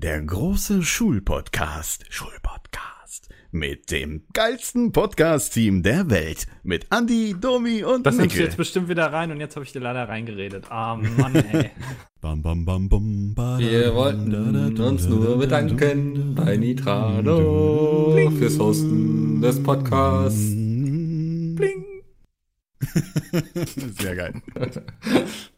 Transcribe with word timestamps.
Der 0.00 0.22
große 0.22 0.84
Schulpodcast. 0.84 2.04
Schulpodcast. 2.08 3.30
Mit 3.50 3.90
dem 3.90 4.22
geilsten 4.32 4.92
Podcast-Team 4.92 5.82
der 5.82 6.08
Welt. 6.08 6.46
Mit 6.62 6.86
Andy, 6.92 7.34
Domi 7.36 7.82
und 7.82 8.06
Das 8.06 8.16
nimmst 8.16 8.36
du 8.36 8.42
jetzt 8.44 8.56
bestimmt 8.56 8.88
wieder 8.88 9.12
rein 9.12 9.32
und 9.32 9.40
jetzt 9.40 9.56
habe 9.56 9.66
ich 9.66 9.72
dir 9.72 9.80
leider 9.80 10.08
reingeredet. 10.08 10.66
Ah, 10.70 10.94
Mann, 10.94 11.34
ey. 11.34 11.72
Bam, 12.20 12.42
bam, 12.42 12.64
bam, 12.64 12.88
bam, 12.88 13.34
ba, 13.34 13.58
Wir 13.58 13.92
wollten 13.92 14.80
uns 14.80 15.08
nur 15.08 15.30
da, 15.30 15.34
bedanken 15.34 16.32
bei 16.36 16.56
Nitrado 16.56 18.16
fürs 18.38 18.56
Hosten 18.56 19.42
des 19.42 19.60
Podcasts. 19.60 20.52
Bling. 21.56 21.84
Sehr 23.98 24.14
geil. 24.14 24.34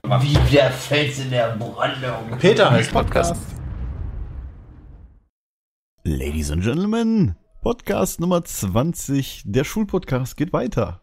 Wie 0.02 0.50
der 0.50 0.70
Fels 0.70 1.18
in 1.18 1.28
der 1.28 1.56
Brandung. 1.56 2.38
Peter 2.38 2.70
heißt 2.70 2.90
Podcast. 2.90 3.36
Ladies 6.02 6.50
and 6.50 6.62
Gentlemen, 6.62 7.34
Podcast 7.60 8.20
Nummer 8.20 8.42
20. 8.42 9.42
Der 9.44 9.64
Schulpodcast 9.64 10.34
geht 10.34 10.50
weiter. 10.50 11.02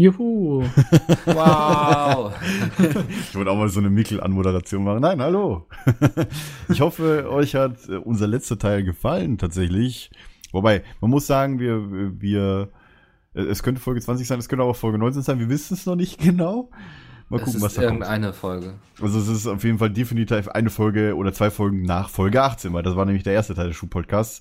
Juhu. 0.00 0.62
Wow. 1.26 2.32
Ich 2.78 3.34
wollte 3.34 3.50
auch 3.50 3.56
mal 3.56 3.68
so 3.68 3.80
eine 3.80 3.90
Mikkel-Anmoderation 3.90 4.84
machen. 4.84 5.00
Nein, 5.00 5.20
hallo. 5.20 5.66
Ich 6.68 6.80
hoffe, 6.80 7.28
euch 7.28 7.56
hat 7.56 7.88
äh, 7.88 7.96
unser 7.96 8.28
letzter 8.28 8.56
Teil 8.56 8.84
gefallen, 8.84 9.36
tatsächlich. 9.36 10.12
Wobei, 10.52 10.84
man 11.00 11.10
muss 11.10 11.26
sagen, 11.26 11.58
wir, 11.58 12.20
wir, 12.20 12.68
äh, 13.34 13.42
es 13.42 13.64
könnte 13.64 13.80
Folge 13.80 14.00
20 14.00 14.28
sein, 14.28 14.38
es 14.38 14.48
könnte 14.48 14.62
aber 14.62 14.74
Folge 14.74 14.98
19 14.98 15.22
sein, 15.22 15.40
wir 15.40 15.48
wissen 15.48 15.74
es 15.74 15.86
noch 15.86 15.96
nicht 15.96 16.20
genau. 16.20 16.70
Mal 17.30 17.40
gucken, 17.40 17.60
was 17.60 17.72
ist 17.72 17.78
da 17.78 17.82
kommt. 17.82 18.00
irgendeine 18.00 18.32
Folge. 18.32 18.74
Also 19.02 19.18
es 19.18 19.28
ist 19.28 19.46
auf 19.46 19.62
jeden 19.62 19.78
Fall 19.78 19.90
definitiv 19.90 20.48
eine 20.48 20.70
Folge 20.70 21.14
oder 21.14 21.32
zwei 21.32 21.50
Folgen 21.50 21.82
nach 21.82 22.08
Folge 22.08 22.42
18, 22.42 22.72
weil 22.72 22.82
das 22.82 22.96
war 22.96 23.04
nämlich 23.04 23.22
der 23.24 23.34
erste 23.34 23.54
Teil 23.54 23.68
des 23.68 23.76
Schulpodcasts. 23.76 24.40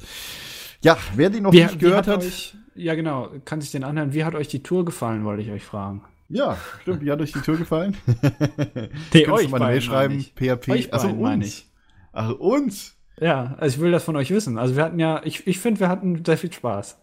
Ja, 0.82 0.98
wer 1.16 1.30
den 1.30 1.44
noch 1.44 1.52
Wie, 1.54 1.64
nicht 1.64 1.76
wie 1.76 1.78
gehört 1.80 2.08
hat, 2.08 2.20
Euch, 2.24 2.56
ja, 2.76 2.96
genau. 2.96 3.30
Kann 3.46 3.60
sich 3.62 3.72
den 3.72 3.84
anhören. 3.84 4.14
Wie 4.14 4.24
hat 4.24 4.36
euch 4.36 4.48
die 4.48 4.64
Tour 4.64 4.86
gefallen, 4.86 5.26
wollte 5.26 5.42
ich 5.42 5.52
euch 5.52 5.64
fragen. 5.66 6.04
ja, 6.30 6.58
stimmt, 6.82 7.04
wie 7.04 7.12
hat 7.12 7.20
euch 7.20 7.32
die 7.34 7.42
Tür 7.42 7.58
gefallen? 7.58 7.98
Die 9.14 9.24
du 9.24 9.32
mal 9.32 9.62
eine 9.62 9.66
Mail 9.66 9.82
schreiben, 9.82 10.26
php, 10.36 10.70
Euch 10.70 10.94
also 10.94 11.10
meine 11.10 11.44
uns. 11.44 11.48
ich. 11.48 11.70
Ach, 12.14 12.32
uns? 12.32 12.96
Ja, 13.20 13.56
also 13.60 13.76
ich 13.78 13.82
will 13.82 13.92
das 13.92 14.04
von 14.04 14.16
euch 14.16 14.30
wissen. 14.32 14.58
Also 14.58 14.76
wir 14.76 14.84
hatten 14.84 15.00
ja, 15.00 15.22
ich, 15.24 15.46
ich 15.48 15.60
finde, 15.60 15.80
wir 15.80 15.90
hatten 15.90 16.24
sehr 16.24 16.38
viel 16.38 16.52
Spaß. 16.54 16.98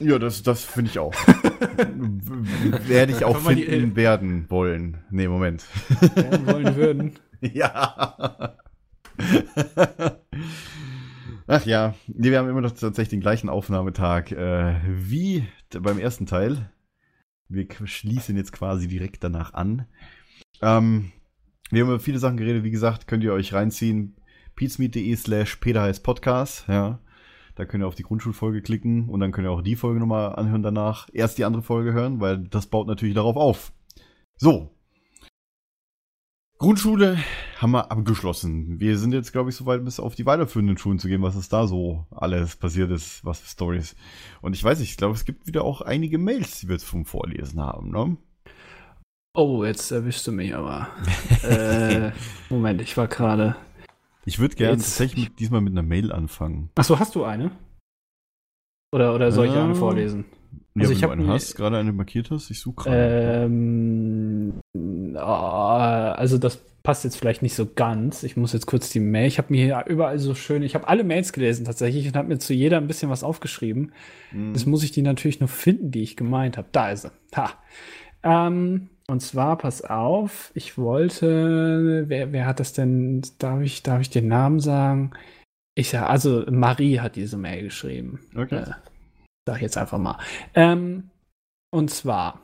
Ja, 0.00 0.18
das, 0.18 0.42
das 0.42 0.64
finde 0.64 0.90
ich 0.90 0.98
auch. 0.98 1.12
Werde 2.86 3.12
ich 3.12 3.24
auch 3.24 3.38
die- 3.48 3.64
finden 3.64 3.96
werden 3.96 4.48
wollen. 4.50 4.98
Nee, 5.10 5.28
Moment. 5.28 5.64
Werden 6.14 6.46
wollen 6.46 6.76
würden. 6.76 7.12
ja. 7.40 8.56
Ach 11.46 11.64
ja, 11.64 11.94
nee, 12.06 12.30
wir 12.30 12.38
haben 12.38 12.48
immer 12.48 12.60
noch 12.60 12.72
tatsächlich 12.72 13.08
den 13.08 13.20
gleichen 13.20 13.48
Aufnahmetag 13.48 14.32
äh, 14.32 14.80
wie 14.86 15.46
beim 15.80 15.98
ersten 15.98 16.26
Teil. 16.26 16.70
Wir 17.48 17.66
schließen 17.84 18.36
jetzt 18.36 18.52
quasi 18.52 18.86
direkt 18.88 19.24
danach 19.24 19.54
an. 19.54 19.86
Ähm, 20.60 21.12
wir 21.70 21.82
haben 21.82 21.88
über 21.88 22.00
viele 22.00 22.18
Sachen 22.18 22.36
geredet, 22.36 22.64
wie 22.64 22.70
gesagt, 22.70 23.06
könnt 23.06 23.24
ihr 23.24 23.32
euch 23.32 23.54
reinziehen. 23.54 24.16
peatsmeet.de 24.56 25.16
slash 25.16 25.56
Peter 25.56 25.82
heißt 25.82 26.02
Podcast, 26.04 26.66
ja. 26.68 27.00
Da 27.58 27.64
könnt 27.64 27.82
ihr 27.82 27.88
auf 27.88 27.96
die 27.96 28.04
Grundschulfolge 28.04 28.62
klicken 28.62 29.08
und 29.08 29.18
dann 29.18 29.32
könnt 29.32 29.48
ihr 29.48 29.50
auch 29.50 29.62
die 29.62 29.74
Folge 29.74 29.98
nochmal 29.98 30.36
anhören 30.36 30.62
danach. 30.62 31.08
Erst 31.12 31.38
die 31.38 31.44
andere 31.44 31.64
Folge 31.64 31.92
hören, 31.92 32.20
weil 32.20 32.38
das 32.38 32.68
baut 32.68 32.86
natürlich 32.86 33.16
darauf 33.16 33.34
auf. 33.36 33.72
So. 34.36 34.70
Grundschule 36.58 37.18
haben 37.56 37.72
wir 37.72 37.90
abgeschlossen. 37.90 38.78
Wir 38.78 38.96
sind 38.96 39.12
jetzt, 39.12 39.32
glaube 39.32 39.50
ich, 39.50 39.56
soweit 39.56 39.84
bis 39.84 39.98
auf 39.98 40.14
die 40.14 40.24
weiterführenden 40.24 40.78
Schulen 40.78 41.00
zu 41.00 41.08
gehen, 41.08 41.22
was 41.22 41.34
ist 41.34 41.52
da 41.52 41.66
so 41.66 42.06
alles 42.12 42.54
passiert 42.54 42.92
ist, 42.92 43.24
was 43.24 43.40
für 43.40 43.48
Stories. 43.48 43.96
Und 44.40 44.54
ich 44.54 44.62
weiß 44.62 44.78
nicht, 44.78 44.90
ich 44.90 44.96
glaube, 44.96 45.14
es 45.14 45.24
gibt 45.24 45.48
wieder 45.48 45.64
auch 45.64 45.80
einige 45.80 46.18
Mails, 46.18 46.60
die 46.60 46.68
wir 46.68 46.76
jetzt 46.76 46.86
vom 46.86 47.06
Vorlesen 47.06 47.60
haben, 47.60 47.90
ne? 47.90 48.16
Oh, 49.34 49.64
jetzt 49.64 49.90
erwischst 49.90 50.24
du 50.28 50.30
mich 50.30 50.54
aber. 50.54 50.90
äh, 51.42 52.12
Moment, 52.50 52.80
ich 52.82 52.96
war 52.96 53.08
gerade. 53.08 53.56
Ich 54.28 54.38
würde 54.38 54.56
gerne 54.56 54.76
tatsächlich 54.76 55.30
mit, 55.30 55.40
diesmal 55.40 55.62
mit 55.62 55.72
einer 55.72 55.82
Mail 55.82 56.12
anfangen. 56.12 56.68
Achso, 56.74 56.98
hast 56.98 57.14
du 57.14 57.24
eine? 57.24 57.50
Oder, 58.92 59.14
oder 59.14 59.32
soll 59.32 59.46
ich 59.46 59.54
Äh, 59.54 59.58
eine 59.58 59.74
vorlesen? 59.74 60.26
Ja, 60.74 60.82
Also 60.82 60.90
wenn 60.90 60.96
ich 60.96 61.00
du 61.00 61.10
eine 61.10 61.28
hast, 61.28 61.54
gerade 61.56 61.78
eine 61.78 61.94
markiert 61.94 62.30
hast, 62.30 62.50
ich 62.50 62.60
suche 62.60 62.84
gerade. 62.84 63.46
Ähm, 63.46 64.60
ah, 65.16 66.12
also 66.12 66.36
das 66.36 66.58
passt 66.82 67.04
jetzt 67.04 67.16
vielleicht 67.16 67.40
nicht 67.40 67.54
so 67.54 67.66
ganz. 67.74 68.22
Ich 68.22 68.36
muss 68.36 68.52
jetzt 68.52 68.66
kurz 68.66 68.90
die 68.90 69.00
Mail. 69.00 69.28
Ich 69.28 69.38
habe 69.38 69.50
mir 69.50 69.64
hier 69.64 69.84
überall 69.86 70.18
so 70.18 70.34
schön, 70.34 70.62
ich 70.62 70.74
habe 70.74 70.88
alle 70.88 71.04
Mails 71.04 71.32
gelesen 71.32 71.64
tatsächlich 71.64 72.06
und 72.06 72.14
habe 72.14 72.28
mir 72.28 72.38
zu 72.38 72.52
jeder 72.52 72.76
ein 72.76 72.86
bisschen 72.86 73.08
was 73.08 73.24
aufgeschrieben. 73.24 73.92
Mhm. 74.30 74.52
Jetzt 74.52 74.66
muss 74.66 74.82
ich 74.82 74.92
die 74.92 75.00
natürlich 75.00 75.40
nur 75.40 75.48
finden, 75.48 75.90
die 75.90 76.02
ich 76.02 76.18
gemeint 76.18 76.58
habe. 76.58 76.68
Da 76.72 76.90
ist 76.90 77.02
sie. 77.02 77.10
Ha. 77.34 77.52
Ähm, 78.22 78.90
und 79.10 79.20
zwar, 79.20 79.56
pass 79.56 79.82
auf, 79.82 80.52
ich 80.54 80.76
wollte, 80.76 82.04
wer, 82.08 82.32
wer 82.32 82.46
hat 82.46 82.60
das 82.60 82.74
denn, 82.74 83.22
darf 83.38 83.62
ich, 83.62 83.82
darf 83.82 84.02
ich 84.02 84.10
den 84.10 84.28
Namen 84.28 84.60
sagen? 84.60 85.12
Ich 85.74 85.90
sag, 85.90 86.08
also 86.10 86.44
Marie 86.50 87.00
hat 87.00 87.16
diese 87.16 87.38
Mail 87.38 87.62
geschrieben. 87.62 88.20
Okay. 88.36 88.62
Äh, 88.62 88.72
sag 89.46 89.56
ich 89.56 89.62
jetzt 89.62 89.78
einfach 89.78 89.98
mal. 89.98 90.18
Ähm, 90.54 91.10
und 91.70 91.90
zwar. 91.90 92.42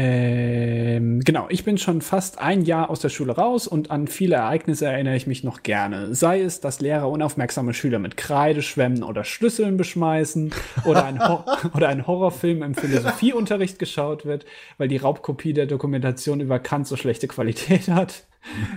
Ähm, 0.00 1.22
genau, 1.24 1.46
ich 1.48 1.64
bin 1.64 1.76
schon 1.76 2.02
fast 2.02 2.38
ein 2.38 2.62
Jahr 2.62 2.88
aus 2.88 3.00
der 3.00 3.08
Schule 3.08 3.32
raus 3.32 3.66
und 3.66 3.90
an 3.90 4.06
viele 4.06 4.36
Ereignisse 4.36 4.86
erinnere 4.86 5.16
ich 5.16 5.26
mich 5.26 5.42
noch 5.42 5.64
gerne. 5.64 6.14
Sei 6.14 6.40
es, 6.40 6.60
dass 6.60 6.80
Lehrer 6.80 7.10
unaufmerksame 7.10 7.74
Schüler 7.74 7.98
mit 7.98 8.16
Kreide 8.16 8.62
schwemmen 8.62 9.02
oder 9.02 9.24
Schlüsseln 9.24 9.76
beschmeißen 9.76 10.54
oder 10.84 11.04
ein, 11.04 11.18
Hor 11.18 11.46
oder 11.74 11.88
ein 11.88 12.06
Horrorfilm 12.06 12.62
im 12.62 12.74
Philosophieunterricht 12.76 13.80
geschaut 13.80 14.24
wird, 14.24 14.46
weil 14.76 14.86
die 14.86 14.98
Raubkopie 14.98 15.52
der 15.52 15.66
Dokumentation 15.66 16.38
über 16.38 16.60
Kant 16.60 16.86
so 16.86 16.94
schlechte 16.94 17.26
Qualität 17.26 17.88
hat, 17.88 18.28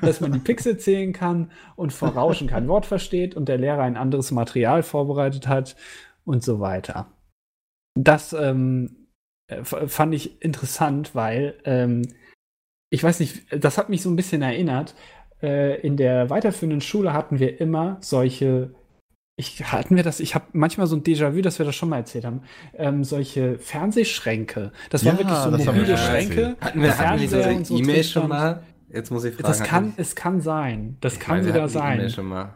dass 0.02 0.22
man 0.22 0.32
die 0.32 0.40
Pixel 0.40 0.78
zählen 0.78 1.14
kann 1.14 1.52
und 1.76 1.94
vor 1.94 2.10
Rauschen 2.10 2.48
kein 2.48 2.68
Wort 2.68 2.88
versteht 2.88 3.36
und 3.36 3.48
der 3.48 3.60
Lehrer 3.60 3.84
ein 3.84 3.96
anderes 3.96 4.32
Material 4.32 4.82
vorbereitet 4.82 5.48
hat 5.48 5.76
und 6.26 6.44
so 6.44 6.60
weiter. 6.60 7.12
Das 7.94 8.34
ähm, 8.34 8.96
äh, 8.96 9.01
fand 9.64 10.14
ich 10.14 10.42
interessant, 10.42 11.16
weil 11.16 11.56
ähm, 11.66 12.04
ich 12.90 13.04
weiß 13.04 13.20
nicht, 13.20 13.46
das 13.52 13.78
hat 13.78 13.90
mich 13.90 14.02
so 14.02 14.10
ein 14.10 14.16
bisschen 14.16 14.42
erinnert. 14.42 14.96
Äh, 15.42 15.80
in 15.82 15.98
der 15.98 16.30
weiterführenden 16.30 16.82
Schule 16.82 17.14
hatten 17.14 17.40
wir 17.40 17.60
immer 17.60 17.98
solche. 18.02 18.76
Ich, 19.38 19.64
hatten 19.72 19.96
wir 19.96 20.04
das? 20.04 20.20
Ich 20.20 20.36
habe 20.36 20.46
manchmal 20.52 20.88
so 20.88 20.96
ein 20.96 21.04
Déjà-vu, 21.04 21.42
dass 21.42 21.58
wir 21.58 21.66
das 21.66 21.76
schon 21.76 21.90
mal 21.90 21.98
erzählt 21.98 22.26
haben. 22.26 22.44
Ähm, 22.76 23.04
solche 23.04 23.58
Fernsehschränke. 23.58 24.72
Das 24.90 25.04
waren 25.06 25.16
Ja, 25.16 25.20
wirklich 25.20 25.38
so 25.38 25.50
das 25.52 25.66
haben 25.68 25.76
wir 25.76 25.82
mobile 25.82 25.98
Schränke. 25.98 26.56
Hatten 26.60 26.60
wir, 26.60 26.66
hatten 26.68 26.82
wir 26.82 26.92
Fernseher 26.92 27.42
diese 27.44 27.56
und 27.56 27.68
so 27.68 27.78
E-Mail 27.78 27.96
drin 27.96 28.04
schon 28.04 28.28
mal? 28.28 28.64
Jetzt 28.90 29.10
muss 29.10 29.24
ich 29.24 29.34
fragen. 29.34 29.48
Das 29.48 29.64
kann, 29.64 29.94
es 29.98 30.16
kann 30.16 30.42
sein. 30.42 30.98
Das 31.02 31.14
ich 31.14 31.20
kann 31.22 31.46
wieder 31.46 31.56
E-Mail 31.56 31.70
sein. 31.70 32.10
schon 32.10 32.26
mal. 32.28 32.54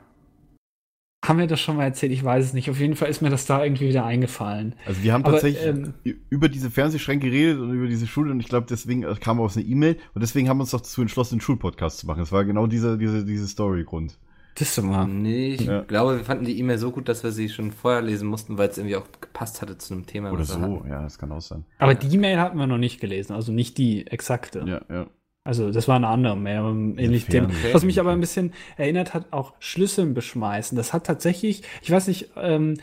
Haben 1.27 1.39
wir 1.39 1.47
das 1.47 1.59
schon 1.59 1.77
mal 1.77 1.83
erzählt? 1.85 2.11
Ich 2.11 2.23
weiß 2.23 2.45
es 2.45 2.53
nicht. 2.53 2.69
Auf 2.69 2.79
jeden 2.79 2.95
Fall 2.95 3.09
ist 3.09 3.21
mir 3.21 3.29
das 3.29 3.45
da 3.45 3.63
irgendwie 3.63 3.89
wieder 3.89 4.05
eingefallen. 4.05 4.75
Also 4.85 5.03
wir 5.03 5.13
haben 5.13 5.23
Aber, 5.23 5.33
tatsächlich 5.33 5.65
ähm, 5.65 5.93
über 6.29 6.49
diese 6.49 6.69
Fernsehschränke 6.69 7.29
geredet 7.29 7.59
und 7.59 7.73
über 7.73 7.87
diese 7.87 8.07
Schule 8.07 8.31
und 8.31 8.39
ich 8.39 8.47
glaube, 8.47 8.67
deswegen 8.69 9.03
äh, 9.03 9.15
kam 9.19 9.39
aus 9.39 9.57
einer 9.57 9.65
E-Mail 9.65 9.97
und 10.13 10.21
deswegen 10.21 10.49
haben 10.49 10.57
wir 10.57 10.61
uns 10.61 10.71
doch 10.71 10.81
dazu 10.81 11.01
entschlossen, 11.01 11.35
einen 11.35 11.41
Schulpodcast 11.41 11.99
zu 11.99 12.07
machen. 12.07 12.19
Das 12.19 12.31
war 12.31 12.45
genau 12.45 12.67
dieser, 12.67 12.97
diese, 12.97 13.25
diese 13.25 13.47
Story-Grund. 13.47 14.17
Das 14.57 14.77
ist 14.77 14.83
mal. 14.83 15.05
Nee, 15.05 15.55
ich 15.55 15.61
Ja. 15.65 15.81
glaube, 15.81 16.17
wir 16.17 16.23
fanden 16.23 16.45
die 16.45 16.57
E-Mail 16.59 16.77
so 16.77 16.91
gut, 16.91 17.09
dass 17.09 17.23
wir 17.23 17.31
sie 17.31 17.49
schon 17.49 17.71
vorher 17.73 18.01
lesen 18.01 18.27
mussten, 18.29 18.57
weil 18.57 18.69
es 18.69 18.77
irgendwie 18.77 18.95
auch 18.95 19.05
gepasst 19.19 19.61
hatte 19.61 19.77
zu 19.77 19.93
einem 19.93 20.05
Thema. 20.05 20.31
Oder 20.31 20.45
so, 20.45 20.61
hatten. 20.61 20.89
ja, 20.89 21.01
das 21.01 21.17
kann 21.17 21.31
auch 21.33 21.41
sein. 21.41 21.65
Aber 21.77 21.93
die 21.93 22.17
Mail 22.17 22.39
hatten 22.39 22.57
wir 22.57 22.65
noch 22.65 22.77
nicht 22.77 23.01
gelesen, 23.01 23.33
also 23.33 23.51
nicht 23.51 23.77
die 23.77 24.07
exakte. 24.07 24.63
Ja, 24.65 24.81
ja. 24.89 25.07
Also 25.47 25.71
das 25.71 25.87
war 25.87 25.95
eine 25.95 26.07
andere 26.07 26.35
Mail, 26.35 26.57
aber 26.57 26.69
ähnlich 26.71 27.25
Thema. 27.25 27.49
Was 27.71 27.85
mich 27.85 27.99
aber 27.99 28.11
ein 28.11 28.19
bisschen 28.19 28.51
erinnert 28.77 29.13
hat, 29.13 29.31
auch 29.31 29.53
Schlüsseln 29.59 30.13
beschmeißen. 30.15 30.75
Das 30.75 30.91
hat 30.91 31.05
tatsächlich, 31.05 31.61
ich 31.83 31.91
weiß 31.91 32.07
nicht, 32.07 32.31
ähm, 32.35 32.77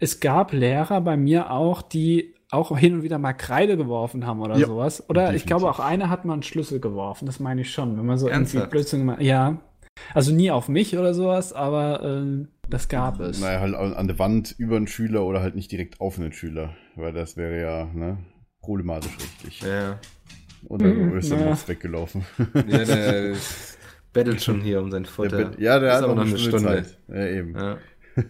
es 0.00 0.20
gab 0.20 0.52
Lehrer 0.52 1.00
bei 1.00 1.16
mir 1.16 1.50
auch, 1.50 1.80
die 1.80 2.34
auch 2.50 2.76
hin 2.76 2.94
und 2.96 3.02
wieder 3.02 3.18
mal 3.18 3.32
Kreide 3.32 3.76
geworfen 3.78 4.26
haben 4.26 4.40
oder 4.42 4.58
Ja, 4.58 4.66
sowas. 4.66 5.08
Oder 5.08 5.22
ich 5.34 5.42
definitiv. 5.44 5.46
glaube 5.46 5.70
auch 5.70 5.80
einer 5.80 6.10
hat 6.10 6.24
mal 6.26 6.34
einen 6.34 6.42
Schlüssel 6.42 6.78
geworfen, 6.78 7.24
das 7.26 7.40
meine 7.40 7.62
ich 7.62 7.72
schon. 7.72 7.96
Wenn 7.96 8.06
man 8.06 8.18
so 8.18 8.26
irgendwie 8.26 8.38
Ernsthaft? 8.58 8.70
Blödsinn 8.70 9.00
gemacht 9.00 9.22
Ja. 9.22 9.58
Also 10.12 10.32
nie 10.32 10.50
auf 10.50 10.68
mich 10.68 10.98
oder 10.98 11.14
sowas, 11.14 11.52
aber 11.52 12.02
ähm, 12.02 12.48
das 12.68 12.88
gab 12.88 13.20
es. 13.20 13.40
Naja, 13.40 13.60
halt 13.60 13.74
an 13.74 13.94
an 13.94 14.08
der 14.08 14.18
Wand 14.18 14.54
über 14.58 14.76
einen 14.76 14.88
Schüler 14.88 15.24
oder 15.24 15.40
halt 15.40 15.54
nicht 15.54 15.70
direkt 15.72 16.00
auf 16.00 16.18
einen 16.18 16.32
Schüler, 16.32 16.74
weil 16.96 17.12
das 17.12 17.36
wäre 17.36 17.60
ja 17.60 17.84
ne, 17.94 18.18
problematisch 18.60 19.16
richtig. 19.16 19.60
Ja, 19.62 19.98
Und 20.66 20.82
dann 20.82 21.10
Mhm, 21.10 21.18
ist 21.18 21.30
er 21.30 21.50
was 21.50 21.68
weggelaufen. 21.68 22.24
ja 22.54 22.84
der 22.84 23.34
bettelt 24.12 24.42
schon 24.42 24.60
hier 24.60 24.80
um 24.80 24.90
sein 24.90 25.02
Der 25.04 25.12
Futter. 25.12 25.36
Bett- 25.50 25.58
ja, 25.60 25.78
der 25.78 25.90
Ist 25.90 25.96
hat 25.96 26.04
aber 26.04 26.12
auch 26.12 26.16
noch 26.16 26.26
eine 26.26 26.38
Stunde. 26.38 26.58
Zeit. 26.84 26.98
Ja, 27.08 27.26
eben. 27.26 27.54
Ja. 27.56 27.78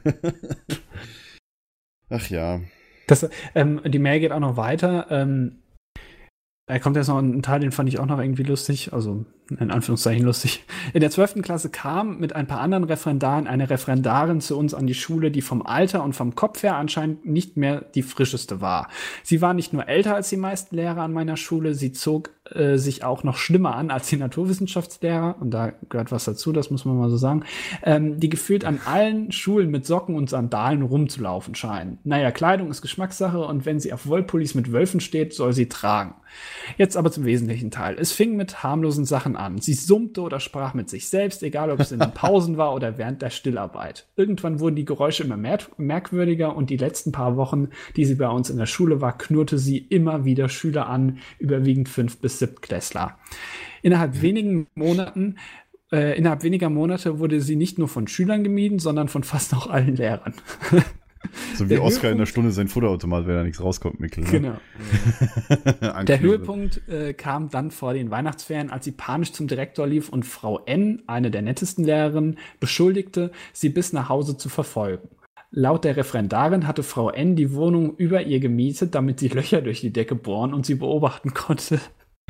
Ach 2.10 2.28
ja. 2.30 2.60
Das, 3.06 3.28
ähm, 3.54 3.80
die 3.84 3.98
Mail 3.98 4.20
geht 4.20 4.32
auch 4.32 4.40
noch 4.40 4.56
weiter. 4.56 5.06
Ähm, 5.10 5.56
Da 6.66 6.78
kommt 6.78 6.96
jetzt 6.96 7.08
noch 7.08 7.18
ein 7.18 7.42
Teil, 7.42 7.60
den 7.60 7.72
fand 7.72 7.90
ich 7.90 7.98
auch 7.98 8.06
noch 8.06 8.18
irgendwie 8.18 8.42
lustig, 8.42 8.94
also 8.94 9.26
in 9.50 9.70
Anführungszeichen 9.70 10.24
lustig. 10.24 10.64
In 10.94 11.00
der 11.00 11.10
12. 11.10 11.42
Klasse 11.42 11.68
kam 11.68 12.18
mit 12.18 12.34
ein 12.34 12.46
paar 12.46 12.60
anderen 12.60 12.84
Referendaren 12.84 13.46
eine 13.46 13.68
Referendarin 13.68 14.40
zu 14.40 14.56
uns 14.56 14.72
an 14.72 14.86
die 14.86 14.94
Schule, 14.94 15.30
die 15.30 15.42
vom 15.42 15.60
Alter 15.66 16.02
und 16.02 16.14
vom 16.14 16.34
Kopf 16.34 16.62
her 16.62 16.76
anscheinend 16.76 17.26
nicht 17.26 17.58
mehr 17.58 17.82
die 17.94 18.00
frischeste 18.02 18.62
war. 18.62 18.88
Sie 19.22 19.42
war 19.42 19.52
nicht 19.52 19.74
nur 19.74 19.88
älter 19.88 20.14
als 20.14 20.30
die 20.30 20.38
meisten 20.38 20.74
Lehrer 20.74 21.02
an 21.02 21.12
meiner 21.12 21.36
Schule, 21.36 21.74
sie 21.74 21.92
zog 21.92 22.30
äh, 22.50 22.78
sich 22.78 23.04
auch 23.04 23.24
noch 23.24 23.36
schlimmer 23.36 23.74
an 23.74 23.90
als 23.90 24.08
die 24.08 24.16
Naturwissenschaftslehrer, 24.16 25.36
und 25.40 25.50
da 25.50 25.72
gehört 25.90 26.12
was 26.12 26.24
dazu, 26.24 26.52
das 26.52 26.70
muss 26.70 26.86
man 26.86 26.96
mal 26.96 27.10
so 27.10 27.18
sagen, 27.18 27.44
ähm, 27.82 28.18
die 28.20 28.30
gefühlt 28.30 28.64
an 28.64 28.80
allen 28.86 29.32
Schulen 29.32 29.70
mit 29.70 29.84
Socken 29.84 30.14
und 30.14 30.30
Sandalen 30.30 30.80
rumzulaufen 30.80 31.54
scheinen. 31.54 31.98
Naja, 32.04 32.30
Kleidung 32.30 32.70
ist 32.70 32.80
Geschmackssache 32.80 33.40
und 33.40 33.66
wenn 33.66 33.80
sie 33.80 33.92
auf 33.92 34.06
Wollpullis 34.06 34.54
mit 34.54 34.72
Wölfen 34.72 35.00
steht, 35.00 35.34
soll 35.34 35.52
sie 35.52 35.68
tragen. 35.68 36.14
Jetzt 36.76 36.96
aber 36.96 37.10
zum 37.10 37.24
wesentlichen 37.24 37.70
Teil. 37.70 37.96
Es 37.98 38.12
fing 38.12 38.36
mit 38.36 38.62
harmlosen 38.62 39.04
Sachen 39.04 39.36
an. 39.36 39.58
Sie 39.58 39.74
summte 39.74 40.22
oder 40.22 40.40
sprach 40.40 40.74
mit 40.74 40.88
sich 40.90 41.08
selbst, 41.08 41.42
egal 41.42 41.70
ob 41.70 41.80
es 41.80 41.92
in 41.92 42.00
den 42.00 42.10
Pausen 42.14 42.56
war 42.56 42.74
oder 42.74 42.98
während 42.98 43.22
der 43.22 43.30
Stillarbeit. 43.30 44.06
Irgendwann 44.16 44.60
wurden 44.60 44.76
die 44.76 44.84
Geräusche 44.84 45.24
immer 45.24 45.36
mer 45.36 45.58
merkwürdiger 45.76 46.56
und 46.56 46.70
die 46.70 46.76
letzten 46.76 47.12
paar 47.12 47.36
Wochen, 47.36 47.68
die 47.96 48.04
sie 48.04 48.16
bei 48.16 48.28
uns 48.28 48.50
in 48.50 48.58
der 48.58 48.66
Schule 48.66 49.00
war, 49.00 49.16
knurrte 49.16 49.58
sie 49.58 49.78
immer 49.78 50.24
wieder 50.24 50.48
Schüler 50.48 50.88
an, 50.88 51.18
überwiegend 51.38 51.88
fünf 51.88 52.18
bis 52.18 52.38
siebtklässler. 52.38 53.18
Innerhalb 53.82 54.22
wenigen 54.22 54.66
Monaten 54.74 55.36
äh, 55.92 56.16
innerhalb 56.18 56.42
weniger 56.42 56.70
Monate 56.70 57.20
wurde 57.20 57.40
sie 57.40 57.56
nicht 57.56 57.78
nur 57.78 57.88
von 57.88 58.08
Schülern 58.08 58.42
gemieden, 58.42 58.78
sondern 58.80 59.08
von 59.08 59.22
fast 59.22 59.54
auch 59.54 59.68
allen 59.68 59.94
Lehrern. 59.94 60.34
So 61.54 61.64
wie 61.64 61.68
Der 61.70 61.82
Oscar 61.82 62.10
in 62.10 62.18
der 62.18 62.26
Höhepunkt- 62.26 62.28
Stunde 62.28 62.52
sein 62.52 62.68
Futterautomat, 62.68 63.26
wenn 63.26 63.34
da 63.34 63.42
nichts 63.44 63.62
rauskommt, 63.62 64.00
Mikkel. 64.00 64.24
Ne? 64.24 64.30
Genau. 64.30 64.54
Der. 66.04 66.20
Höhepunkt 66.20 66.86
äh, 66.88 67.12
kam 67.14 67.50
dann 67.50 67.70
vor 67.70 67.94
den 67.94 68.10
Weihnachtsferien, 68.10 68.70
als 68.70 68.84
sie 68.84 68.92
panisch 68.92 69.32
zum 69.32 69.46
Direktor 69.46 69.86
lief 69.86 70.08
und 70.08 70.24
Frau 70.24 70.60
N., 70.64 71.02
eine 71.06 71.30
der 71.30 71.42
nettesten 71.42 71.84
Lehrerinnen, 71.84 72.38
beschuldigte, 72.60 73.30
sie 73.52 73.68
bis 73.68 73.92
nach 73.92 74.08
Hause 74.08 74.36
zu 74.36 74.48
verfolgen. 74.48 75.08
Laut 75.50 75.84
der 75.84 75.96
Referendarin 75.96 76.66
hatte 76.66 76.82
Frau 76.82 77.10
N. 77.10 77.36
die 77.36 77.52
Wohnung 77.54 77.96
über 77.96 78.22
ihr 78.22 78.40
gemietet, 78.40 78.94
damit 78.94 79.20
sie 79.20 79.28
Löcher 79.28 79.62
durch 79.62 79.80
die 79.80 79.92
Decke 79.92 80.16
bohren 80.16 80.52
und 80.52 80.66
sie 80.66 80.74
beobachten 80.74 81.32
konnte. 81.34 81.78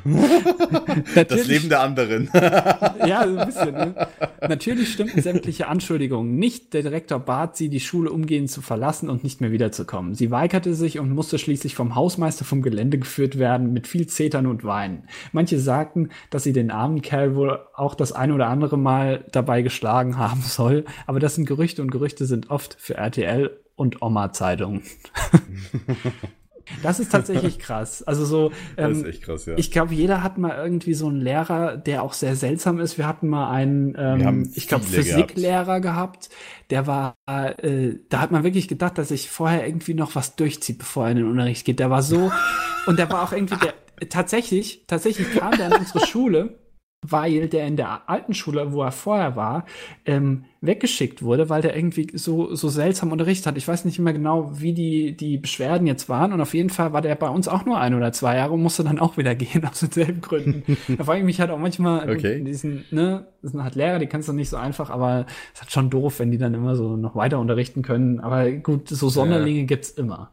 Das 1.14 1.46
Leben 1.46 1.68
der 1.68 1.80
anderen. 1.80 2.30
ja, 2.34 3.26
so 3.26 3.38
ein 3.38 3.46
bisschen. 3.46 3.72
Ne? 3.72 4.08
Natürlich 4.48 4.92
stimmten 4.92 5.22
sämtliche 5.22 5.68
Anschuldigungen 5.68 6.36
nicht. 6.36 6.74
Der 6.74 6.82
Direktor 6.82 7.18
bat 7.18 7.56
sie, 7.56 7.68
die 7.68 7.80
Schule 7.80 8.10
umgehend 8.10 8.50
zu 8.50 8.62
verlassen 8.62 9.08
und 9.08 9.24
nicht 9.24 9.40
mehr 9.40 9.52
wiederzukommen. 9.52 10.14
Sie 10.14 10.30
weigerte 10.30 10.74
sich 10.74 10.98
und 10.98 11.10
musste 11.10 11.38
schließlich 11.38 11.74
vom 11.74 11.94
Hausmeister 11.94 12.44
vom 12.44 12.62
Gelände 12.62 12.98
geführt 12.98 13.38
werden, 13.38 13.72
mit 13.72 13.86
viel 13.86 14.06
Zetern 14.06 14.46
und 14.46 14.64
Weinen. 14.64 15.08
Manche 15.32 15.58
sagten, 15.58 16.10
dass 16.30 16.44
sie 16.44 16.52
den 16.52 16.70
armen 16.70 17.02
Kerl 17.02 17.34
wohl 17.34 17.58
auch 17.74 17.94
das 17.94 18.12
ein 18.12 18.32
oder 18.32 18.48
andere 18.48 18.78
Mal 18.78 19.24
dabei 19.32 19.62
geschlagen 19.62 20.18
haben 20.18 20.42
soll. 20.42 20.84
Aber 21.06 21.20
das 21.20 21.34
sind 21.34 21.46
Gerüchte 21.46 21.82
und 21.82 21.90
Gerüchte 21.90 22.26
sind 22.26 22.50
oft 22.50 22.76
für 22.78 22.94
RTL 22.94 23.58
und 23.76 24.02
Oma-Zeitungen. 24.02 24.82
Das 26.82 27.00
ist 27.00 27.12
tatsächlich 27.12 27.58
krass. 27.60 28.02
Also 28.02 28.24
so, 28.24 28.52
Das 28.76 28.92
ist 28.92 29.02
ähm, 29.02 29.10
echt 29.10 29.22
krass, 29.22 29.46
ja. 29.46 29.54
ich 29.56 29.70
glaube, 29.70 29.94
jeder 29.94 30.22
hat 30.22 30.38
mal 30.38 30.56
irgendwie 30.56 30.94
so 30.94 31.08
einen 31.08 31.20
Lehrer, 31.20 31.76
der 31.76 32.02
auch 32.02 32.12
sehr 32.12 32.36
seltsam 32.36 32.80
ist. 32.80 32.98
Wir 32.98 33.06
hatten 33.06 33.28
mal 33.28 33.50
einen, 33.50 33.94
ähm, 33.98 34.50
ich 34.54 34.68
glaube, 34.68 34.84
Physiklehrer 34.84 35.80
gehabt. 35.80 36.30
Der 36.70 36.86
war, 36.86 37.14
äh, 37.26 37.94
da 38.08 38.20
hat 38.20 38.30
man 38.30 38.44
wirklich 38.44 38.68
gedacht, 38.68 38.98
dass 38.98 39.08
sich 39.08 39.30
vorher 39.30 39.66
irgendwie 39.66 39.94
noch 39.94 40.14
was 40.14 40.36
durchzieht, 40.36 40.78
bevor 40.78 41.04
er 41.04 41.10
in 41.12 41.16
den 41.18 41.30
Unterricht 41.30 41.64
geht. 41.64 41.78
Der 41.78 41.90
war 41.90 42.02
so, 42.02 42.32
und 42.86 42.98
der 42.98 43.10
war 43.10 43.22
auch 43.22 43.32
irgendwie, 43.32 43.56
der, 43.56 43.74
tatsächlich, 44.08 44.84
tatsächlich 44.86 45.32
kam 45.34 45.56
der 45.56 45.66
an 45.66 45.80
unsere 45.80 46.06
Schule, 46.06 46.58
weil 47.06 47.48
der 47.48 47.66
in 47.66 47.76
der 47.76 48.08
alten 48.08 48.32
Schule, 48.32 48.72
wo 48.72 48.82
er 48.82 48.90
vorher 48.92 49.36
war, 49.36 49.66
ähm, 50.06 50.44
weggeschickt 50.62 51.22
wurde, 51.22 51.50
weil 51.50 51.60
der 51.60 51.76
irgendwie 51.76 52.06
so, 52.14 52.54
so 52.54 52.70
seltsam 52.70 53.12
Unterricht 53.12 53.46
hat. 53.46 53.58
Ich 53.58 53.68
weiß 53.68 53.84
nicht 53.84 53.98
mehr 53.98 54.14
genau, 54.14 54.50
wie 54.58 54.72
die, 54.72 55.14
die 55.14 55.36
Beschwerden 55.36 55.86
jetzt 55.86 56.08
waren. 56.08 56.32
Und 56.32 56.40
auf 56.40 56.54
jeden 56.54 56.70
Fall 56.70 56.94
war 56.94 57.02
der 57.02 57.14
bei 57.16 57.28
uns 57.28 57.46
auch 57.48 57.66
nur 57.66 57.78
ein 57.78 57.92
oder 57.94 58.12
zwei 58.12 58.36
Jahre 58.36 58.54
und 58.54 58.62
musste 58.62 58.82
dann 58.84 58.98
auch 58.98 59.18
wieder 59.18 59.34
gehen, 59.34 59.64
aus 59.66 59.80
denselben 59.80 60.22
Gründen. 60.22 60.76
da 60.96 61.04
frage 61.04 61.20
ich 61.20 61.26
mich 61.26 61.40
halt 61.40 61.50
auch 61.50 61.58
manchmal, 61.58 62.08
Okay. 62.10 62.38
in 62.38 62.44
diesen, 62.46 62.84
ne, 62.90 63.26
das 63.42 63.52
sind 63.52 63.62
halt 63.62 63.74
Lehrer, 63.74 63.98
die 63.98 64.06
kannst 64.06 64.28
du 64.28 64.32
nicht 64.32 64.48
so 64.48 64.56
einfach, 64.56 64.88
aber 64.88 65.26
es 65.52 65.58
ist 65.58 65.60
halt 65.62 65.72
schon 65.72 65.90
doof, 65.90 66.18
wenn 66.20 66.30
die 66.30 66.38
dann 66.38 66.54
immer 66.54 66.74
so 66.76 66.96
noch 66.96 67.14
weiter 67.14 67.38
unterrichten 67.38 67.82
können. 67.82 68.20
Aber 68.20 68.50
gut, 68.50 68.88
so 68.88 69.10
Sonderlinge 69.10 69.64
gibt's 69.64 69.90
immer. 69.90 70.30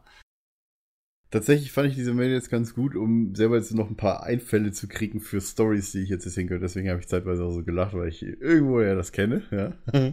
Tatsächlich 1.32 1.72
fand 1.72 1.88
ich 1.88 1.94
diese 1.94 2.12
Mail 2.12 2.30
jetzt 2.30 2.50
ganz 2.50 2.74
gut, 2.74 2.94
um 2.94 3.34
selber 3.34 3.56
jetzt 3.56 3.72
noch 3.72 3.88
ein 3.88 3.96
paar 3.96 4.22
Einfälle 4.22 4.70
zu 4.70 4.86
kriegen 4.86 5.18
für 5.18 5.40
Stories, 5.40 5.90
die 5.90 6.00
ich 6.00 6.10
jetzt 6.10 6.26
erzählen 6.26 6.46
könnte. 6.46 6.66
Deswegen 6.66 6.90
habe 6.90 7.00
ich 7.00 7.08
zeitweise 7.08 7.42
auch 7.42 7.52
so 7.52 7.64
gelacht, 7.64 7.94
weil 7.94 8.08
ich 8.08 8.22
irgendwo 8.22 8.82
ja 8.82 8.94
das 8.94 9.12
kenne. 9.12 9.40
Ja. 9.50 9.72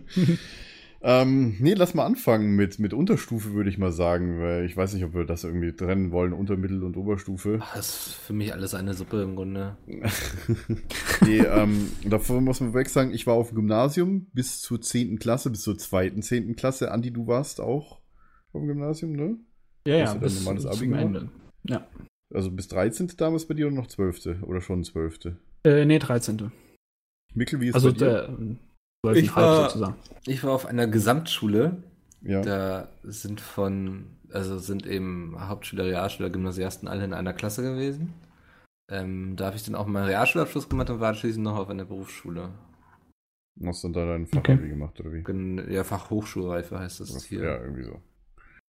ähm, 1.02 1.58
nee, 1.60 1.74
lass 1.74 1.94
mal 1.94 2.06
anfangen 2.06 2.56
mit, 2.56 2.80
mit 2.80 2.94
Unterstufe, 2.94 3.52
würde 3.52 3.70
ich 3.70 3.78
mal 3.78 3.92
sagen, 3.92 4.40
weil 4.40 4.64
ich 4.64 4.78
weiß 4.78 4.94
nicht, 4.94 5.04
ob 5.04 5.14
wir 5.14 5.26
das 5.26 5.44
irgendwie 5.44 5.74
trennen 5.74 6.14
wollen, 6.14 6.32
Untermittel- 6.32 6.86
und 6.86 6.96
Oberstufe. 6.96 7.60
Ach, 7.62 7.76
das 7.76 7.90
ist 7.90 8.14
für 8.14 8.34
mich 8.34 8.54
alles 8.54 8.74
eine 8.74 8.94
Suppe 8.94 9.22
im 9.22 9.36
Grunde. 9.36 9.76
nee, 11.26 11.40
ähm, 11.40 11.90
davor 12.06 12.40
muss 12.40 12.62
man 12.62 12.74
weg 12.74 12.88
sagen, 12.88 13.12
ich 13.12 13.28
war 13.28 13.34
auf 13.34 13.50
dem 13.50 13.56
Gymnasium 13.56 14.28
bis 14.32 14.62
zur 14.62 14.80
10. 14.80 15.20
Klasse, 15.20 15.50
bis 15.50 15.64
zur 15.64 15.78
zweiten 15.78 16.22
10. 16.22 16.56
Klasse. 16.56 16.92
Andi, 16.94 17.12
du 17.12 17.28
warst 17.28 17.60
auch 17.60 18.00
auf 18.54 18.62
dem 18.62 18.68
Gymnasium, 18.68 19.12
ne? 19.12 19.38
Ja, 19.88 20.14
dann 20.14 20.20
normales 20.34 20.66
Abi 20.66 20.78
zum? 20.78 20.94
Ende. 20.94 21.30
Ja. 21.64 21.88
Also 22.34 22.52
bis 22.52 22.68
13. 22.68 23.08
damals 23.18 23.48
bei 23.48 23.54
dir 23.56 23.68
oder 23.68 23.76
noch 23.76 23.88
12. 23.88 24.44
oder 24.44 24.62
schon 24.62 24.84
12. 24.84 25.36
Äh, 25.64 25.86
nee, 25.86 26.00
13. 26.00 26.52
Mikkel, 27.34 27.60
wie 27.60 27.70
ist 27.70 27.76
Also 27.76 27.92
bei 27.92 27.98
dir? 27.98 28.06
der 28.06 28.30
12,5 29.06 29.16
Ich 29.24 29.36
war- 29.36 29.70
sozusagen. 29.70 29.96
Ich 30.26 30.44
war 30.44 30.52
auf 30.52 30.66
einer 30.66 30.88
Gesamtschule. 30.88 31.84
Ja. 32.22 32.42
Da 32.42 32.90
sind 33.04 33.40
von, 33.40 34.08
also 34.32 34.58
sind 34.60 34.86
eben 34.86 35.36
Hauptschüler, 35.40 35.86
Realschüler, 35.86 36.30
Gymnasiasten 36.30 36.88
alle 36.88 37.06
in 37.06 37.14
einer 37.14 37.34
Klasse 37.34 37.64
gewesen. 37.64 38.14
Ähm, 38.92 39.36
da 39.38 39.46
habe 39.46 39.56
ich 39.56 39.64
dann 39.64 39.76
auch 39.76 39.86
meinen 39.88 40.06
Realschulabschluss 40.08 40.68
gemacht 40.68 40.90
und 40.90 41.00
war 41.00 41.10
anschließend 41.10 41.44
noch 41.44 41.56
auf 41.58 41.70
einer 41.70 41.86
Berufsschule. 41.86 42.50
Hast 43.64 43.84
du 43.84 43.90
dann 43.90 44.08
deinen 44.08 44.28
Fachabi 44.28 44.68
gemacht, 44.70 45.00
oder 45.00 45.12
wie? 45.14 45.74
Ja, 45.74 45.84
Fachhochschulreife 45.84 46.80
heißt 46.80 47.00
das 47.00 47.14
Was- 47.16 47.26
hier. 47.26 47.44
Ja, 47.44 47.62
irgendwie 47.62 47.84
so. 47.84 48.02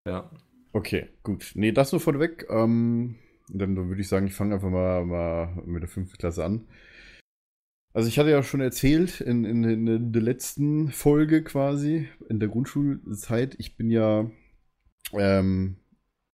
ja. 0.06 0.31
Okay, 0.72 1.08
gut. 1.22 1.52
Nee, 1.55 1.72
das 1.72 1.93
nur 1.93 2.00
vorneweg. 2.00 2.46
Ähm, 2.49 3.17
dann 3.49 3.76
würde 3.76 4.00
ich 4.00 4.08
sagen, 4.08 4.26
ich 4.26 4.34
fange 4.34 4.55
einfach 4.55 4.70
mal, 4.70 5.05
mal 5.05 5.62
mit 5.67 5.82
der 5.82 5.88
fünften 5.88 6.19
Klasse 6.19 6.44
an. 6.44 6.67
Also 7.93 8.08
ich 8.08 8.19
hatte 8.19 8.31
ja 8.31 8.43
schon 8.43 8.61
erzählt 8.61 9.20
in, 9.20 9.44
in, 9.44 9.64
in 9.64 10.12
der 10.12 10.22
letzten 10.22 10.90
Folge 10.90 11.43
quasi, 11.43 12.08
in 12.28 12.38
der 12.38 12.49
Grundschulzeit, 12.49 13.56
ich 13.58 13.77
bin 13.77 13.91
ja, 13.91 14.31
ähm, 15.12 15.77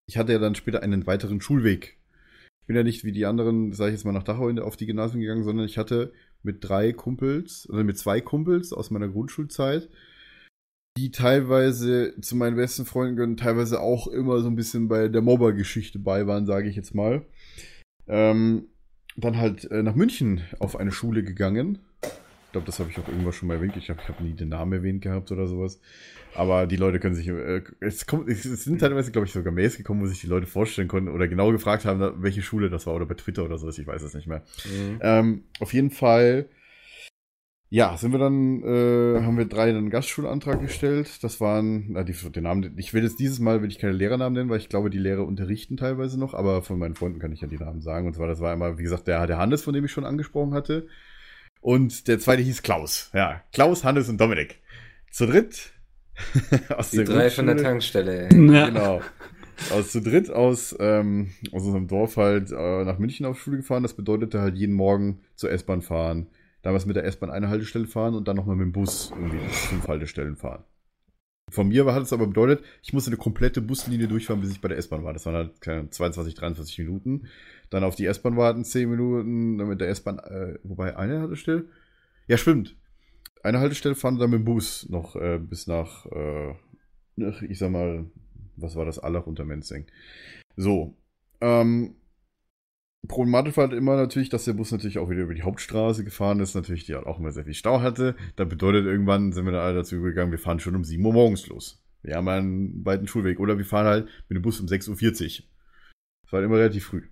ich 0.07 0.19
hatte 0.19 0.33
ja 0.33 0.39
dann 0.39 0.55
später 0.55 0.83
einen 0.83 1.07
weiteren 1.07 1.41
Schulweg. 1.41 1.97
Ich 2.61 2.67
bin 2.67 2.77
ja 2.77 2.83
nicht 2.83 3.05
wie 3.05 3.13
die 3.13 3.25
anderen, 3.25 3.73
sage 3.73 3.91
ich 3.91 3.97
jetzt 3.97 4.05
mal, 4.05 4.13
nach 4.13 4.23
Dachau 4.23 4.51
auf 4.61 4.77
die 4.77 4.87
Gymnasien 4.87 5.21
gegangen, 5.23 5.45
sondern 5.45 5.65
ich 5.65 5.79
hatte 5.79 6.13
mit 6.43 6.59
drei 6.61 6.93
Kumpels, 6.93 7.67
oder 7.71 7.85
mit 7.85 7.97
zwei 7.97 8.21
Kumpels 8.21 8.75
aus 8.75 8.91
meiner 8.91 9.09
Grundschulzeit, 9.09 9.89
die 10.97 11.11
teilweise 11.11 12.15
zu 12.21 12.37
meinen 12.37 12.57
besten 12.57 12.87
Freunden 12.87 13.17
gehören, 13.17 13.37
teilweise 13.37 13.81
auch 13.81 14.07
immer 14.07 14.41
so 14.41 14.49
ein 14.49 14.57
bisschen 14.57 14.89
bei 14.89 15.09
der 15.09 15.23
Mobber-Geschichte 15.23 15.99
bei 15.99 16.27
waren, 16.27 16.47
sage 16.47 16.69
ich 16.69 16.77
jetzt 16.77 16.95
mal. 16.95 17.23
Ähm, 18.09 18.69
dann 19.17 19.37
halt 19.37 19.71
äh, 19.71 19.83
nach 19.83 19.95
München 19.95 20.43
auf 20.59 20.77
eine 20.77 20.93
Schule 20.93 21.23
gegangen. 21.23 21.79
Ich 22.03 22.53
glaube, 22.53 22.67
das 22.67 22.79
habe 22.79 22.91
ich 22.91 22.99
auch 22.99 23.09
irgendwas 23.09 23.35
schon 23.35 23.49
mal 23.49 23.55
erwähnt. 23.55 23.77
Ich 23.77 23.87
glaube, 23.87 24.01
ich 24.03 24.09
habe 24.09 24.23
nie 24.23 24.35
den 24.35 24.49
Namen 24.49 24.73
erwähnt 24.73 25.03
gehabt 25.03 25.31
oder 25.33 25.47
sowas. 25.47 25.81
Aber 26.35 26.67
die 26.67 26.77
Leute 26.77 27.01
können 27.01 27.15
sich, 27.15 27.29
äh, 27.29 27.63
es, 27.81 28.07
kommt, 28.07 28.29
es 28.29 28.43
sind 28.43 28.79
teilweise, 28.79 29.11
glaube 29.11 29.27
ich, 29.27 29.33
sogar 29.33 29.53
Mails 29.53 29.77
gekommen, 29.77 30.03
wo 30.03 30.07
sich 30.07 30.21
die 30.21 30.27
Leute 30.27 30.47
vorstellen 30.47 30.89
konnten 30.89 31.09
oder 31.09 31.29
genau 31.29 31.51
gefragt 31.51 31.85
haben, 31.85 32.23
welche 32.23 32.43
Schule 32.43 32.71
das 32.71 32.87
war 32.87 32.95
oder 32.95 33.07
bei 33.07 33.15
Twitter 33.15 33.45
oder 33.45 33.59
sowas. 33.59 33.79
Ich 33.79 33.87
weiß 33.87 34.03
es 34.03 34.15
nicht 34.15 34.27
mehr. 34.27 34.43
Mhm. 34.65 34.99
Ähm, 35.01 35.45
auf 35.61 35.73
jeden 35.73 35.91
Fall, 35.91 36.47
ja, 37.69 37.97
sind 37.97 38.13
wir 38.13 38.19
dann, 38.19 38.63
äh, 38.63 39.23
haben 39.23 39.37
wir 39.37 39.47
drei 39.47 39.67
dann 39.67 39.79
einen 39.79 39.91
Gastschulantrag 39.91 40.61
gestellt. 40.61 41.23
Das 41.23 41.41
waren, 41.41 41.87
na, 41.91 42.05
die, 42.05 42.13
den 42.13 42.45
Namen, 42.45 42.75
ich 42.77 42.95
will 42.95 43.03
jetzt 43.03 43.19
dieses 43.19 43.41
Mal 43.41 43.61
will 43.61 43.71
ich 43.71 43.79
keine 43.79 43.93
Lehrernamen 43.93 44.35
nennen, 44.35 44.51
weil 44.51 44.59
ich 44.59 44.69
glaube, 44.69 44.89
die 44.89 44.99
Lehrer 44.99 45.27
unterrichten 45.27 45.77
teilweise 45.77 46.19
noch, 46.19 46.33
aber 46.33 46.63
von 46.63 46.79
meinen 46.79 46.95
Freunden 46.95 47.19
kann 47.19 47.33
ich 47.33 47.41
ja 47.41 47.49
die 47.49 47.59
Namen 47.59 47.81
sagen. 47.81 48.07
Und 48.07 48.15
zwar, 48.15 48.29
das 48.29 48.41
war 48.41 48.53
einmal, 48.53 48.79
wie 48.79 48.85
gesagt, 48.85 49.09
der, 49.09 49.27
der 49.27 49.39
Hannes, 49.39 49.65
von 49.65 49.75
dem 49.75 49.85
ich 49.85 49.91
schon 49.91 50.05
angesprochen 50.05 50.55
hatte. 50.55 50.87
Und 51.61 52.07
der 52.07 52.21
zweite 52.21 52.43
hieß 52.43 52.63
Klaus. 52.63 53.11
Ja, 53.13 53.43
Klaus, 53.53 53.83
Hannes 53.83 54.09
und 54.09 54.21
Dominik. 54.21 54.61
Zu 55.11 55.27
dritt. 55.27 55.73
aus 56.77 56.91
Die 56.91 57.03
drei 57.03 57.31
von 57.31 57.47
der. 57.47 57.57
Tankstelle. 57.57 58.29
Ey. 58.29 58.55
Ja. 58.55 58.69
Genau. 58.69 59.01
Aus 59.73 59.91
zu 59.91 60.01
dritt 60.01 60.31
aus, 60.31 60.77
ähm, 60.79 61.33
aus 61.51 61.65
unserem 61.65 61.89
Dorf 61.89 62.17
halt 62.17 62.53
äh, 62.53 62.85
nach 62.85 62.99
München 62.99 63.27
auf 63.27 63.41
Schule 63.41 63.57
gefahren. 63.57 63.83
Das 63.83 63.95
bedeutete 63.95 64.41
halt 64.41 64.55
jeden 64.55 64.75
Morgen 64.75 65.21
zur 65.35 65.51
S-Bahn 65.51 65.83
fahren. 65.83 66.29
Damals 66.67 66.85
mit 66.85 66.97
der 66.97 67.05
S-Bahn 67.05 67.31
eine 67.31 67.49
Haltestelle 67.49 67.87
fahren 67.87 68.17
und 68.17 68.27
dann 68.27 68.35
nochmal 68.35 68.57
mit 68.57 68.65
dem 68.65 68.73
Bus 68.73 69.13
irgendwie 69.13 69.39
fünf 69.39 69.87
Haltestellen 69.87 70.35
fahren. 70.35 70.65
Von 71.49 71.69
mir 71.69 71.85
hat 71.85 72.03
es 72.03 72.13
aber 72.13 72.27
bedeutet, 72.27 72.65
ich 72.83 72.93
musste 72.93 73.09
eine 73.09 73.19
komplette 73.19 73.63
Buslinie 73.63 74.09
durchfahren, 74.09 74.41
bis 74.41 74.51
ich 74.51 74.61
bei 74.61 74.67
der 74.67 74.77
S-Bahn 74.77 75.05
war. 75.05 75.13
Das 75.13 75.25
waren 75.27 75.37
halt 75.37 75.61
keine 75.61 75.89
22, 75.89 76.35
23 76.35 76.79
Minuten. 76.81 77.29
Dann 77.71 77.85
auf 77.85 77.95
die 77.95 78.07
S-Bahn 78.07 78.37
warten 78.37 78.65
10 78.65 78.91
Minuten, 78.91 79.59
dann 79.59 79.69
mit 79.69 79.81
der 79.81 79.91
S-Bahn, 79.91 80.19
äh, 80.19 80.59
wobei 80.65 80.97
eine 80.97 81.21
Haltestelle. 81.21 81.67
Ja, 82.27 82.37
stimmt. 82.37 82.77
Eine 83.45 83.61
Haltestelle 83.61 83.95
fahren 83.95 84.19
dann 84.19 84.31
mit 84.31 84.41
dem 84.41 84.45
Bus 84.45 84.89
noch 84.89 85.15
äh, 85.15 85.39
bis 85.39 85.69
nach, 85.69 86.05
äh, 86.07 86.55
ich 87.49 87.61
sag 87.61 87.71
mal, 87.71 88.11
was 88.57 88.75
war 88.75 88.87
das, 88.87 88.99
Allach 88.99 89.29
unter 89.29 89.45
Menzing. 89.45 89.87
So. 90.57 90.97
Ähm, 91.41 91.95
Problematisch 93.09 93.57
war 93.57 93.69
halt 93.69 93.77
immer 93.77 93.97
natürlich, 93.97 94.31
dass 94.31 94.45
der 94.45 94.55
Bus 94.55 94.73
natürlich 94.73 94.99
auch 94.99 95.11
wieder 95.11 95.23
über 95.23 95.35
die 95.35 95.43
Hauptstraße 95.43 96.05
gefahren 96.05 96.41
ist, 96.41 96.55
natürlich 96.55 96.87
die 96.87 96.95
halt 96.95 97.07
auch 97.07 97.21
immer 97.21 97.31
sehr 97.31 97.45
viel 97.45 97.55
Stau 97.55 97.81
hatte. 97.81 98.17
Da 98.35 98.45
bedeutet 98.45 98.87
irgendwann 98.87 99.33
sind 99.33 99.45
wir 99.45 99.53
dann 99.53 99.63
alle 99.63 99.77
dazu 99.77 99.97
übergegangen, 99.97 100.33
wir 100.33 100.39
fahren 100.39 100.59
schon 100.59 100.75
um 100.75 100.85
7 100.85 101.05
Uhr 101.05 101.13
morgens 101.13 101.47
los. 101.47 101.83
Wir 102.03 102.17
haben 102.17 102.29
einen 102.29 102.85
weiten 102.85 103.07
Schulweg. 103.07 103.41
Oder 103.41 103.59
wir 103.59 103.65
fahren 103.65 103.87
halt 103.87 104.09
mit 104.29 104.37
dem 104.37 104.43
Bus 104.43 104.61
um 104.61 104.67
6.40 104.67 105.41
Uhr. 105.41 105.47
Das 106.23 106.33
war 106.33 106.39
halt 106.39 106.47
immer 106.47 106.59
relativ 106.59 106.87
früh. 106.87 107.03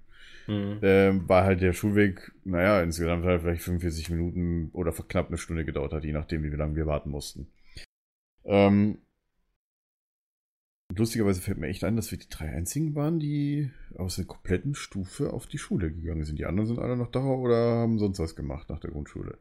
Mhm. 0.46 0.78
Ähm, 0.82 1.28
war 1.28 1.44
halt 1.44 1.62
der 1.62 1.72
Schulweg, 1.72 2.32
naja, 2.44 2.82
insgesamt 2.82 3.24
halt 3.24 3.42
vielleicht 3.42 3.62
45 3.62 4.10
Minuten 4.10 4.70
oder 4.72 4.92
knapp 4.92 5.28
eine 5.28 5.38
Stunde 5.38 5.64
gedauert 5.64 5.92
hat, 5.92 6.04
je 6.04 6.12
nachdem, 6.12 6.42
wie 6.42 6.50
lange 6.50 6.76
wir 6.76 6.86
warten 6.86 7.10
mussten. 7.10 7.48
Ähm, 8.44 8.98
Lustigerweise 10.94 11.40
fällt 11.40 11.58
mir 11.58 11.68
echt 11.68 11.82
ein, 11.82 11.96
dass 11.96 12.10
wir 12.10 12.18
die 12.18 12.28
drei 12.28 12.50
einzigen 12.50 12.94
waren, 12.94 13.18
die 13.18 13.70
aus 13.96 14.16
der 14.16 14.26
kompletten 14.26 14.74
Stufe 14.74 15.32
auf 15.32 15.46
die 15.46 15.58
Schule 15.58 15.90
gegangen 15.90 16.24
sind. 16.24 16.38
Die 16.38 16.44
anderen 16.44 16.66
sind 16.66 16.78
alle 16.78 16.96
noch 16.96 17.10
da 17.10 17.24
oder 17.24 17.56
haben 17.56 17.98
sonst 17.98 18.18
was 18.18 18.36
gemacht 18.36 18.68
nach 18.68 18.80
der 18.80 18.90
Grundschule. 18.90 19.38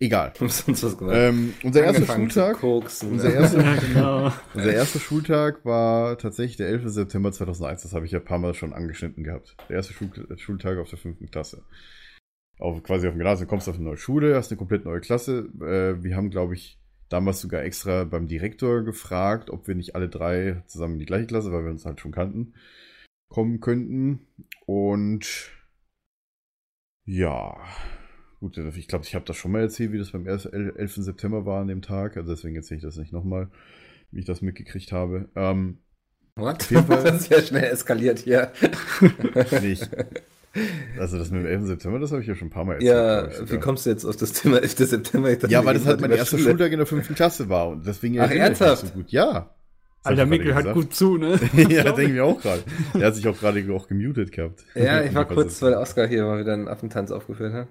Egal. 0.00 0.32
Haben 0.38 0.48
sonst 0.48 0.82
was 0.82 0.96
gemacht. 0.96 1.16
Ähm, 1.16 1.54
unser 1.62 1.84
erster 1.84 2.06
Schultag. 2.06 2.62
Unser 2.62 3.32
erster, 3.32 3.62
ja, 3.64 3.76
genau. 3.76 4.32
unser 4.54 4.72
erster 4.72 5.00
Schultag 5.00 5.64
war 5.64 6.16
tatsächlich 6.18 6.56
der 6.56 6.68
11. 6.68 6.88
September 6.88 7.32
2001. 7.32 7.82
Das 7.82 7.92
habe 7.92 8.06
ich 8.06 8.12
ja 8.12 8.20
ein 8.20 8.24
paar 8.24 8.38
Mal 8.38 8.54
schon 8.54 8.72
angeschnitten 8.72 9.24
gehabt. 9.24 9.56
Der 9.68 9.76
erste 9.76 9.92
Schul 9.92 10.10
Schultag 10.36 10.78
auf 10.78 10.88
der 10.88 10.98
fünften 10.98 11.30
Klasse. 11.30 11.64
Auf, 12.58 12.82
quasi 12.82 13.06
auf 13.06 13.14
dem 13.14 13.18
Gymnasium 13.18 13.48
kommst 13.48 13.66
du 13.66 13.72
auf 13.72 13.76
eine 13.76 13.86
neue 13.86 13.96
Schule, 13.96 14.36
hast 14.36 14.50
eine 14.50 14.58
komplett 14.58 14.84
neue 14.84 15.00
Klasse. 15.00 15.48
Äh, 15.60 16.02
wir 16.02 16.16
haben, 16.16 16.30
glaube 16.30 16.54
ich, 16.54 16.78
damals 17.08 17.40
sogar 17.40 17.62
extra 17.62 18.04
beim 18.04 18.28
Direktor 18.28 18.82
gefragt, 18.82 19.50
ob 19.50 19.66
wir 19.66 19.74
nicht 19.74 19.94
alle 19.94 20.08
drei 20.08 20.62
zusammen 20.66 20.94
in 20.94 21.00
die 21.00 21.06
gleiche 21.06 21.26
Klasse, 21.26 21.52
weil 21.52 21.64
wir 21.64 21.70
uns 21.70 21.84
halt 21.84 22.00
schon 22.00 22.12
kannten, 22.12 22.54
kommen 23.28 23.60
könnten. 23.60 24.26
Und 24.66 25.50
ja, 27.04 27.56
gut, 28.40 28.58
ich 28.58 28.88
glaube, 28.88 29.04
ich 29.04 29.14
habe 29.14 29.24
das 29.24 29.36
schon 29.36 29.52
mal 29.52 29.62
erzählt, 29.62 29.92
wie 29.92 29.98
das 29.98 30.12
beim 30.12 30.26
11. 30.26 30.96
September 30.96 31.46
war 31.46 31.62
an 31.62 31.68
dem 31.68 31.82
Tag. 31.82 32.16
Also 32.16 32.32
deswegen 32.32 32.56
erzähle 32.56 32.78
ich 32.78 32.84
das 32.84 32.96
nicht 32.96 33.12
nochmal, 33.12 33.50
wie 34.10 34.20
ich 34.20 34.26
das 34.26 34.42
mitgekriegt 34.42 34.92
habe. 34.92 35.28
Ähm, 35.34 35.78
What? 36.38 36.70
Das 36.88 37.22
ist 37.22 37.30
ja 37.30 37.42
schnell 37.42 37.64
eskaliert 37.64 38.20
hier. 38.20 38.52
nicht. 39.60 39.88
Also 40.98 41.18
das 41.18 41.30
mit 41.30 41.42
dem 41.42 41.46
11. 41.46 41.66
September, 41.66 41.98
das 41.98 42.10
habe 42.10 42.22
ich 42.22 42.28
ja 42.28 42.34
schon 42.34 42.48
ein 42.48 42.50
paar 42.50 42.64
Mal 42.64 42.74
erzählt. 42.74 42.90
Ja, 42.90 43.44
ich, 43.44 43.52
wie 43.52 43.58
kommst 43.58 43.86
du 43.86 43.90
jetzt 43.90 44.04
auf 44.04 44.16
das 44.16 44.32
Thema 44.32 44.58
11. 44.58 44.76
September? 44.76 45.34
Dachte, 45.34 45.52
ja, 45.52 45.64
weil 45.64 45.74
das 45.74 45.86
halt 45.86 46.00
mein 46.00 46.10
erster 46.10 46.38
Schule. 46.38 46.50
Schultag 46.50 46.72
in 46.72 46.78
der 46.78 46.86
fünften 46.86 47.14
Klasse 47.14 47.48
war 47.48 47.68
und 47.68 47.86
deswegen 47.86 48.18
Ach, 48.20 48.30
ernsthaft? 48.30 48.86
so 48.86 48.92
gut. 48.92 49.10
Ja. 49.10 49.50
Alter, 50.04 50.26
Mikkel 50.26 50.54
hat 50.54 50.72
gut 50.72 50.94
zu, 50.94 51.18
ne? 51.18 51.38
ja, 51.68 51.92
denke 51.92 52.14
ich 52.14 52.20
auch 52.20 52.40
gerade. 52.40 52.62
Er 52.94 53.08
hat 53.08 53.14
sich 53.14 53.26
auch 53.28 53.38
gerade 53.38 53.64
auch 53.72 53.88
gemutet 53.88 54.32
gehabt. 54.32 54.64
Ja, 54.74 55.02
ich 55.02 55.14
war 55.14 55.24
kurz, 55.28 55.60
weil 55.60 55.74
Oscar 55.74 56.06
hier 56.06 56.24
mal 56.24 56.40
wieder 56.40 56.54
einen 56.54 56.68
Affentanz 56.68 57.10
aufgeführt 57.10 57.52
hat. 57.52 57.68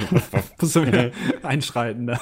Musst 0.60 0.76
du 0.76 0.86
wieder 0.86 1.12
einschreiten 1.42 2.08
da. 2.08 2.20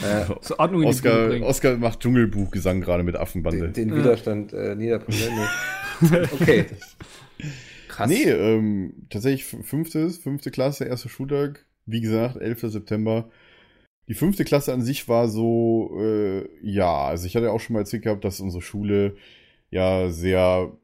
Ja. 0.00 0.40
Zur 0.40 0.58
Ordnung 0.58 0.82
in 0.82 0.88
Oscar, 0.88 1.28
die 1.28 1.42
Oscar 1.42 1.76
macht 1.76 2.00
Dschungelbuchgesang 2.00 2.80
gerade 2.80 3.02
mit 3.02 3.16
Affenbande. 3.16 3.68
Den, 3.68 3.88
den 3.90 3.96
Widerstand 3.96 4.54
äh, 4.54 4.74
niederbringen. 4.74 5.46
okay. 6.32 6.66
Krass. 8.02 8.10
Nee, 8.10 8.30
ähm, 8.30 9.06
tatsächlich 9.10 9.44
fünftes, 9.44 10.18
fünfte 10.18 10.50
Klasse, 10.50 10.84
erster 10.84 11.08
Schultag. 11.08 11.66
Wie 11.86 12.00
gesagt, 12.00 12.36
11. 12.36 12.70
September. 12.72 13.30
Die 14.08 14.14
fünfte 14.14 14.44
Klasse 14.44 14.72
an 14.72 14.82
sich 14.82 15.08
war 15.08 15.28
so, 15.28 15.96
äh, 16.00 16.48
ja, 16.62 17.04
also 17.04 17.26
ich 17.26 17.36
hatte 17.36 17.52
auch 17.52 17.60
schon 17.60 17.74
mal 17.74 17.80
erzählt 17.80 18.02
gehabt, 18.02 18.24
dass 18.24 18.40
unsere 18.40 18.62
Schule 18.62 19.16
ja 19.70 20.10
sehr, 20.10 20.76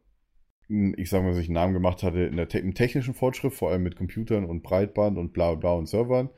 ich 0.68 1.10
sag 1.10 1.22
mal, 1.22 1.34
sich 1.34 1.46
einen 1.46 1.54
Namen 1.54 1.74
gemacht 1.74 2.02
hatte 2.02 2.20
in 2.20 2.36
der 2.36 2.52
im 2.54 2.74
technischen 2.74 3.14
Fortschritt, 3.14 3.52
vor 3.52 3.70
allem 3.70 3.82
mit 3.82 3.96
Computern 3.96 4.44
und 4.44 4.62
Breitband 4.62 5.18
und 5.18 5.32
bla 5.32 5.54
bla 5.54 5.72
und 5.72 5.88
Servern. 5.88 6.30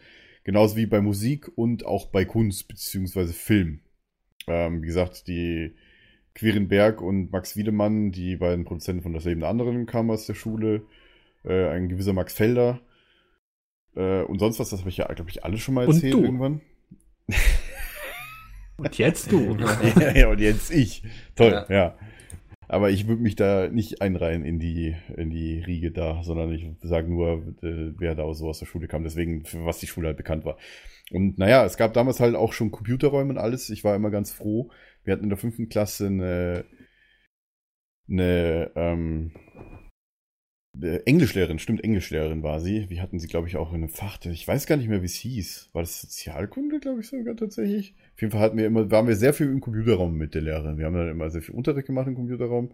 Genauso 0.45 0.77
wie 0.77 0.87
bei 0.87 1.01
Musik 1.01 1.51
und 1.57 1.85
auch 1.85 2.07
bei 2.07 2.25
Kunst 2.25 2.69
beziehungsweise 2.69 3.35
Film. 3.35 3.81
Ähm, 4.47 4.83
wie 4.83 4.87
gesagt, 4.87 5.29
die 5.29 5.75
Quirin 6.41 6.69
Berg 6.69 7.03
und 7.03 7.31
Max 7.33 7.55
Wiedemann, 7.55 8.13
die 8.13 8.37
beiden 8.37 8.65
Produzenten 8.65 9.03
von 9.03 9.13
Das 9.13 9.27
Leben 9.27 9.41
der 9.41 9.51
anderen, 9.51 9.85
kamen 9.85 10.11
aus 10.11 10.25
der 10.25 10.33
Schule. 10.33 10.85
Äh, 11.45 11.69
ein 11.69 11.91
gewisser 11.91 12.15
Max 12.15 12.33
Felder. 12.33 12.81
Äh, 13.95 14.23
und 14.23 14.39
sonst 14.39 14.59
was, 14.59 14.71
das 14.71 14.81
habe 14.81 14.89
ich 14.89 14.97
ja, 14.97 15.07
glaube 15.13 15.29
ich, 15.29 15.45
alle 15.45 15.59
schon 15.59 15.75
mal 15.75 15.87
erzählt 15.87 16.15
und 16.15 16.21
du. 16.23 16.27
irgendwann. 16.27 16.61
und 18.79 18.97
jetzt 18.97 19.31
du. 19.31 19.55
ja, 20.01 20.17
ja, 20.17 20.29
und 20.31 20.41
jetzt 20.41 20.71
ich. 20.71 21.03
Toll, 21.37 21.51
ja. 21.51 21.67
ja. 21.69 21.99
Aber 22.69 22.89
ich 22.89 23.07
würde 23.07 23.21
mich 23.21 23.37
da 23.37 23.69
nicht 23.69 24.01
einreihen 24.01 24.43
in 24.43 24.59
die, 24.59 24.97
in 25.19 25.29
die 25.29 25.61
Riege 25.61 25.91
da, 25.91 26.23
sondern 26.23 26.51
ich 26.53 26.71
sage 26.81 27.11
nur, 27.11 27.43
äh, 27.63 27.93
wer 27.99 28.15
da 28.15 28.33
so 28.33 28.49
aus 28.49 28.61
der 28.61 28.67
Schule 28.67 28.89
kam, 28.89 29.05
deswegen, 29.05 29.45
für 29.45 29.67
was 29.67 29.79
die 29.79 29.89
Schule 29.89 30.07
halt 30.07 30.17
bekannt 30.17 30.47
war. 30.47 30.57
Und 31.11 31.39
naja, 31.39 31.67
es 31.67 31.77
gab 31.77 31.93
damals 31.93 32.19
halt 32.19 32.35
auch 32.35 32.55
schon 32.55 32.71
Computerräume 32.71 33.31
und 33.31 33.39
alles. 33.39 33.69
Ich 33.69 33.85
war 33.85 33.95
immer 33.95 34.11
ganz 34.11 34.33
froh, 34.33 34.71
wir 35.05 35.13
hatten 35.13 35.25
in 35.25 35.31
der 35.31 35.39
fünften 35.39 35.69
Klasse 35.69 36.07
eine, 36.07 36.65
eine, 38.09 38.71
ähm, 38.75 39.33
eine 40.75 41.07
Englischlehrerin, 41.07 41.59
stimmt, 41.59 41.83
Englischlehrerin 41.83 42.43
war 42.43 42.61
sie. 42.61 42.89
Wir 42.91 43.03
hatten 43.03 43.19
sie, 43.19 43.29
glaube 43.29 43.49
ich, 43.49 43.57
auch 43.57 43.71
in 43.71 43.77
einem 43.77 43.89
Fach, 43.89 44.19
ich 44.25 44.47
weiß 44.47 44.67
gar 44.67 44.77
nicht 44.77 44.89
mehr, 44.89 45.03
wie 45.03 45.07
es 45.07 45.15
hieß. 45.15 45.71
War 45.73 45.83
das 45.83 46.01
Sozialkunde, 46.01 46.81
glaube 46.81 47.01
ich, 47.01 47.09
sogar 47.09 47.37
tatsächlich? 47.37 47.95
Auf 48.15 48.21
jeden 48.21 48.33
Fall 48.33 48.41
hatten 48.41 48.59
wir 48.59 48.67
immer, 48.67 48.91
waren 48.91 49.09
wir 49.09 49.17
sehr 49.17 49.35
viel 49.35 49.47
im 49.47 49.61
Computerraum 49.61 50.17
mit 50.17 50.35
der 50.35 50.43
Lehrerin. 50.43 50.79
Wir 50.79 50.87
haben 50.87 50.95
dann 50.95 51.09
immer 51.09 51.31
sehr 51.31 51.43
viel 51.43 51.55
Unterricht 51.55 51.87
gemacht 51.87 52.07
im 52.07 52.15
Computerraum. 52.15 52.73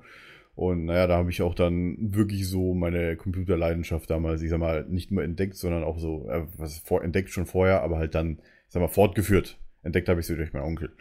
Und 0.54 0.86
naja, 0.86 1.06
da 1.06 1.18
habe 1.18 1.30
ich 1.30 1.42
auch 1.42 1.54
dann 1.54 1.96
wirklich 2.14 2.48
so 2.48 2.72
meine 2.72 3.16
Computerleidenschaft 3.16 4.08
damals, 4.08 4.40
ich 4.40 4.48
sag 4.48 4.58
mal, 4.58 4.86
nicht 4.88 5.10
nur 5.10 5.22
entdeckt, 5.22 5.54
sondern 5.54 5.84
auch 5.84 5.98
so, 5.98 6.28
äh, 6.30 6.46
was 6.56 6.78
vor, 6.78 7.04
entdeckt 7.04 7.28
schon 7.30 7.44
vorher, 7.44 7.82
aber 7.82 7.98
halt 7.98 8.14
dann, 8.14 8.38
ich 8.38 8.72
sag 8.72 8.80
mal, 8.80 8.88
fortgeführt. 8.88 9.58
Entdeckt 9.82 10.08
habe 10.08 10.20
ich 10.20 10.26
sie 10.26 10.34
durch 10.34 10.54
meinen 10.54 10.64
Onkel. 10.64 10.92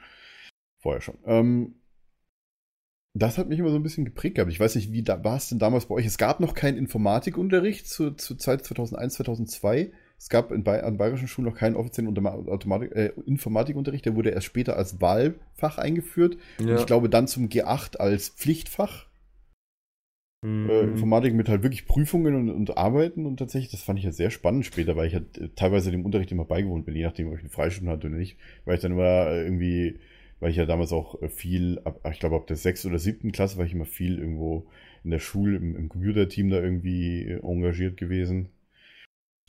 Vorher 0.86 1.01
schon. 1.01 1.18
Ähm, 1.25 1.74
das 3.15 3.39
hat 3.39 3.50
mich 3.50 3.58
immer 3.58 3.72
so 3.72 3.75
ein 3.75 3.82
bisschen 3.82 4.06
geprägt 4.06 4.36
gehabt. 4.36 4.51
Ich 4.51 4.60
weiß 4.60 4.75
nicht, 4.75 4.92
wie 4.92 5.01
da, 5.01 5.24
war 5.24 5.38
es 5.38 5.50
denn 5.50 5.58
damals 5.58 5.88
bei 5.88 5.96
euch? 5.96 6.06
Es 6.06 6.20
gab 6.20 6.39
noch 6.39 6.54
keinen 6.54 6.77
Informatikunterricht 6.77 7.89
zur, 7.89 8.15
zur 8.20 8.38
Zeit 8.38 8.63
2001, 8.63 9.15
2002. 9.15 9.92
Es 10.20 10.30
gab 10.30 10.51
in, 10.51 10.68
an 10.68 10.98
bayerischen 10.98 11.27
Schulen 11.27 11.48
noch 11.48 11.58
keinen 11.58 11.75
offiziellen 11.75 12.15
Automatik, 12.15 12.96
äh, 12.96 13.13
Informatikunterricht. 13.25 14.06
Der 14.06 14.15
wurde 14.15 14.30
erst 14.30 14.46
später 14.46 14.77
als 14.77 15.01
Wahlfach 15.01 15.80
eingeführt. 15.80 16.38
Ja. 16.60 16.74
Und 16.74 16.80
ich 16.82 16.86
glaube 16.86 17.10
dann 17.10 17.27
zum 17.27 17.50
G8 17.50 17.98
als 17.98 18.30
Pflichtfach. 18.30 19.08
Mhm. 20.44 20.70
Äh, 20.70 20.82
Informatik 20.82 21.34
mit 21.34 21.50
halt 21.50 21.63
wirklich 21.63 21.88
Prüfungen 21.88 22.36
und, 22.36 22.51
und, 22.51 22.77
Arbeiten. 22.77 23.25
Und 23.25 23.38
tatsächlich, 23.38 23.72
das 23.72 23.82
fand 23.82 23.98
ich 23.98 24.06
halt 24.06 24.13
sehr 24.13 24.30
spannend 24.30 24.68
später, 24.68 24.96
weil 24.96 25.08
ich 25.08 25.15
halt 25.15 25.36
äh, 25.39 25.50
teilweise 25.56 25.89
dem 25.89 26.06
Unterricht 26.06 26.32
immer 26.32 26.46
beigewohnt 26.46 26.86
bin, 26.86 26.96
je 26.96 27.06
nachdem, 27.06 27.30
ob 27.30 27.34
ich 27.34 27.39
eine 27.39 27.50
Freistunde 27.50 27.92
hatte 27.92 28.06
oder 28.06 28.18
nicht. 28.18 28.38
Weil 28.65 28.75
ich 28.75 28.82
dann 28.82 28.92
immer 28.92 29.32
irgendwie 29.32 30.00
weil 30.39 30.51
ich 30.51 30.58
ja 30.58 30.65
damals 30.65 30.92
auch 30.92 31.22
äh, 31.22 31.30
viel, 31.30 31.80
ab, 31.84 32.00
ich 32.12 32.20
glaube 32.20 32.36
ab 32.36 32.48
der 32.48 32.58
sechsten 32.58 32.89
oder 32.89 33.00
siebten 33.00 33.32
Klasse 33.32 33.58
war 33.58 33.65
ich 33.65 33.74
immer 33.74 33.86
viel 33.86 34.20
irgendwo 34.20 34.68
in 35.04 35.12
der 35.12 35.20
Schule, 35.20 35.58
im, 35.58 35.75
im 35.75 35.89
Computerteam 35.89 36.50
da 36.50 36.62
irgendwie 36.62 37.24
äh, 37.24 37.39
engagiert 37.42 37.98
gewesen. 37.98 38.50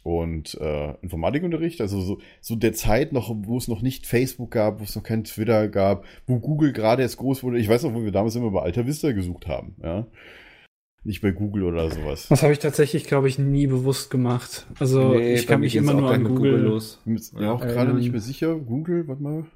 Und 0.02 0.56
äh, 0.60 0.94
Informatikunterricht, 1.02 1.80
also 1.80 2.00
so, 2.00 2.20
so 2.40 2.54
der 2.54 2.72
Zeit 2.74 3.12
noch, 3.12 3.34
wo 3.36 3.58
es 3.58 3.66
noch 3.66 3.82
nicht 3.82 4.06
Facebook 4.06 4.52
gab, 4.52 4.78
wo 4.78 4.84
es 4.84 4.94
noch 4.94 5.02
kein 5.02 5.24
Twitter 5.24 5.66
gab, 5.66 6.04
wo 6.28 6.38
Google 6.38 6.72
gerade 6.72 7.02
erst 7.02 7.16
groß 7.16 7.42
wurde. 7.42 7.58
Ich 7.58 7.68
weiß 7.68 7.82
noch, 7.82 7.92
wo 7.92 8.04
wir 8.04 8.12
damals 8.12 8.36
immer 8.36 8.52
bei 8.52 8.62
Alta 8.62 8.86
Vista 8.86 9.10
gesucht 9.10 9.48
haben, 9.48 9.74
ja. 9.82 10.06
Nicht 11.02 11.22
bei 11.22 11.32
Google 11.32 11.64
oder 11.64 11.90
sowas. 11.90 12.28
Das 12.28 12.42
habe 12.44 12.52
ich 12.52 12.60
tatsächlich, 12.60 13.04
glaube 13.04 13.26
ich, 13.26 13.38
nie 13.38 13.66
bewusst 13.66 14.10
gemacht. 14.10 14.66
Also 14.78 15.14
nee, 15.14 15.34
ich 15.34 15.48
kann 15.48 15.60
mich 15.60 15.74
immer 15.74 15.94
nur 15.94 16.12
an 16.12 16.22
Google, 16.22 16.52
Google 16.52 16.66
los. 16.66 17.00
Ich 17.04 17.32
bin 17.32 17.42
ja 17.42 17.52
auch 17.52 17.60
gerade 17.60 17.92
nicht 17.92 18.12
mehr 18.12 18.20
sicher. 18.20 18.56
Google, 18.56 19.08
warte 19.08 19.22
mal. 19.22 19.46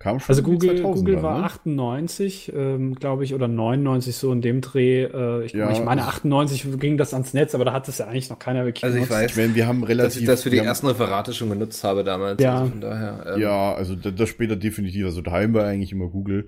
Kam 0.00 0.18
schon 0.18 0.30
also 0.30 0.42
Google, 0.42 0.80
Google 0.80 1.22
war 1.22 1.40
ne? 1.40 1.44
98, 1.44 2.52
ähm, 2.56 2.94
glaube 2.94 3.22
ich, 3.22 3.34
oder 3.34 3.48
99 3.48 4.16
so 4.16 4.32
in 4.32 4.40
dem 4.40 4.62
Dreh. 4.62 5.02
Äh, 5.02 5.44
ich, 5.44 5.52
ja, 5.52 5.70
ich, 5.70 5.84
meine 5.84 6.06
98 6.06 6.80
ging 6.80 6.96
das 6.96 7.12
ans 7.12 7.34
Netz, 7.34 7.54
aber 7.54 7.66
da 7.66 7.74
hat 7.74 7.86
es 7.86 7.98
ja 7.98 8.06
eigentlich 8.06 8.30
noch 8.30 8.38
keiner 8.38 8.64
wirklich 8.64 8.82
Also 8.82 8.96
ich 8.96 9.10
weiß, 9.10 9.32
ich 9.32 9.36
meine, 9.36 9.54
wir 9.54 9.66
haben 9.66 9.84
relativ, 9.84 10.12
dass 10.14 10.20
ich 10.22 10.26
das 10.26 10.42
für 10.42 10.48
die 10.48 10.56
ersten 10.56 10.86
Referate 10.86 11.34
schon 11.34 11.50
genutzt 11.50 11.84
habe 11.84 12.02
damals. 12.02 12.42
Ja, 12.42 12.62
also 12.62 12.72
daher, 12.80 13.26
ähm, 13.34 13.42
ja 13.42 13.74
also 13.74 13.94
das, 13.94 14.14
das, 14.14 14.30
später 14.30 14.56
definitiv. 14.56 15.04
Also 15.04 15.20
daheim 15.20 15.52
war 15.52 15.66
eigentlich 15.66 15.92
immer 15.92 16.08
Google. 16.08 16.46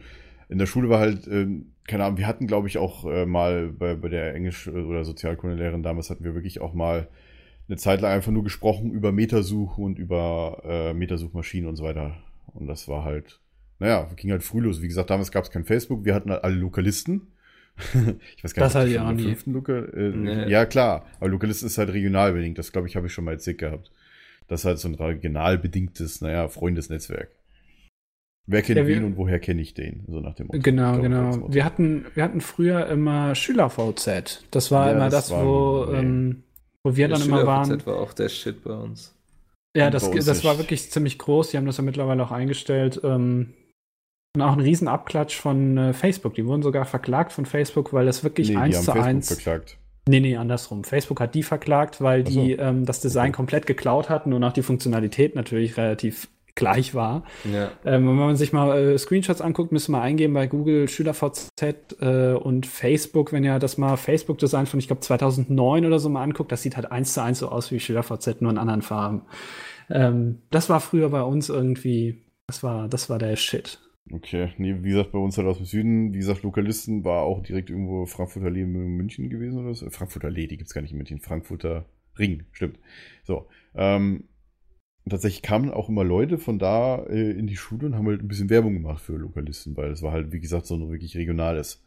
In 0.49 0.56
der 0.56 0.64
Schule 0.64 0.88
war 0.88 1.00
halt, 1.00 1.26
äh, 1.26 1.47
keine 1.87 2.04
Ahnung, 2.04 2.16
wir 2.16 2.26
hatten 2.26 2.47
glaube 2.47 2.68
ich 2.68 2.78
auch 2.78 3.04
äh, 3.04 3.26
mal 3.26 3.68
bei, 3.68 3.97
bei 3.97 4.09
der 4.09 4.35
Englisch- 4.35 4.66
oder 4.66 5.04
Sozialkundelehrerin 5.04 5.82
damals 5.82 6.09
hatten 6.09 6.25
wir 6.25 6.35
wirklich 6.35 6.62
auch 6.62 6.73
mal 6.73 7.06
eine 7.68 7.76
Zeit 7.76 8.00
lang 8.00 8.12
einfach 8.12 8.32
nur 8.32 8.44
gesprochen 8.44 8.92
über 8.92 9.12
Metasuche 9.12 9.78
und 9.78 9.99
über 9.99 10.62
äh, 10.64 10.94
Metasuchmaschinen 10.94 11.68
und 11.68 11.76
so 11.76 11.85
weiter. 11.85 12.14
Und 12.54 12.66
das 12.66 12.88
war 12.88 13.04
halt 13.04 13.41
naja, 13.82 14.08
ging 14.16 14.30
halt 14.30 14.42
früh 14.44 14.60
los. 14.60 14.80
Wie 14.80 14.88
gesagt, 14.88 15.10
damals 15.10 15.30
gab 15.32 15.44
es 15.44 15.50
kein 15.50 15.64
Facebook, 15.64 16.04
wir 16.04 16.14
hatten 16.14 16.30
halt 16.30 16.44
alle 16.44 16.54
Lokalisten. 16.54 17.22
ich 18.36 18.44
weiß 18.44 18.54
gar 18.54 18.68
Das 18.68 18.74
nicht, 18.86 18.98
hatte 18.98 19.20
ich 19.20 19.26
fünften 19.26 19.52
Loka 19.54 19.76
äh, 19.78 20.10
Nee. 20.10 20.48
Ja, 20.48 20.66
klar, 20.66 21.06
aber 21.18 21.28
Lokalisten 21.30 21.66
ist 21.66 21.78
halt 21.78 21.90
regional 21.92 22.32
bedingt. 22.32 22.58
Das 22.58 22.70
glaube 22.72 22.86
ich, 22.86 22.96
habe 22.96 23.06
ich 23.08 23.12
schon 23.12 23.24
mal 23.24 23.32
erzählt 23.32 23.58
gehabt. 23.58 23.90
Das 24.46 24.60
ist 24.60 24.64
halt 24.66 24.78
so 24.78 24.88
ein 24.88 24.94
regional 24.94 25.58
bedingtes, 25.58 26.20
naja, 26.20 26.48
Freundesnetzwerk. 26.48 27.30
Wer 28.46 28.62
kennt 28.62 28.78
Ja, 28.78 28.86
wir- 28.86 28.96
wen 28.96 29.04
und 29.04 29.16
woher 29.16 29.38
kenne 29.38 29.62
ich 29.62 29.72
den? 29.74 30.04
So 30.08 30.20
nach 30.20 30.34
dem 30.34 30.48
Motto. 30.48 30.58
Genau, 30.60 30.92
glaube, 30.92 31.08
das 31.08 31.18
genau. 31.18 31.36
Motto. 31.38 31.54
Wir 31.54 31.64
hatten, 31.64 32.04
wir 32.14 32.24
hatten 32.24 32.40
früher 32.40 32.86
immer 32.88 33.34
Schüler-VZ. 33.34 34.44
Das 34.50 34.70
war 34.70 34.86
Ja, 34.88 34.92
immer 34.96 35.08
das 35.08 35.28
das, 35.28 35.30
war- 35.30 35.44
wo, 35.46 35.86
nee. 35.90 35.98
ähm, 35.98 36.42
wo 36.84 36.96
wir 36.96 37.08
Der 37.08 37.16
dann 37.18 37.26
immer 37.26 37.46
waren. 37.46 37.64
SchülerVZ 37.64 37.86
war 37.86 37.96
auch 38.00 38.12
der 38.12 38.28
Shit 38.28 38.62
bei 38.64 38.74
uns. 38.74 39.14
Ja, 39.76 39.88
das, 39.90 40.10
das 40.10 40.44
war 40.44 40.58
wirklich 40.58 40.90
ziemlich 40.90 41.16
groß. 41.18 41.50
Die 41.50 41.56
haben 41.56 41.64
das 41.66 41.78
ja 41.78 41.82
mittlerweile 41.84 42.22
auch 42.22 42.32
eingestellt. 42.32 43.00
Ähm, 43.04 43.54
und 44.34 44.42
auch 44.42 44.52
ein 44.52 44.60
Riesenabklatsch 44.60 45.36
von 45.36 45.76
äh, 45.76 45.92
Facebook. 45.92 46.34
Die 46.34 46.46
wurden 46.46 46.62
sogar 46.62 46.84
verklagt 46.84 47.32
von 47.32 47.44
Facebook, 47.46 47.92
weil 47.92 48.06
das 48.06 48.24
wirklich 48.24 48.48
nee, 48.48 48.54
die 48.54 48.60
eins 48.60 48.76
haben 48.76 48.84
zu 48.84 48.92
Facebook 48.92 49.08
eins. 49.08 49.28
verklagt. 49.28 49.78
Nee, 50.08 50.20
nee, 50.20 50.36
andersrum. 50.36 50.84
Facebook 50.84 51.20
hat 51.20 51.34
die 51.34 51.42
verklagt, 51.42 52.00
weil 52.00 52.26
so. 52.26 52.40
die 52.40 52.52
ähm, 52.52 52.84
das 52.86 53.00
Design 53.00 53.28
Okay. 53.28 53.36
komplett 53.36 53.66
geklaut 53.66 54.08
hatten 54.08 54.32
und 54.32 54.42
auch 54.42 54.52
die 54.52 54.62
Funktionalität 54.62 55.36
natürlich 55.36 55.76
relativ 55.76 56.28
gleich 56.54 56.94
war. 56.94 57.24
Ja. 57.50 57.70
Ähm, 57.84 58.08
wenn 58.08 58.16
man 58.16 58.36
sich 58.36 58.52
mal 58.52 58.76
äh, 58.76 58.98
Screenshots 58.98 59.40
anguckt, 59.40 59.70
müsste 59.72 59.92
man 59.92 60.02
eingeben 60.02 60.34
bei 60.34 60.46
Google 60.46 60.88
SchülerVZ 60.88 61.62
äh, 62.00 62.32
und 62.32 62.66
Facebook, 62.66 63.32
wenn 63.32 63.44
ihr 63.44 63.58
das 63.58 63.78
mal 63.78 63.96
Facebook-Design 63.96 64.66
von, 64.66 64.78
ich 64.80 64.86
glaube, 64.86 65.00
2009 65.00 65.86
oder 65.86 65.98
so 65.98 66.08
mal 66.08 66.22
anguckt, 66.22 66.52
das 66.52 66.62
sieht 66.62 66.76
halt 66.76 66.90
eins 66.90 67.14
zu 67.14 67.22
eins 67.22 67.38
so 67.38 67.48
aus 67.48 67.70
wie 67.70 67.80
SchülerVZ, 67.80 68.40
nur 68.42 68.50
in 68.50 68.58
anderen 68.58 68.82
Farben. 68.82 69.22
Ähm, 69.88 70.42
das 70.50 70.68
war 70.68 70.80
früher 70.80 71.08
bei 71.10 71.22
uns 71.22 71.48
irgendwie, 71.48 72.22
das 72.46 72.62
war, 72.62 72.88
das 72.88 73.08
war 73.08 73.18
der 73.18 73.36
Shit. 73.36 73.78
Okay, 74.11 74.50
nee, 74.59 74.76
wie 74.82 74.90
gesagt, 74.90 75.12
bei 75.12 75.18
uns 75.18 75.38
halt 75.38 75.47
aus 75.47 75.59
dem 75.59 75.66
Süden, 75.66 76.12
wie 76.12 76.18
gesagt, 76.18 76.42
Lokalisten 76.42 77.04
war 77.04 77.23
auch 77.23 77.40
direkt 77.42 77.71
irgendwo 77.71 78.04
Frankfurter 78.06 78.49
Allee 78.49 78.62
in 78.62 78.73
München 78.73 79.30
gewesen 79.30 79.61
oder 79.61 79.75
so. 79.75 79.88
Frankfurter 79.90 80.28
Allee, 80.28 80.49
die 80.49 80.56
gibt's 80.56 80.75
gar 80.75 80.82
nicht 80.82 80.90
in 80.92 80.99
München, 80.99 81.21
Frankfurter 81.21 81.87
Ring, 82.18 82.44
stimmt. 82.52 82.78
So, 83.23 83.47
ähm, 83.75 84.25
tatsächlich 85.09 85.42
kamen 85.42 85.71
auch 85.71 85.88
immer 85.88 86.04
Leute 86.04 86.38
von 86.38 86.59
da 86.59 87.04
äh, 87.04 87.30
in 87.30 87.47
die 87.47 87.56
Schule 87.56 87.87
und 87.87 87.94
haben 87.94 88.06
halt 88.06 88.21
ein 88.23 88.28
bisschen 88.28 88.50
Werbung 88.50 88.75
gemacht 88.75 89.02
für 89.02 89.16
Lokalisten, 89.16 89.76
weil 89.76 89.90
das 89.90 90.02
war 90.02 90.12
halt, 90.12 90.32
wie 90.32 90.40
gesagt, 90.40 90.66
so 90.66 90.75
ein 90.75 90.90
wirklich 90.90 91.16
regionales 91.16 91.82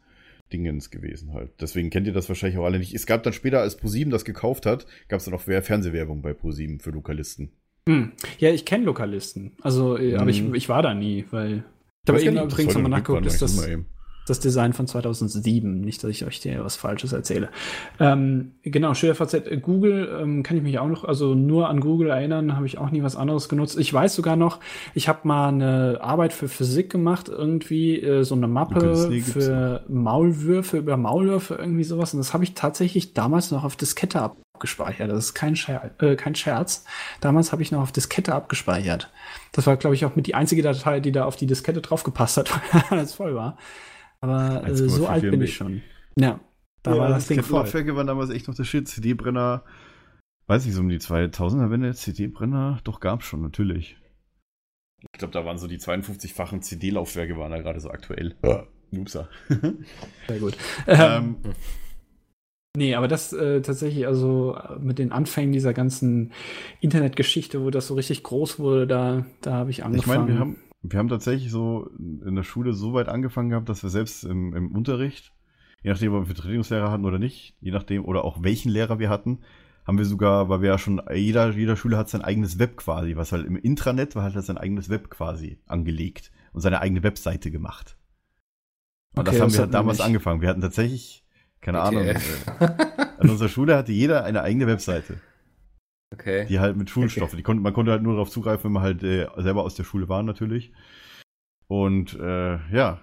Dingens 0.52 0.90
gewesen 0.90 1.32
halt. 1.32 1.50
Deswegen 1.60 1.90
kennt 1.90 2.06
ihr 2.06 2.12
das 2.12 2.28
wahrscheinlich 2.28 2.58
auch 2.58 2.64
alle 2.64 2.78
nicht. 2.78 2.94
Es 2.94 3.06
gab 3.06 3.22
dann 3.24 3.32
später, 3.32 3.60
als 3.60 3.76
ProSieben 3.76 4.10
das 4.10 4.24
gekauft 4.24 4.64
hat, 4.64 4.86
gab 5.08 5.18
es 5.18 5.26
dann 5.26 5.34
auch 5.34 5.40
Fernsehwerbung 5.40 6.22
bei 6.22 6.32
ProSieben 6.32 6.80
für 6.80 6.90
Lokalisten. 6.90 7.50
Hm. 7.88 8.12
Ja, 8.38 8.50
ich 8.50 8.64
kenne 8.64 8.84
Lokalisten. 8.84 9.52
Also, 9.60 9.96
äh, 9.98 10.16
aber 10.16 10.30
ich, 10.30 10.42
Mhm. 10.42 10.54
ich 10.54 10.68
war 10.68 10.82
da 10.82 10.94
nie, 10.94 11.24
weil. 11.30 11.64
Ich 12.06 12.26
habe 12.26 12.36
eben 12.36 12.50
übrigens 12.50 12.74
nochmal 12.74 12.90
nachgeguckt, 12.90 13.26
ist 13.26 13.42
das, 13.42 13.68
das 14.26 14.40
Design 14.40 14.72
von 14.72 14.86
2007. 14.86 15.80
Nicht, 15.80 16.02
dass 16.02 16.10
ich 16.10 16.24
euch 16.24 16.36
hier 16.36 16.64
was 16.64 16.76
Falsches 16.76 17.12
erzähle. 17.12 17.48
Ähm, 18.00 18.52
genau, 18.62 18.94
SchülerVZ, 18.94 19.62
Google 19.62 20.18
ähm, 20.20 20.42
kann 20.42 20.56
ich 20.56 20.62
mich 20.62 20.78
auch 20.78 20.88
noch, 20.88 21.04
also 21.04 21.34
nur 21.34 21.68
an 21.68 21.80
Google 21.80 22.10
erinnern, 22.10 22.56
habe 22.56 22.66
ich 22.66 22.78
auch 22.78 22.90
nie 22.90 23.02
was 23.02 23.16
anderes 23.16 23.48
genutzt. 23.48 23.78
Ich 23.78 23.92
weiß 23.92 24.14
sogar 24.14 24.36
noch, 24.36 24.60
ich 24.94 25.08
habe 25.08 25.20
mal 25.24 25.48
eine 25.48 25.98
Arbeit 26.00 26.32
für 26.32 26.48
Physik 26.48 26.90
gemacht, 26.90 27.28
irgendwie 27.28 28.00
äh, 28.00 28.24
so 28.24 28.34
eine 28.34 28.48
Mappe 28.48 29.12
für 29.22 29.84
Maulwürfe, 29.88 30.78
über 30.78 30.96
Maulwürfe, 30.96 31.54
irgendwie 31.54 31.84
sowas. 31.84 32.12
Und 32.12 32.18
das 32.18 32.34
habe 32.34 32.44
ich 32.44 32.54
tatsächlich 32.54 33.14
damals 33.14 33.50
noch 33.50 33.64
auf 33.64 33.76
Diskette 33.76 34.20
abgespeichert. 34.56 35.10
Das 35.10 35.26
ist 35.26 35.34
kein, 35.34 35.54
Scher 35.54 35.90
äh, 36.00 36.16
kein 36.16 36.34
Scherz. 36.34 36.84
Damals 37.20 37.52
habe 37.52 37.62
ich 37.62 37.70
noch 37.70 37.82
auf 37.82 37.92
Diskette 37.92 38.34
abgespeichert. 38.34 39.10
Das 39.56 39.66
war, 39.66 39.78
glaube 39.78 39.94
ich, 39.94 40.04
auch 40.04 40.14
mit 40.14 40.26
die 40.26 40.34
einzige 40.34 40.60
Datei, 40.60 41.00
die 41.00 41.12
da 41.12 41.24
auf 41.24 41.34
die 41.34 41.46
Diskette 41.46 41.80
draufgepasst 41.80 42.36
hat, 42.36 42.52
weil 42.72 42.82
alles 42.98 43.14
voll 43.14 43.34
war. 43.34 43.56
Aber 44.20 44.62
äh, 44.66 44.70
1,44 44.70 44.88
so 44.88 45.06
alt 45.06 45.22
bin 45.22 45.40
ich 45.40 45.54
schon. 45.54 45.82
Ja, 46.18 46.40
da 46.82 46.98
war 46.98 47.08
das 47.08 47.26
Ding 47.26 47.38
voll. 47.38 47.62
Kettenlaufwerke 47.62 47.96
waren 47.96 48.06
damals 48.06 48.28
echt 48.28 48.48
noch 48.48 48.54
der 48.54 48.64
Shit. 48.64 48.86
CD-Brenner, 48.86 49.64
weiß 50.46 50.66
nicht, 50.66 50.74
so 50.74 50.82
um 50.82 50.90
die 50.90 50.98
2000er 50.98 51.70
Wende, 51.70 51.94
CD-Brenner, 51.94 52.80
doch 52.84 53.00
gab's 53.00 53.24
schon, 53.24 53.40
natürlich. 53.40 53.96
Ich 55.12 55.18
glaube, 55.18 55.32
da 55.32 55.46
waren 55.46 55.56
so 55.56 55.68
die 55.68 55.78
52-fachen 55.78 56.60
CD-Laufwerke 56.60 57.38
waren 57.38 57.50
da 57.50 57.58
gerade 57.58 57.80
so 57.80 57.88
aktuell. 57.90 58.36
Upsa. 58.92 59.28
Sehr 60.28 60.38
gut. 60.38 60.56
Ähm, 60.86 61.36
ähm, 61.44 61.54
nee, 62.76 62.94
aber 62.94 63.08
das 63.08 63.32
äh, 63.32 63.60
tatsächlich, 63.62 64.06
also 64.06 64.56
äh, 64.56 64.78
mit 64.78 64.98
den 64.98 65.12
Anfängen 65.12 65.52
dieser 65.52 65.74
ganzen 65.74 66.32
Internetgeschichte, 66.80 67.62
wo 67.62 67.70
das 67.70 67.86
so 67.88 67.94
richtig 67.94 68.22
groß 68.22 68.58
wurde, 68.58 68.86
da, 68.86 69.26
da 69.40 69.54
habe 69.54 69.70
ich 69.70 69.78
ich 69.78 69.84
angefangen. 69.84 70.26
meine, 70.26 70.32
wir 70.32 70.40
haben, 70.40 70.56
wir 70.82 70.98
haben 70.98 71.08
tatsächlich 71.08 71.50
so 71.50 71.90
in 71.98 72.34
der 72.34 72.42
Schule 72.42 72.72
so 72.72 72.92
weit 72.92 73.08
angefangen 73.08 73.50
gehabt, 73.50 73.68
dass 73.68 73.82
wir 73.82 73.90
selbst 73.90 74.24
im, 74.24 74.54
im 74.54 74.72
Unterricht, 74.72 75.32
je 75.82 75.90
nachdem, 75.90 76.14
ob 76.14 76.22
wir 76.28 76.34
Vertretungslehrer 76.34 76.90
hatten 76.90 77.04
oder 77.04 77.18
nicht, 77.18 77.56
je 77.60 77.72
nachdem, 77.72 78.04
oder 78.04 78.24
auch 78.24 78.42
welchen 78.42 78.70
Lehrer 78.70 78.98
wir 78.98 79.08
hatten, 79.08 79.40
haben 79.86 79.98
wir 79.98 80.04
sogar, 80.04 80.48
weil 80.48 80.62
wir 80.62 80.70
ja 80.70 80.78
schon, 80.78 81.00
jeder, 81.14 81.50
jeder 81.52 81.76
Schüler 81.76 81.98
hat 81.98 82.08
sein 82.08 82.22
eigenes 82.22 82.58
Web 82.58 82.76
quasi, 82.76 83.16
was 83.16 83.32
halt 83.32 83.46
im 83.46 83.56
Intranet 83.56 84.16
war, 84.16 84.22
halt 84.24 84.34
sein 84.44 84.58
eigenes 84.58 84.88
Web 84.88 85.10
quasi 85.10 85.60
angelegt 85.66 86.32
und 86.52 86.60
seine 86.60 86.80
eigene 86.80 87.02
Webseite 87.02 87.50
gemacht. 87.50 87.96
Und 89.14 89.28
Okay, 89.28 89.30
das 89.32 89.40
haben 89.40 89.48
das 89.48 89.58
wir 89.58 89.66
wir 89.66 89.70
damals 89.70 90.00
angefangen. 90.00 90.40
Wir 90.40 90.48
hatten 90.48 90.60
tatsächlich, 90.60 91.24
keine 91.66 91.80
Ahnung, 91.80 92.02
Okay. 92.08 92.16
äh, 92.60 92.64
an 93.18 93.28
unserer 93.28 93.48
Schule 93.48 93.76
hatte 93.76 93.90
jeder 93.90 94.24
eine 94.24 94.42
eigene 94.42 94.68
Webseite, 94.68 95.20
Okay. 96.12 96.46
die 96.46 96.60
halt 96.60 96.76
mit 96.76 96.88
Schulstoff, 96.88 97.34
die 97.34 97.42
konnte, 97.42 97.60
man 97.60 97.72
konnte 97.74 97.90
halt 97.90 98.02
nur 98.04 98.12
darauf 98.12 98.30
zugreifen, 98.30 98.66
wenn 98.66 98.72
man 98.72 98.84
halt 98.84 99.02
äh, 99.02 99.26
selber 99.38 99.64
aus 99.64 99.74
der 99.74 99.82
Schule 99.82 100.08
war 100.08 100.22
natürlich. 100.22 100.72
Und 101.66 102.14
äh, 102.20 102.58
ja, 102.72 103.00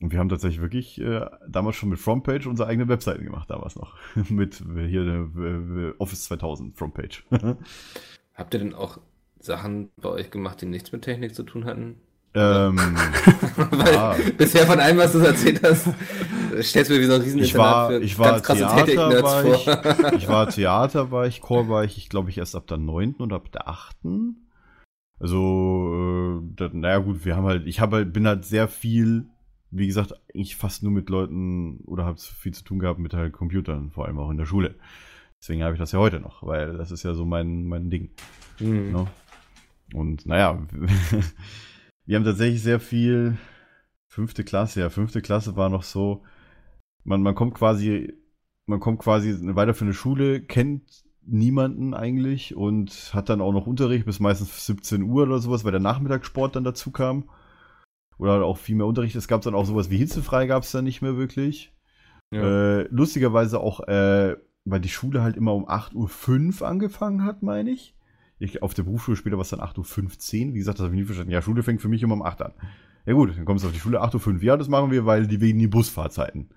und 0.00 0.12
wir 0.12 0.20
haben 0.20 0.28
tatsächlich 0.28 0.60
wirklich 0.60 1.00
äh, 1.00 1.26
damals 1.48 1.74
schon 1.74 1.88
mit 1.88 1.98
Frontpage 1.98 2.46
unsere 2.46 2.68
eigene 2.68 2.86
Webseite 2.86 3.24
gemacht, 3.24 3.50
damals 3.50 3.74
noch. 3.74 3.96
mit 4.30 4.60
äh, 4.60 4.86
hier 4.86 5.02
äh, 5.02 5.92
Office 5.98 6.26
2000 6.26 6.78
Frontpage. 6.78 7.24
Habt 8.34 8.54
ihr 8.54 8.60
denn 8.60 8.74
auch 8.74 9.00
Sachen 9.40 9.90
bei 9.96 10.10
euch 10.10 10.30
gemacht, 10.30 10.60
die 10.60 10.66
nichts 10.66 10.92
mit 10.92 11.02
Technik 11.02 11.34
zu 11.34 11.42
tun 11.42 11.64
hatten? 11.64 11.96
Ähm, 12.36 12.76
Ja. 13.86 14.14
bisher 14.36 14.66
von 14.66 14.78
allem, 14.78 14.98
was 14.98 15.12
du 15.12 15.18
erzählt 15.18 15.62
hast, 15.62 15.88
stellst 16.60 16.90
du 16.90 16.94
mir 16.94 17.00
wie 17.00 17.06
so 17.06 17.14
ein 17.14 17.22
riesen 17.22 17.40
ich 17.40 17.56
war, 17.56 17.88
für 17.88 18.02
ich 18.02 18.18
war 18.18 18.32
ganz 18.32 18.42
krasse 18.42 18.60
Theater, 18.60 19.22
war 19.22 19.42
vor. 19.42 19.54
ich, 19.54 20.22
ich 20.22 20.28
war 20.28 20.48
Theater, 20.48 21.10
war 21.10 21.26
ich, 21.26 21.40
Chor 21.40 21.68
war 21.68 21.84
ich, 21.84 21.96
ich 21.96 22.08
glaube 22.08 22.30
ich 22.30 22.38
erst 22.38 22.54
ab 22.54 22.66
der 22.66 22.78
neunten 22.78 23.22
und 23.22 23.32
ab 23.32 23.50
der 23.52 23.68
achten. 23.68 24.48
Also, 25.18 26.42
äh, 26.42 26.54
da, 26.56 26.68
naja 26.72 26.98
gut, 26.98 27.24
wir 27.24 27.36
haben 27.36 27.46
halt, 27.46 27.66
ich 27.66 27.80
habe 27.80 27.96
halt, 27.96 28.12
bin 28.12 28.26
halt 28.26 28.44
sehr 28.44 28.68
viel, 28.68 29.26
wie 29.70 29.86
gesagt, 29.86 30.12
eigentlich 30.34 30.56
fast 30.56 30.82
nur 30.82 30.92
mit 30.92 31.08
Leuten 31.08 31.78
oder 31.86 32.04
habe 32.04 32.18
viel 32.18 32.52
zu 32.52 32.64
tun 32.64 32.78
gehabt 32.78 32.98
mit 32.98 33.14
halt 33.14 33.32
Computern, 33.32 33.90
vor 33.90 34.04
allem 34.04 34.18
auch 34.18 34.30
in 34.30 34.36
der 34.36 34.46
Schule. 34.46 34.74
Deswegen 35.40 35.62
habe 35.62 35.74
ich 35.74 35.78
das 35.78 35.92
ja 35.92 35.98
heute 35.98 36.20
noch, 36.20 36.42
weil 36.42 36.76
das 36.76 36.90
ist 36.90 37.02
ja 37.02 37.14
so 37.14 37.24
mein, 37.24 37.64
mein 37.64 37.88
Ding. 37.88 38.10
Hm. 38.58 38.92
Ne? 38.92 39.06
Und 39.94 40.26
naja, 40.26 40.58
wir 42.06 42.16
haben 42.16 42.24
tatsächlich 42.24 42.62
sehr 42.62 42.80
viel. 42.80 43.36
Fünfte 44.08 44.44
Klasse, 44.44 44.80
ja, 44.80 44.88
fünfte 44.88 45.20
Klasse 45.20 45.56
war 45.56 45.68
noch 45.68 45.82
so. 45.82 46.22
Man, 47.04 47.22
man 47.22 47.34
kommt 47.34 47.54
quasi, 47.54 48.14
man 48.64 48.80
kommt 48.80 49.00
quasi 49.00 49.36
weiter 49.54 49.74
für 49.74 49.84
eine 49.84 49.94
Schule, 49.94 50.40
kennt 50.40 51.04
niemanden 51.26 51.92
eigentlich 51.92 52.56
und 52.56 53.10
hat 53.12 53.28
dann 53.28 53.40
auch 53.40 53.52
noch 53.52 53.66
Unterricht 53.66 54.06
bis 54.06 54.20
meistens 54.20 54.64
17 54.64 55.02
Uhr 55.02 55.24
oder 55.24 55.40
sowas, 55.40 55.64
weil 55.64 55.72
der 55.72 55.80
Nachmittagssport 55.80 56.56
dann 56.56 56.64
dazu 56.64 56.92
kam. 56.92 57.28
Oder 58.18 58.44
auch 58.44 58.56
viel 58.56 58.76
mehr 58.76 58.86
Unterricht. 58.86 59.16
Es 59.16 59.28
gab 59.28 59.42
dann 59.42 59.54
auch 59.54 59.66
sowas 59.66 59.90
wie 59.90 59.98
hitzefrei, 59.98 60.46
gab 60.46 60.62
es 60.62 60.72
dann 60.72 60.84
nicht 60.84 61.02
mehr 61.02 61.16
wirklich. 61.16 61.74
Ja. 62.30 62.78
Äh, 62.80 62.88
lustigerweise 62.90 63.60
auch, 63.60 63.80
äh, 63.80 64.36
weil 64.64 64.80
die 64.80 64.88
Schule 64.88 65.22
halt 65.22 65.36
immer 65.36 65.54
um 65.54 65.68
8.05 65.68 66.60
Uhr 66.62 66.68
angefangen 66.68 67.24
hat, 67.24 67.42
meine 67.42 67.70
ich. 67.70 67.95
Ich. 68.38 68.62
Auf 68.62 68.74
der 68.74 68.82
Berufsschule 68.84 69.16
später 69.16 69.36
war 69.36 69.42
es 69.42 69.50
dann 69.50 69.60
8.15 69.60 70.48
Uhr. 70.48 70.54
Wie 70.54 70.58
gesagt, 70.58 70.78
das 70.78 70.84
habe 70.84 70.94
ich 70.94 71.00
nie 71.00 71.06
verstanden. 71.06 71.32
Ja, 71.32 71.42
Schule 71.42 71.62
fängt 71.62 71.80
für 71.80 71.88
mich 71.88 72.02
immer 72.02 72.14
um 72.14 72.22
8 72.22 72.42
an. 72.42 72.52
Ja 73.06 73.12
gut, 73.12 73.36
dann 73.36 73.44
kommst 73.44 73.64
du 73.64 73.68
auf 73.68 73.74
die 73.74 73.80
Schule 73.80 74.02
8.05 74.02 74.34
Uhr. 74.36 74.42
Ja, 74.42 74.56
das 74.56 74.68
machen 74.68 74.90
wir, 74.90 75.06
weil 75.06 75.26
die 75.26 75.40
wegen 75.40 75.58
die 75.58 75.68
Busfahrzeiten. 75.68 76.50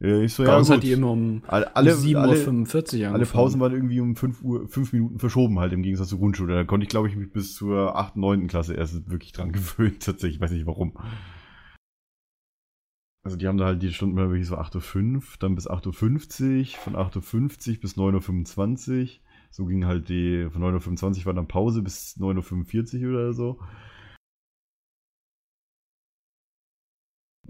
Äh, 0.00 0.24
Ich 0.24 0.34
so, 0.34 0.44
Bei 0.44 0.50
ja 0.50 0.58
uns 0.58 0.68
gut. 0.68 0.76
hat 0.76 0.82
die 0.84 0.92
immer 0.92 1.10
um, 1.10 1.42
alle, 1.48 1.74
alle, 1.74 1.96
um 1.96 2.02
7.45 2.02 2.06
Uhr 2.06 2.22
alle, 2.22 2.46
angefangen. 2.46 3.14
alle 3.14 3.26
Pausen 3.26 3.60
waren 3.60 3.72
irgendwie 3.72 4.00
um 4.00 4.14
5 4.14 4.42
Uhr, 4.42 4.68
5 4.68 4.92
Minuten 4.92 5.18
verschoben 5.18 5.58
halt 5.58 5.72
im 5.72 5.82
Gegensatz 5.82 6.08
zur 6.08 6.18
Grundschule. 6.20 6.54
Da 6.54 6.64
konnte 6.64 6.84
ich, 6.84 6.88
glaube 6.90 7.08
ich, 7.08 7.16
mich 7.16 7.32
bis 7.32 7.54
zur 7.54 7.96
8., 7.96 8.16
9. 8.16 8.46
Klasse 8.46 8.74
erst 8.74 9.10
wirklich 9.10 9.32
dran 9.32 9.50
gewöhnt, 9.52 10.02
tatsächlich. 10.04 10.36
Ich 10.36 10.40
weiß 10.40 10.52
nicht 10.52 10.66
warum. 10.66 10.92
Also 13.24 13.36
die 13.36 13.46
haben 13.48 13.58
da 13.58 13.66
halt 13.66 13.82
die 13.82 13.92
Stunden 13.92 14.14
mal 14.14 14.30
wirklich 14.30 14.46
so 14.46 14.56
8.05 14.56 15.16
Uhr, 15.16 15.22
dann 15.40 15.54
bis 15.54 15.68
8.50 15.68 16.60
Uhr, 16.60 16.66
von 16.78 16.94
8.50 16.94 17.70
Uhr 17.74 17.80
bis 17.80 17.96
9.25 17.96 19.02
Uhr. 19.02 19.08
So 19.50 19.64
ging 19.66 19.86
halt 19.86 20.08
die, 20.08 20.48
von 20.50 20.62
9.25 20.62 21.20
Uhr 21.20 21.26
war 21.26 21.34
dann 21.34 21.48
Pause 21.48 21.82
bis 21.82 22.16
9.45 22.18 23.04
Uhr 23.04 23.10
oder 23.14 23.32
so. 23.32 23.58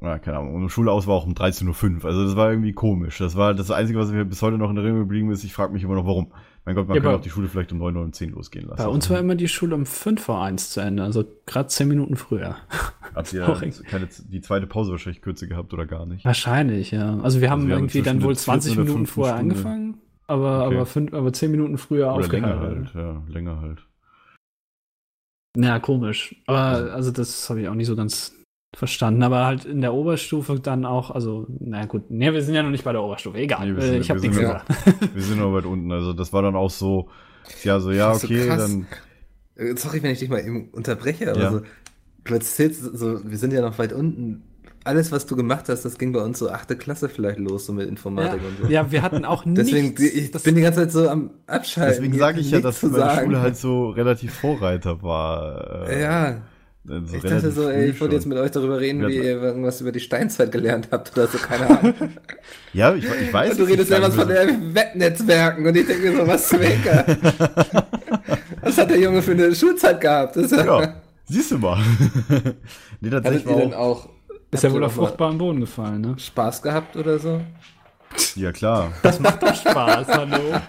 ja, 0.01 0.17
keine 0.21 0.39
Ahnung, 0.39 0.55
und 0.55 0.69
Schule 0.71 0.93
aus 0.93 1.09
war 1.09 1.17
auch 1.17 1.27
um 1.27 1.33
13.05 1.35 1.99
Uhr. 1.99 2.05
Also 2.05 2.25
das 2.25 2.37
war 2.37 2.51
irgendwie 2.51 2.73
komisch. 2.73 3.19
Das 3.19 3.35
war 3.35 3.53
das 3.53 3.73
Einzige, 3.73 3.99
was 3.99 4.13
mir 4.13 4.25
bis 4.25 4.41
heute 4.43 4.57
noch 4.57 4.71
in 4.71 4.77
Erinnerung 4.77 5.01
geblieben 5.01 5.31
ist. 5.33 5.43
Ich 5.43 5.53
frage 5.53 5.73
mich 5.73 5.83
immer 5.83 5.97
noch, 5.97 6.07
warum. 6.07 6.33
Mein 6.65 6.77
Gott, 6.77 6.87
man 6.87 6.95
Ja, 6.97 7.01
kann 7.03 7.09
aber- 7.11 7.19
auch 7.19 7.23
die 7.23 7.31
Schule 7.31 7.49
vielleicht 7.49 7.73
um 7.73 7.79
9 7.79 7.97
oder 7.97 8.05
um 8.05 8.13
10 8.13 8.31
losgehen 8.31 8.67
lassen. 8.69 8.77
Bei 8.81 8.87
uns 8.89 9.11
war 9.11 9.19
immer 9.19 9.35
die 9.35 9.49
Schule 9.49 9.75
um 9.75 9.87
5 9.87 10.23
vor 10.23 10.41
1 10.45 10.71
zu 10.71 10.81
Ende, 10.81 11.03
also 11.03 11.25
gerade 11.47 11.69
10 11.69 11.89
Minuten 11.89 12.15
früher. 12.15 12.57
Habt 13.15 13.33
ihr 13.33 13.43
keine, 13.89 14.09
die 14.29 14.41
zweite 14.41 14.69
Pause 14.69 14.93
wahrscheinlich 14.93 15.21
kürzer 15.21 15.49
gehabt 15.49 15.73
oder 15.75 15.87
gar 15.87 16.07
nicht? 16.07 16.25
Wahrscheinlich, 16.25 16.93
ja. 16.93 17.19
Also 17.21 17.41
wir 17.41 17.51
haben 17.51 17.67
wir 17.67 17.75
haben 17.75 17.81
irgendwie 17.85 18.03
dann 18.03 18.17
zwischen 18.19 18.25
wohl 18.25 18.35
der 18.35 18.41
20 18.43 18.73
vierten 18.75 18.83
oder 18.83 18.93
Minuten 18.93 19.07
vorher 19.11 19.35
Stunde. 19.37 19.55
angefangen, 19.57 20.01
aber, 20.29 20.67
Okay. 20.67 20.77
aber, 20.77 20.87
fünf, 20.87 21.13
aber 21.13 21.33
10 21.33 21.51
Minuten 21.51 21.79
früher 21.79 22.15
Oder 22.15 22.29
länger 22.29 22.61
halt, 22.61 22.95
ja, 22.95 23.23
länger 23.29 23.61
halt. 23.61 23.85
Ja, 25.57 25.79
komisch. 25.81 26.37
Aber 26.47 26.93
also 26.93 27.11
das 27.11 27.49
habe 27.51 27.61
ich 27.63 27.69
auch 27.69 27.75
nicht 27.75 27.87
so 27.89 27.97
ganz 27.97 28.35
verstanden. 28.77 29.23
Aber 29.23 29.45
halt 29.47 29.65
in 29.65 29.81
der 29.81 29.95
Oberstufe 29.95 30.61
dann 30.61 30.85
auch, 30.85 31.11
also, 31.11 31.47
na 31.59 31.87
gut, 31.87 32.11
ne, 32.11 32.33
wir 32.33 32.43
sind 32.43 32.55
ja 32.55 32.63
noch 32.63 32.71
nicht 32.71 32.85
bei 32.85 32.93
der 32.93 33.03
Oberstufe. 33.03 33.39
Egal. 33.39 33.71
Nee, 33.71 33.77
wir 33.77 33.83
äh, 33.83 33.89
sind- 33.89 34.01
ich 34.03 34.11
habe 34.11 34.21
nichts 34.21 34.39
gesagt. 34.39 34.69
Wir 35.15 35.23
sind 35.23 35.39
noch 35.41 35.53
weit 35.55 35.65
unten. 35.65 35.91
Also 35.91 36.13
das 36.13 36.33
war 36.33 36.43
dann 36.43 36.55
auch 36.55 36.71
so, 36.71 37.09
ja, 37.65 37.81
so, 37.81 37.91
ja, 37.91 38.15
so 38.15 38.27
okay, 38.27 38.47
krass. 38.47 38.59
dann. 38.61 38.87
Äh, 39.57 39.75
Sorry, 39.77 40.03
wenn 40.03 40.13
ich 40.13 40.21
dich 40.21 40.29
mal 40.29 40.41
eben 40.41 40.69
unterbreche, 40.71 41.31
aber 41.31 41.41
Ja. 41.41 41.51
so, 41.51 41.61
du 42.25 42.35
erzählst 42.35 42.83
so, 42.83 43.29
wir 43.29 43.39
sind 43.39 43.53
ja 43.53 43.63
noch 43.63 43.79
weit 43.79 43.93
unten. 43.93 44.45
Alles, 44.89 45.13
was 45.13 45.27
du 45.27 45.37
gemacht 45.37 45.69
hast, 45.69 45.85
das 45.85 45.99
ging 45.99 46.13
bei 46.13 46.21
uns 46.21 46.39
so 46.39 46.49
achte 46.51 46.75
Klasse 46.77 47.09
vielleicht 47.11 47.39
los, 47.39 47.67
so 47.67 47.73
mit 47.75 47.87
Informatik 47.89 48.41
und 48.41 48.57
so. 48.59 48.65
Ja, 48.73 48.83
ja, 48.85 48.91
wir 48.91 49.03
hatten 49.03 49.25
auch 49.27 49.43
Deswegen, 49.47 49.89
nichts. 49.89 50.03
ich 50.03 50.31
das- 50.31 50.43
bin 50.45 50.55
die 50.55 50.63
ganze 50.63 50.81
Zeit 50.81 50.93
so 50.93 51.09
am 51.09 51.31
Abschalten. 51.47 51.95
Deswegen 52.03 52.19
sage 52.19 52.41
ich 52.41 52.51
ja, 52.51 52.59
nichts 52.59 52.81
dass 52.81 52.91
meine 52.91 52.97
sagen. 53.05 53.27
Schule 53.27 53.41
halt 53.43 53.57
so 53.59 53.91
relativ 53.91 54.33
Vorreiter 54.35 55.03
war. 55.03 55.87
äh, 55.89 56.01
Ja, 56.03 56.37
so 56.85 56.95
ich 57.17 57.23
dachte 57.23 57.51
so, 57.51 57.69
ey, 57.69 57.91
ich 57.91 58.01
wollte 58.01 58.15
jetzt 58.15 58.25
mit 58.25 58.39
euch 58.39 58.51
darüber 58.51 58.81
reden, 58.81 59.03
Ja, 59.03 59.09
wie 59.09 59.17
ihr 59.17 59.43
irgendwas 59.43 59.83
über 59.83 59.93
die 59.93 60.01
Steinzeit 60.01 60.51
gelernt 60.51 60.89
habt 60.91 61.13
oder 61.13 61.27
so, 61.27 61.37
keine 61.37 61.69
Ahnung. 61.79 61.95
Ja, 62.73 62.95
ich, 62.95 63.05
ich 63.05 63.33
weiß. 63.33 63.51
Und 63.53 63.59
du 63.59 63.65
es 63.65 63.71
redest 63.71 63.91
ja 63.91 64.01
was 64.03 64.15
von 64.15 64.27
den 64.29 64.75
Wettnetzwerken 64.75 65.67
und 65.67 65.77
ich 65.77 65.87
denke 65.87 66.11
mir 66.11 66.17
so, 66.19 66.27
was 66.27 66.49
zum 66.49 66.61
Henker? 66.61 67.05
was 68.63 68.79
hat 68.79 68.91
der 68.91 69.01
Junge 69.01 69.23
für 69.23 69.33
eine 69.33 69.55
Schulzeit 69.55 70.01
gehabt? 70.01 70.37
Das 70.37 70.51
ja. 70.51 70.65
Ja, 70.81 70.95
siehst 71.27 71.51
du 71.51 71.59
mal. 71.59 71.79
nee, 73.01 73.11
Hattet 73.11 73.25
tatsächlich 73.25 73.47
ihr 73.47 73.53
war 73.55 73.61
denn 73.61 73.75
auch, 73.75 74.07
auch, 74.07 74.09
ist 74.51 74.65
ja 74.65 74.73
wohl 74.73 74.85
auf 74.85 74.95
fruchtbaren 74.95 75.39
Boden 75.39 75.61
gefallen, 75.61 76.01
ne? 76.01 76.19
Spaß 76.19 76.63
gehabt 76.63 76.97
oder 76.97 77.19
so? 77.19 77.41
Ja, 78.35 78.53
klar. 78.53 78.93
Das 79.03 79.21
macht 79.21 79.43
doch 79.43 79.55
Spaß, 79.55 80.09
hallo. 80.09 80.39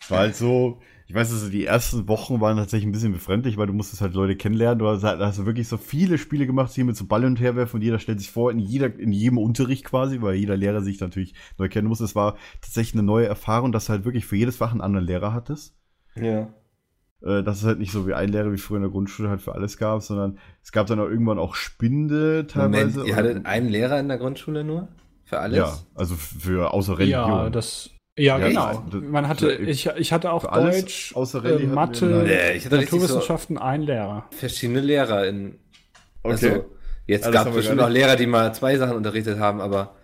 Es 0.00 0.12
war 0.12 0.20
halt 0.20 0.36
so, 0.36 0.80
ich 1.06 1.14
weiß, 1.14 1.32
also 1.32 1.50
die 1.50 1.66
ersten 1.66 2.08
Wochen 2.08 2.40
waren 2.40 2.56
tatsächlich 2.56 2.86
ein 2.86 2.92
bisschen 2.92 3.12
befremdlich, 3.12 3.58
weil 3.58 3.66
du 3.66 3.74
musstest 3.74 4.00
halt 4.00 4.14
Leute 4.14 4.36
kennenlernen. 4.36 4.78
Du 4.78 4.88
hast, 4.88 5.04
halt, 5.04 5.20
hast 5.20 5.38
du 5.38 5.44
wirklich 5.44 5.68
so 5.68 5.76
viele 5.76 6.18
Spiele 6.18 6.46
gemacht, 6.46 6.72
hier 6.72 6.86
mit 6.86 6.96
so 6.96 7.06
Ball 7.06 7.26
und 7.26 7.40
herwerfen 7.40 7.76
und 7.76 7.82
jeder 7.82 7.98
stellt 7.98 8.18
sich 8.18 8.30
vor, 8.30 8.50
in, 8.50 8.58
jeder, 8.58 8.98
in 8.98 9.12
jedem 9.12 9.36
Unterricht 9.36 9.84
quasi, 9.84 10.22
weil 10.22 10.34
jeder 10.36 10.56
Lehrer 10.56 10.82
sich 10.82 11.00
natürlich 11.00 11.34
neu 11.58 11.68
kennen 11.68 11.88
muss. 11.88 12.00
Es 12.00 12.14
war 12.14 12.36
tatsächlich 12.62 12.94
eine 12.94 13.02
neue 13.02 13.26
Erfahrung, 13.26 13.72
dass 13.72 13.86
du 13.86 13.90
halt 13.92 14.04
wirklich 14.06 14.26
für 14.26 14.36
jedes 14.36 14.56
Fach 14.56 14.72
einen 14.72 14.80
anderen 14.80 15.06
Lehrer 15.06 15.34
hattest. 15.34 15.74
Ja. 16.14 16.54
Äh, 17.24 17.42
dass 17.42 17.58
es 17.58 17.64
halt 17.64 17.78
nicht 17.80 17.90
so 17.90 18.06
wie 18.06 18.14
ein 18.14 18.28
Lehrer 18.28 18.52
wie 18.52 18.58
früher 18.58 18.76
in 18.76 18.82
der 18.84 18.92
Grundschule 18.92 19.28
halt 19.28 19.40
für 19.40 19.52
alles 19.54 19.76
gab, 19.76 20.02
sondern 20.02 20.38
es 20.62 20.70
gab 20.70 20.86
dann 20.86 21.00
auch 21.00 21.08
irgendwann 21.08 21.38
auch 21.40 21.56
Spinde 21.56 22.46
teilweise. 22.46 22.98
Moment, 23.00 23.08
ihr 23.08 23.16
hattet 23.16 23.44
einen 23.46 23.68
Lehrer 23.68 23.98
in 23.98 24.06
der 24.08 24.18
Grundschule 24.18 24.62
nur? 24.62 24.86
Für 25.24 25.40
alles? 25.40 25.58
Ja, 25.58 25.76
also 25.94 26.14
für 26.14 26.72
außer 26.72 26.96
Religion. 26.98 27.28
Ja, 27.28 27.50
das. 27.50 27.90
Ja, 28.16 28.38
Ja, 28.38 28.48
genau. 28.48 28.84
das- 28.90 29.02
Man 29.02 29.28
hatte, 29.28 29.52
ich, 29.52 29.86
ich 29.96 30.12
hatte 30.12 30.32
auch 30.32 30.44
Deutsch, 30.50 31.12
außer 31.14 31.44
äh, 31.44 31.66
Mathe, 31.66 32.24
Nee, 32.24 32.56
ich 32.56 32.70
Naturwissenschaften, 32.70 33.58
ein 33.58 33.82
Lehrer. 33.82 34.24
Verschiedene 34.30 34.80
Lehrer 34.80 35.26
in. 35.26 35.58
Okay. 36.22 36.32
Also, 36.32 36.64
jetzt 37.06 37.26
Ja, 37.26 37.30
gab 37.30 37.48
es 37.48 37.54
bestimmt 37.54 37.80
auch 37.80 37.88
Lehrer, 37.90 38.16
die 38.16 38.26
mal 38.26 38.52
zwei 38.54 38.76
Sachen 38.76 38.96
unterrichtet 38.96 39.38
haben, 39.38 39.60
aber 39.60 39.94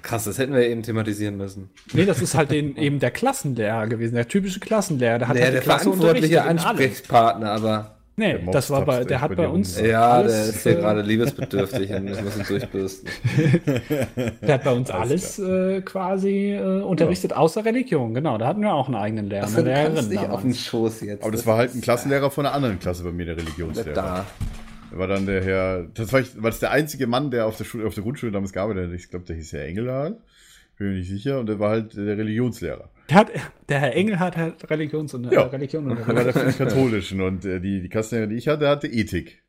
krass, 0.00 0.24
das 0.24 0.38
hätten 0.38 0.54
wir 0.54 0.66
eben 0.66 0.82
thematisieren 0.82 1.36
müssen. 1.36 1.70
Nee, 1.92 2.06
das 2.06 2.22
ist 2.22 2.34
halt 2.34 2.50
den, 2.50 2.76
eben 2.76 2.98
der 2.98 3.10
Klassenlehrer 3.10 3.86
gewesen, 3.86 4.14
der 4.14 4.28
typische 4.28 4.60
Klassenlehrer. 4.60 5.18
Der 5.18 5.28
hat 5.28 5.34
Naja, 5.34 5.44
halt 5.46 5.54
der 5.54 5.60
die 5.60 5.64
Klasse 5.64 5.84
verantwortliche. 5.84 6.44
Ansprechpartner, 6.44 7.50
aber 7.50 7.96
Nee, 8.14 8.34
Der 8.34 8.52
das 8.52 8.68
war 8.68 8.84
bei, 8.84 9.04
der 9.04 9.22
hat 9.22 9.34
bei 9.36 9.48
uns. 9.48 9.80
ja, 9.80 10.10
alles, 10.12 10.32
der 10.32 10.44
ist 10.50 10.62
hier 10.64 10.72
äh, 10.72 10.80
gerade 10.82 11.00
liebesbedürftig 11.00 11.90
und 11.94 12.04
muss 12.24 12.36
ihn 12.36 12.44
durchbürsten. 12.46 13.08
Der 14.42 14.54
hat 14.54 14.64
bei 14.64 14.72
uns 14.72 14.90
alles 14.90 15.38
äh, 15.38 15.80
quasi 15.80 16.52
äh, 16.52 16.82
unterrichtet, 16.82 17.32
außer 17.32 17.64
Religion. 17.64 18.12
Genau, 18.12 18.36
da 18.36 18.48
hatten 18.48 18.60
wir 18.60 18.74
auch 18.74 18.86
einen 18.86 18.96
eigenen 18.96 19.30
Lehrer, 19.30 19.44
Achso, 19.44 19.60
eine 19.60 19.70
Lehrerin 19.70 20.08
nicht 20.08 20.28
auf 20.28 20.42
den. 20.42 20.52
Schoß 20.54 21.00
jetzt. 21.00 21.22
Aber 21.22 21.32
das 21.32 21.46
war 21.46 21.56
halt 21.56 21.74
ein 21.74 21.80
Klassenlehrer 21.80 22.30
von 22.30 22.44
einer 22.44 22.54
anderen 22.54 22.78
Klasse 22.78 23.02
bei 23.02 23.12
mir, 23.12 23.24
der. 23.24 23.38
Religionslehrer. 23.38 23.92
da. 23.94 24.26
War 24.94 25.06
dann 25.08 25.26
der 25.26 25.42
Herr, 25.42 25.86
das 25.94 26.12
war, 26.12 26.20
ich, 26.20 26.34
war 26.42 26.50
das 26.50 26.60
der 26.60 26.70
einzige 26.70 27.06
Mann, 27.06 27.30
der 27.30 27.46
auf 27.46 27.56
der 27.56 27.64
Schule, 27.64 27.86
auf 27.86 27.94
der 27.94 28.02
Grundschule 28.02 28.32
damals 28.32 28.52
gearbeitet 28.52 28.88
hat. 28.88 28.94
Ich 28.94 29.08
glaube, 29.10 29.24
der 29.24 29.36
hieß 29.36 29.52
Herr 29.52 29.64
Engelhardt. 29.64 30.16
Bin 30.78 30.88
mir 30.88 30.94
nicht 30.98 31.08
sicher. 31.08 31.38
Und 31.40 31.46
der 31.48 31.58
war 31.58 31.70
halt 31.70 31.94
der 31.96 32.16
Religionslehrer. 32.18 32.88
Der, 33.08 33.16
hat, 33.16 33.30
der 33.68 33.80
Herr 33.80 33.94
Engel 33.94 34.18
hat 34.18 34.36
Religions 34.70 35.14
und 35.14 35.30
Ja. 35.32 35.42
Religion 35.42 35.90
und 35.90 35.98
Der 35.98 36.06
war 36.06 36.24
der 36.24 36.32
Katholischen. 36.32 37.20
Und 37.20 37.44
äh, 37.44 37.60
die, 37.60 37.80
die 37.82 37.88
Klassenlehrerin, 37.88 38.30
die 38.30 38.36
ich 38.36 38.48
hatte, 38.48 38.68
hatte 38.68 38.86
Ethik. 38.86 39.42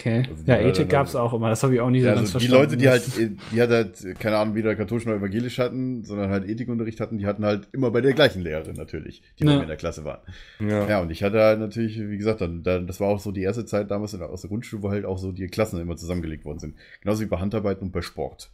Okay. 0.00 0.22
Also 0.30 0.44
die 0.44 0.48
ja, 0.50 0.58
Ethik 0.60 0.74
dann- 0.76 0.88
gab's 0.90 1.16
auch 1.16 1.34
immer. 1.34 1.48
Das 1.48 1.62
habe 1.64 1.74
ich 1.74 1.80
auch 1.80 1.90
nie 1.90 2.00
so 2.00 2.06
Ja, 2.06 2.14
ganz 2.14 2.28
also 2.34 2.38
die 2.38 2.46
verstanden. 2.46 2.70
Leute, 2.70 2.76
die 2.76 2.88
halt, 2.88 3.40
die 3.52 3.60
hat 3.60 3.70
halt, 3.70 4.20
keine 4.20 4.36
Ahnung, 4.38 4.54
weder 4.54 4.76
katholisch 4.76 5.06
noch 5.06 5.14
evangelisch 5.14 5.58
hatten, 5.58 6.04
sondern 6.04 6.30
halt 6.30 6.48
Ethikunterricht 6.48 7.00
hatten, 7.00 7.18
die 7.18 7.26
hatten 7.26 7.44
halt 7.44 7.66
immer 7.72 7.90
bei 7.90 8.00
der 8.00 8.12
gleichen 8.12 8.40
Lehrerin 8.42 8.76
natürlich, 8.76 9.22
die 9.40 9.44
bei 9.44 9.50
Ja. 9.50 9.56
mir 9.56 9.62
in 9.62 9.68
der 9.68 9.76
Klasse 9.76 10.04
waren. 10.04 10.20
Ja. 10.60 10.88
Ja, 10.88 11.00
und 11.00 11.10
ich 11.10 11.24
hatte 11.24 11.40
halt 11.40 11.58
natürlich, 11.58 11.98
wie 11.98 12.16
gesagt, 12.16 12.40
dann, 12.40 12.62
dann 12.62 12.86
das 12.86 13.00
war 13.00 13.08
auch 13.08 13.18
so 13.18 13.32
die 13.32 13.42
erste 13.42 13.66
Zeit 13.66 13.90
damals 13.90 14.12
in 14.12 14.20
der, 14.20 14.30
aus 14.30 14.42
der 14.42 14.50
Grundschule, 14.50 14.82
wo 14.84 14.90
halt 14.90 15.04
auch 15.04 15.18
so 15.18 15.32
die 15.32 15.48
Klassen 15.48 15.80
immer 15.80 15.96
zusammengelegt 15.96 16.44
worden 16.44 16.60
sind. 16.60 16.76
Genauso 17.00 17.22
wie 17.22 17.26
bei 17.26 17.38
Handarbeiten 17.38 17.82
und 17.86 17.90
bei 17.92 18.02
Sport. 18.02 18.52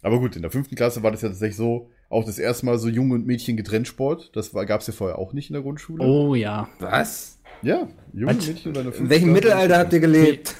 Aber 0.00 0.18
gut, 0.18 0.34
in 0.36 0.42
der 0.42 0.50
fünften 0.50 0.76
Klasse 0.76 1.02
war 1.02 1.10
das 1.10 1.20
ja 1.22 1.28
tatsächlich 1.28 1.56
so, 1.56 1.90
auch 2.08 2.24
das 2.24 2.38
erste 2.38 2.64
Mal 2.64 2.78
so 2.78 2.88
Junge 2.88 3.14
und 3.14 3.26
Mädchen 3.26 3.56
getrennt 3.58 3.86
Sport. 3.88 4.30
Das 4.34 4.52
gab 4.52 4.80
es 4.80 4.86
ja 4.86 4.92
vorher 4.94 5.18
auch 5.18 5.34
nicht 5.34 5.50
in 5.50 5.54
der 5.54 5.62
Grundschule. 5.62 6.02
Oh 6.04 6.34
ja. 6.34 6.68
Was? 6.78 7.33
Ja, 7.64 7.88
Junge 8.12 8.36
Was? 8.38 8.46
Mädchen 8.46 8.70
oder 8.72 8.80
eine 8.82 8.90
In 8.90 9.10
welchem 9.10 9.32
Mittelalter 9.32 9.78
habt 9.78 9.92
ihr 9.92 10.00
gelebt? 10.00 10.54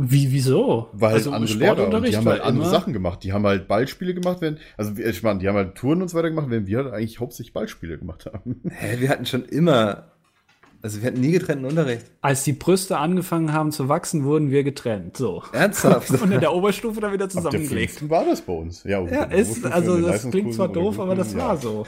Wie, 0.00 0.30
wieso? 0.30 0.90
Halt 1.00 1.14
also 1.14 1.30
andere 1.32 1.54
Lehrer 1.54 1.88
und 1.94 2.06
die 2.06 2.16
haben 2.16 2.26
halt 2.28 2.42
andere 2.42 2.62
immer- 2.66 2.70
Sachen 2.70 2.92
gemacht. 2.92 3.24
Die 3.24 3.32
haben 3.32 3.46
halt 3.46 3.68
Ballspiele 3.68 4.14
gemacht, 4.14 4.38
während, 4.40 4.58
also 4.76 4.92
ich 4.96 5.22
meine, 5.22 5.38
die 5.40 5.48
haben 5.48 5.56
halt 5.56 5.74
Touren 5.76 6.02
und 6.02 6.08
so 6.08 6.16
weiter 6.18 6.28
gemacht, 6.30 6.46
während 6.50 6.66
wir 6.66 6.78
halt 6.84 6.92
eigentlich 6.92 7.20
hauptsächlich 7.20 7.52
Ballspiele 7.54 7.98
gemacht 7.98 8.26
haben. 8.26 8.60
Hä, 8.68 8.96
wir 9.00 9.08
hatten 9.08 9.24
schon 9.26 9.44
immer, 9.46 10.12
also 10.82 11.00
wir 11.00 11.08
hatten 11.08 11.20
nie 11.20 11.32
getrennten 11.32 11.64
Unterricht. 11.64 12.04
Als 12.20 12.44
die 12.44 12.52
Brüste 12.52 12.98
angefangen 12.98 13.52
haben 13.52 13.72
zu 13.72 13.88
wachsen, 13.88 14.24
wurden 14.24 14.50
wir 14.50 14.62
getrennt. 14.62 15.16
So. 15.16 15.42
Ernsthaft? 15.52 16.10
Und 16.22 16.32
in 16.32 16.40
der 16.40 16.52
Oberstufe 16.52 17.00
dann 17.00 17.12
wieder 17.14 17.24
Ab 17.24 17.30
der 17.32 17.42
zusammengelegt. 17.42 18.08
war 18.10 18.24
das 18.26 18.42
bei 18.42 18.52
uns. 18.52 18.84
Ja, 18.84 19.02
Ja, 19.04 19.24
ist, 19.24 19.64
also 19.64 20.00
das 20.02 20.30
klingt 20.30 20.52
zwar 20.54 20.68
doof, 20.68 21.00
aber 21.00 21.14
das 21.16 21.28
Grundschulen, 21.34 21.46
war 21.48 21.54
ja. 21.54 21.60
so. 21.60 21.86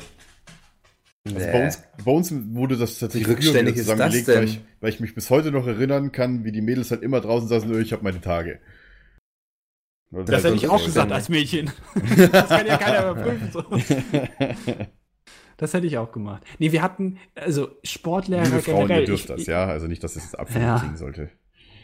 Also 1.27 1.39
Nee. 1.39 1.53
bei, 1.53 1.65
uns, 1.65 1.83
bei 2.05 2.11
uns 2.13 2.33
wurde 2.55 2.77
das 2.79 2.99
tatsächlich 2.99 3.29
Wie 3.29 3.33
rückständig 3.33 3.75
das 3.77 3.85
zusammengelegt? 3.85 4.29
Weil 4.29 4.45
ich, 4.45 4.61
weil 4.81 4.91
ich 4.91 5.01
mich 5.01 5.15
bis 5.15 5.29
heute 5.31 5.51
noch 5.51 5.67
erinnern 5.67 6.13
kann, 6.13 6.45
wie 6.45 6.53
die 6.53 6.63
Mädels 6.63 6.91
halt 6.91 7.03
immer 7.03 7.21
draußen 7.21 7.47
saßen, 7.49 7.71
"Ö, 7.71 7.81
ich 7.83 7.93
habe 7.93 8.03
meine 8.03 8.21
Tage. 8.23 8.59
Das, 10.13 10.25
Das 10.25 10.45
hätte 10.45 10.55
ist 10.57 10.63
ich 10.65 10.69
auch 10.69 10.85
gesagt 10.85 11.13
als 11.13 11.29
Mädchen. 11.29 11.71
das 12.33 12.49
kann 12.49 12.67
ja 12.67 12.77
keiner 12.79 13.11
überprüfen. 13.11 13.51
So. 13.53 13.65
Das 15.57 15.75
hätte 15.75 15.87
ich 15.87 15.99
auch 15.99 16.11
gemacht. 16.11 16.43
Nee, 16.59 16.73
wir 16.73 16.83
hatten, 16.83 17.19
also 17.35 17.69
Sportlehrer 17.85 18.45
Liebe 18.45 18.63
Frauen, 18.63 18.87
generell. 18.89 19.01
ihr 19.03 19.07
dürft 19.07 19.25
ich- 19.25 19.37
das, 19.37 19.47
ja. 19.47 19.67
Also 19.67 19.87
nicht, 19.89 20.03
dass 20.03 20.17
es 20.17 20.25
jetzt 20.25 20.39
abfällig 20.39 20.67
Ja. 20.67 20.93
sollte. 20.97 21.31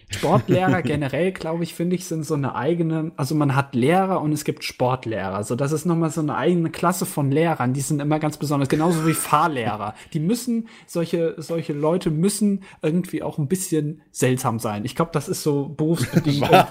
Sportlehrer 0.08 0.82
generell, 0.82 1.32
glaube 1.32 1.64
ich, 1.64 1.74
finde 1.74 1.96
ich, 1.96 2.04
sind 2.04 2.24
so 2.24 2.34
eine 2.34 2.54
eigene, 2.54 3.12
also 3.16 3.34
man 3.34 3.56
hat 3.56 3.74
Lehrer 3.74 4.20
und 4.20 4.32
es 4.32 4.44
gibt 4.44 4.62
Sportlehrer. 4.62 5.42
So, 5.42 5.56
das 5.56 5.72
ist 5.72 5.84
nochmal 5.84 6.10
so 6.10 6.20
eine 6.20 6.36
eigene 6.36 6.70
Klasse 6.70 7.06
von 7.06 7.30
Lehrern, 7.30 7.72
die 7.72 7.80
sind 7.80 8.00
immer 8.00 8.18
ganz 8.18 8.36
besonders, 8.36 8.68
genauso 8.68 9.06
wie 9.06 9.14
Fahrlehrer. 9.14 9.94
Die 10.12 10.20
müssen, 10.20 10.68
solche, 10.86 11.34
solche 11.38 11.72
Leute 11.72 12.10
müssen 12.10 12.62
irgendwie 12.82 13.22
auch 13.22 13.38
ein 13.38 13.48
bisschen 13.48 14.02
seltsam 14.12 14.58
sein. 14.58 14.84
Ich 14.84 14.94
glaube, 14.94 15.10
das 15.12 15.28
ist 15.28 15.42
so 15.42 15.68
berufsbedingt. 15.68 16.40
Bei 16.50 16.66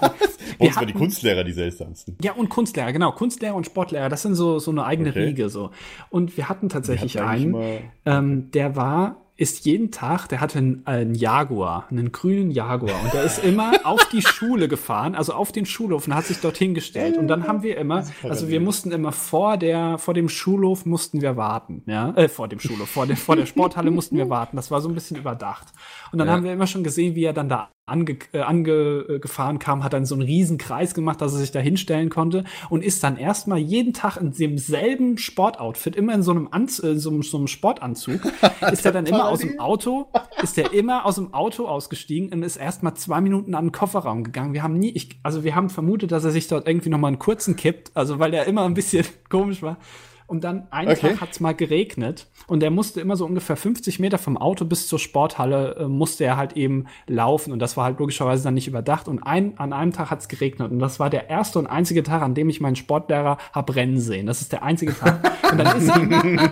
Wir 0.58 0.68
uns 0.68 0.76
waren 0.76 0.86
die 0.86 0.92
Kunstlehrer 0.92 1.44
die 1.44 1.52
seltsamsten. 1.52 2.16
Ja, 2.22 2.32
und 2.32 2.48
Kunstlehrer, 2.48 2.92
genau. 2.92 3.12
Kunstlehrer 3.12 3.54
und 3.54 3.66
Sportlehrer, 3.66 4.08
das 4.08 4.22
sind 4.22 4.34
so, 4.34 4.58
so 4.58 4.70
eine 4.70 4.84
eigene 4.84 5.10
Okay. 5.10 5.24
Riege, 5.24 5.48
so. 5.48 5.70
Und 6.10 6.36
wir 6.36 6.48
hatten 6.48 6.68
tatsächlich 6.68 7.16
hatten 7.18 7.54
einen, 7.54 7.90
ähm, 8.04 8.50
der 8.50 8.76
war, 8.76 9.25
ist 9.38 9.66
jeden 9.66 9.90
Tag, 9.90 10.28
der 10.28 10.40
hatte 10.40 10.58
einen, 10.58 10.86
einen 10.86 11.14
Jaguar, 11.14 11.86
einen 11.90 12.10
grünen 12.10 12.50
Jaguar. 12.50 13.02
Und 13.02 13.12
der 13.12 13.22
ist 13.22 13.44
immer 13.44 13.72
auf 13.84 14.08
die 14.08 14.22
Schule 14.22 14.66
gefahren, 14.66 15.14
also 15.14 15.34
auf 15.34 15.52
den 15.52 15.66
Schulhof 15.66 16.06
und 16.06 16.14
hat 16.14 16.24
sich 16.24 16.40
dorthin 16.40 16.72
gestellt. 16.72 17.18
Und 17.18 17.28
dann 17.28 17.46
haben 17.46 17.62
wir 17.62 17.76
immer, 17.76 18.04
also 18.22 18.48
wir 18.48 18.60
mussten 18.60 18.92
immer 18.92 19.12
vor 19.12 19.58
der, 19.58 19.98
vor 19.98 20.14
dem 20.14 20.30
Schulhof 20.30 20.86
mussten 20.86 21.20
wir 21.20 21.36
warten, 21.36 21.82
ja, 21.86 22.14
äh, 22.14 22.28
vor 22.28 22.48
dem 22.48 22.60
Schulhof, 22.60 22.88
vor 22.88 23.06
der, 23.06 23.16
vor 23.16 23.36
der 23.36 23.44
Sporthalle 23.44 23.90
mussten 23.90 24.16
wir 24.16 24.30
warten. 24.30 24.56
Das 24.56 24.70
war 24.70 24.80
so 24.80 24.88
ein 24.88 24.94
bisschen 24.94 25.18
überdacht. 25.18 25.66
Und 26.12 26.18
dann 26.18 26.28
Ja. 26.28 26.34
haben 26.34 26.44
wir 26.44 26.52
immer 26.52 26.66
schon 26.66 26.84
gesehen, 26.84 27.14
wie 27.14 27.24
er 27.24 27.32
dann 27.32 27.48
da 27.48 27.70
ange, 27.86 28.18
äh, 28.32 28.40
angefahren 28.40 29.58
kam, 29.58 29.84
hat 29.84 29.92
dann 29.92 30.04
so 30.06 30.14
einen 30.16 30.22
riesen 30.22 30.58
Kreis 30.58 30.94
gemacht, 30.94 31.20
dass 31.20 31.32
er 31.32 31.38
sich 31.38 31.52
da 31.52 31.60
hinstellen 31.60 32.10
konnte 32.10 32.44
und 32.68 32.82
ist 32.82 33.02
dann 33.04 33.16
erstmal 33.16 33.58
jeden 33.58 33.92
Tag 33.92 34.16
in 34.16 34.32
demselben 34.32 35.18
Sportoutfit, 35.18 35.94
immer 35.94 36.12
in 36.14 36.22
so 36.22 36.32
einem, 36.32 36.48
Anz 36.50 36.82
äh, 36.82 36.98
so, 36.98 37.22
so 37.22 37.36
einem 37.36 37.46
Sportanzug, 37.46 38.20
ist 38.72 38.84
er 38.84 38.92
dann 38.92 39.06
immer 39.06 39.28
aus 39.28 39.38
dem 39.40 39.60
Auto, 39.60 40.08
ist 40.42 40.58
er 40.58 40.72
immer 40.72 41.06
aus 41.06 41.14
dem 41.16 41.32
Auto 41.32 41.66
ausgestiegen 41.68 42.32
und 42.32 42.42
ist 42.42 42.56
erstmal 42.56 42.94
zwei 42.94 43.20
Minuten 43.20 43.54
an 43.54 43.66
den 43.66 43.72
Kofferraum 43.72 44.24
gegangen. 44.24 44.52
Wir 44.52 44.62
haben 44.64 44.78
nie, 44.78 44.90
ich, 44.90 45.18
also 45.22 45.44
wir 45.44 45.54
haben 45.54 45.70
vermutet, 45.70 46.10
dass 46.10 46.24
er 46.24 46.32
sich 46.32 46.48
dort 46.48 46.66
irgendwie 46.66 46.88
noch 46.88 46.98
mal 46.98 47.08
einen 47.08 47.18
kurzen 47.20 47.54
kippt, 47.56 47.92
also 47.94 48.18
weil 48.18 48.34
er 48.34 48.46
immer 48.46 48.64
ein 48.64 48.74
bisschen 48.74 49.04
komisch 49.30 49.62
war. 49.62 49.76
Und 50.26 50.44
dann 50.44 50.66
einen 50.70 50.90
Okay. 50.90 51.10
Tag 51.12 51.20
hat's 51.20 51.40
mal 51.40 51.54
geregnet 51.54 52.26
und 52.46 52.62
er 52.62 52.70
musste 52.70 53.00
immer 53.00 53.16
so 53.16 53.24
ungefähr 53.24 53.56
50 53.56 53.98
Meter 53.98 54.18
vom 54.18 54.36
Auto 54.36 54.64
bis 54.64 54.88
zur 54.88 54.98
Sporthalle 54.98 55.76
äh, 55.76 55.88
musste 55.88 56.24
er 56.24 56.36
halt 56.36 56.54
eben 56.54 56.86
laufen 57.06 57.52
und 57.52 57.58
das 57.60 57.76
war 57.76 57.84
halt 57.84 57.98
logischerweise 57.98 58.44
dann 58.44 58.54
nicht 58.54 58.66
überdacht 58.68 59.08
und 59.08 59.22
ein, 59.22 59.58
an 59.58 59.72
einem 59.72 59.92
Tag 59.92 60.10
hat's 60.10 60.28
geregnet 60.28 60.70
und 60.70 60.78
das 60.78 60.98
war 60.98 61.10
der 61.10 61.28
erste 61.28 61.58
und 61.58 61.66
einzige 61.66 62.02
Tag, 62.02 62.22
an 62.22 62.34
dem 62.34 62.48
ich 62.48 62.60
meinen 62.60 62.76
Sportlehrer 62.76 63.38
hab 63.52 63.74
rennen 63.74 64.00
sehen. 64.00 64.26
Das 64.26 64.40
ist 64.40 64.52
der 64.52 64.62
einzige 64.62 64.96
Tag. 64.96 65.36
Und 65.50 65.58
dann 65.58 65.76
ist 65.78 65.96
ihm, 65.96 66.10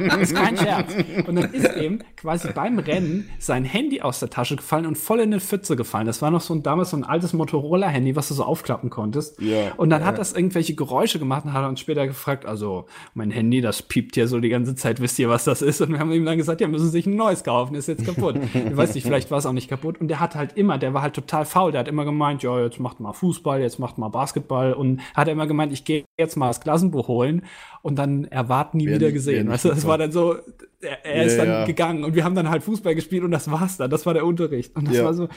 das 0.09 0.17
ist 0.21 0.37
kein 0.37 0.57
Scherz. 0.57 0.95
Und 1.27 1.37
dann 1.37 1.53
ist 1.53 1.77
ihm 1.77 2.01
quasi 2.17 2.53
beim 2.53 2.79
Rennen 2.79 3.29
sein 3.39 3.65
Handy 3.65 4.01
aus 4.03 4.21
der 4.21 4.31
Tasche 4.31 4.57
gefallen 4.57 4.87
und 4.87 4.97
voll 4.97 5.19
in 5.19 5.33
eine 5.33 5.41
Pfütze 5.41 5.75
gefallen. 5.77 6.07
Das 6.07 6.23
war 6.23 6.31
noch 6.31 6.41
so 6.41 6.55
ein 6.55 6.63
damals 6.63 6.91
so 6.91 6.97
ein 6.97 7.05
altes 7.05 7.33
Motorola-Handy, 7.33 8.15
was 8.15 8.29
du 8.29 8.35
so 8.35 8.45
aufklappen 8.45 8.91
konntest. 8.91 9.41
Ja. 9.41 9.73
Und 9.77 9.91
dann 9.91 10.05
hat 10.05 10.19
das 10.19 10.33
irgendwelche 10.33 10.75
Geräusche 10.75 11.19
gemacht 11.19 11.45
und 11.45 11.53
hat 11.53 11.69
uns 11.69 11.81
später 11.81 12.07
gefragt, 12.07 12.47
also 12.47 12.87
mein 13.15 13.31
Handy, 13.31 13.61
das 13.65 13.83
piept 13.83 14.15
hier 14.15 14.29
so 14.29 14.39
die 14.39 14.49
ganze 14.49 14.77
Zeit, 14.77 15.01
wisst 15.01 15.19
ihr, 15.19 15.29
was 15.29 15.43
das 15.45 15.61
ist? 15.63 15.81
Und 15.81 15.91
wir 15.91 15.99
haben 15.99 16.13
ihm 16.13 16.25
dann 16.25 16.39
gesagt, 16.39 16.61
ja, 16.61 16.69
müssen 16.69 16.85
Sie 16.85 16.91
sich 16.93 17.07
ein 17.07 17.17
neues 17.17 17.43
kaufen, 17.43 17.75
ist 17.75 17.89
jetzt 17.89 18.05
kaputt. 18.05 18.37
ich 18.55 18.77
weiß 18.77 18.95
nicht, 18.95 19.05
vielleicht 19.05 19.31
war 19.33 19.39
es 19.39 19.47
auch 19.47 19.53
nicht 19.53 19.69
kaputt. 19.69 20.01
Und 20.01 20.07
der 20.09 20.21
hat 20.21 20.37
halt 20.37 20.53
immer, 20.57 20.79
der 20.79 20.95
war 20.95 21.03
halt 21.03 21.15
total 21.15 21.45
faul, 21.45 21.73
der 21.73 21.81
hat 21.81 21.89
immer 21.89 22.05
gemeint, 22.05 22.43
ja, 22.45 22.61
jetzt 22.61 22.79
macht 22.79 23.01
mal 23.01 23.13
Fußball, 23.13 23.61
jetzt 23.61 23.79
macht 23.81 23.99
mal 23.99 24.09
Basketball 24.11 24.73
und 24.75 25.01
hat 25.17 25.27
immer 25.29 25.47
gemeint, 25.49 25.73
ich 25.73 25.85
gehe 25.85 26.05
jetzt 26.17 26.37
mal 26.37 26.47
das 26.49 26.61
Klassenbuch 26.61 27.09
holen 27.09 27.43
und 27.83 27.97
dann 27.99 28.25
erwarten 28.27 28.77
nie 28.79 28.87
Wär 28.87 28.95
wieder 28.95 29.07
nicht- 29.07 29.15
gesehen. 29.15 29.49
Weißt 29.49 29.65
du, 29.65 29.71
das 29.71 29.87
war 29.87 29.99
dann 29.99 30.13
so, 30.13 30.37
er, 30.81 31.05
er 31.05 31.25
ist 31.25 31.37
Ja, 31.37 31.45
dann 31.45 31.49
ja. 31.55 31.65
gegangen 31.67 32.05
und 32.05 32.15
wir 32.15 32.25
haben 32.25 32.35
dann 32.35 32.51
halt 32.51 32.63
Fußball 32.63 32.95
gespielt 32.95 33.25
und 33.25 33.31
das 33.31 33.51
war's 33.51 33.79
dann. 33.79 33.91
Das 33.91 34.07
war 34.07 34.15
der 34.15 34.25
Unterricht. 34.27 34.77
Und 34.77 34.87
das 34.89 34.97
Ja. 34.97 35.05
war 35.05 35.15
so, 35.15 35.29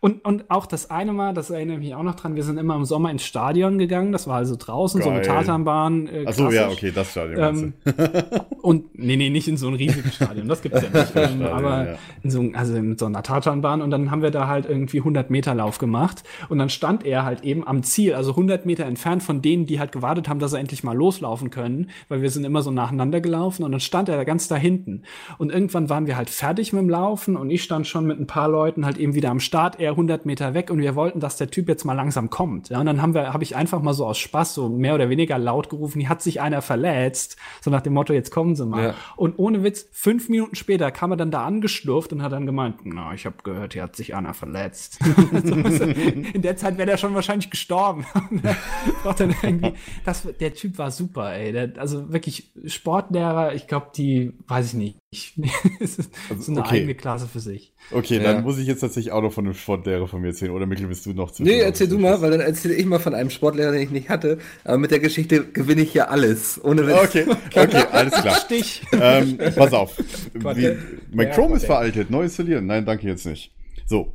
und, 0.00 0.24
und 0.24 0.50
auch 0.50 0.66
das 0.66 0.90
eine 0.90 1.12
Mal, 1.12 1.34
das 1.34 1.50
erinnere 1.50 1.76
ich 1.76 1.82
mich 1.82 1.94
auch 1.94 2.02
noch 2.02 2.14
dran, 2.14 2.36
wir 2.36 2.42
sind 2.42 2.58
immer 2.58 2.76
im 2.76 2.84
Sommer 2.84 3.10
ins 3.10 3.24
Stadion 3.24 3.78
gegangen, 3.78 4.12
das 4.12 4.26
war 4.26 4.36
also 4.36 4.56
draußen, 4.56 5.02
so 5.02 5.08
eine 5.08 5.20
Geil. 5.20 5.28
Tatanbahn. 5.28 6.06
Äh, 6.08 6.24
Ach 6.26 6.32
so, 6.32 6.50
ja, 6.50 6.68
okay, 6.68 6.92
das 6.94 7.10
Stadion. 7.10 7.74
Ähm, 7.84 7.94
und 8.62 8.98
nee, 8.98 9.16
nee, 9.16 9.30
nicht 9.30 9.48
in 9.48 9.56
so 9.56 9.68
einem 9.68 9.76
riesigen 9.76 10.10
Stadion, 10.10 10.48
das 10.48 10.62
gibt's 10.62 10.82
ja 10.82 10.88
nicht. 10.90 11.08
Stadion, 11.10 11.46
aber 11.46 11.86
ja. 11.86 11.98
in 12.22 12.30
so, 12.30 12.44
also 12.52 12.74
mit 12.74 12.98
so 12.98 13.06
einer 13.06 13.22
Tatanbahn 13.22 13.80
und 13.80 13.90
dann 13.90 14.10
haben 14.10 14.22
wir 14.22 14.30
da 14.30 14.46
halt 14.46 14.66
irgendwie 14.66 14.98
100 14.98 15.30
Meter 15.30 15.54
Lauf 15.54 15.78
gemacht 15.78 16.22
und 16.48 16.58
dann 16.58 16.68
stand 16.68 17.04
er 17.04 17.24
halt 17.24 17.42
eben 17.42 17.66
am 17.66 17.82
Ziel, 17.82 18.14
also 18.14 18.32
100 18.32 18.66
Meter 18.66 18.84
entfernt 18.84 19.22
von 19.22 19.42
denen, 19.42 19.66
die 19.66 19.80
halt 19.80 19.92
gewartet 19.92 20.28
haben, 20.28 20.40
dass 20.40 20.52
er 20.52 20.60
endlich 20.60 20.84
mal 20.84 20.96
loslaufen 20.96 21.50
können, 21.50 21.90
weil 22.08 22.22
wir 22.22 22.30
sind 22.30 22.44
immer 22.44 22.62
so 22.62 22.70
nacheinander 22.70 23.20
gelaufen 23.20 23.64
und 23.64 23.72
dann 23.72 23.80
stand 23.80 24.08
er 24.08 24.16
da 24.16 24.24
ganz 24.24 24.48
da 24.48 24.56
hinten 24.56 25.02
und 25.38 25.50
irgendwann 25.50 25.88
waren 25.88 26.06
wir 26.06 26.16
halt 26.16 26.30
fertig 26.30 26.72
mit 26.72 26.82
dem 26.82 26.90
Laufen 26.90 27.36
und 27.36 27.50
ich 27.50 27.62
stand 27.62 27.86
schon 27.86 28.06
mit 28.06 28.20
ein 28.20 28.26
paar 28.26 28.48
Leuten 28.48 28.84
halt 28.84 28.98
eben 28.98 29.14
wieder 29.14 29.30
am 29.30 29.40
Start, 29.40 29.80
er 29.86 29.92
100 29.92 30.26
Meter 30.26 30.54
weg 30.54 30.70
und 30.70 30.78
wir 30.78 30.94
wollten, 30.94 31.20
dass 31.20 31.36
der 31.36 31.50
Typ 31.50 31.68
jetzt 31.68 31.84
mal 31.84 31.94
langsam 31.94 32.30
kommt. 32.30 32.68
Ja, 32.68 32.80
und 32.80 32.86
dann 32.86 33.00
haben 33.00 33.14
wir, 33.14 33.32
habe 33.32 33.42
ich 33.42 33.56
einfach 33.56 33.80
mal 33.80 33.94
so 33.94 34.06
aus 34.06 34.18
Spaß 34.18 34.54
so 34.54 34.68
mehr 34.68 34.94
oder 34.94 35.08
weniger 35.08 35.38
laut 35.38 35.70
gerufen, 35.70 36.00
hier 36.00 36.08
hat 36.08 36.22
sich 36.22 36.40
einer 36.40 36.62
verletzt, 36.62 37.36
so 37.60 37.70
nach 37.70 37.80
dem 37.80 37.94
Motto, 37.94 38.12
jetzt 38.12 38.30
kommen 38.30 38.54
Sie 38.54 38.66
mal. 38.66 38.88
Ja. 38.88 38.94
Und 39.16 39.38
ohne 39.38 39.62
Witz, 39.62 39.88
fünf 39.92 40.28
Minuten 40.28 40.56
später 40.56 40.90
kam 40.90 41.10
er 41.12 41.16
dann 41.16 41.30
da 41.30 41.44
angeschlurft 41.44 42.12
und 42.12 42.22
hat 42.22 42.32
dann 42.32 42.46
gemeint, 42.46 42.76
na, 42.84 43.14
ich 43.14 43.26
habe 43.26 43.36
gehört, 43.42 43.72
hier 43.72 43.82
hat 43.82 43.96
sich 43.96 44.14
einer 44.14 44.34
verletzt. 44.34 44.98
In 46.32 46.42
der 46.42 46.56
Zeit 46.56 46.78
wäre 46.78 46.86
der 46.86 46.96
schon 46.96 47.14
wahrscheinlich 47.14 47.50
gestorben. 47.50 48.06
Dann 49.16 49.34
irgendwie, 49.42 49.72
das, 50.04 50.28
der 50.40 50.54
Typ 50.54 50.78
war 50.78 50.90
super, 50.90 51.32
ey. 51.32 51.52
Der, 51.52 51.72
also 51.78 52.12
wirklich 52.12 52.52
Sportlehrer, 52.66 53.54
ich 53.54 53.66
glaube, 53.66 53.88
die, 53.96 54.32
weiß 54.46 54.68
ich 54.68 54.74
nicht. 54.74 54.98
Es 55.80 55.98
ist 55.98 56.10
so 56.38 56.52
eine 56.52 56.60
okay. 56.60 56.76
eigene 56.76 56.94
Klasse 56.94 57.26
für 57.26 57.40
sich. 57.40 57.72
Okay, 57.90 58.16
Ja. 58.16 58.22
dann 58.32 58.42
muss 58.44 58.58
ich 58.58 58.66
jetzt 58.66 58.80
tatsächlich 58.80 59.12
auch 59.12 59.22
noch 59.22 59.32
von 59.32 59.44
einem 59.44 59.54
Sportlehrer 59.54 60.06
von 60.08 60.20
mir 60.20 60.28
erzählen. 60.28 60.50
Oder 60.52 60.66
Mikkel, 60.66 60.86
bist 60.86 61.06
du 61.06 61.12
noch 61.12 61.30
zu 61.30 61.42
Nee, 61.42 61.60
erzähl 61.60 61.88
du 61.88 61.98
mal, 61.98 62.20
weil 62.20 62.30
dann 62.30 62.40
erzähle 62.40 62.74
ich 62.74 62.84
mal 62.86 62.98
von 62.98 63.14
einem 63.14 63.30
Sportlehrer, 63.30 63.72
den 63.72 63.82
ich 63.82 63.90
nicht 63.90 64.08
hatte. 64.08 64.38
Aber 64.64 64.78
mit 64.78 64.90
der 64.90 65.00
Geschichte 65.00 65.44
gewinne 65.46 65.82
ich 65.82 65.94
ja 65.94 66.08
alles. 66.08 66.62
Ohne 66.64 66.86
Witz. 66.86 66.96
Okay, 66.96 67.24
okay, 67.54 67.84
alles 67.92 68.14
klar. 68.14 68.36
Stich. 68.44 68.82
ähm, 68.92 69.38
pass 69.54 69.72
auf. 69.72 69.96
Wie, 70.34 70.76
mein 71.12 71.28
Ja, 71.28 71.34
Chrome 71.34 71.56
ist 71.56 71.66
veraltet. 71.66 72.10
Neu 72.10 72.24
installieren. 72.24 72.66
Nein, 72.66 72.84
danke 72.86 73.06
jetzt 73.06 73.26
nicht. 73.26 73.52
So. 73.86 74.12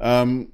Ähm, 0.00 0.48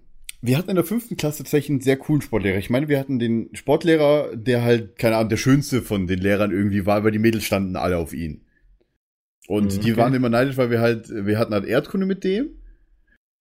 wir 0.44 0.58
hatten 0.58 0.70
in 0.70 0.76
der 0.76 0.84
fünften 0.84 1.16
Klasse 1.16 1.38
tatsächlich 1.44 1.70
einen 1.70 1.80
sehr 1.82 1.96
coolen 1.96 2.20
Sportlehrer. 2.20 2.58
Ich 2.58 2.68
meine, 2.68 2.88
wir 2.88 2.98
hatten 2.98 3.20
den 3.20 3.50
Sportlehrer, 3.52 4.34
der 4.34 4.62
halt, 4.62 4.98
keine 4.98 5.16
Ahnung, 5.16 5.28
der 5.28 5.36
schönste 5.36 5.82
von 5.82 6.08
den 6.08 6.18
Lehrern 6.18 6.50
irgendwie 6.50 6.84
war, 6.84 7.04
weil 7.04 7.12
die 7.12 7.20
Mädels 7.20 7.44
standen 7.44 7.76
alle 7.76 7.96
auf 7.96 8.12
ihn. 8.12 8.40
Und 9.48 9.76
Mhm, 9.76 9.80
die 9.80 9.92
okay. 9.92 9.96
waren 10.00 10.14
immer 10.14 10.28
neidisch, 10.28 10.56
weil 10.56 10.70
wir 10.70 10.80
halt, 10.80 11.08
wir 11.10 11.38
hatten 11.38 11.52
halt 11.52 11.64
Erdkunde 11.64 12.06
mit 12.06 12.24
dem. 12.24 12.50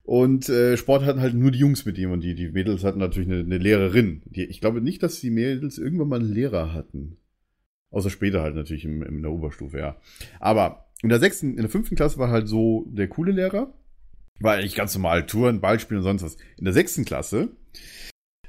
Und 0.04 0.48
äh, 0.48 0.76
Sport 0.76 1.04
hatten 1.04 1.20
halt 1.20 1.34
nur 1.34 1.52
die 1.52 1.60
Jungs 1.60 1.84
mit 1.84 1.96
ihm 1.96 2.10
und 2.10 2.22
die, 2.22 2.34
die 2.34 2.50
Mädels 2.50 2.82
hatten 2.82 2.98
natürlich 2.98 3.30
eine, 3.30 3.40
eine 3.40 3.58
Lehrerin. 3.58 4.22
Die, 4.26 4.44
ich 4.44 4.60
glaube 4.60 4.80
nicht, 4.80 5.02
dass 5.02 5.20
die 5.20 5.30
Mädels 5.30 5.78
irgendwann 5.78 6.08
mal 6.08 6.20
einen 6.20 6.32
Lehrer 6.32 6.72
hatten. 6.74 7.18
Außer 7.90 8.10
später 8.10 8.42
halt 8.42 8.56
natürlich 8.56 8.84
im, 8.84 9.02
in 9.02 9.22
der 9.22 9.30
Oberstufe, 9.30 9.78
ja. 9.78 9.96
Aber 10.40 10.86
in 11.02 11.08
der 11.08 11.20
sechsten, 11.20 11.50
in 11.50 11.62
der 11.62 11.68
fünften 11.68 11.94
Klasse 11.94 12.18
war 12.18 12.30
halt 12.30 12.48
so 12.48 12.86
der 12.90 13.06
coole 13.06 13.30
Lehrer. 13.32 13.72
War 14.40 14.54
eigentlich 14.54 14.74
ganz 14.74 14.94
normal, 14.94 15.24
Touren, 15.26 15.60
Ballspielen 15.60 15.98
und 15.98 16.04
sonst 16.04 16.22
was. 16.22 16.36
In 16.58 16.64
der 16.64 16.74
sechsten 16.74 17.04
Klasse 17.04 17.50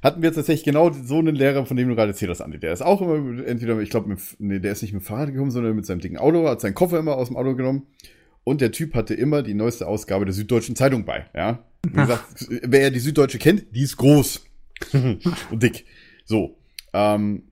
hatten 0.04 0.22
wir 0.22 0.34
tatsächlich 0.34 0.66
genau 0.66 0.92
so 0.92 1.18
einen 1.18 1.36
Lehrer, 1.36 1.66
von 1.66 1.78
dem 1.78 1.88
du 1.88 1.96
gerade 1.96 2.12
erzählt 2.12 2.30
hast, 2.30 2.42
Andi. 2.42 2.60
Der 2.60 2.74
ist 2.74 2.82
auch 2.82 3.02
immer, 3.02 3.46
entweder, 3.46 3.80
ich 3.80 3.90
glaube, 3.90 4.16
nee, 4.38 4.60
der 4.60 4.74
ist 4.74 4.82
nicht 4.82 4.94
mit 4.94 5.02
dem 5.02 5.06
Fahrrad 5.06 5.32
gekommen, 5.32 5.52
sondern 5.52 5.76
mit 5.76 5.86
seinem 5.86 6.02
dicken 6.02 6.18
Auto, 6.18 6.48
hat 6.48 6.62
seinen 6.62 6.76
Koffer 6.76 7.00
immer 7.00 7.16
aus 7.16 7.30
dem 7.30 7.38
Auto 7.38 7.56
genommen. 7.56 7.88
Und 8.44 8.60
der 8.60 8.74
Typ 8.74 8.94
hatte 8.96 9.14
immer 9.14 9.42
die 9.42 9.54
neueste 9.54 9.88
Ausgabe 9.88 10.26
der 10.26 10.34
Süddeutschen 10.34 10.76
Zeitung 10.76 11.06
bei, 11.06 11.28
ja. 11.34 11.64
Wie 11.88 11.94
gesagt, 11.94 12.48
wer 12.64 12.92
die 12.92 13.00
Süddeutsche 13.00 13.40
kennt, 13.40 13.74
die 13.74 13.84
ist 13.84 13.96
groß 13.96 14.46
und 14.94 15.64
dick. 15.64 15.86
So. 16.26 16.58
Ähm, 16.94 17.44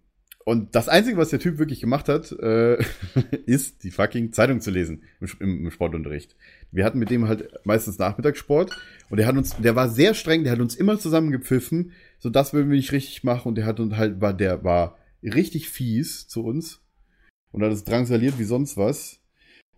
und 0.44 0.76
das 0.76 0.90
Einzige, 0.90 1.18
was 1.18 1.30
der 1.30 1.40
Typ 1.40 1.60
wirklich 1.60 1.80
gemacht 1.80 2.10
hat, 2.10 2.32
äh, 2.34 2.78
ist, 3.46 3.84
die 3.84 3.92
fucking 3.92 4.34
Zeitung 4.34 4.60
zu 4.60 4.72
lesen 4.72 5.04
im, 5.22 5.30
im, 5.40 5.66
im 5.66 5.72
Sportunterricht. 5.72 6.36
Wir 6.72 6.84
hatten 6.84 7.00
mit 7.00 7.10
dem 7.10 7.28
halt 7.28 7.50
meistens 7.64 7.98
Nachmittagssport 7.98 8.76
und 9.10 9.18
der 9.18 9.28
hat 9.28 9.38
uns, 9.38 9.56
der 9.58 9.76
war 9.76 9.88
sehr 9.88 10.14
streng, 10.14 10.44
der 10.44 10.54
hat 10.54 10.60
uns 10.60 10.76
immer 10.76 10.98
zusammengepfiffen, 11.00 11.92
so 12.22 12.30
das 12.30 12.54
würden 12.54 12.70
wir 12.70 12.78
nicht 12.78 12.92
richtig 12.92 13.24
machen 13.24 13.50
und 13.50 13.56
der 13.56 13.66
hat 13.66 13.80
uns 13.80 13.96
halt, 13.96 14.22
war, 14.22 14.34
der 14.34 14.64
war 14.64 14.98
richtig 15.24 15.70
fies 15.70 16.28
zu 16.28 16.46
uns 16.46 16.82
und 17.52 17.64
hat 17.64 17.72
es 17.72 17.84
drangsaliert 17.84 18.38
wie 18.40 18.44
sonst 18.44 18.78
was. 18.78 19.20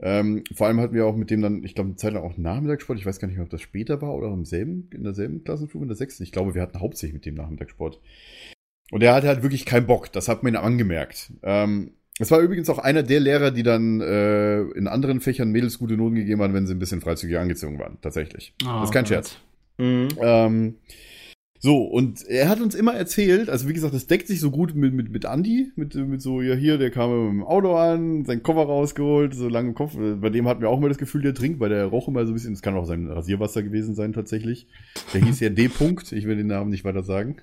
Ähm, 0.01 0.43
vor 0.53 0.67
allem 0.67 0.82
hatten 0.82 0.93
wir 0.93 1.06
auch 1.06 1.15
mit 1.15 1.29
dem 1.29 1.41
dann, 1.41 1.63
ich 1.63 1.75
glaube, 1.75 1.89
eine 1.89 1.95
Zeit 1.95 2.13
lang 2.13 2.23
auch 2.23 2.38
Nachmittagssport. 2.38 2.99
Ich 2.99 3.06
weiß 3.06 3.19
gar 3.19 3.29
nicht 3.29 3.38
mehr, 3.38 3.45
ob 3.45 3.49
das 3.49 3.62
später 3.62 4.01
war 4.01 4.13
oder 4.13 4.27
im 4.27 4.43
selben, 4.43 4.89
in 4.93 5.03
derselben 5.03 5.45
Klassenstufe, 5.45 5.84
in 5.84 5.88
der 5.88 5.95
sechsten. 5.95 6.23
Ich 6.23 6.34
glaube, 6.34 6.53
wir 6.53 6.62
hatten 6.62 6.82
hauptsächlich 6.82 7.13
mit 7.13 7.25
dem 7.25 7.36
Nachmittagssport. 7.36 8.01
Und 8.91 9.01
der 9.01 9.15
hatte 9.15 9.27
halt 9.27 9.43
wirklich 9.43 9.65
keinen 9.65 9.88
Bock. 9.88 10.12
Das 10.12 10.27
hat 10.27 10.43
man 10.43 10.53
ihm 10.53 10.60
angemerkt. 10.60 11.32
Ähm, 11.43 11.91
es 12.19 12.29
war 12.29 12.41
übrigens 12.41 12.69
auch 12.69 12.79
einer 12.79 13.03
der 13.03 13.21
Lehrer, 13.21 13.51
die 13.51 13.63
dann 13.63 14.01
äh, 14.01 14.62
in 14.62 14.88
anderen 14.88 15.21
Fächern 15.21 15.51
Mädels 15.51 15.79
gute 15.79 15.95
Noten 15.95 16.15
gegeben 16.15 16.41
haben, 16.41 16.53
wenn 16.53 16.67
sie 16.67 16.75
ein 16.75 16.79
bisschen 16.79 16.99
freizügig 16.99 17.38
angezogen 17.38 17.79
waren. 17.79 17.97
Tatsächlich. 18.01 18.53
das 18.60 18.89
ist 18.89 18.93
kein 18.93 19.06
Scherz. 19.06 19.38
Mhm. 19.77 20.10
Ähm, 20.19 20.75
so, 21.63 21.78
und 21.78 22.28
er 22.28 22.49
hat 22.49 22.60
uns 22.60 22.76
immer 22.76 22.93
erzählt, 22.93 23.49
also 23.49 23.69
wie 23.69 23.73
gesagt, 23.73 23.93
das 23.93 24.06
deckt 24.06 24.28
sich 24.28 24.41
so 24.41 24.52
gut 24.52 24.76
mit, 24.76 24.93
mit, 24.93 25.10
mit 25.10 25.23
Andy, 25.23 25.71
mit, 25.78 25.95
mit 25.95 26.21
so, 26.21 26.41
ja 26.41 26.56
hier, 26.56 26.78
der 26.78 26.91
kam 26.91 27.10
mit 27.10 27.32
dem 27.36 27.43
Auto 27.47 27.78
an, 27.78 28.26
seinen 28.26 28.43
Koffer 28.43 28.63
rausgeholt, 28.63 29.34
so 29.34 29.47
lange 29.47 29.71
Kopf. 29.71 29.95
Bei 29.95 30.30
dem 30.30 30.45
hatten 30.45 30.60
wir 30.60 30.67
auch 30.67 30.78
immer 30.78 30.89
das 30.89 30.97
Gefühl, 30.97 31.21
der 31.21 31.34
trinkt, 31.34 31.62
weil 31.62 31.69
der 31.69 31.86
roch 31.86 32.10
immer 32.10 32.26
so 32.26 32.32
ein 32.32 32.34
bisschen, 32.34 32.52
das 32.52 32.62
kann 32.63 32.76
auch 32.76 32.84
sein 32.84 33.08
Rasierwasser 33.08 33.63
gewesen 33.63 33.95
sein 33.95 34.12
tatsächlich. 34.12 34.67
Der 35.13 35.21
hieß 35.21 35.39
ja 35.39 35.52
D. 35.52 35.67
-Punkt, 35.67 36.12
ich 36.12 36.26
will 36.28 36.36
den 36.36 36.47
Namen 36.47 36.69
nicht 36.69 36.84
weiter 36.84 37.02
sagen. 37.02 37.38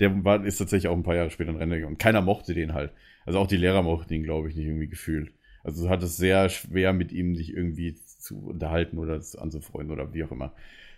Der 0.00 0.24
war, 0.24 0.44
ist 0.44 0.58
tatsächlich 0.58 0.88
auch 0.88 0.96
ein 0.96 1.04
paar 1.04 1.14
Jahre 1.14 1.30
später 1.30 1.50
in 1.50 1.56
Rente 1.56 1.76
gegangen. 1.76 1.92
Und 1.94 2.00
keiner 2.00 2.20
mochte 2.20 2.54
den 2.54 2.74
halt. 2.74 2.90
Also 3.26 3.38
auch 3.38 3.46
die 3.46 3.58
Lehrer 3.58 3.82
mochten 3.84 4.12
ihn, 4.12 4.24
glaube 4.24 4.48
ich, 4.48 4.56
nicht 4.56 4.66
irgendwie 4.66 4.88
gefühlt. 4.88 5.30
Also 5.62 5.88
hat 5.88 6.02
es 6.02 6.16
sehr 6.16 6.48
schwer 6.48 6.92
mit 6.92 7.12
ihm 7.12 7.36
sich 7.36 7.54
irgendwie 7.54 7.94
zu 7.94 8.38
unterhalten 8.38 8.98
oder 8.98 9.20
zu- 9.20 9.40
anzufreunden 9.40 9.92
oder 9.92 10.12
wie 10.12 10.24
auch 10.24 10.32
immer. 10.32 10.52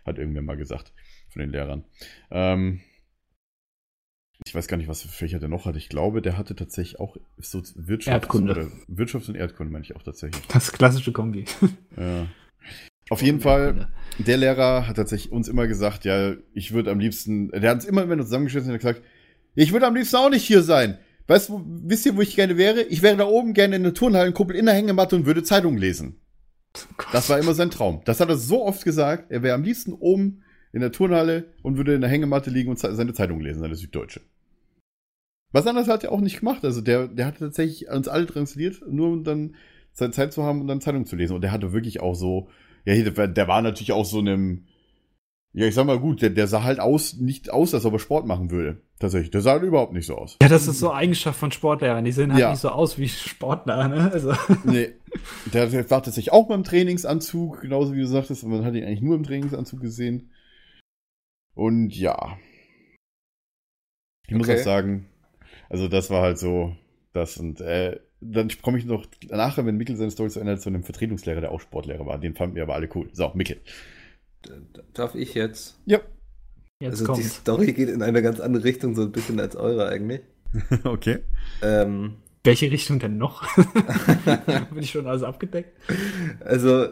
Hat 0.07 0.17
irgendwer 0.17 0.41
mal 0.41 0.57
gesagt 0.57 0.95
von 1.35 1.41
den 1.41 1.51
Lehrern. 1.51 1.85
Ähm, 2.31 2.81
ich 4.47 4.55
weiß 4.55 4.69
gar 4.69 4.77
nicht, 4.77 4.89
was 4.89 5.03
für 5.03 5.09
Fächer 5.09 5.39
der 5.39 5.49
noch 5.49 5.67
hatte. 5.67 5.79
Ich 5.79 5.89
glaube, 5.89 6.23
der 6.23 6.39
hatte 6.39 6.55
tatsächlich 6.55 7.01
auch 7.01 7.17
so 7.39 7.63
Wirtschaft 7.75 8.23
Erdkunde. 8.23 8.53
oder 8.53 8.69
Wirtschaft 8.89 9.29
und 9.29 9.35
Erdkunde, 9.35 9.73
meine 9.73 9.85
ich 9.85 9.97
auch 9.97 10.03
tatsächlich. 10.03 10.43
Das 10.49 10.73
klassische 10.73 11.13
Kombi. 11.13 11.45
Ja. 11.97 12.27
Auf 13.11 13.21
jeden 13.21 13.41
Fall, 13.41 13.89
der 14.19 14.39
Lehrer 14.39 14.89
hat 14.89 14.97
tatsächlich 14.97 15.31
uns 15.31 15.47
immer 15.47 15.67
gesagt, 15.67 16.07
ja, 16.07 16.35
ich 16.55 16.73
würde 16.73 16.91
am 16.91 16.99
liebsten, 16.99 17.51
der 17.51 17.71
hat 17.71 17.77
uns 17.77 17.85
immer, 17.85 18.09
wenn 18.09 18.19
wir 18.19 18.25
zusammengeschlossen 18.25 18.73
hat, 18.73 18.81
gesagt, 18.81 19.03
ich 19.55 19.73
würde 19.73 19.87
am 19.87 19.95
liebsten 19.95 20.17
auch 20.17 20.31
nicht 20.31 20.45
hier 20.45 20.63
sein. 20.63 20.99
Weißt 21.27 21.51
du, 21.51 21.63
wisst 21.67 22.07
ihr, 22.07 22.17
wo 22.17 22.23
ich 22.23 22.35
gerne 22.35 22.57
wäre? 22.57 22.83
Ich 22.83 23.03
wäre 23.03 23.19
da 23.19 23.27
oben 23.27 23.53
gerne 23.53 23.77
in 23.77 23.83
der 23.83 23.93
Turnhallenkuppel 23.93 24.57
in 24.57 24.65
der 24.65 24.75
Hängematte 24.75 25.17
und 25.17 25.27
würde 25.27 25.43
Zeitungen 25.43 25.79
lesen. 25.79 26.21
Das 27.13 27.29
war 27.29 27.39
immer 27.39 27.55
sein 27.55 27.71
Traum. 27.71 28.01
Das 28.07 28.21
hat 28.21 28.31
er 28.31 28.37
so 28.37 28.65
oft 28.65 28.85
gesagt. 28.85 29.31
Er 29.31 29.43
wäre 29.43 29.55
am 29.55 29.63
liebsten 29.63 29.93
oben 29.93 30.44
in 30.75 30.81
der 30.81 30.91
Turnhalle 30.91 31.45
und 31.63 31.77
würde 31.77 31.95
in 31.95 32.01
der 32.01 32.11
Hängematte 32.11 32.51
liegen 32.51 32.69
und 32.69 32.81
seine 32.81 33.15
Zeitung 33.15 33.41
lesen, 33.41 33.61
seine 33.61 33.77
Süddeutsche. 33.77 34.21
Was 35.53 35.69
anderes 35.69 35.87
hat 35.87 36.03
er 36.03 36.11
auch 36.11 36.21
nicht 36.21 36.41
gemacht. 36.41 36.65
Also 36.65 36.81
der, 36.81 37.07
der 37.07 37.27
hat 37.27 37.39
tatsächlich 37.39 37.89
uns 37.89 38.09
alle 38.09 38.27
transferiert, 38.27 38.83
nur 38.89 39.09
um 39.13 39.23
dann 39.23 39.55
seine 39.93 40.11
Zeit 40.11 40.33
zu 40.33 40.43
haben 40.43 40.61
und 40.61 40.67
dann 40.67 40.81
Zeitung 40.81 41.07
zu 41.07 41.15
lesen. 41.15 41.37
Und 41.37 41.43
der 41.43 41.53
hatte 41.53 41.73
wirklich 41.73 42.01
auch 42.01 42.17
so, 42.17 42.49
ja, 42.85 43.01
der, 43.01 43.47
war 43.47 43.63
natürlich 43.63 43.93
auch 43.93 44.05
so 44.05 44.19
einem, 44.19 44.65
ja, 45.53 45.67
ich 45.67 45.77
sag 45.77 45.87
mal 45.87 46.01
gut, 46.01 46.23
der, 46.23 46.31
der 46.31 46.49
sah 46.49 46.65
halt 46.65 46.81
aus, 46.81 47.15
nicht 47.19 47.53
aus, 47.53 47.73
als 47.73 47.85
ob 47.85 47.93
er 47.93 47.99
Sport 48.01 48.27
machen 48.27 48.51
würde. 48.51 48.79
Tatsächlich. 48.99 49.31
Der 49.31 49.43
sah 49.43 49.53
halt 49.53 49.63
überhaupt 49.63 49.93
nicht 49.93 50.07
so 50.07 50.17
aus. 50.17 50.39
Ja, 50.43 50.49
das 50.49 50.67
ist 50.67 50.81
so 50.81 50.93
Eigenschaft 50.93 51.39
von 51.39 51.53
Sportlehrern. 51.53 52.05
Die 52.05 52.11
sehen 52.11 52.33
halt 52.33 52.41
Ja. 52.41 52.51
nicht 52.51 52.61
so 52.61 52.71
aus 52.71 52.99
wie 52.99 53.09
Sportler, 53.09 53.87
ne? 53.87 54.11
Also. 54.13 54.33
Nee. 54.65 54.91
Der, 55.53 55.73
war 55.73 56.03
tatsächlich 56.03 56.33
auch 56.33 56.49
beim 56.49 56.65
Trainingsanzug, 56.65 57.61
genauso 57.61 57.95
wie 57.95 58.01
du 58.01 58.09
sagtest, 58.09 58.45
man 58.45 58.65
hat 58.65 58.75
ihn 58.75 58.83
eigentlich 58.83 59.03
nur 59.03 59.15
im 59.15 59.23
Trainingsanzug 59.23 59.81
gesehen. 59.81 60.31
Und 61.55 61.95
ja. 61.97 62.39
Ich 64.27 64.35
muss 64.35 64.49
Okay. 64.49 64.61
auch 64.61 64.65
sagen, 64.65 65.09
also 65.69 65.89
das 65.89 66.11
war 66.11 66.23
halt 66.23 66.39
so, 66.39 66.77
das 67.13 67.37
und 67.37 67.61
äh, 67.61 68.01
dann 68.21 68.49
komme 68.63 68.79
ich 68.79 68.85
noch 68.87 69.07
nachher, 69.29 69.67
wenn 69.67 69.77
Mikkel 69.77 69.97
seine 69.97 70.11
Story 70.11 70.31
zu 70.31 70.41
Ende 70.41 70.53
hat, 70.53 70.63
zu 70.63 70.71
einem 70.71 70.83
Vertretungslehrer, 70.83 71.41
der 71.43 71.51
auch 71.53 71.61
Sportlehrer 71.61 72.07
war. 72.07 72.19
Den 72.19 72.35
fanden 72.35 72.57
wir 72.57 72.63
aber 72.63 72.75
alle 72.75 72.89
cool. 72.95 73.09
So, 73.13 73.31
Mikkel. 73.35 73.61
Darf 74.95 75.15
ich 75.15 75.35
jetzt? 75.35 75.79
Ja. 75.87 76.01
Jetzt 76.81 77.01
also 77.01 77.05
die 77.05 77.23
kommt's. 77.23 77.35
Story 77.37 77.73
geht 77.73 77.89
in 77.89 78.03
eine 78.03 78.23
ganz 78.23 78.41
andere 78.41 78.65
Richtung, 78.65 78.95
so 78.95 79.03
ein 79.03 79.13
bisschen 79.13 79.39
als 79.41 79.57
eure 79.57 79.89
eigentlich. 79.89 80.23
okay. 80.85 81.19
Ähm, 81.63 82.17
Welche 82.43 82.71
Richtung 82.71 82.99
denn 82.99 83.19
noch? 83.19 83.47
Bin 84.71 84.83
ich 84.83 84.91
schon 84.91 85.07
alles 85.07 85.23
abgedeckt? 85.23 85.79
also, 86.41 86.89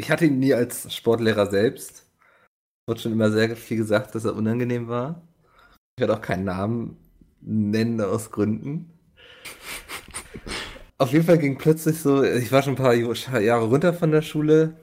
ich 0.00 0.10
hatte 0.10 0.26
ihn 0.26 0.38
nie 0.38 0.54
als 0.54 0.92
Sportlehrer 0.94 1.50
selbst. 1.50 2.06
Wurde 2.86 3.00
schon 3.00 3.12
immer 3.12 3.30
sehr 3.30 3.56
viel 3.56 3.76
gesagt, 3.76 4.14
dass 4.14 4.24
er 4.24 4.34
unangenehm 4.34 4.88
war. 4.88 5.22
Ich 5.96 6.00
werde 6.00 6.14
auch 6.14 6.22
keinen 6.22 6.44
Namen 6.44 6.96
nennen 7.40 8.00
aus 8.00 8.30
Gründen. 8.30 8.90
Auf 10.98 11.12
jeden 11.12 11.24
Fall 11.24 11.38
ging 11.38 11.58
plötzlich 11.58 11.98
so, 12.00 12.22
ich 12.22 12.52
war 12.52 12.62
schon 12.62 12.74
ein 12.74 12.76
paar 12.76 12.94
Jahre 12.94 13.66
runter 13.66 13.94
von 13.94 14.10
der 14.10 14.22
Schule 14.22 14.76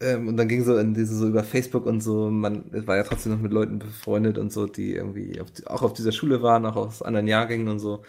ähm, 0.00 0.28
und 0.28 0.36
dann 0.36 0.48
ging 0.48 0.64
so 0.64 0.76
in 0.76 0.94
diese 0.94 1.16
so 1.16 1.28
über 1.28 1.44
Facebook 1.44 1.86
und 1.86 2.00
so, 2.00 2.30
man 2.30 2.64
war 2.86 2.96
ja 2.96 3.04
trotzdem 3.04 3.32
noch 3.32 3.40
mit 3.40 3.52
Leuten 3.52 3.78
befreundet 3.78 4.38
und 4.38 4.52
so, 4.52 4.66
die 4.66 4.94
irgendwie 4.94 5.40
auf, 5.40 5.48
auch 5.66 5.82
auf 5.82 5.92
dieser 5.92 6.12
Schule 6.12 6.42
waren, 6.42 6.66
auch 6.66 6.76
aus 6.76 7.02
anderen 7.02 7.28
Jahrgängen 7.28 7.68
und 7.68 7.78
so, 7.78 8.02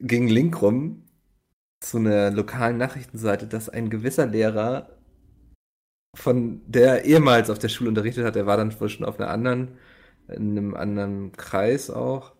ging 0.00 0.28
Link 0.28 0.60
rum 0.62 1.04
zu 1.80 1.98
einer 1.98 2.30
lokalen 2.30 2.78
Nachrichtenseite, 2.78 3.46
dass 3.46 3.68
ein 3.68 3.90
gewisser 3.90 4.26
Lehrer 4.26 4.88
von 6.14 6.60
der 6.66 7.04
ehemals 7.04 7.50
auf 7.50 7.58
der 7.58 7.68
Schule 7.68 7.88
unterrichtet 7.90 8.24
hat, 8.24 8.34
der 8.36 8.46
war 8.46 8.56
dann 8.56 8.78
wohl 8.80 8.88
schon 8.88 9.06
auf 9.06 9.18
einer 9.18 9.30
anderen, 9.30 9.68
in 10.28 10.50
einem 10.56 10.74
anderen 10.74 11.32
Kreis 11.32 11.90
auch, 11.90 12.32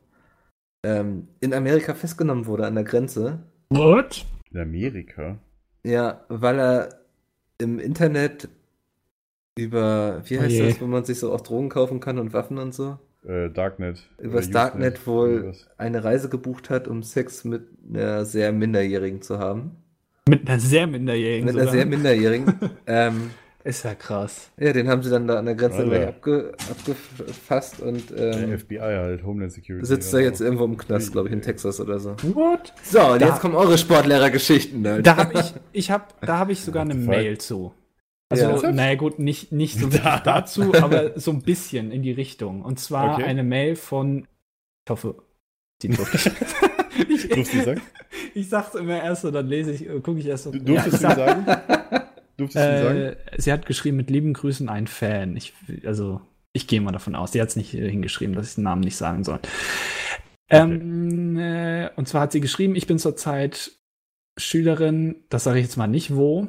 ähm, 0.84 1.28
in 1.40 1.54
Amerika 1.54 1.94
festgenommen 1.94 2.46
wurde 2.46 2.66
an 2.66 2.74
der 2.74 2.84
Grenze. 2.84 3.40
What? 3.70 4.24
In 4.52 4.60
Amerika. 4.60 5.38
Ja, 5.84 6.24
weil 6.28 6.58
er 6.58 6.88
im 7.58 7.78
Internet 7.78 8.48
über, 9.58 10.22
wie 10.26 10.38
Oh 10.38 10.42
heißt 10.42 10.52
je. 10.52 10.68
das, 10.70 10.80
wo 10.80 10.87
man 10.87 11.04
sich 11.04 11.18
so 11.18 11.32
auch 11.32 11.40
Drogen 11.40 11.68
kaufen 11.68 12.00
kann 12.00 12.18
und 12.18 12.32
Waffen 12.32 12.58
und 12.58 12.74
so, 12.74 12.98
Äh, 13.26 13.50
Darknet. 13.50 14.02
übers 14.18 14.50
Darknet 14.50 14.94
Usenet, 14.94 15.06
wohl 15.06 15.54
eine 15.78 16.02
Reise 16.04 16.28
gebucht 16.28 16.70
hat, 16.70 16.88
um 16.88 17.02
Sex 17.02 17.44
mit 17.44 17.68
einer 17.88 18.24
sehr 18.24 18.52
Minderjährigen 18.52 19.22
zu 19.22 19.38
haben. 19.38 19.76
Mit 20.28 20.48
einer 20.48 20.58
sehr 20.58 20.87
minderjährigen. 20.87 21.44
Mit 21.46 21.54
einer 21.54 21.64
sogar. 21.64 21.74
sehr 21.74 21.87
Minderjährigen. 21.87 22.54
ähm, 22.87 23.30
Ist 23.64 23.83
ja 23.83 23.94
krass. 23.94 24.50
ja, 24.59 24.74
den 24.74 24.88
haben 24.88 25.03
sie 25.03 25.09
dann 25.09 25.27
da 25.27 25.38
an 25.38 25.46
der 25.46 25.55
Grenze 25.55 25.85
gleich 25.85 26.07
abge, 26.07 26.53
abgefasst 26.70 27.81
und 27.81 28.11
Der 28.11 28.37
ähm, 28.42 28.59
FBI 28.59 28.79
halt, 28.79 29.24
Homeland 29.24 29.53
Security. 29.53 29.87
sitzt 29.87 30.12
da 30.12 30.18
jetzt 30.18 30.42
irgendwo 30.42 30.66
im 30.66 30.77
Knast, 30.77 31.12
glaube 31.12 31.29
ich, 31.29 31.33
in 31.35 31.40
Texas 31.40 31.81
oder 31.81 31.98
so. 31.98 32.11
What? 32.35 32.74
So, 32.83 33.00
und 33.12 33.22
Da- 33.22 33.29
jetzt 33.29 33.40
kommen 33.40 33.55
eure 33.55 33.79
Sportlehrergeschichten. 33.79 34.83
Ne? 34.83 35.03
Da 35.03 35.16
habe 35.16 35.40
ich, 35.40 35.55
ich 35.72 35.90
hab, 35.90 36.20
da 36.20 36.37
habe 36.38 36.53
ich 36.53 36.61
sogar 36.61 36.83
eine? 36.83 36.94
Mail 36.94 37.38
zu. 37.38 37.72
Also, 38.29 38.44
Ja. 38.66 38.72
naja, 38.72 38.96
gut, 38.96 39.18
nicht, 39.18 39.50
nicht 39.50 39.79
so 39.81 39.90
wirklich 39.92 40.20
dazu, 40.24 40.74
aber 40.74 41.18
so 41.18 41.31
ein 41.31 41.40
bisschen 41.40 41.90
in 41.90 42.03
die 42.03 42.12
Richtung. 42.12 42.61
Und 42.62 42.79
zwar 42.81 43.14
Okay. 43.14 43.24
eine 43.24 43.44
Mail 43.44 43.77
von, 43.77 44.27
ich 44.87 44.90
hoffe, 44.90 45.22
die 45.81 45.88
durfte 45.88 46.16
ich. 46.18 46.31
Ich, 47.09 47.62
sagen? 47.64 47.81
ich 48.35 48.48
sag's 48.48 48.74
immer 48.74 49.03
erst 49.03 49.24
und 49.24 49.33
dann 49.33 49.46
lese 49.48 49.72
ich, 49.72 49.88
gucke 50.03 50.18
ich 50.20 50.27
erst 50.27 50.44
so. 50.44 50.50
Du- 50.53 50.59
Ja, 50.59 50.64
Durftest 50.83 50.94
ich 50.96 51.00
du 51.00 51.07
sag, 51.07 51.16
sagen? 51.16 51.46
Durftest 52.37 52.64
du 52.64 52.83
sagen? 52.83 52.99
äh, 52.99 53.16
sie 53.37 53.53
hat 53.53 53.66
geschrieben, 53.66 53.97
mit 53.97 54.11
lieben 54.11 54.33
Grüßen 54.33 54.68
ein 54.68 54.87
Fan. 54.87 55.37
Ich, 55.37 55.53
also, 55.85 56.20
ich 56.53 56.66
gehe 56.66 56.81
mal 56.81 56.92
davon 56.92 57.14
aus. 57.14 57.33
Sie 57.33 57.40
hat 57.40 57.49
es 57.49 57.57
nicht 57.57 57.75
äh, 57.75 57.90
hingeschrieben, 57.90 58.35
dass 58.35 58.51
ich 58.51 58.55
den 58.57 58.64
Namen 58.64 58.83
nicht 58.83 58.97
sagen 58.97 59.25
soll. 59.25 59.40
Ähm, 60.51 61.38
äh, 61.38 61.90
und 61.97 62.07
zwar 62.09 62.23
hat 62.23 62.33
sie 62.33 62.40
geschrieben, 62.40 62.77
ich 62.77 62.87
bin 62.87 62.99
zurzeit 62.99 63.73
Schülerin, 64.38 65.25
das 65.29 65.44
sage 65.44 65.59
ich 65.59 65.64
jetzt 65.64 65.77
mal 65.77 65.87
nicht 65.87 66.14
wo, 66.14 66.49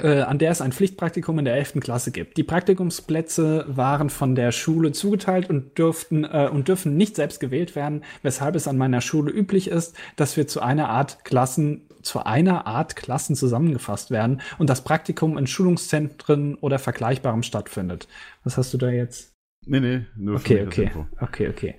äh, 0.00 0.20
an 0.22 0.38
der 0.38 0.50
es 0.50 0.60
ein 0.60 0.72
Pflichtpraktikum 0.72 1.38
in 1.38 1.44
der 1.44 1.54
11. 1.54 1.80
Klasse 1.80 2.12
gibt. 2.12 2.36
Die 2.36 2.42
Praktikumsplätze 2.42 3.66
waren 3.68 4.10
von 4.10 4.34
der 4.34 4.52
Schule 4.52 4.92
zugeteilt 4.92 5.50
und 5.50 5.76
dürften 5.76 6.24
äh, 6.24 6.48
und 6.50 6.68
dürfen 6.68 6.96
nicht 6.96 7.16
selbst 7.16 7.40
gewählt 7.40 7.76
werden, 7.76 8.04
weshalb 8.22 8.54
es 8.56 8.68
an 8.68 8.78
meiner 8.78 9.00
Schule 9.00 9.30
üblich 9.30 9.68
ist, 9.68 9.96
dass 10.16 10.36
wir 10.36 10.46
zu 10.46 10.60
einer 10.60 10.88
Art 10.88 11.24
Klassen 11.24 11.88
zu 12.02 12.24
einer 12.24 12.66
Art 12.66 12.96
Klassen 12.96 13.36
zusammengefasst 13.36 14.10
werden 14.10 14.40
und 14.58 14.68
das 14.70 14.84
Praktikum 14.84 15.38
in 15.38 15.46
Schulungszentren 15.46 16.56
oder 16.56 16.78
Vergleichbarem 16.78 17.42
stattfindet. 17.42 18.08
Was 18.44 18.56
hast 18.56 18.72
du 18.74 18.78
da 18.78 18.90
jetzt? 18.90 19.32
Nee, 19.64 19.80
nee, 19.80 20.06
nur 20.16 20.40
für 20.40 20.66
Okay, 20.66 20.66
okay, 20.66 20.90
okay, 21.20 21.48
okay. 21.48 21.74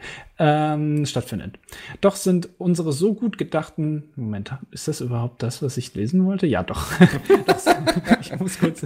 Ähm, 0.45 1.05
stattfindet. 1.05 1.57
Doch 2.01 2.17
sind 2.17 2.49
unsere 2.57 2.91
so 2.91 3.13
gut 3.13 3.37
gedachten, 3.37 4.09
Moment, 4.17 4.53
ist 4.71 4.89
das 4.89 4.99
überhaupt 4.99 5.41
das, 5.41 5.61
was 5.63 5.77
ich 5.77 5.95
lesen 5.95 6.25
wollte? 6.25 6.47
Ja, 6.47 6.63
doch. 6.63 6.87
ich 8.19 8.37
muss 8.37 8.59
kurz. 8.59 8.85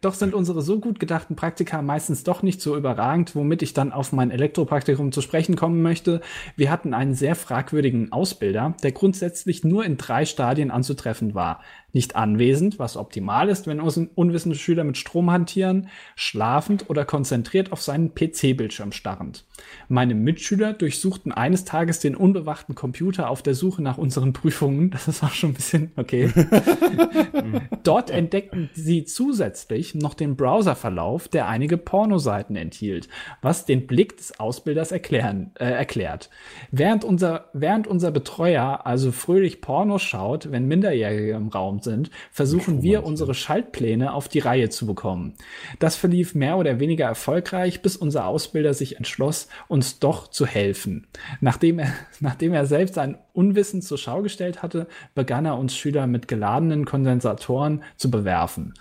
Doch 0.00 0.14
sind 0.14 0.34
unsere 0.34 0.62
so 0.62 0.80
gut 0.80 0.98
gedachten 0.98 1.36
Praktika 1.36 1.80
meistens 1.80 2.24
doch 2.24 2.42
nicht 2.42 2.60
so 2.60 2.76
überragend, 2.76 3.36
womit 3.36 3.62
ich 3.62 3.72
dann 3.72 3.92
auf 3.92 4.10
mein 4.12 4.32
Elektropraktikum 4.32 5.12
zu 5.12 5.20
sprechen 5.20 5.54
kommen 5.54 5.80
möchte. 5.80 6.22
Wir 6.56 6.72
hatten 6.72 6.92
einen 6.92 7.14
sehr 7.14 7.36
fragwürdigen 7.36 8.10
Ausbilder, 8.10 8.74
der 8.82 8.90
grundsätzlich 8.90 9.62
nur 9.62 9.84
in 9.84 9.96
drei 9.96 10.24
Stadien 10.24 10.72
anzutreffen 10.72 11.36
war. 11.36 11.60
Nicht 11.92 12.14
anwesend, 12.16 12.78
was 12.78 12.96
optimal 12.96 13.48
ist, 13.48 13.66
wenn 13.66 13.80
un- 13.80 14.10
unwissende 14.14 14.56
Schüler 14.56 14.84
mit 14.84 14.96
Strom 14.96 15.30
hantieren, 15.30 15.88
schlafend 16.16 16.88
oder 16.88 17.04
konzentriert 17.04 17.72
auf 17.72 17.82
seinen 17.82 18.14
PC-Bildschirm 18.14 18.92
starrend. 18.92 19.44
Meine 19.92 20.14
Mitschüler 20.14 20.72
durchsuchten 20.72 21.32
eines 21.32 21.64
Tages 21.64 21.98
den 21.98 22.14
unbewachten 22.14 22.76
Computer 22.76 23.28
auf 23.28 23.42
der 23.42 23.56
Suche 23.56 23.82
nach 23.82 23.98
unseren 23.98 24.32
Prüfungen. 24.32 24.90
Das 24.92 25.08
ist 25.08 25.24
auch 25.24 25.32
schon 25.32 25.50
ein 25.50 25.54
bisschen 25.54 25.90
okay. 25.96 26.30
Dort 27.82 28.08
entdeckten 28.10 28.70
sie 28.72 29.04
zusätzlich 29.04 29.96
noch 29.96 30.14
den 30.14 30.36
Browserverlauf, 30.36 31.26
der 31.26 31.48
einige 31.48 31.76
Pornoseiten 31.76 32.54
enthielt, 32.54 33.08
was 33.42 33.64
den 33.64 33.88
Blick 33.88 34.16
des 34.16 34.38
Ausbilders 34.38 34.92
erklären, 34.92 35.50
äh, 35.58 35.64
erklärt. 35.64 36.30
Während 36.70 37.02
unser, 37.02 37.46
während 37.52 37.88
unser 37.88 38.12
Betreuer 38.12 38.86
also 38.86 39.10
fröhlich 39.10 39.60
Pornos 39.60 40.02
schaut, 40.02 40.52
wenn 40.52 40.68
Minderjährige 40.68 41.32
im 41.32 41.48
Raum 41.48 41.80
sind, 41.80 42.12
versuchen 42.30 42.84
wir 42.84 43.02
unsere 43.02 43.34
Schaltpläne 43.34 44.12
auf 44.12 44.28
die 44.28 44.38
Reihe 44.38 44.68
zu 44.68 44.86
bekommen. 44.86 45.34
Das 45.80 45.96
verlief 45.96 46.36
mehr 46.36 46.58
oder 46.58 46.78
weniger 46.78 47.06
erfolgreich, 47.06 47.82
bis 47.82 47.96
unser 47.96 48.26
Ausbilder 48.26 48.72
sich 48.72 48.96
entschloss, 48.96 49.48
uns 49.66 49.79
doch 49.98 50.28
zu 50.28 50.46
helfen. 50.46 51.06
Nachdem 51.40 51.78
er, 51.78 51.92
nachdem 52.20 52.52
er 52.52 52.66
selbst 52.66 52.94
sein 52.94 53.16
Unwissen 53.32 53.82
zur 53.82 53.98
Schau 53.98 54.22
gestellt 54.22 54.62
hatte, 54.62 54.86
begann 55.14 55.46
er 55.46 55.56
uns 55.58 55.74
Schüler 55.76 56.06
mit 56.06 56.28
geladenen 56.28 56.84
Kondensatoren 56.84 57.82
zu 57.96 58.10
bewerfen. 58.10 58.74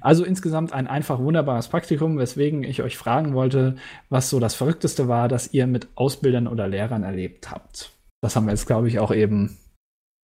Also 0.00 0.24
insgesamt 0.24 0.72
ein 0.72 0.86
einfach 0.86 1.18
wunderbares 1.18 1.68
Praktikum, 1.68 2.18
weswegen 2.18 2.62
ich 2.62 2.82
euch 2.82 2.96
fragen 2.96 3.34
wollte, 3.34 3.76
was 4.08 4.30
so 4.30 4.40
das 4.40 4.54
Verrückteste 4.54 5.08
war, 5.08 5.28
das 5.28 5.52
ihr 5.52 5.66
mit 5.66 5.88
Ausbildern 5.94 6.46
oder 6.46 6.68
Lehrern 6.68 7.02
erlebt 7.02 7.50
habt. 7.50 7.90
Das 8.22 8.36
haben 8.36 8.46
wir 8.46 8.52
jetzt, 8.52 8.66
glaube 8.66 8.88
ich, 8.88 8.98
auch 8.98 9.12
eben. 9.14 9.58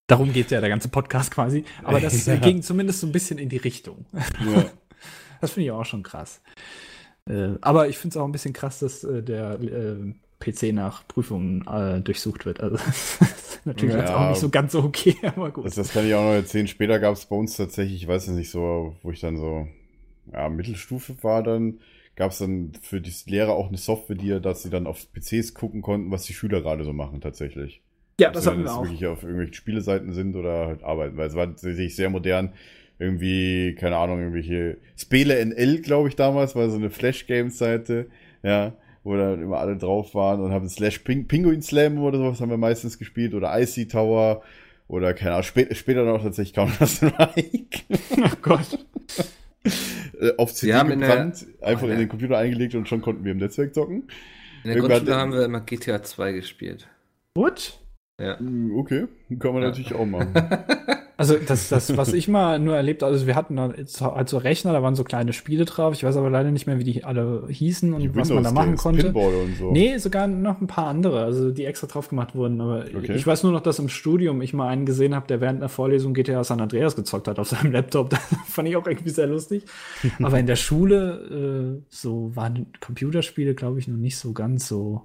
Darum 0.08 0.32
geht 0.32 0.50
ja 0.50 0.60
der 0.60 0.70
ganze 0.70 0.88
Podcast 0.88 1.30
quasi. 1.32 1.64
Aber 1.82 2.00
das 2.00 2.26
Ja. 2.26 2.36
ging 2.36 2.62
zumindest 2.62 3.00
so 3.00 3.06
ein 3.06 3.12
bisschen 3.12 3.38
in 3.38 3.48
die 3.48 3.56
Richtung. 3.56 4.06
Ja. 4.12 4.64
Das 5.40 5.52
finde 5.52 5.66
ich 5.66 5.70
auch 5.70 5.84
schon 5.84 6.02
krass. 6.02 6.40
Äh, 7.28 7.56
aber 7.60 7.88
ich 7.88 7.98
finde 7.98 8.14
es 8.14 8.16
auch 8.18 8.24
ein 8.26 8.32
bisschen 8.32 8.52
krass, 8.54 8.80
dass 8.80 9.04
äh, 9.04 9.22
der 9.22 9.60
äh, 9.60 10.14
PC 10.40 10.72
nach 10.72 11.06
Prüfungen 11.08 11.66
äh, 11.66 12.00
durchsucht 12.00 12.46
wird. 12.46 12.60
Also 12.60 12.76
das 12.86 13.12
ist 13.20 13.66
natürlich 13.66 13.94
Ja. 13.94 13.96
jetzt 13.96 14.12
auch 14.12 14.24
nicht 14.24 14.38
so 14.40 14.50
ganz 14.50 14.72
so 14.72 14.82
okay, 14.82 15.16
aber 15.36 15.50
gut. 15.52 15.66
Das, 15.66 15.74
das 15.74 15.92
kann 15.92 16.06
ich 16.06 16.14
auch 16.14 16.22
noch 16.22 16.32
erzählen. 16.34 16.68
Später 16.68 16.98
gab 17.00 17.14
es 17.14 17.26
bei 17.26 17.36
uns 17.36 17.56
tatsächlich, 17.56 18.02
ich 18.02 18.08
weiß 18.08 18.28
es 18.28 18.34
nicht 18.36 18.50
so, 18.50 18.96
wo 19.02 19.10
ich 19.10 19.20
dann 19.20 19.36
so, 19.36 19.68
ja, 20.32 20.48
Mittelstufe 20.48 21.22
war 21.22 21.42
dann, 21.42 21.80
gab 22.16 22.32
es 22.32 22.38
dann 22.38 22.72
für 22.82 23.00
die 23.00 23.12
Lehrer 23.26 23.52
auch 23.54 23.68
eine 23.68 23.78
Software, 23.78 24.16
die, 24.16 24.40
dass 24.40 24.62
sie 24.62 24.70
dann 24.70 24.86
auf 24.86 25.12
PCs 25.12 25.54
gucken 25.54 25.82
konnten, 25.82 26.10
was 26.12 26.24
die 26.24 26.34
Schüler 26.34 26.60
gerade 26.62 26.84
so 26.84 26.92
machen 26.92 27.20
tatsächlich. 27.20 27.82
ja, 28.20 28.30
Ob 28.30 28.34
das 28.34 28.46
hatten 28.46 28.64
wir 28.64 28.74
auch. 28.74 28.84
wirklich 28.84 29.06
auf 29.06 29.22
irgendwelchen 29.22 29.54
Spieleseiten 29.54 30.12
sind 30.12 30.36
oder 30.36 30.66
halt 30.68 30.82
arbeiten, 30.84 31.16
weil 31.16 31.28
es 31.28 31.34
war 31.36 31.46
tatsächlich 31.46 31.96
sehr 31.96 32.10
modern. 32.10 32.54
Irgendwie, 32.98 33.74
keine 33.78 33.96
Ahnung, 33.96 34.18
irgendwelche 34.20 34.78
Spele 34.96 35.38
NL, 35.44 35.80
glaube 35.82 36.08
ich, 36.08 36.16
damals, 36.16 36.56
war 36.56 36.68
so 36.70 36.76
eine 36.76 36.90
Flash-Games-Seite, 36.90 38.06
ja, 38.42 38.72
wo 39.04 39.16
dann 39.16 39.40
immer 39.42 39.58
alle 39.58 39.76
drauf 39.76 40.14
waren 40.14 40.40
und 40.40 40.50
haben 40.52 40.68
Slash 40.68 40.98
Ping 41.00 41.26
Penguin 41.28 41.62
Slam 41.62 41.98
oder 41.98 42.18
sowas 42.18 42.40
haben 42.40 42.50
wir 42.50 42.56
meistens 42.56 42.98
gespielt 42.98 43.34
oder 43.34 43.58
Icy 43.58 43.86
Tower 43.88 44.42
oder 44.88 45.14
keine 45.14 45.32
Ahnung, 45.32 45.44
spä 45.44 45.72
später 45.74 46.04
noch 46.04 46.22
tatsächlich 46.22 46.54
Counter-Strike. 46.54 47.80
Oh 48.20 48.36
Gott. 48.42 48.84
Äh, 50.20 50.32
auf 50.38 50.52
CD 50.54 50.72
in 50.72 50.86
der- 50.88 50.96
gebrannt, 50.96 51.46
einfach 51.60 51.86
Oh, 51.86 51.90
in 51.90 51.98
den 51.98 52.08
Computer 52.08 52.36
eingelegt 52.38 52.74
und 52.74 52.88
schon 52.88 53.00
konnten 53.00 53.24
wir 53.24 53.32
im 53.32 53.38
Netzwerk 53.38 53.74
zocken. 53.74 54.08
In 54.64 54.70
der 54.70 54.76
Irgendwann- 54.76 54.96
Grundschule 54.98 55.16
haben 55.16 55.32
wir 55.32 55.44
immer 55.44 55.60
GTA 55.60 56.02
2 56.02 56.32
gespielt. 56.32 56.88
What? 57.36 57.78
Ja. 58.20 58.40
Mm, 58.40 58.76
Okay, 58.78 59.06
kann 59.38 59.52
man 59.52 59.62
Ja. 59.62 59.68
natürlich 59.68 59.94
auch 59.94 60.06
machen. 60.06 60.32
Also 61.18 61.34
das, 61.36 61.68
das, 61.68 61.96
was 61.96 62.12
ich 62.12 62.28
mal 62.28 62.60
nur 62.60 62.76
erlebt, 62.76 63.02
also 63.02 63.26
wir 63.26 63.34
hatten 63.34 63.56
da 63.56 63.72
jetzt 63.76 64.00
halt 64.00 64.32
Rechner, 64.32 64.72
da 64.72 64.84
waren 64.84 64.94
so 64.94 65.02
kleine 65.02 65.32
Spiele 65.32 65.64
drauf. 65.64 65.92
Ich 65.92 66.04
weiß 66.04 66.16
aber 66.16 66.30
leider 66.30 66.52
nicht 66.52 66.68
mehr, 66.68 66.78
wie 66.78 66.84
die 66.84 67.02
alle 67.02 67.42
hießen 67.48 67.92
und 67.92 68.00
Die 68.00 68.14
was 68.14 68.28
man 68.30 68.44
da 68.44 68.52
machen 68.52 68.76
konnte. 68.76 69.02
Pinball 69.02 69.34
und 69.34 69.56
so. 69.56 69.72
Nee, 69.72 69.98
sogar 69.98 70.28
noch 70.28 70.60
ein 70.60 70.68
paar 70.68 70.86
andere, 70.86 71.24
also 71.24 71.50
die 71.50 71.64
extra 71.64 71.88
drauf 71.88 72.08
gemacht 72.08 72.36
wurden. 72.36 72.60
Aber 72.60 72.84
Okay. 72.96 73.14
ich 73.16 73.26
weiß 73.26 73.42
nur 73.42 73.50
noch, 73.50 73.62
dass 73.62 73.80
im 73.80 73.88
Studium 73.88 74.40
ich 74.42 74.54
mal 74.54 74.68
einen 74.68 74.86
gesehen 74.86 75.12
habe, 75.12 75.26
der 75.26 75.40
während 75.40 75.58
einer 75.60 75.68
Vorlesung 75.68 76.14
GTA 76.14 76.44
San 76.44 76.60
Andreas 76.60 76.94
gezockt 76.94 77.26
hat 77.26 77.40
auf 77.40 77.48
seinem 77.48 77.72
Laptop. 77.72 78.10
Das 78.20 78.20
fand 78.46 78.68
ich 78.68 78.76
auch 78.76 78.86
irgendwie 78.86 79.10
sehr 79.10 79.26
lustig. 79.26 79.64
aber 80.22 80.38
in 80.38 80.46
der 80.46 80.56
Schule, 80.56 81.80
äh, 81.80 81.82
so 81.88 82.30
waren 82.36 82.66
Computerspiele, 82.80 83.54
glaube 83.56 83.80
ich, 83.80 83.88
noch 83.88 83.96
nicht 83.96 84.16
so 84.16 84.32
ganz 84.32 84.68
so. 84.68 85.02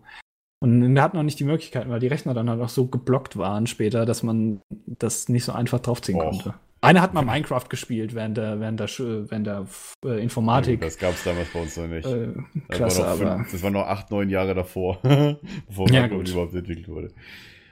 Und 0.63 0.95
wir 0.95 1.01
hatten 1.01 1.17
noch 1.17 1.23
nicht 1.23 1.39
die 1.39 1.43
Möglichkeiten, 1.43 1.89
weil 1.89 1.99
die 1.99 2.07
Rechner 2.07 2.33
dann 2.33 2.49
halt 2.49 2.61
auch 2.61 2.69
so 2.69 2.87
geblockt 2.87 3.35
waren 3.37 3.67
später, 3.67 4.05
dass 4.05 4.23
man 4.23 4.61
das 4.85 5.27
nicht 5.27 5.43
so 5.43 5.51
einfach 5.51 5.79
draufziehen 5.81 6.17
Och. 6.17 6.29
konnte. 6.29 6.53
Einer 6.79 7.01
hat 7.01 7.13
mal 7.13 7.21
Minecraft 7.23 7.65
gespielt 7.69 8.15
während 8.15 8.37
der, 8.37 8.59
während 8.61 8.79
der, 8.79 8.87
während 9.29 9.45
der 9.47 9.65
äh, 10.05 10.23
Informatik. 10.23 10.79
Das 10.79 10.97
gab 10.97 11.13
es 11.15 11.23
damals 11.25 11.49
bei 11.53 11.61
uns 11.61 11.75
noch 11.75 11.87
nicht. 11.87 12.05
äh, 12.05 12.27
Das 12.69 12.77
Klasse, 12.77 13.01
war 13.01 13.09
noch 13.09 13.17
fünf- 13.17 13.29
aber. 13.31 13.45
das 13.51 13.63
war 13.63 13.71
noch 13.71 13.87
acht, 13.87 14.09
neun 14.11 14.29
Jahre 14.29 14.53
davor, 14.55 14.99
bevor 15.67 15.89
Ja, 15.91 16.07
Minecraft 16.07 16.31
überhaupt 16.31 16.55
entwickelt 16.55 16.87
wurde. 16.87 17.11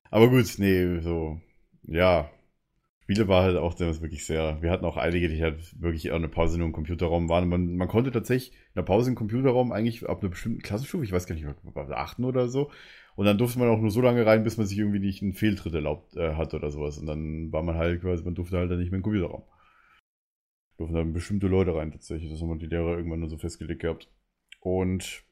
Aber 0.09 0.29
gut, 0.29 0.45
nee, 0.57 0.99
so, 0.99 1.39
ja. 1.87 2.29
Spiele 3.11 3.27
war 3.27 3.43
halt 3.43 3.57
auch 3.57 3.73
damals 3.73 4.01
wirklich 4.01 4.25
sehr. 4.25 4.61
Wir 4.61 4.71
hatten 4.71 4.85
auch 4.85 4.95
einige, 4.95 5.27
die 5.27 5.41
halt 5.41 5.81
wirklich 5.81 6.11
auch 6.11 6.15
eine 6.15 6.29
Pause 6.29 6.57
nur 6.57 6.67
im 6.67 6.73
Computerraum 6.73 7.27
waren. 7.27 7.49
Man, 7.49 7.75
man 7.75 7.89
konnte 7.89 8.09
tatsächlich 8.11 8.51
in 8.51 8.75
der 8.77 8.83
Pause 8.83 9.09
im 9.09 9.15
Computerraum 9.15 9.73
eigentlich 9.73 10.07
ab 10.07 10.21
einer 10.21 10.29
bestimmten 10.29 10.61
Klassenstufe, 10.61 11.03
ich 11.03 11.11
weiß 11.11 11.25
gar 11.25 11.35
nicht, 11.35 11.45
bei 11.73 11.83
der 11.83 11.97
achten 11.97 12.23
oder 12.23 12.47
so. 12.47 12.71
Und 13.15 13.25
dann 13.25 13.37
durfte 13.37 13.59
man 13.59 13.67
auch 13.67 13.79
nur 13.79 13.91
so 13.91 13.99
lange 13.99 14.25
rein, 14.25 14.45
bis 14.45 14.55
man 14.55 14.65
sich 14.65 14.77
irgendwie 14.77 14.99
nicht 14.99 15.21
einen 15.21 15.33
Fehltritt 15.33 15.73
erlaubt 15.73 16.15
äh, 16.15 16.35
hat 16.35 16.53
oder 16.53 16.71
sowas. 16.71 16.97
Und 16.97 17.07
dann 17.07 17.51
war 17.51 17.63
man 17.63 17.75
halt 17.75 18.01
quasi, 18.01 18.23
man 18.23 18.33
durfte 18.35 18.57
halt 18.57 18.71
dann 18.71 18.79
nicht 18.79 18.91
mehr 18.91 18.99
in 18.99 19.01
den 19.01 19.11
Computerraum. 19.11 19.43
Durften 20.77 20.95
dann 20.95 21.13
bestimmte 21.13 21.47
Leute 21.47 21.75
rein 21.75 21.91
tatsächlich. 21.91 22.31
Das 22.31 22.41
haben 22.41 22.59
die 22.59 22.67
Lehrer 22.67 22.95
irgendwann 22.95 23.19
nur 23.19 23.29
so 23.29 23.37
festgelegt 23.37 23.81
gehabt. 23.81 24.07
Und 24.61 25.23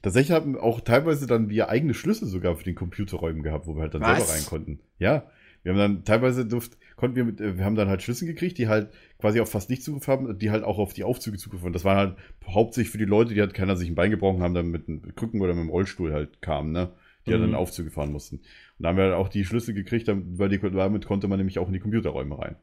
tatsächlich 0.00 0.34
haben 0.34 0.56
auch 0.56 0.80
teilweise 0.80 1.26
dann 1.26 1.50
wir 1.50 1.68
eigene 1.68 1.92
Schlüssel 1.92 2.28
sogar 2.28 2.56
für 2.56 2.64
den 2.64 2.76
Computerräumen 2.76 3.42
gehabt, 3.42 3.66
wo 3.66 3.74
wir 3.74 3.82
halt 3.82 3.92
dann 3.92 4.00
Was? 4.00 4.26
selber 4.26 4.32
rein 4.32 4.46
konnten. 4.46 4.80
Ja. 4.98 5.30
Wir 5.62 5.72
haben 5.72 5.78
dann 5.78 6.04
teilweise 6.04 6.46
durft, 6.46 6.78
konnten 6.96 7.16
wir 7.16 7.24
mit, 7.24 7.40
äh, 7.40 7.58
wir 7.58 7.64
haben 7.64 7.76
dann 7.76 7.88
halt 7.88 8.02
Schlüssel 8.02 8.26
gekriegt, 8.26 8.58
die 8.58 8.68
halt 8.68 8.90
quasi 9.18 9.40
auf 9.40 9.50
fast 9.50 9.70
nicht 9.70 9.82
Zugriff 9.82 10.08
haben, 10.08 10.38
die 10.38 10.50
halt 10.50 10.64
auch 10.64 10.78
auf 10.78 10.92
die 10.92 11.04
Aufzüge 11.04 11.38
Zugriff 11.38 11.62
haben. 11.62 11.72
Das 11.72 11.84
waren 11.84 11.96
halt 11.98 12.16
hauptsächlich 12.46 12.90
für 12.90 12.98
die 12.98 13.04
Leute, 13.04 13.34
die 13.34 13.40
halt 13.40 13.54
keiner 13.54 13.76
sich 13.76 13.88
ein 13.88 13.94
Bein 13.94 14.10
gebrochen 14.10 14.42
haben, 14.42 14.54
dann 14.54 14.68
mit 14.68 14.88
einem 14.88 15.14
Krücken 15.14 15.40
oder 15.40 15.54
mit 15.54 15.62
dem 15.64 15.70
Rollstuhl 15.70 16.12
halt 16.12 16.40
kamen, 16.42 16.72
ne? 16.72 16.90
Die 17.26 17.32
halt 17.32 17.42
Mhm. 17.42 17.42
dann 17.42 17.54
Aufzüge 17.54 17.90
fahren 17.90 18.12
mussten. 18.12 18.36
Und 18.36 18.44
da 18.78 18.88
haben 18.90 18.96
wir 18.96 19.04
halt 19.04 19.14
auch 19.14 19.28
die 19.28 19.44
Schlüssel 19.44 19.74
gekriegt, 19.74 20.08
weil 20.08 20.48
die, 20.48 20.58
damit 20.60 21.06
konnte 21.06 21.28
man 21.28 21.38
nämlich 21.38 21.58
auch 21.58 21.66
in 21.66 21.72
die 21.72 21.80
Computerräume 21.80 22.38
rein. 22.38 22.56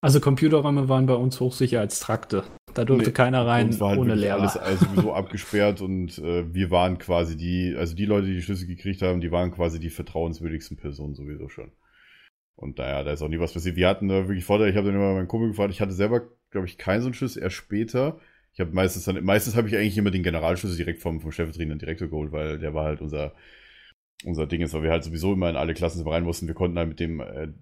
Also 0.00 0.18
Computerräume 0.20 0.88
waren 0.88 1.06
bei 1.06 1.14
uns 1.14 1.38
Hochsicherheitstrakte. 1.40 2.42
Da 2.74 2.84
durfte 2.84 3.10
Nee, 3.10 3.12
keiner 3.12 3.46
rein 3.46 3.68
uns 3.68 3.80
war 3.80 3.90
halt 3.90 4.00
ohne 4.00 4.14
Lehrer. 4.16 4.36
alles 4.40 4.56
also 4.56 4.86
sowieso 4.86 5.12
abgesperrt 5.14 5.80
und 5.80 6.18
äh, 6.18 6.52
wir 6.54 6.70
waren 6.70 6.98
quasi 6.98 7.36
die, 7.36 7.74
also 7.76 7.94
die 7.94 8.04
Leute, 8.06 8.26
die 8.26 8.34
die 8.34 8.42
Schlüssel 8.42 8.66
gekriegt 8.66 9.02
haben, 9.02 9.20
die 9.20 9.30
waren 9.32 9.50
quasi 9.52 9.78
die 9.80 9.90
vertrauenswürdigsten 9.90 10.76
Personen 10.76 11.14
sowieso 11.14 11.48
schon. 11.48 11.72
Und 12.58 12.76
naja, 12.76 13.04
da 13.04 13.12
ist 13.12 13.22
auch 13.22 13.28
nie 13.28 13.38
was 13.38 13.52
passiert. 13.52 13.76
Wir 13.76 13.88
hatten 13.88 14.08
da 14.08 14.26
wirklich 14.26 14.44
Vorteil, 14.44 14.68
ich 14.68 14.76
habe 14.76 14.88
dann 14.88 14.96
immer 14.96 15.14
meinen 15.14 15.28
Kumpel 15.28 15.50
gefragt, 15.50 15.72
ich 15.72 15.80
hatte 15.80 15.92
selber, 15.92 16.22
glaube 16.50 16.66
ich, 16.66 16.76
keinen 16.76 17.02
so 17.02 17.06
einen 17.06 17.14
Schlüssel, 17.14 17.40
erst 17.40 17.54
später. 17.54 18.18
Ich 18.52 18.58
habe 18.58 18.72
meistens 18.72 19.04
dann, 19.04 19.22
meistens 19.24 19.54
habe 19.54 19.68
ich 19.68 19.76
eigentlich 19.76 19.96
immer 19.96 20.10
den 20.10 20.24
Generalschlüssel 20.24 20.76
direkt 20.76 21.00
vom, 21.00 21.20
vom 21.20 21.30
stellvertretenden 21.30 21.78
Direktor 21.78 22.08
geholt, 22.08 22.32
weil 22.32 22.58
der 22.58 22.74
war 22.74 22.84
halt 22.84 23.00
unser, 23.00 23.32
unser 24.24 24.48
Ding 24.48 24.60
ist, 24.60 24.74
weil 24.74 24.82
wir 24.82 24.90
halt 24.90 25.04
sowieso 25.04 25.32
immer 25.34 25.48
in 25.48 25.54
alle 25.54 25.72
Klassen 25.72 26.04
rein 26.06 26.24
mussten. 26.24 26.48
Wir 26.48 26.54
konnten 26.54 26.76
halt 26.78 26.88
mit 26.88 26.98
dem 26.98 27.20
äh, 27.20 27.52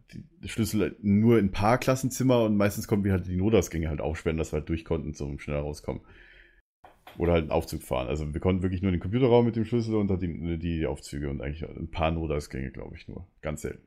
Schlüssel 0.47 0.97
nur 1.03 1.39
in 1.39 1.47
ein 1.47 1.53
paar 1.53 1.77
Klassenzimmer 1.77 2.45
und 2.45 2.57
meistens 2.57 2.89
konnten 2.89 3.05
wir 3.05 3.13
halt 3.13 3.27
die 3.27 3.37
Notausgänge 3.37 3.91
halt 3.91 4.01
aufsperren, 4.01 4.39
dass 4.39 4.53
wir 4.53 4.61
halt 4.61 4.69
durch 4.71 4.87
konnten 4.87 5.13
zum 5.13 5.39
schneller 5.39 5.61
rauskommen. 5.61 6.01
Oder 7.19 7.33
halt 7.33 7.43
einen 7.43 7.51
Aufzug 7.51 7.83
fahren. 7.83 8.09
Also 8.09 8.33
wir 8.33 8.41
konnten 8.41 8.63
wirklich 8.63 8.81
nur 8.81 8.93
den 8.93 9.01
Computerraum 9.01 9.45
mit 9.45 9.57
dem 9.57 9.67
Schlüssel 9.67 9.95
und 9.97 10.11
halt 10.11 10.23
die, 10.23 10.59
die 10.59 10.87
Aufzüge 10.87 11.29
und 11.29 11.43
eigentlich 11.43 11.69
ein 11.69 11.91
paar 11.91 12.13
Notausgänge, 12.13 12.71
glaube 12.71 12.97
ich, 12.97 13.09
nur. 13.09 13.27
Ganz 13.43 13.61
selten. 13.61 13.87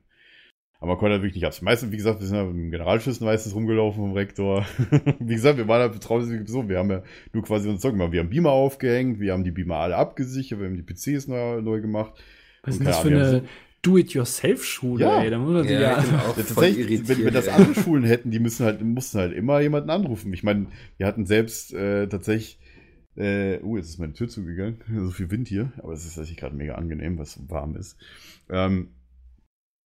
Aber 0.80 0.92
man 0.92 0.98
konnte 0.98 1.12
halt 1.12 1.22
wirklich 1.22 1.42
nicht 1.42 1.46
abs. 1.46 1.60
Meistens, 1.60 1.92
wie 1.92 1.96
gesagt, 1.98 2.20
wir 2.20 2.26
sind 2.26 2.36
ja 2.36 2.44
mit 2.44 2.54
dem 2.54 2.70
Generalschlüssel 2.70 3.26
meistens 3.26 3.54
rumgelaufen 3.54 4.02
vom 4.02 4.12
Rektor. 4.12 4.64
wie 5.20 5.34
gesagt, 5.34 5.58
wir 5.58 5.68
waren 5.68 5.82
halt 5.82 5.92
betraut 5.92 6.24
so. 6.46 6.68
Wir 6.68 6.78
haben 6.78 6.90
ja 6.90 7.02
nur 7.34 7.42
quasi 7.42 7.68
uns 7.68 7.82
Zeug 7.82 7.92
gemacht. 7.92 8.12
Wir 8.12 8.20
haben 8.20 8.30
Beamer 8.30 8.50
aufgehängt, 8.50 9.20
wir 9.20 9.34
haben 9.34 9.44
die 9.44 9.50
Beamer 9.50 9.76
alle 9.76 9.96
abgesichert, 9.96 10.58
wir 10.58 10.66
haben 10.66 10.76
die 10.76 10.82
PCs 10.82 11.28
neu, 11.28 11.60
neu 11.60 11.82
gemacht. 11.82 12.14
Was 12.62 12.76
ist 12.76 12.86
das 12.86 13.00
für 13.00 13.08
Ahnung, 13.08 13.22
eine 13.22 13.42
Do-it-yourself-Schule, 13.82 15.04
Ja. 15.04 15.22
ey? 15.22 15.30
Da 15.30 15.38
muss 15.38 15.52
man 15.52 15.62
sich 15.64 15.72
Ja, 15.72 15.80
ja, 15.80 15.98
auch 15.98 16.36
Ja, 16.36 16.42
tatsächlich, 16.42 17.08
wenn, 17.08 17.24
wenn 17.24 17.34
das 17.34 17.48
andere 17.48 17.74
Schulen 17.74 18.04
hätten, 18.04 18.30
die 18.30 18.38
müssen 18.38 18.64
halt, 18.64 18.82
mussten 18.82 19.18
halt 19.18 19.34
immer 19.34 19.60
jemanden 19.60 19.90
anrufen. 19.90 20.32
Ich 20.32 20.42
meine, 20.42 20.66
wir 20.96 21.06
hatten 21.06 21.26
selbst 21.26 21.72
äh, 21.72 22.06
tatsächlich, 22.06 22.58
äh, 23.16 23.58
uh, 23.62 23.76
jetzt 23.76 23.90
ist 23.90 23.98
meine 23.98 24.12
Tür 24.12 24.28
zugegangen, 24.28 24.78
so 25.04 25.10
viel 25.10 25.30
Wind 25.30 25.48
hier, 25.48 25.72
aber 25.78 25.92
es 25.92 26.04
ist 26.04 26.14
tatsächlich 26.14 26.38
gerade 26.38 26.56
mega 26.56 26.74
angenehm, 26.74 27.18
was 27.18 27.32
so 27.32 27.40
warm 27.48 27.76
ist. 27.76 27.96
Ähm, 28.50 28.88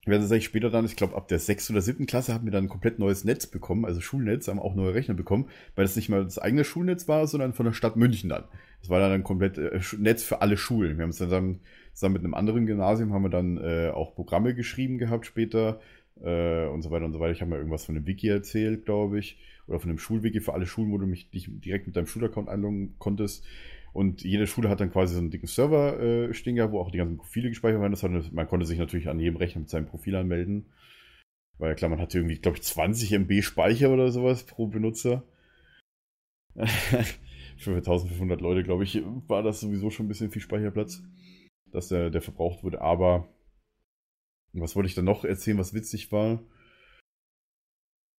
wir 0.07 0.15
hatten 0.15 0.23
tatsächlich 0.23 0.47
später 0.47 0.71
dann, 0.71 0.85
ich 0.85 0.97
glaube 0.97 1.17
ab 1.17 1.29
der 1.29 1.39
sechsten 1.39 1.73
oder 1.73 1.83
siebten 1.83 2.07
Klasse 2.07 2.35
hatten 2.35 2.45
wir 2.45 2.53
dann 2.53 2.65
ein 2.65 2.69
komplett 2.69 2.99
neues 2.99 3.25
Netz 3.25 3.47
bekommen, 3.47 3.85
also 3.85 4.01
Schulnetz, 4.01 4.49
haben 4.49 4.59
auch 4.59 4.75
neue 4.75 4.95
Rechner 4.95 5.15
bekommen, 5.15 5.49
weil 5.77 5.85
das 5.85 5.97
nicht 5.97 6.09
mal 6.09 6.25
das 6.25 6.39
eigene 6.39 6.65
Schulnetz 6.65 7.09
war, 7.09 7.27
sondern 7.27 7.55
von 7.55 7.67
der 7.67 7.73
Stadt 7.73 7.97
München 7.97 8.31
dann. 8.31 8.45
Das 8.81 8.91
war 8.91 9.01
dann 9.01 9.13
ein 9.13 9.25
komplett 9.25 9.57
äh, 9.57 9.81
Netz 9.99 10.23
für 10.23 10.43
alle 10.43 10.57
Schulen. 10.57 10.99
Wir 10.99 11.05
haben 11.05 11.11
es 11.11 11.19
dann 11.19 11.29
zusammen, 11.29 11.61
zusammen 11.95 12.13
mit 12.15 12.25
einem 12.25 12.35
anderen 12.35 12.67
Gymnasium 12.67 13.13
haben 13.13 13.23
wir 13.23 13.31
dann 13.31 13.57
äh, 13.57 13.91
auch 13.95 14.15
Programme 14.15 14.55
geschrieben 14.55 14.99
gehabt 14.99 15.27
später 15.27 15.81
äh, 16.23 16.67
und 16.67 16.83
so 16.83 16.91
weiter 16.91 17.05
und 17.05 17.13
so 17.13 17.21
weiter. 17.21 17.33
Ich 17.33 17.41
habe 17.41 17.51
mal 17.51 17.59
irgendwas 17.59 17.85
von 17.85 17.97
einem 17.97 18.07
Wiki 18.07 18.29
erzählt, 18.29 18.85
glaube 18.85 19.19
ich, 19.19 19.39
oder 19.67 19.81
von 19.81 19.91
einem 19.91 19.99
Schulwiki 19.99 20.41
für 20.41 20.53
alle 20.53 20.67
Schulen, 20.67 20.93
wo 20.93 20.99
du 20.99 21.07
mich 21.07 21.31
dich 21.31 21.49
direkt 21.49 21.87
mit 21.87 21.97
deinem 21.97 22.07
Schulaccount 22.07 22.49
einloggen 22.49 22.95
konntest. 22.99 23.45
Und 23.95 24.25
jede 24.25 24.49
Schule 24.49 24.69
hat 24.69 24.81
dann 24.81 24.91
quasi 24.91 25.15
so 25.15 25.21
einen 25.21 25.31
dicken 25.31 25.47
Server 25.47 26.01
äh, 26.01 26.35
stehen 26.35 26.57
gehabt, 26.57 26.73
wo 26.73 26.81
auch 26.81 26.91
die 26.91 26.99
ganzen 26.99 27.17
Profile 27.17 27.49
gespeichert 27.49 27.81
waren. 27.81 27.93
Das 27.93 28.03
hat, 28.03 28.11
man 28.33 28.49
konnte 28.49 28.67
sich 28.67 28.77
natürlich 28.77 29.09
an 29.09 29.21
jedem 29.21 29.37
Rechner 29.37 29.61
mit 29.61 29.71
seinem 29.71 29.87
Profil 29.87 30.17
anmelden. 30.17 30.67
Weil 31.59 31.77
klar, 31.77 31.91
man 31.91 32.01
hatte 32.01 32.19
irgendwie, 32.19 32.41
glaube 32.41 32.57
ich, 32.57 32.65
20 32.65 33.13
MB 33.13 33.43
Speicher 33.43 33.91
oder 33.91 34.11
sowas 34.11 34.47
pro 34.47 34.67
Benutzer. 34.67 35.23
Für 37.57 37.77
1500 37.77 38.41
Leute, 38.41 38.65
glaube 38.65 38.83
ich, 38.83 39.01
war 39.29 39.45
das 39.45 39.61
sowieso 39.61 39.91
schon 39.91 40.07
ein 40.07 40.09
bisschen 40.09 40.33
viel 40.33 40.43
Speicherplatz, 40.43 41.05
dass 41.71 41.87
der, 41.87 42.11
der 42.11 42.21
verbraucht 42.21 42.65
wurde. 42.65 42.81
Aber 42.81 43.29
was 44.55 44.75
wollte 44.75 44.89
ich 44.89 44.97
dann 44.97 45.05
noch 45.05 45.25
erzählen, 45.25 45.59
was 45.59 45.73
witzig 45.73 46.11
war? 46.11 46.43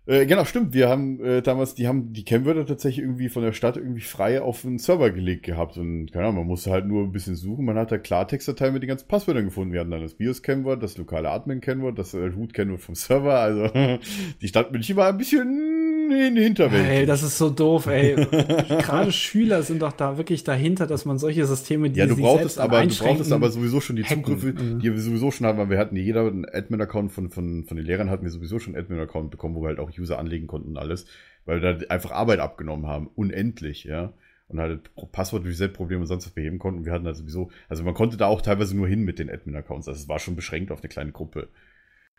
Äh, 0.08 0.28
genau, 0.28 0.46
stimmt. 0.46 0.74
Wir 0.74 0.88
haben 0.88 1.20
äh, 1.24 1.42
damals, 1.42 1.74
die 1.74 1.88
haben 1.88 2.14
die 2.14 2.24
Kennwörter 2.24 2.66
tatsächlich 2.66 3.04
irgendwie 3.04 3.30
von 3.30 3.42
der 3.42 3.54
Stadt 3.54 3.76
irgendwie 3.76 4.02
frei 4.02 4.40
auf 4.40 4.64
einen 4.64 4.78
Server 4.78 5.10
gelegt 5.10 5.44
gehabt. 5.44 5.78
Und 5.78 6.12
keine 6.12 6.26
Ahnung, 6.26 6.42
man 6.42 6.48
musste 6.48 6.70
halt 6.70 6.86
nur 6.86 7.04
ein 7.04 7.12
bisschen 7.12 7.36
suchen. 7.36 7.66
Man 7.66 7.78
hat 7.78 7.92
da 7.92 7.98
Klartextdatei 7.98 8.70
mit 8.70 8.84
den 8.84 8.90
ganzen 8.90 9.08
Passwörtern 9.08 9.46
gefunden. 9.46 9.74
Wir 9.74 9.80
hatten 9.80 9.92
dann 9.92 10.02
das 10.02 10.14
BIOS-Kennwort, 10.14 10.84
das 10.84 10.98
lokale 10.98 11.30
Admin-Kennwort, 11.30 11.98
das 11.98 12.14
äh, 12.14 12.20
Root-Kennwort 12.20 12.82
vom 12.82 12.94
Server. 12.94 13.40
Also 13.40 13.68
die 14.42 14.48
Stadt 14.48 14.72
München 14.72 14.96
war 14.96 15.10
ein 15.10 15.18
bisschen 15.18 15.85
in 16.12 16.36
die 16.36 16.44
Hinterwelt. 16.44 16.88
Ey, 16.88 17.06
das 17.06 17.24
ist 17.24 17.38
so 17.38 17.50
doof, 17.50 17.88
ey. 17.88 18.16
Gerade 18.26 19.12
Schüler 19.12 19.64
sind 19.64 19.82
doch 19.82 19.94
da 19.94 20.18
wirklich 20.18 20.44
dahinter, 20.44 20.88
dass 20.88 21.06
man 21.06 21.18
solche 21.18 21.46
Systeme, 21.46 21.90
die 21.90 22.00
Ja, 22.00 22.06
du 22.08 22.16
brauchtest 22.18 22.60
aber, 22.60 22.86
du 22.86 22.96
brauchtest 22.96 23.32
aber 23.32 23.50
sowieso 23.50 23.82
schon 23.82 23.96
die 23.96 24.04
hacken. 24.04 24.24
Zugriffe, 24.24 24.54
Mhm. 24.54 24.80
die 24.80 24.92
wir 24.92 25.00
sowieso 25.02 25.32
schon 25.32 25.48
hatten, 25.48 25.58
weil 25.58 25.70
wir 25.70 25.78
hatten 25.78 25.96
jeder 25.96 26.22
einen 26.28 26.46
Admin-Account 26.46 27.12
von, 27.12 27.30
von, 27.30 27.64
von 27.66 27.78
den 27.78 27.86
Lehrern 27.86 28.10
hatten 28.10 28.24
wir 28.24 28.32
sowieso 28.32 28.60
schon 28.60 28.76
einen 28.76 28.84
Admin-Account 28.86 29.32
bekommen, 29.32 29.56
wo 29.56 29.62
wir 29.64 29.68
halt 29.70 29.80
auch 29.80 29.92
User 29.98 30.20
anlegen 30.20 30.48
konnten 30.48 30.70
und 30.70 30.78
alles, 30.78 31.06
weil 31.46 31.62
wir 31.62 31.74
da 31.74 31.86
einfach 31.88 32.12
Arbeit 32.12 32.40
abgenommen 32.40 32.88
haben, 32.88 33.10
unendlich, 33.16 33.84
ja. 33.84 34.14
Und 34.48 34.60
halt 34.60 34.92
Passwort-Reset-Probleme 35.12 36.02
und 36.02 36.08
sonst 36.08 36.28
was 36.28 36.34
beheben 36.34 36.60
konnten. 36.60 36.86
Wir 36.86 36.92
hatten 36.94 37.06
da 37.06 37.16
sowieso, 37.16 37.50
also 37.68 37.84
man 37.84 37.96
konnte 37.96 38.16
da 38.16 38.28
auch 38.28 38.42
teilweise 38.44 38.76
nur 38.78 38.88
hin 38.88 39.02
mit 39.04 39.18
den 39.18 39.30
Admin-Accounts. 39.30 39.88
Also 39.88 40.00
es 40.00 40.08
war 40.08 40.20
schon 40.20 40.36
beschränkt 40.36 40.72
auf 40.72 40.82
eine 40.82 40.90
kleine 40.90 41.12
Gruppe. 41.12 41.50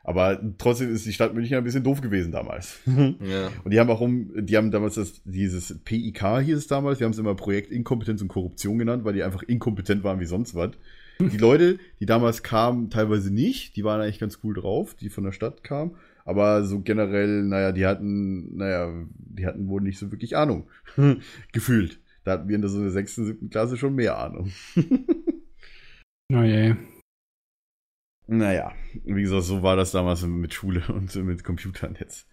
Aber 0.07 0.41
trotzdem 0.57 0.95
ist 0.95 1.05
die 1.05 1.13
Stadt 1.13 1.35
München 1.35 1.57
ein 1.57 1.65
bisschen 1.65 1.83
doof 1.83 2.01
gewesen 2.01 2.31
damals. 2.31 2.79
Ja. 2.87 3.51
Und 3.65 3.73
die 3.73 3.81
haben 3.81 3.91
auch 3.91 4.01
um, 4.01 4.31
die 4.47 4.57
haben 4.57 4.71
damals 4.71 4.95
das, 4.95 5.21
dieses 5.25 5.79
PIK 5.85 6.43
hieß 6.45 6.57
es 6.57 6.67
damals, 6.69 7.01
wir 7.01 7.07
haben 7.07 7.13
es 7.13 7.19
immer 7.19 7.35
Projekt 7.35 7.73
Inkompetenz 7.73 8.23
und 8.23 8.29
Korruption 8.29 8.79
genannt, 8.79 9.05
weil 9.05 9.15
die 9.15 9.25
einfach 9.25 9.43
inkompetent 9.43 10.05
waren 10.05 10.21
wie 10.21 10.27
sonst 10.27 10.55
was. 10.55 10.71
Die 11.19 11.39
Leute, 11.39 11.79
die 11.99 12.07
damals 12.07 12.43
kamen, 12.43 12.91
teilweise 12.91 13.33
nicht, 13.33 13.75
die 13.75 13.85
waren 13.85 14.01
eigentlich 14.01 14.21
ganz 14.21 14.39
cool 14.45 14.55
drauf, 14.55 14.95
die 14.95 15.09
von 15.09 15.25
der 15.25 15.33
Stadt 15.33 15.65
kamen. 15.65 15.97
Aber 16.25 16.65
so 16.65 16.81
generell, 16.81 17.43
naja, 17.43 17.73
die 17.73 17.87
hatten, 17.87 18.57
naja, 18.57 18.93
die 19.11 19.47
hatten 19.47 19.67
wohl 19.69 19.81
nicht 19.81 19.99
so 19.99 20.13
wirklich 20.13 20.37
Ahnung. 20.37 20.69
Gefühlt. 21.53 22.01
Da 22.23 22.33
hatten 22.33 22.49
wir 22.49 22.55
in 22.55 22.63
der 22.63 22.71
so 22.71 22.79
einer 22.79 22.91
sechsten, 22.91 23.25
siebten 23.25 23.51
Klasse 23.51 23.77
schon 23.77 23.95
mehr 23.95 24.19
Ahnung. 24.19 24.53
Oh 26.33 26.43
je. 26.43 26.75
Naja, 28.27 28.73
wie 29.05 29.23
gesagt, 29.23 29.45
so 29.45 29.63
war 29.63 29.77
das 29.77 29.93
damals 29.93 30.23
mit 30.23 30.53
Schule 30.55 30.83
und 30.89 31.15
mit 31.17 31.45
Computern 31.45 31.97
jetzt. 32.01 32.27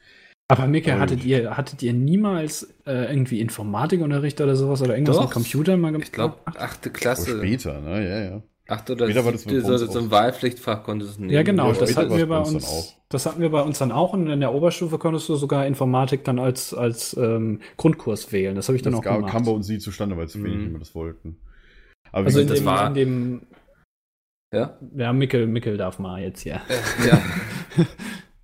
Aber 0.50 0.68
Micke, 0.68 1.00
hattet 1.00 1.24
ihr, 1.24 1.56
hattet 1.56 1.82
ihr 1.82 1.94
niemals 1.94 2.64
äh, 2.86 3.10
irgendwie 3.10 3.40
Informatikunterricht 3.40 4.40
oder 4.42 4.56
sowas 4.56 4.82
oder 4.82 4.94
irgendwas 4.94 5.16
Doch. 5.16 5.24
mit 5.24 5.32
Computern 5.34 5.80
mal 5.80 5.92
gemacht? 5.92 6.08
Ich 6.08 6.12
glaube, 6.12 6.38
achte 6.46 6.90
Klasse. 6.90 7.38
später, 7.38 7.80
ne, 7.82 8.08
ja, 8.08 8.24
ja. 8.36 8.44
Achte 8.68 8.94
oder 8.94 9.06
Später 9.08 9.26
war 9.26 9.32
das 9.34 9.42
siebte, 9.44 9.62
so, 9.62 9.78
so 9.78 10.00
ein. 10.00 10.10
Wahlpflichtfach 10.12 10.84
konntest 10.84 11.18
du 11.18 11.22
nehmen. 11.22 11.34
Ja, 11.34 11.44
genau, 11.44 11.72
Ja, 11.74 11.80
das 11.80 11.98
hatten 11.98 12.16
wir 12.16 12.28
bei 12.28 12.38
uns 12.40 12.54
uns. 12.54 12.66
dann 12.66 13.04
Das 13.10 13.26
hatten 13.26 13.42
wir 13.42 13.50
bei 13.50 13.62
uns 13.62 13.78
dann 13.80 13.92
auch 13.92 14.14
und 14.14 14.28
in 14.30 14.40
der 14.40 14.54
Oberstufe 14.54 14.98
konntest 14.98 15.28
du 15.28 15.36
sogar 15.36 15.66
Informatik 15.68 16.24
dann 16.24 16.40
als, 16.40 16.74
als 16.74 17.16
ähm, 17.18 17.60
Grundkurs 17.76 18.32
wählen. 18.32 18.56
Das 18.56 18.68
habe 18.70 18.78
ich 18.78 18.82
dann 18.82 18.94
Das 18.94 19.00
auch 19.00 19.04
gab, 19.04 19.16
gemacht. 19.18 19.32
kam 19.34 19.44
bei 19.46 19.52
uns 19.52 19.68
nie 19.68 19.80
zustande, 19.80 20.16
weil 20.18 20.30
zu 20.30 20.42
wenig 20.44 20.60
Mhm. 20.60 20.66
immer 20.68 20.80
das 20.80 20.96
wollten. 20.96 21.38
Aber 22.14 22.26
also 22.28 22.40
in 22.40 22.48
das 22.48 22.60
dem, 22.60 22.66
war- 22.66 22.88
in 22.88 22.94
dem, 22.94 23.42
Ja? 24.54 24.78
ja, 24.96 25.12
Mickel, 25.14 25.48
Mickel 25.48 25.78
darf 25.78 25.98
mal 25.98 26.22
jetzt 26.22 26.42
hier. 26.42 26.62
ja. 27.08 27.22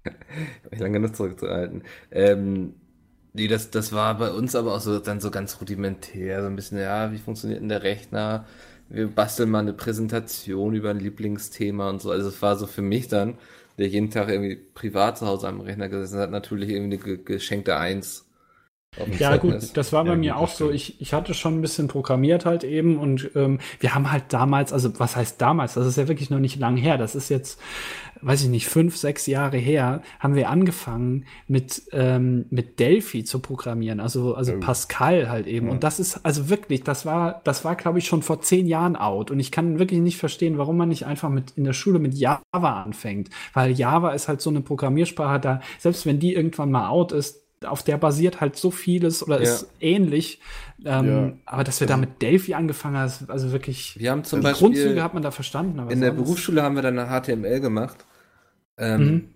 Hab 0.04 0.74
ich 0.74 0.80
lange 0.80 1.00
genug 1.00 1.16
zurückzuhalten. 1.16 1.84
Ähm, 2.12 2.74
nee, 3.34 3.48
das, 3.48 3.70
das 3.70 3.94
war 3.94 4.18
bei 4.18 4.32
uns 4.32 4.56
aber 4.56 4.74
auch 4.74 4.82
so 4.82 5.00
dann 5.00 5.20
so 5.20 5.30
ganz 5.30 5.62
rudimentär, 5.62 6.42
so 6.42 6.48
ein 6.48 6.56
bisschen, 6.56 6.80
ja, 6.80 7.12
wie 7.12 7.20
funktioniert 7.20 7.62
denn 7.62 7.70
der 7.70 7.84
Rechner? 7.84 8.46
Wir 8.90 9.08
basteln 9.08 9.52
mal 9.52 9.60
eine 9.60 9.74
Präsentation 9.74 10.74
über 10.74 10.90
ein 10.90 11.00
Lieblingsthema 11.00 11.90
und 11.90 12.02
so. 12.02 12.10
Also 12.10 12.30
es 12.30 12.42
war 12.42 12.56
so 12.56 12.66
für 12.66 12.82
mich 12.82 13.08
dann, 13.08 13.38
der 13.78 13.88
jeden 13.88 14.10
Tag 14.10 14.30
irgendwie 14.30 14.56
privat 14.56 15.20
zu 15.20 15.28
Hause 15.28 15.48
am 15.48 15.62
Rechner 15.62 15.90
gesessen 15.90 16.20
hat, 16.20 16.32
natürlich 16.32 16.70
irgendwie 16.70 16.98
eine 16.98 17.18
ge 17.18 17.24
geschenkte 17.24 17.78
Eins. 17.78 18.29
Ja, 18.98 19.40
Zeugnis. 19.40 19.68
gut, 19.68 19.78
das 19.78 19.94
war 19.94 20.04
bei 20.04 20.14
Ja, 20.14 20.18
mir 20.18 20.34
gut, 20.34 20.42
auch 20.42 20.50
so. 20.50 20.72
Ich, 20.72 21.00
ich 21.00 21.14
hatte 21.14 21.34
schon 21.36 21.54
ein 21.60 21.62
bisschen 21.62 21.88
programmiert 21.88 22.46
halt 22.46 22.64
eben 22.64 22.98
und 22.98 23.30
ähm, 23.36 23.60
wir 23.80 23.94
haben 23.94 24.12
halt 24.12 24.26
damals, 24.34 24.74
also 24.74 25.00
was 25.00 25.16
heißt 25.16 25.40
damals? 25.40 25.76
Das 25.76 25.86
ist 25.86 25.96
ja 25.98 26.08
wirklich 26.08 26.30
noch 26.32 26.40
nicht 26.40 26.58
lang 26.60 26.76
her. 26.76 26.98
Das 26.98 27.14
ist 27.16 27.30
jetzt, 27.30 27.62
weiß 28.22 28.42
ich 28.44 28.50
nicht, 28.50 28.68
fünf, 28.68 28.98
sechs 28.98 29.28
Jahre 29.28 29.58
her, 29.58 30.02
haben 30.20 30.34
wir 30.36 30.50
angefangen 30.50 31.26
mit, 31.48 31.84
ähm, 31.92 32.46
mit 32.50 32.80
Delphi 32.80 33.24
zu 33.24 33.40
programmieren, 33.40 34.00
also, 34.00 34.34
also 34.34 34.54
Oh. 34.54 34.60
Pascal 34.60 35.30
halt 35.30 35.46
eben. 35.46 35.68
Ja. 35.68 35.72
Und 35.74 35.84
das 35.84 36.00
ist, 36.00 36.26
also 36.26 36.50
wirklich, 36.50 36.84
das 36.84 37.06
war, 37.06 37.42
das 37.44 37.64
war, 37.64 37.76
glaube 37.76 38.00
ich, 38.00 38.08
schon 38.08 38.24
vor 38.24 38.42
zehn 38.42 38.66
Jahren 38.66 38.96
out. 38.96 39.30
Und 39.30 39.40
ich 39.40 39.52
kann 39.52 39.78
wirklich 39.78 40.00
nicht 40.02 40.18
verstehen, 40.18 40.58
warum 40.58 40.78
man 40.78 40.90
nicht 40.90 41.06
einfach 41.06 41.30
mit 41.30 41.52
in 41.52 41.64
der 41.64 41.74
Schule 41.74 42.00
mit 42.00 42.16
Java 42.16 42.42
anfängt. 42.84 43.30
Weil 43.54 43.72
Java 43.72 44.12
ist 44.14 44.28
halt 44.28 44.42
so 44.42 44.50
eine 44.50 44.62
Programmiersprache, 44.62 45.40
da, 45.40 45.62
selbst 45.78 46.08
wenn 46.08 46.20
die 46.20 46.34
irgendwann 46.34 46.72
mal 46.72 46.90
out 46.90 47.12
ist, 47.12 47.44
auf 47.66 47.84
der 47.84 47.98
basiert 47.98 48.40
halt 48.42 48.56
so 48.56 48.72
vieles 48.72 49.22
oder 49.24 49.38
Ja. 49.38 49.44
ist 49.44 49.68
ähnlich. 49.82 50.40
Ähm, 50.86 51.08
Ja. 51.08 51.34
Aber 51.46 51.64
dass 51.64 51.80
wir 51.80 51.88
da 51.88 51.98
mit 51.98 52.22
Delphi 52.22 52.54
angefangen 52.54 52.98
haben, 52.98 53.08
ist 53.08 53.30
also 53.30 53.52
wirklich 53.52 54.00
Wir 54.00 54.12
haben 54.12 54.24
zum 54.24 54.38
also 54.40 54.50
Beispiel 54.50 54.68
Grundzüge 54.68 55.04
hat 55.04 55.14
man 55.14 55.24
da 55.24 55.32
verstanden. 55.32 55.80
Aber 55.80 55.92
in 55.92 56.02
der 56.02 56.12
Berufsschule 56.12 56.64
haben 56.64 56.76
wir 56.76 56.82
dann 56.82 56.98
eine 56.98 57.10
HTML 57.22 57.60
gemacht. 57.60 58.06
Ähm, 58.78 59.30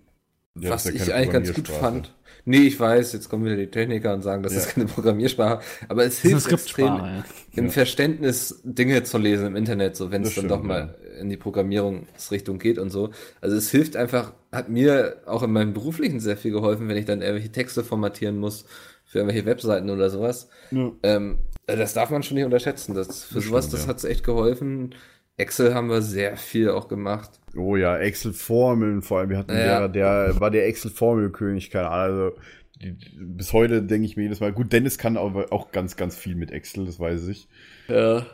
Mhm. 0.54 0.70
was 0.70 0.86
ich 0.86 1.12
eigentlich 1.12 1.30
ganz 1.30 1.52
gut 1.52 1.68
fand. 1.68 2.14
Nee, 2.46 2.58
ich 2.66 2.78
weiß, 2.78 3.12
jetzt 3.14 3.28
kommen 3.30 3.44
wieder 3.44 3.56
die 3.56 3.70
Techniker 3.70 4.12
und 4.12 4.22
sagen, 4.22 4.42
das 4.42 4.52
Ja. 4.52 4.58
ist 4.60 4.68
keine 4.74 4.86
Programmiersprache. 4.86 5.60
Aber 5.88 6.04
es 6.04 6.20
Das 6.20 6.30
hilft 6.30 6.52
extrem 6.52 6.86
ja. 6.86 7.24
im 7.52 7.64
Ja. 7.66 7.70
Verständnis, 7.70 8.60
Dinge 8.64 9.02
zu 9.02 9.16
lesen 9.18 9.46
im 9.46 9.56
Internet, 9.56 9.96
so 9.96 10.10
wenn 10.10 10.22
es 10.22 10.28
dann 10.34 10.44
stimmt, 10.46 10.50
doch 10.50 10.62
mal 10.62 10.94
in 11.20 11.30
die 11.30 11.36
Programmierungsrichtung 11.36 12.58
geht 12.58 12.78
und 12.78 12.90
so. 12.90 13.10
Also 13.40 13.56
es 13.56 13.70
hilft 13.70 13.96
einfach, 13.96 14.32
hat 14.52 14.68
mir 14.68 15.22
auch 15.26 15.42
in 15.42 15.52
meinem 15.52 15.72
beruflichen 15.72 16.20
sehr 16.20 16.36
viel 16.36 16.50
geholfen, 16.52 16.88
wenn 16.88 16.96
ich 16.96 17.06
dann 17.06 17.22
irgendwelche 17.22 17.52
Texte 17.52 17.82
formatieren 17.84 18.38
muss 18.38 18.64
für 19.04 19.18
irgendwelche 19.18 19.46
Webseiten 19.46 19.88
oder 19.90 20.10
sowas. 20.10 20.48
Ja. 20.70 20.92
Ähm, 21.02 21.38
das 21.66 21.94
darf 21.94 22.10
man 22.10 22.22
schon 22.22 22.34
nicht 22.36 22.44
unterschätzen. 22.44 22.94
Das, 22.94 23.24
für 23.24 23.36
Das 23.36 23.44
sowas, 23.44 23.64
stimmt, 23.66 23.74
das 23.74 23.82
ja. 23.84 23.88
hat's 23.88 24.04
echt 24.04 24.24
geholfen. 24.24 24.94
Excel 25.36 25.74
haben 25.74 25.88
wir 25.88 26.02
sehr 26.02 26.36
viel 26.36 26.70
auch 26.70 26.88
gemacht. 26.88 27.30
Oh 27.56 27.76
ja, 27.76 27.96
Excel-Formeln, 27.98 29.02
vor 29.02 29.18
allem, 29.20 29.30
wir 29.30 29.38
hatten 29.38 29.52
Ja. 29.52 29.78
Lehrer, 29.78 29.88
der 29.88 30.40
war 30.40 30.50
der 30.50 30.66
Excel-Formelkönig, 30.66 31.70
keine 31.70 31.88
Ahnung. 31.90 32.16
Also, 32.16 32.36
die, 32.82 32.96
bis 33.16 33.52
heute 33.52 33.82
denke 33.82 34.06
ich 34.06 34.16
mir 34.16 34.24
jedes 34.24 34.40
Mal, 34.40 34.52
gut, 34.52 34.72
Dennis 34.72 34.98
kann 34.98 35.16
aber 35.16 35.52
auch 35.52 35.70
ganz, 35.70 35.96
ganz 35.96 36.16
viel 36.16 36.34
mit 36.34 36.50
Excel, 36.50 36.86
das 36.86 36.98
weiß 36.98 37.28
ich. 37.28 37.48
Ja. 37.88 38.26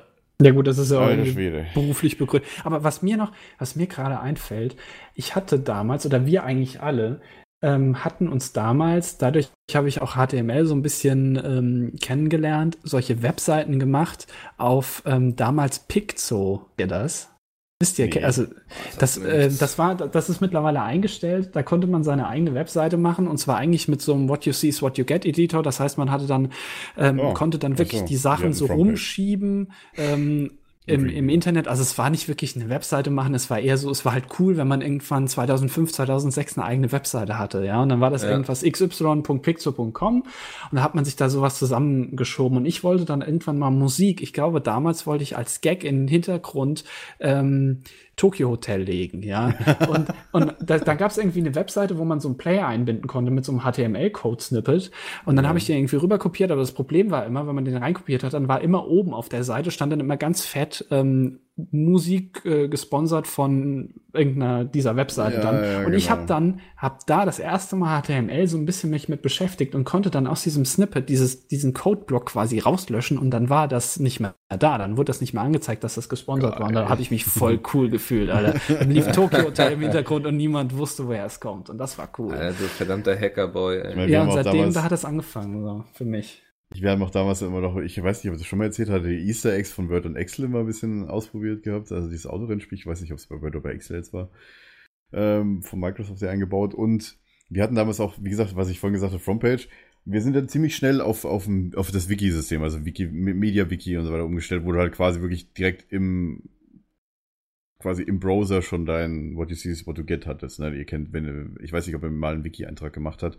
Ja 0.43 0.53
gut, 0.53 0.67
das 0.67 0.79
ist 0.79 0.91
ja 0.91 1.01
auch 1.01 1.75
beruflich 1.75 2.17
begründet. 2.17 2.49
Aber 2.65 2.83
was 2.83 3.03
mir 3.03 3.19
noch, 3.19 3.33
was 3.59 3.77
mir 3.77 3.87
gerade 3.87 4.21
einfällt, 4.21 4.75
ich 5.15 5.37
hatte 5.37 5.59
damals, 5.59 6.07
oder 6.07 6.25
wir 6.25 6.45
eigentlich 6.45 6.81
alle, 6.81 7.21
ähm, 7.63 8.05
hatten 8.05 8.27
uns 8.29 8.55
damals, 8.55 9.19
dadurch 9.19 9.51
habe 9.75 9.89
ich 9.89 10.01
auch 10.01 10.17
HTML 10.17 10.65
so 10.65 10.75
ein 10.75 10.81
bisschen 10.81 11.37
ähm, 11.37 11.93
kennengelernt, 12.01 12.79
solche 12.83 13.23
Webseiten 13.23 13.79
gemacht 13.79 14.27
auf 14.57 15.03
ähm, 15.05 15.37
damals 15.37 15.81
Piczo. 15.81 16.71
Ihr 16.79 16.87
das? 16.87 17.31
Wisst 17.83 17.99
ihr, 17.99 18.09
Nee. 18.09 18.23
also 18.25 18.45
das, 18.99 19.19
mir 19.19 19.29
äh, 19.29 19.51
das 19.59 19.79
war, 19.79 19.95
das 19.95 20.29
ist 20.29 20.43
mittlerweile 20.43 20.83
eingestellt. 20.83 21.51
Da 21.55 21.63
konnte 21.63 21.87
man 21.87 22.05
seine 22.05 22.29
eigene 22.29 22.53
Webseite 22.53 22.99
machen 22.99 23.27
und 23.27 23.39
zwar 23.39 23.57
eigentlich 23.57 23.89
mit 23.89 24.03
so 24.03 24.13
einem 24.13 24.29
What 24.29 24.45
You 24.45 24.53
See 24.53 24.69
is 24.69 24.83
What 24.83 24.99
You 24.99 25.07
Get 25.07 25.25
Editor. 25.25 25.63
Das 25.63 25.81
heißt, 25.81 25.97
man 25.97 26.11
hatte 26.11 26.27
dann, 26.27 26.51
ähm, 26.99 27.19
Oh, 27.19 27.33
konnte 27.33 27.59
dann 27.59 27.79
wirklich 27.79 28.01
so, 28.01 28.07
die 28.07 28.17
Sachen 28.17 28.53
so 28.53 28.67
rumschieben 28.67 29.73
ähm, 29.97 30.51
im, 30.91 31.09
im 31.09 31.29
Internet. 31.29 31.69
Also 31.69 31.83
es 31.83 31.97
war 31.99 32.11
nicht 32.11 32.29
wirklich 32.29 32.57
eine 32.57 32.69
Webseite 32.69 33.11
machen. 33.11 33.35
Es 33.35 33.49
war 33.51 33.59
eher 33.59 33.79
so, 33.79 33.91
es 33.91 34.05
war 34.05 34.13
halt 34.13 34.25
cool, 34.39 34.57
wenn 34.57 34.69
man 34.69 34.83
irgendwann 34.83 35.29
2005, 35.29 35.93
2006 35.93 36.59
eine 36.59 36.67
eigene 36.67 36.93
Webseite 36.93 37.39
hatte. 37.39 37.65
Ja, 37.65 37.83
und 37.83 37.89
dann 37.89 38.01
war 38.01 38.11
das 38.11 38.23
Ja. 38.23 38.31
irgendwas 38.31 38.63
xy.pixel.com 38.63 40.23
und 40.23 40.77
da 40.77 40.83
hat 40.83 40.95
man 40.95 41.05
sich 41.05 41.17
da 41.17 41.29
sowas 41.29 41.59
zusammengeschoben. 41.59 42.59
Und 42.59 42.67
ich 42.67 42.83
wollte 42.85 43.05
dann 43.05 43.23
irgendwann 43.23 43.59
mal 43.59 43.71
Musik. 43.71 44.23
Ich 44.23 44.33
glaube, 44.33 44.61
damals 44.61 45.07
wollte 45.07 45.23
ich 45.23 45.37
als 45.37 45.61
Gag 45.61 45.85
in 45.85 46.01
den 46.01 46.09
Hintergrund 46.09 46.85
ähm, 47.21 47.83
Tokyo 48.21 48.51
Hotel 48.51 48.83
legen, 48.83 49.23
ja. 49.23 49.55
Und, 49.89 50.09
und 50.33 50.55
da, 50.61 50.79
da 50.79 50.95
gab 50.95 51.11
es 51.11 51.17
irgendwie 51.17 51.41
eine 51.41 51.55
Webseite, 51.55 51.97
wo 51.97 52.05
man 52.05 52.21
so 52.21 52.29
einen 52.29 52.37
Player 52.37 52.67
einbinden 52.67 53.07
konnte 53.07 53.31
mit 53.31 53.47
so 53.47 53.53
einem 53.53 53.63
HTML-Code-Snippet. 53.63 54.91
Und 55.25 55.37
dann 55.37 55.49
habe 55.49 55.57
ich 55.57 55.65
den 55.65 55.79
irgendwie 55.79 55.97
rüberkopiert, 55.97 56.51
aber 56.51 56.61
das 56.61 56.73
Problem 56.73 57.11
war 57.11 57.25
immer, 57.25 57.47
wenn 57.47 57.55
man 57.55 57.65
den 57.65 57.79
reinkopiert 57.79 58.23
hat, 58.23 58.35
dann 58.35 58.47
war 58.47 58.61
immer 58.61 58.87
oben 58.87 59.15
auf 59.15 59.31
der 59.31 59.43
Seite 59.43 59.71
stand 59.71 59.93
dann 59.93 60.01
immer 60.01 60.19
ganz 60.19 60.45
fett 60.45 60.85
ähm, 60.91 61.41
Musik 61.71 62.45
äh, 62.45 62.69
gesponsert 62.69 63.27
von 63.27 63.95
irgendeiner 64.13 64.65
dieser 64.65 64.97
Webseite 64.97 65.37
Ja, 65.37 65.43
dann. 65.43 65.63
ja, 65.63 65.87
und 65.87 65.93
ich 65.93 66.05
genau. 66.07 66.17
habe 66.17 66.27
dann, 66.27 66.61
hab 66.77 67.07
da 67.07 67.25
das 67.25 67.39
erste 67.39 67.77
Mal 67.77 68.01
HTML 68.03 68.47
so 68.49 68.57
ein 68.57 68.65
bisschen 68.65 68.91
mich 68.91 69.09
mit 69.09 69.23
beschäftigt 69.23 69.75
und 69.75 69.85
konnte 69.85 70.11
dann 70.11 70.27
aus 70.27 70.43
diesem 70.43 70.65
Snippet 70.65 71.09
dieses, 71.09 71.47
diesen 71.49 71.75
Codeblock 71.75 72.27
quasi 72.27 72.59
rauslöschen 72.59 73.19
und 73.19 73.31
dann 73.31 73.51
war 73.51 73.69
das 73.69 74.01
nicht 74.01 74.21
mehr 74.21 74.35
da. 74.49 74.79
Dann 74.79 74.97
wurde 74.97 75.07
das 75.07 75.21
nicht 75.21 75.35
mehr 75.35 75.43
angezeigt, 75.43 75.85
dass 75.85 75.95
das 75.95 76.09
gesponsert 76.09 76.59
war. 76.59 76.69
Und 76.69 76.75
da 76.75 76.83
Geil. 76.83 76.91
habe 76.91 77.03
ich 77.03 77.11
mich 77.11 77.25
voll 77.25 77.61
cool 77.75 77.91
gefühlt, 77.91 78.31
Alter. 78.31 78.59
Dann 78.69 78.91
lief 78.91 79.07
Tokyo 79.13 79.45
Hotel 79.45 79.73
im 79.73 79.81
Hintergrund 79.81 80.27
und 80.27 80.37
niemand 80.37 80.77
wusste, 80.77 81.07
woher 81.07 81.27
es 81.27 81.41
kommt. 81.41 81.69
Und 81.71 81.79
das 81.79 81.99
war 81.99 82.09
cool. 82.19 82.33
Alter, 82.33 82.59
du 82.59 82.65
verdammter 82.65 83.19
Hackerboy. 83.19 83.79
Ich 83.81 83.97
Ey. 83.97 84.11
ja, 84.11 84.23
und 84.23 84.33
seitdem, 84.33 84.73
da 84.73 84.83
hat 84.83 84.93
es 84.93 85.05
angefangen, 85.05 85.63
so, 85.63 85.85
für 85.93 86.05
mich. 86.05 86.43
Ich 86.73 86.83
werde 86.83 87.03
auch 87.03 87.11
damals 87.11 87.43
immer 87.43 87.61
noch, 87.61 87.79
ich 87.79 88.01
weiß 88.01 88.23
nicht, 88.23 88.31
ob 88.31 88.35
ich 88.37 88.43
das 88.43 88.47
schon 88.47 88.59
mal 88.59 88.67
erzählt 88.67 88.91
hatte, 88.91 89.09
die 89.09 89.27
Easter 89.27 89.53
Eggs 89.53 89.73
von 89.73 89.89
Word 89.89 90.07
und 90.07 90.17
Excel 90.17 90.45
immer 90.45 90.61
ein 90.61 90.67
bisschen 90.67 91.09
ausprobiert 91.09 91.65
gehabt. 91.65 91.91
Also 91.91 92.09
dieses 92.09 92.27
Autorennspiel, 92.27 92.79
ich 92.79 92.87
weiß 92.87 93.01
nicht, 93.01 93.13
ob 93.13 93.19
es 93.19 93.27
bei 93.27 93.41
Word 93.41 93.57
oder 93.57 93.61
bei 93.61 93.73
Excel 93.73 93.97
jetzt 93.97 94.13
war. 94.13 94.31
Ähm, 95.13 95.63
von 95.63 95.81
Microsoft 95.81 96.23
ja 96.23 96.31
eingebaut. 96.31 96.75
Und 96.75 97.19
wir 97.49 97.65
hatten 97.65 97.75
damals 97.75 97.99
auch, 97.99 98.15
wie 98.21 98.31
gesagt, 98.31 98.55
was 98.55 98.71
ich 98.71 98.79
vorhin 98.79 98.95
gesagt 98.95 99.13
habe, 99.13 99.23
Frontpage. 99.23 99.69
Wir 100.05 100.23
sind 100.23 100.35
dann 100.35 100.49
ziemlich 100.49 100.77
schnell 100.77 101.01
auf, 101.01 101.25
auf, 101.25 101.49
auf 101.75 101.91
das 101.91 102.09
Wiki-System, 102.09 102.63
also 102.63 102.85
Wiki, 102.85 103.07
Media-Wiki 103.07 103.97
und 103.99 104.05
so 104.05 104.13
weiter 104.13 104.25
umgestellt, 104.25 104.65
wo 104.65 104.73
du 104.73 104.79
halt 104.79 104.93
quasi 104.93 105.21
wirklich 105.21 105.53
direkt 105.53 105.93
im 105.93 106.45
quasi 107.81 108.03
im 108.03 108.21
Browser 108.21 108.63
schon 108.63 108.87
dein 108.87 109.37
What 109.37 109.51
you 109.51 109.57
see 109.57 109.71
is 109.71 109.87
what 109.87 109.99
you 109.99 110.05
get 110.05 110.27
hattest. 110.27 110.61
Ne? 110.61 110.75
Ihr 110.77 110.85
kennt, 110.85 111.13
wenn 111.13 111.57
ich 111.63 111.73
weiß 111.73 111.87
nicht, 111.87 111.97
ob 111.97 112.03
ihr 112.03 112.11
mal 112.11 112.35
einen 112.35 112.45
Wiki-Eintrag 112.45 112.93
gemacht 112.93 113.23
habt. 113.23 113.39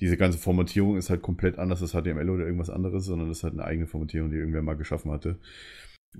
Diese 0.00 0.16
ganze 0.16 0.38
Formatierung 0.38 0.96
ist 0.96 1.08
halt 1.10 1.22
komplett 1.22 1.58
anders 1.58 1.80
als 1.82 1.92
HTML 1.92 2.28
oder 2.30 2.44
irgendwas 2.44 2.70
anderes, 2.70 3.04
sondern 3.04 3.28
das 3.28 3.38
ist 3.38 3.44
halt 3.44 3.54
eine 3.54 3.64
eigene 3.64 3.86
Formatierung, 3.86 4.30
die 4.30 4.36
irgendwer 4.36 4.62
mal 4.62 4.74
geschaffen 4.76 5.10
hatte. 5.12 5.36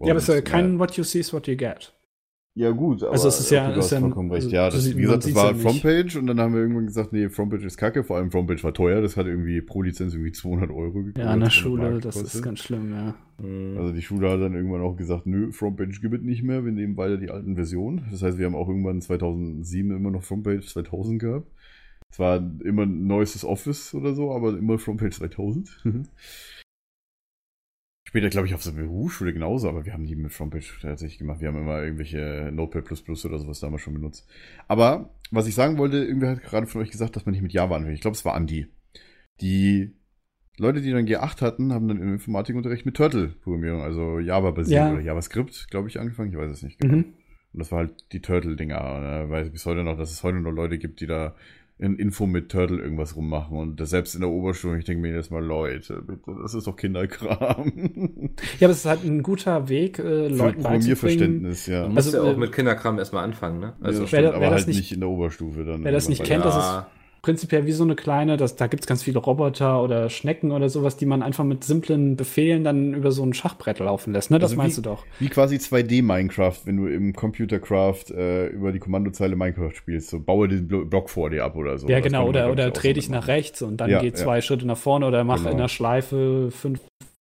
ja, 0.00 0.10
aber 0.10 0.16
es 0.16 0.24
ist 0.24 0.28
ja 0.28 0.36
Und, 0.36 0.44
kein 0.44 0.78
What 0.78 0.96
You 0.96 1.04
See 1.04 1.20
is 1.20 1.32
What 1.32 1.46
You 1.48 1.56
Get. 1.56 1.92
ja, 2.56 2.70
gut, 2.70 3.02
aber 3.02 3.10
Also 3.12 3.26
es 3.28 3.40
ist 3.40 3.50
ja- 3.50 3.70
du 3.72 3.78
hast 3.78 3.90
ja- 3.90 3.98
vollkommen 3.98 4.30
recht. 4.30 4.44
also 4.44 4.54
Ja, 4.54 4.70
du 4.70 4.76
das, 4.76 4.96
wie 4.96 5.02
gesagt, 5.02 5.24
das 5.24 5.34
war 5.34 5.50
ja. 5.50 5.54
Frontpage 5.58 6.14
und 6.16 6.28
dann 6.28 6.38
haben 6.38 6.54
wir 6.54 6.60
irgendwann 6.60 6.86
gesagt, 6.86 7.12
nee, 7.12 7.28
Frontpage 7.28 7.64
ist 7.64 7.76
kacke, 7.76 8.04
vor 8.04 8.16
allem 8.16 8.30
Frontpage 8.30 8.62
war 8.62 8.72
teuer, 8.72 9.00
das 9.02 9.16
hat 9.16 9.26
irgendwie 9.26 9.60
pro 9.60 9.82
Lizenz 9.82 10.14
irgendwie 10.14 10.30
200 10.30 10.70
Euro 10.70 10.92
gekostet. 11.02 11.18
Ja, 11.18 11.30
an 11.32 11.40
der 11.40 11.50
200 11.50 11.52
Schule, 11.52 12.00
das 12.00 12.16
ist 12.22 12.42
ganz 12.42 12.60
schlimm, 12.60 12.92
ja. 12.92 13.14
Mhm. 13.44 13.76
Also 13.76 13.92
die 13.92 14.02
Schule 14.02 14.30
hat 14.30 14.40
dann 14.40 14.54
irgendwann 14.54 14.82
auch 14.82 14.94
gesagt, 14.96 15.26
nö, 15.26 15.50
Frontpage 15.50 16.00
gibt 16.00 16.14
es 16.14 16.22
nicht 16.22 16.44
mehr, 16.44 16.64
wir 16.64 16.70
nehmen 16.70 16.96
weiter 16.96 17.16
die 17.16 17.30
alten 17.30 17.56
Versionen. 17.56 18.04
Das 18.12 18.22
heißt, 18.22 18.38
wir 18.38 18.46
haben 18.46 18.54
auch 18.54 18.68
irgendwann 18.68 19.00
2007 19.00 19.90
immer 19.90 20.12
noch 20.12 20.22
Frontpage 20.22 20.64
2000 20.68 21.20
gehabt. 21.20 21.48
Zwar 22.12 22.36
immer 22.64 22.86
neuestes 22.86 23.44
Office 23.44 23.94
oder 23.94 24.14
so, 24.14 24.32
aber 24.32 24.56
immer 24.56 24.78
Frontpage 24.78 25.16
2000. 25.16 26.12
Später, 28.06 28.28
glaube 28.28 28.46
ich, 28.46 28.54
auf 28.54 28.62
der 28.62 28.70
Berufsschule 28.70 29.32
genauso, 29.32 29.68
aber 29.68 29.84
wir 29.84 29.92
haben 29.92 30.06
die 30.06 30.14
mit 30.14 30.32
Frontpage 30.32 30.78
tatsächlich 30.80 31.18
gemacht. 31.18 31.40
Wir 31.40 31.48
haben 31.48 31.58
immer 31.58 31.82
irgendwelche 31.82 32.50
Notepad 32.52 33.02
oder 33.08 33.38
sowas 33.38 33.58
damals 33.58 33.82
schon 33.82 33.94
benutzt. 33.94 34.28
Aber 34.68 35.10
was 35.32 35.48
ich 35.48 35.56
sagen 35.56 35.78
wollte, 35.78 35.96
irgendwer 36.04 36.30
hat 36.30 36.42
gerade 36.42 36.68
von 36.68 36.80
euch 36.82 36.92
gesagt, 36.92 37.16
dass 37.16 37.26
man 37.26 37.32
nicht 37.32 37.42
mit 37.42 37.52
Java 37.52 37.74
anfängt. 37.74 37.96
Ich 37.96 38.02
glaube, 38.02 38.14
es 38.14 38.24
war 38.24 38.34
Andi. 38.34 38.68
Die 39.40 39.96
Leute, 40.58 40.80
die 40.80 40.92
dann 40.92 41.06
G8 41.06 41.40
hatten, 41.40 41.72
haben 41.72 41.88
dann 41.88 42.00
im 42.00 42.12
Informatikunterricht 42.12 42.86
mit 42.86 42.96
Turtle-Programmierung, 42.96 43.82
also 43.82 44.20
Java-basiert 44.20 44.76
Ja. 44.78 44.92
oder 44.92 45.00
JavaScript, 45.00 45.68
glaube 45.70 45.88
ich, 45.88 45.98
angefangen. 45.98 46.30
Ich 46.30 46.38
weiß 46.38 46.52
es 46.52 46.62
nicht 46.62 46.78
genau. 46.78 46.98
Mhm. 46.98 47.04
Und 47.52 47.58
das 47.58 47.72
war 47.72 47.80
halt 47.80 48.12
die 48.12 48.20
Turtle-Dinger. 48.20 49.00
Ne? 49.00 49.30
Weiß 49.30 49.50
bis 49.50 49.66
heute 49.66 49.82
noch, 49.82 49.96
dass 49.96 50.12
es 50.12 50.22
heute 50.22 50.38
noch 50.38 50.52
Leute 50.52 50.78
gibt, 50.78 51.00
die 51.00 51.08
da 51.08 51.34
in 51.78 51.96
Info 51.96 52.26
mit 52.26 52.50
Turtle 52.50 52.78
irgendwas 52.80 53.16
rummachen. 53.16 53.58
Und 53.58 53.80
das 53.80 53.90
selbst 53.90 54.14
in 54.14 54.20
der 54.20 54.30
Oberstufe, 54.30 54.78
ich 54.78 54.84
denke 54.84 55.02
mir 55.02 55.12
jetzt 55.14 55.30
mal, 55.32 55.42
Leute, 55.44 56.02
bitte, 56.06 56.36
das 56.42 56.54
ist 56.54 56.66
doch 56.66 56.76
Kinderkram. 56.76 57.72
Ja, 58.60 58.66
aber 58.68 58.72
es 58.72 58.78
ist 58.78 58.86
halt 58.86 59.04
ein 59.04 59.22
guter 59.22 59.68
Weg, 59.68 59.98
äh, 59.98 60.28
Leuten. 60.28 60.62
Programmierverständnis, 60.62 61.66
ja. 61.66 61.82
Man 61.82 61.94
muss 61.94 62.06
Also, 62.06 62.16
ja 62.18 62.22
auch 62.30 62.36
äh, 62.36 62.40
mit 62.40 62.52
Kinderkram 62.52 62.98
erstmal 62.98 63.24
anfangen, 63.24 63.60
ne? 63.60 63.72
Also, 63.80 64.04
ja, 64.04 64.12
wer- 64.12 64.18
stimmt, 64.18 64.22
wer 64.24 64.34
aber 64.34 64.44
das 64.46 64.54
halt 64.54 64.66
nicht- 64.68 64.76
nicht 64.78 64.92
in 64.92 65.00
der 65.00 65.08
Oberstufe 65.08 65.64
dann. 65.64 65.84
wer 65.84 65.92
das 65.92 66.08
nicht 66.08 66.22
kennt, 66.24 66.44
das 66.44 66.54
ja, 66.54 66.86
Prinzipiell 67.24 67.64
wie 67.64 67.72
so 67.72 67.84
eine 67.84 67.94
kleine, 67.96 68.36
das, 68.36 68.54
da 68.54 68.66
gibt's 68.66 68.86
ganz 68.86 69.02
viele 69.02 69.18
Roboter 69.18 69.82
oder 69.82 70.10
Schnecken 70.10 70.52
oder 70.52 70.68
sowas, 70.68 70.98
die 70.98 71.06
man 71.06 71.22
einfach 71.22 71.42
mit 71.42 71.64
simplen 71.64 72.16
Befehlen 72.16 72.64
dann 72.64 72.92
über 72.92 73.12
so 73.12 73.22
ein 73.24 73.32
Schachbrett 73.32 73.78
laufen 73.78 74.12
lässt. 74.12 74.30
Ne? 74.30 74.38
Das 74.38 74.50
Also 74.50 74.56
meinst 74.60 74.76
wie- 74.76 74.82
du 74.82 74.90
doch. 74.90 75.06
Wie 75.20 75.30
quasi 75.30 75.56
2D-Minecraft, 75.56 76.56
wenn 76.66 76.76
du 76.76 76.86
im 76.86 77.14
Computercraft 77.14 78.10
äh, 78.10 78.48
über 78.48 78.72
die 78.72 78.78
Kommandozeile 78.78 79.36
Minecraft 79.36 79.72
spielst. 79.74 80.10
So, 80.10 80.20
baue 80.20 80.48
den 80.48 80.68
Blo- 80.68 80.84
Block 80.84 81.08
vor 81.08 81.30
dir 81.30 81.44
ab 81.46 81.56
oder 81.56 81.78
so. 81.78 81.88
Ja, 81.88 82.00
genau, 82.00 82.28
oder, 82.28 82.52
oder 82.52 82.70
dreh 82.70 82.92
dich 82.92 83.08
nach 83.08 83.26
rechts 83.26 83.62
und 83.62 83.78
dann 83.78 83.88
Ja, 83.90 84.00
geh 84.00 84.08
ja. 84.08 84.14
zwei 84.14 84.42
Schritte 84.42 84.66
nach 84.66 84.76
vorne 84.76 85.06
oder 85.06 85.24
mach 85.24 85.38
Genau. 85.38 85.50
in 85.52 85.56
der 85.56 85.68
Schleife 85.68 86.50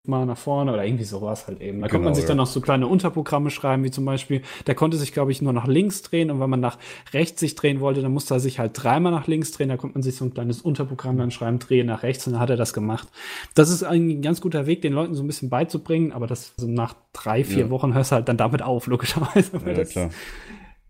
fünfmal 0.04 0.26
nach 0.26 0.38
vorne 0.38 0.74
oder 0.74 0.86
irgendwie 0.86 1.06
sowas 1.06 1.47
halt 1.47 1.62
eben. 1.62 1.80
Da 1.80 1.88
konnte 1.88 1.99
Genau, 1.99 2.06
man 2.10 2.16
sich 2.16 2.26
dann 2.26 2.36
ja. 2.36 2.43
noch 2.43 2.47
so 2.47 2.60
kleine 2.60 2.88
Unterprogramme 2.88 3.49
schreiben, 3.49 3.86
wie 3.86 3.91
zum 3.91 4.04
Beispiel, 4.04 4.41
der 4.68 4.76
konnte 4.76 4.97
sich, 4.97 5.14
glaube 5.14 5.32
ich, 5.32 5.41
nur 5.41 5.54
nach 5.54 5.66
links 5.66 6.01
drehen 6.01 6.30
und 6.30 6.41
wenn 6.41 6.49
man 6.49 6.60
nach 6.60 6.78
rechts 7.14 7.39
sich 7.39 7.56
drehen 7.56 7.80
wollte, 7.80 8.01
dann 8.01 8.12
musste 8.12 8.34
er 8.34 8.41
sich 8.41 8.60
halt 8.60 8.72
dreimal 8.74 9.14
nach 9.14 9.28
links 9.28 9.51
drehen, 9.54 9.70
da 9.70 9.78
konnte 9.78 9.95
man 9.95 10.04
sich 10.04 10.18
so 10.18 10.26
ein 10.26 10.34
kleines 10.34 10.62
Unterprogramm 10.62 11.18
dann 11.18 11.32
schreiben, 11.32 11.58
drehe 11.60 11.86
nach 11.86 12.04
rechts 12.04 12.28
und 12.28 12.34
dann 12.34 12.41
hat 12.41 12.49
er 12.49 12.58
das 12.58 12.74
gemacht. 12.74 13.08
Das 13.56 13.70
ist 13.70 13.84
ein 13.84 14.22
ganz 14.22 14.41
guter 14.41 14.66
Weg, 14.68 14.82
den 14.82 14.91
Leuten 14.91 15.16
so 15.16 15.24
ein 15.24 15.28
bisschen 15.28 15.49
beizubringen, 15.49 16.12
aber 16.12 16.28
das 16.28 16.54
also 16.58 16.70
nach 16.70 16.95
drei, 17.14 17.45
vier 17.45 17.60
Ja. 17.66 17.70
Wochen 17.70 17.93
hörst 17.93 18.12
du 18.12 18.16
halt 18.16 18.28
dann 18.28 18.36
damit 18.38 18.62
auf, 18.62 18.88
logischerweise. 18.88 19.51
Ja, 19.66 19.74
das, 19.74 19.89
klar. 19.89 20.10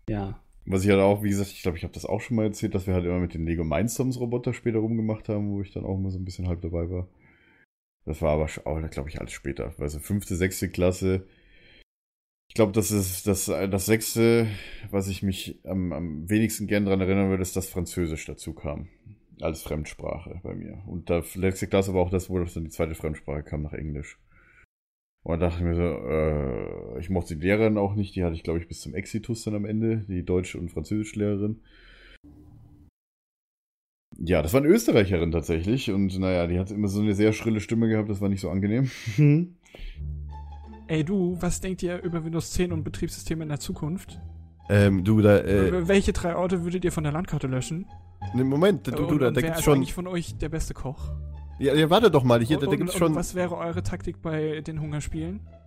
Ja. 0.08 0.34
Was 0.66 0.82
ich 0.82 0.90
halt 0.90 1.00
auch, 1.00 1.22
wie 1.22 1.28
gesagt, 1.28 1.50
ich 1.52 1.62
glaube, 1.62 1.78
ich 1.78 1.84
habe 1.84 1.94
das 1.94 2.04
auch 2.04 2.20
schon 2.20 2.36
mal 2.36 2.46
erzählt, 2.46 2.74
dass 2.74 2.88
wir 2.88 2.94
halt 2.94 3.04
immer 3.04 3.20
mit 3.20 3.34
den 3.34 3.46
Lego 3.46 3.62
Mindstorms 3.62 4.18
Roboter 4.18 4.52
später 4.54 4.78
rumgemacht 4.78 5.28
haben, 5.28 5.52
wo 5.52 5.60
ich 5.60 5.72
dann 5.72 5.84
auch 5.84 5.94
immer 5.98 6.10
so 6.10 6.18
ein 6.18 6.24
bisschen 6.24 6.48
halb 6.48 6.62
dabei 6.62 6.90
war. 6.90 7.06
Das 8.04 8.20
war 8.20 8.32
aber 8.32 8.48
auch, 8.64 8.90
glaube 8.90 9.08
ich, 9.08 9.20
alles 9.20 9.32
später. 9.32 9.74
Also 9.78 9.98
fünfte, 9.98 10.36
sechste 10.36 10.68
Klasse. 10.68 11.26
Ich 12.48 12.54
glaube, 12.54 12.72
das 12.72 12.90
ist 12.90 13.26
das, 13.26 13.46
das 13.46 13.86
sechste, 13.86 14.46
was 14.90 15.08
ich 15.08 15.22
mich 15.22 15.60
am, 15.64 15.92
am 15.92 16.28
wenigsten 16.28 16.66
gern 16.66 16.84
dran 16.84 17.00
erinnern 17.00 17.30
würde, 17.30 17.42
ist, 17.42 17.56
dass 17.56 17.68
Französisch 17.68 18.26
dazu 18.26 18.52
kam. 18.54 18.88
Als 19.40 19.62
Fremdsprache 19.62 20.40
bei 20.44 20.54
mir. 20.54 20.82
Und 20.86 21.10
da 21.10 21.22
letzte 21.34 21.66
Klasse 21.66 21.92
war 21.92 22.02
auch 22.02 22.10
das, 22.10 22.30
wo 22.30 22.38
dann 22.38 22.64
die 22.64 22.70
zweite 22.70 22.94
Fremdsprache 22.94 23.42
kam 23.42 23.62
nach 23.62 23.72
Englisch. 23.72 24.20
Und 25.24 25.40
da 25.40 25.48
dachte 25.48 25.58
ich 25.58 25.64
mir 25.64 25.74
so, 25.74 25.82
äh, 25.82 27.00
ich 27.00 27.10
mochte 27.10 27.34
die 27.34 27.42
Lehrerin 27.42 27.78
auch 27.78 27.94
nicht, 27.94 28.14
die 28.14 28.22
hatte 28.22 28.36
ich, 28.36 28.44
glaube 28.44 28.60
ich, 28.60 28.68
bis 28.68 28.82
zum 28.82 28.94
Exitus 28.94 29.42
dann 29.42 29.54
am 29.54 29.64
Ende, 29.64 30.04
die 30.06 30.22
Deutsch- 30.22 30.54
und 30.54 30.70
Französischlehrerin. 30.70 31.62
Ja, 34.18 34.42
das 34.42 34.52
war 34.52 34.60
eine 34.60 34.70
Österreicherin 34.70 35.32
tatsächlich 35.32 35.90
und 35.90 36.18
naja, 36.18 36.46
die 36.46 36.58
hat 36.58 36.70
immer 36.70 36.88
so 36.88 37.00
eine 37.00 37.14
sehr 37.14 37.32
schrille 37.32 37.60
Stimme 37.60 37.88
gehabt, 37.88 38.08
das 38.08 38.20
war 38.20 38.28
nicht 38.28 38.40
so 38.40 38.50
angenehm. 38.50 38.90
Ey 40.86 41.02
du, 41.02 41.36
was 41.40 41.60
denkt 41.60 41.82
ihr 41.82 42.02
über 42.02 42.24
Windows 42.24 42.50
10 42.52 42.72
und 42.72 42.84
Betriebssysteme 42.84 43.42
in 43.42 43.48
der 43.48 43.58
Zukunft? 43.58 44.20
Ähm, 44.68 45.04
du, 45.04 45.20
da, 45.20 45.38
äh, 45.38 45.88
Welche 45.88 46.12
drei 46.12 46.36
Orte 46.36 46.64
würdet 46.64 46.84
ihr 46.84 46.92
von 46.92 47.04
der 47.04 47.12
Landkarte 47.12 47.46
löschen? 47.46 47.86
ne, 48.34 48.44
Moment, 48.44 48.86
du, 48.86 48.92
du, 48.92 49.06
und, 49.06 49.18
da, 49.18 49.30
da 49.30 49.40
gibt's 49.40 49.58
ist 49.58 49.64
schon. 49.64 49.76
eigentlich 49.76 49.94
von 49.94 50.06
euch 50.06 50.36
der 50.38 50.48
beste 50.48 50.74
Koch? 50.74 51.12
Ja, 51.58 51.74
ja, 51.74 51.88
warte 51.90 52.10
doch 52.10 52.24
mal, 52.24 52.42
hier, 52.42 52.58
da, 52.58 52.66
und, 52.66 52.72
da 52.72 52.76
gibt's 52.76 52.94
und, 52.94 52.98
schon. 52.98 53.12
und 53.12 53.18
was 53.18 53.34
wäre 53.34 53.56
eure 53.56 53.82
Taktik 53.82 54.22
bei 54.22 54.60
den 54.60 54.80
Hungerspielen? 54.80 55.40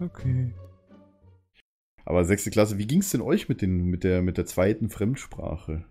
Okay. 0.00 0.52
Aber 2.04 2.24
sechste 2.24 2.50
Klasse, 2.50 2.78
wie 2.78 2.86
ging's 2.86 3.10
denn 3.10 3.20
euch 3.20 3.48
mit, 3.48 3.62
den, 3.62 3.86
mit, 3.86 4.04
der, 4.04 4.22
mit 4.22 4.36
der 4.38 4.46
zweiten 4.46 4.88
Fremdsprache? 4.90 5.84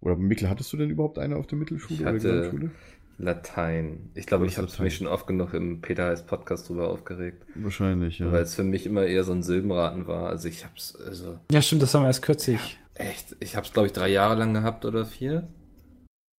Oder 0.00 0.16
Mikkel, 0.16 0.48
hattest 0.50 0.72
du 0.72 0.76
denn 0.76 0.90
überhaupt 0.90 1.18
eine 1.18 1.36
auf 1.36 1.46
der 1.46 1.58
Mittelschule 1.58 1.94
Ich 1.94 2.00
oder 2.00 2.08
hatte- 2.10 2.18
Gesamtschule? 2.18 2.70
Latein. 3.18 4.10
Ich 4.14 4.26
glaube, 4.26 4.46
ich 4.46 4.56
habe 4.58 4.66
mich 4.82 4.96
schon 4.96 5.06
oft 5.06 5.26
genug 5.28 5.54
im 5.54 5.80
Peter 5.80 6.06
Heiß 6.06 6.26
Podcast 6.26 6.68
drüber 6.68 6.88
aufgeregt. 6.88 7.44
Wahrscheinlich, 7.54 8.18
ja. 8.18 8.32
Weil 8.32 8.42
es 8.42 8.54
für 8.56 8.64
mich 8.64 8.84
immer 8.86 9.04
eher 9.04 9.22
so 9.22 9.32
ein 9.32 9.42
Silbenraten 9.44 10.08
war. 10.08 10.28
Also 10.30 10.48
ich 10.48 10.64
hab's, 10.64 10.96
also 10.96 11.38
Ja, 11.52 11.62
stimmt, 11.62 11.82
das 11.82 11.94
haben 11.94 12.02
wir 12.02 12.08
erst 12.08 12.22
kürzlich. 12.22 12.78
echt, 12.94 13.36
ich 13.38 13.54
hab's 13.54 13.72
glaube 13.72 13.86
ich 13.86 13.92
drei 13.92 14.08
Jahre 14.08 14.34
lang 14.34 14.54
gehabt 14.54 14.84
oder 14.86 15.04
vier. 15.04 15.46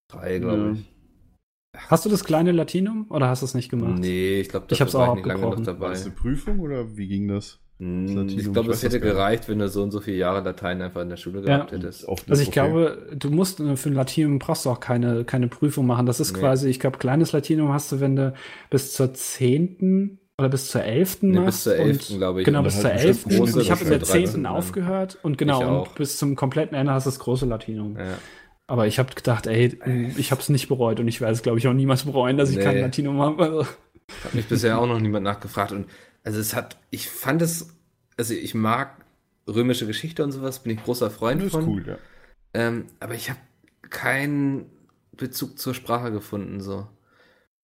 Drei, 0.09 0.39
glaube 0.39 0.57
Ja. 0.61 0.71
ich. 0.73 0.92
Hast 1.75 2.05
du 2.05 2.09
das 2.09 2.23
kleine 2.23 2.51
Latinum 2.51 3.07
oder 3.09 3.27
hast 3.27 3.41
du 3.41 3.45
es 3.45 3.53
nicht 3.55 3.69
gemacht? 3.69 3.97
Nee, 3.99 4.39
ich 4.41 4.49
glaube, 4.49 4.67
Ich 4.69 4.79
hab's 4.79 4.93
auch 4.95 4.99
war 4.99 5.07
ich 5.09 5.15
nicht 5.15 5.25
lange 5.25 5.39
genug 5.41 5.53
abgebrochen. 5.53 5.79
War 5.79 5.87
dabei. 5.87 5.93
das 5.93 6.05
eine 6.05 6.13
Prüfung 6.13 6.59
oder 6.59 6.95
wie 6.97 7.07
ging 7.07 7.27
das? 7.27 7.59
Hm, 7.79 8.07
Latinum? 8.15 8.39
Ich 8.39 8.53
glaube, 8.53 8.71
es 8.71 8.83
hätte 8.83 8.99
das 8.99 9.09
gereicht, 9.09 9.49
wenn 9.49 9.57
du 9.57 9.67
so 9.67 9.81
und 9.81 9.89
so 9.91 9.99
viele 9.99 10.17
Jahre 10.17 10.41
Latein 10.41 10.81
einfach 10.83 11.01
in 11.01 11.09
der 11.09 11.17
Schule 11.17 11.39
Ja. 11.39 11.45
gehabt 11.57 11.71
hättest. 11.71 12.07
Also 12.07 12.41
ich 12.41 12.49
okay. 12.49 12.51
glaube, 12.51 13.07
du 13.17 13.31
musst 13.31 13.59
äh, 13.59 13.75
für 13.75 13.89
ein 13.89 13.95
Latinum 13.95 14.37
brauchst 14.37 14.65
du 14.65 14.69
auch 14.69 14.79
keine, 14.79 15.23
keine 15.25 15.47
Prüfung 15.47 15.87
machen. 15.87 16.05
Das 16.05 16.19
ist 16.19 16.33
Nee. 16.33 16.39
quasi, 16.41 16.69
ich 16.69 16.79
glaube, 16.79 16.99
kleines 16.99 17.31
Latinum 17.31 17.73
hast 17.73 17.91
du, 17.91 17.99
wenn 17.99 18.15
du 18.15 18.33
bis 18.69 18.93
zur 18.93 19.13
zehnten 19.15 20.19
oder 20.37 20.49
bis 20.49 20.67
zur 20.69 20.83
elften 20.83 21.29
Nee, 21.31 21.37
bis 21.39 21.45
machst. 21.45 21.63
zur 21.63 21.73
und- 21.73 21.79
elften, 21.79 22.17
glaube 22.19 22.39
ich. 22.41 22.45
Genau, 22.45 22.61
bis 22.61 22.75
zur 22.79 22.83
halt 22.91 22.93
bestimmt 23.01 23.15
elften. 23.31 23.37
große, 23.37 23.61
Ich 23.61 23.71
habe 23.71 23.81
in 23.83 23.89
der 23.89 23.99
wahrscheinlich 24.01 24.29
zehnten 24.29 24.43
13 24.43 24.45
aufgehört 24.45 25.17
und 25.23 25.37
genau, 25.39 25.61
auch. 25.63 25.87
und 25.89 25.95
bis 25.95 26.17
zum 26.17 26.35
kompletten 26.35 26.77
Ende 26.77 26.93
hast 26.93 27.05
du 27.05 27.09
das 27.09 27.19
große 27.19 27.45
Latinum. 27.47 27.97
Ja. 27.97 28.17
Aber 28.67 28.87
ich 28.87 28.97
habe 28.99 29.13
gedacht, 29.13 29.45
ey, 29.47 29.77
ich 30.17 30.31
habe 30.31 30.41
es 30.41 30.49
nicht 30.49 30.69
bereut 30.69 30.99
und 30.99 31.07
ich 31.07 31.19
werde 31.21 31.33
es, 31.33 31.41
glaube 31.43 31.59
ich, 31.59 31.67
auch 31.67 31.73
niemals 31.73 32.03
bereuen, 32.03 32.37
dass 32.37 32.49
ich 32.49 32.57
Nee. 32.57 32.63
kein 32.63 32.79
Latinum 32.79 33.19
habe. 33.21 33.43
Also, 33.43 33.65
Hat 34.23 34.33
mich 34.33 34.47
bisher 34.47 34.79
auch 34.79 34.87
noch 34.87 34.99
niemand 34.99 35.23
nachgefragt. 35.25 35.71
Und 35.73 35.87
also 36.23 36.39
es 36.39 36.53
hat, 36.55 36.77
ich 36.89 37.09
fand 37.09 37.41
es, 37.41 37.67
also 38.17 38.33
ich 38.33 38.53
mag 38.55 39.03
römische 39.47 39.85
Geschichte 39.85 40.23
und 40.23 40.31
sowas, 40.31 40.59
bin 40.63 40.77
ich 40.77 40.83
großer 40.83 41.11
Freund 41.11 41.41
Das 41.41 41.47
ist 41.47 41.51
von. 41.53 41.67
cool, 41.67 41.85
ja. 41.87 41.97
Ähm, 42.53 42.85
aber 42.99 43.15
ich 43.15 43.29
habe 43.29 43.39
keinen 43.89 44.65
Bezug 45.11 45.59
zur 45.59 45.73
Sprache 45.73 46.11
gefunden, 46.11 46.61
so. 46.61 46.87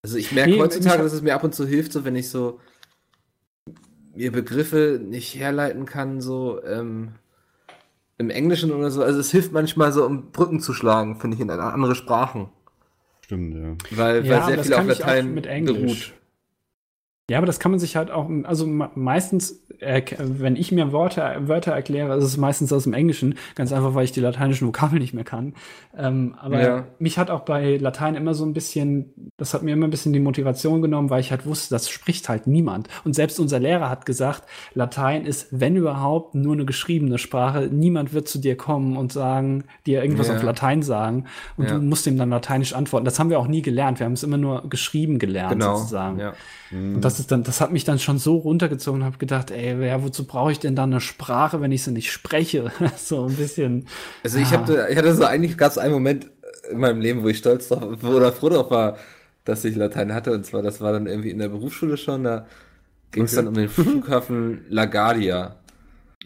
Also 0.01 0.17
ich 0.17 0.31
merke 0.31 0.51
Nee, 0.51 0.59
heutzutage, 0.59 1.01
dass 1.03 1.13
es 1.13 1.21
mir 1.21 1.33
ab 1.35 1.43
und 1.43 1.55
zu 1.55 1.65
hilft, 1.67 1.91
so 1.93 2.03
wenn 2.05 2.15
ich 2.15 2.29
so 2.29 2.59
mir 4.15 4.31
Begriffe 4.31 4.99
nicht 5.03 5.35
herleiten 5.35 5.85
kann, 5.85 6.19
so 6.21 6.61
ähm, 6.63 7.13
im 8.19 8.29
Englischen 8.29 8.71
oder 8.71 8.91
so. 8.91 9.01
Also 9.01 9.19
es 9.19 9.31
hilft 9.31 9.51
manchmal 9.53 9.91
so, 9.91 10.05
um 10.05 10.31
Brücken 10.31 10.59
zu 10.59 10.73
schlagen, 10.73 11.19
finde 11.19 11.35
ich, 11.35 11.41
in 11.41 11.49
andere 11.49 11.95
Sprachen. 11.95 12.49
Stimmt, 13.21 13.55
ja. 13.55 13.75
Weil, 13.97 14.25
Ja, 14.25 14.31
weil 14.37 14.43
sehr 14.45 14.57
das 14.57 14.65
viel 14.67 14.75
auf 14.75 14.85
Latein 14.85 15.33
mit 15.33 15.45
Englisch. 15.47 15.75
beruht. 16.09 16.13
Ja, 17.31 17.37
aber 17.37 17.47
das 17.47 17.59
kann 17.59 17.71
man 17.71 17.79
sich 17.79 17.95
halt 17.95 18.11
auch, 18.11 18.29
also 18.43 18.65
me- 18.67 18.91
meistens, 18.95 19.61
wenn 19.81 20.55
ich 20.55 20.71
mir 20.71 20.91
Wörter, 20.91 21.47
Wörter 21.47 21.71
erkläre, 21.71 22.15
ist 22.17 22.23
es 22.25 22.37
meistens 22.37 22.73
aus 22.73 22.83
dem 22.83 22.93
Englischen, 22.93 23.35
ganz 23.55 23.71
einfach, 23.71 23.93
weil 23.95 24.03
ich 24.05 24.11
die 24.11 24.19
lateinischen 24.19 24.67
Vokabeln 24.67 25.01
nicht 25.01 25.13
mehr 25.13 25.23
kann. 25.23 25.53
Ähm, 25.97 26.35
aber 26.39 26.61
Ja. 26.61 26.87
mich 26.99 27.17
hat 27.17 27.29
auch 27.29 27.41
bei 27.41 27.77
Latein 27.77 28.15
immer 28.15 28.33
so 28.33 28.45
ein 28.45 28.53
bisschen, 28.53 29.31
das 29.37 29.53
hat 29.53 29.63
mir 29.63 29.73
immer 29.73 29.87
ein 29.87 29.89
bisschen 29.91 30.13
die 30.13 30.19
Motivation 30.19 30.81
genommen, 30.81 31.09
weil 31.09 31.21
ich 31.21 31.31
halt 31.31 31.45
wusste, 31.45 31.73
das 31.75 31.89
spricht 31.89 32.29
halt 32.29 32.47
niemand. 32.47 32.87
Und 33.05 33.15
selbst 33.15 33.39
unser 33.39 33.59
Lehrer 33.59 33.89
hat 33.89 34.05
gesagt, 34.05 34.43
Latein 34.73 35.25
ist, 35.25 35.47
wenn 35.51 35.75
überhaupt, 35.75 36.35
nur 36.35 36.53
eine 36.53 36.65
geschriebene 36.65 37.17
Sprache. 37.17 37.69
Niemand 37.71 38.13
wird 38.13 38.27
zu 38.27 38.39
dir 38.39 38.57
kommen 38.57 38.97
und 38.97 39.11
sagen, 39.13 39.63
dir 39.85 40.01
irgendwas 40.03 40.27
Ja. 40.27 40.35
auf 40.35 40.43
Latein 40.43 40.83
sagen. 40.83 41.25
Und 41.57 41.65
Ja. 41.69 41.75
du 41.75 41.81
musst 41.81 42.05
ihm 42.07 42.17
dann 42.17 42.29
lateinisch 42.29 42.73
antworten. 42.73 43.05
Das 43.05 43.19
haben 43.19 43.29
wir 43.29 43.39
auch 43.39 43.47
nie 43.47 43.61
gelernt. 43.61 43.99
Wir 43.99 44.05
haben 44.05 44.13
es 44.13 44.23
immer 44.23 44.37
nur 44.37 44.69
geschrieben 44.69 45.19
gelernt, 45.19 45.53
Genau. 45.53 45.75
sozusagen. 45.77 46.19
Ja. 46.19 46.33
Und 46.71 47.01
das 47.01 47.19
ist 47.19 47.31
dann, 47.31 47.43
das 47.43 47.61
hat 47.61 47.71
mich 47.71 47.83
dann 47.83 47.97
schon 47.97 48.19
so 48.19 48.37
runtergezogen 48.37 49.01
und 49.01 49.05
habe 49.05 49.17
gedacht, 49.17 49.49
ey, 49.49 49.68
ja, 49.77 50.03
wozu 50.03 50.25
brauche 50.25 50.51
ich 50.51 50.59
denn 50.59 50.75
dann 50.75 50.91
eine 50.91 51.01
Sprache, 51.01 51.61
wenn 51.61 51.71
ich 51.71 51.83
sie 51.83 51.91
nicht 51.91 52.11
spreche? 52.11 52.71
so 52.97 53.25
ein 53.25 53.35
bisschen. 53.35 53.87
Also 54.23 54.37
ich, 54.39 54.53
Ah. 54.53 54.59
hatte, 54.59 54.87
ich 54.89 54.97
hatte 54.97 55.13
so 55.15 55.23
eigentlich 55.25 55.57
gab 55.57 55.71
es 55.71 55.77
einen 55.77 55.93
Moment 55.93 56.27
in 56.71 56.79
meinem 56.79 57.01
Leben, 57.01 57.23
wo 57.23 57.27
ich 57.29 57.37
stolz 57.39 57.67
drauf 57.69 58.03
oder 58.03 58.31
froh 58.31 58.49
drauf 58.49 58.69
war, 58.71 58.97
dass 59.45 59.65
ich 59.65 59.75
Latein 59.75 60.13
hatte. 60.13 60.31
Und 60.33 60.45
zwar, 60.45 60.61
das 60.61 60.81
war 60.81 60.91
dann 60.93 61.07
irgendwie 61.07 61.31
in 61.31 61.39
der 61.39 61.49
Berufsschule 61.49 61.97
schon. 61.97 62.23
Da 62.23 62.45
ging 63.11 63.23
es 63.23 63.33
dann 63.35 63.47
um 63.47 63.53
den 63.53 63.69
Flughafen 63.69 64.65
LaGuardia. 64.69 65.55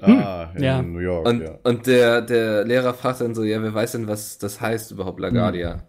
Ah, 0.01 0.49
in 0.55 0.63
ja. 0.63 0.81
New 0.81 0.99
York, 0.99 1.27
Und, 1.27 1.41
ja. 1.41 1.59
und 1.63 1.85
der, 1.87 2.21
der 2.21 2.65
Lehrer 2.65 2.93
fragt 2.95 3.21
dann 3.21 3.35
so, 3.35 3.43
ja, 3.43 3.61
wer 3.61 3.73
weiß 3.73 3.93
denn, 3.93 4.07
was 4.07 4.39
das 4.39 4.59
heißt 4.59 4.91
überhaupt, 4.91 5.19
LaGuardia? 5.19 5.83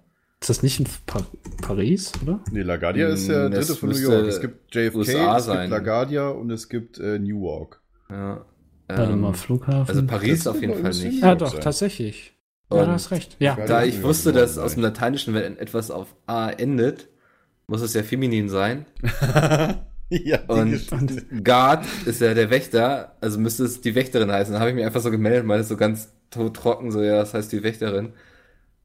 Ist 0.45 0.51
das 0.51 0.63
nicht 0.63 0.79
in 0.79 0.87
pa 1.07 1.23
Paris, 1.63 2.13
oder? 2.23 2.39
Nee, 2.51 2.61
LaGuardia 2.61 3.09
ist 3.09 3.31
der 3.31 3.47
Hm, 3.47 3.53
das 3.53 3.67
dritte 3.69 3.81
von 3.81 3.89
New 3.89 3.97
York. 3.97 4.27
Es 4.27 4.41
gibt 4.43 4.75
JFK, 4.75 4.95
USA 4.99 5.39
es 5.39 5.45
sein. 5.47 5.71
gibt 5.71 5.71
LaGuardia 5.71 6.29
und 6.29 6.51
es 6.51 6.69
gibt 6.69 6.99
äh, 6.99 7.19
Newark. 7.19 7.81
Ja. 8.11 8.45
Warte 8.89 9.13
Ähm, 9.13 9.21
mal, 9.23 9.33
Flughafen. 9.33 9.89
also 9.89 10.07
Paris 10.07 10.47
auf 10.47 10.61
jeden 10.61 10.75
Fall 10.75 10.91
nicht. 10.91 11.23
ja, 11.23 11.35
doch, 11.35 11.53
sein. 11.53 11.63
tatsächlich. 11.63 12.35
Ja, 12.71 12.77
Und 12.79 12.87
du 12.89 12.93
hast 12.93 13.11
recht. 13.11 13.37
Ja. 13.39 13.57
Da 13.67 13.85
ich 13.85 14.03
wusste, 14.03 14.33
dass 14.35 14.59
aus 14.59 14.75
dem. 14.75 14.83
Lateinischen, 14.83 15.33
wenn 15.33 15.57
etwas 15.57 15.91
auf 15.91 16.15
A 16.27 16.51
endet, 16.51 17.09
muss 17.67 17.81
es 17.81 17.95
ja 17.95 18.03
feminin 18.03 18.51
sein. 18.51 18.85
ja, 20.11 20.41
Und 20.47 20.73
Geschichte. 20.73 21.25
Guard 21.43 21.87
ist 22.05 22.21
ja 22.21 22.35
der 22.35 22.51
Wächter, 22.51 23.17
also 23.23 23.39
müsste 23.41 23.65
es 23.65 23.81
die 23.81 23.95
Wächterin 23.95 24.31
heißen. 24.31 24.53
Da 24.53 24.61
habe 24.61 24.69
ich 24.69 24.77
mich 24.77 24.85
einfach 24.85 25.01
so 25.01 25.11
gemeldet, 25.11 25.49
weil 25.49 25.61
es 25.61 25.69
so 25.69 25.79
ganz 25.79 26.13
tot 26.31 26.55
trocken, 26.55 26.91
so, 26.91 27.01
ja, 27.01 27.17
das 27.17 27.33
heißt 27.33 27.51
die 27.51 27.63
Wächterin. 27.63 28.13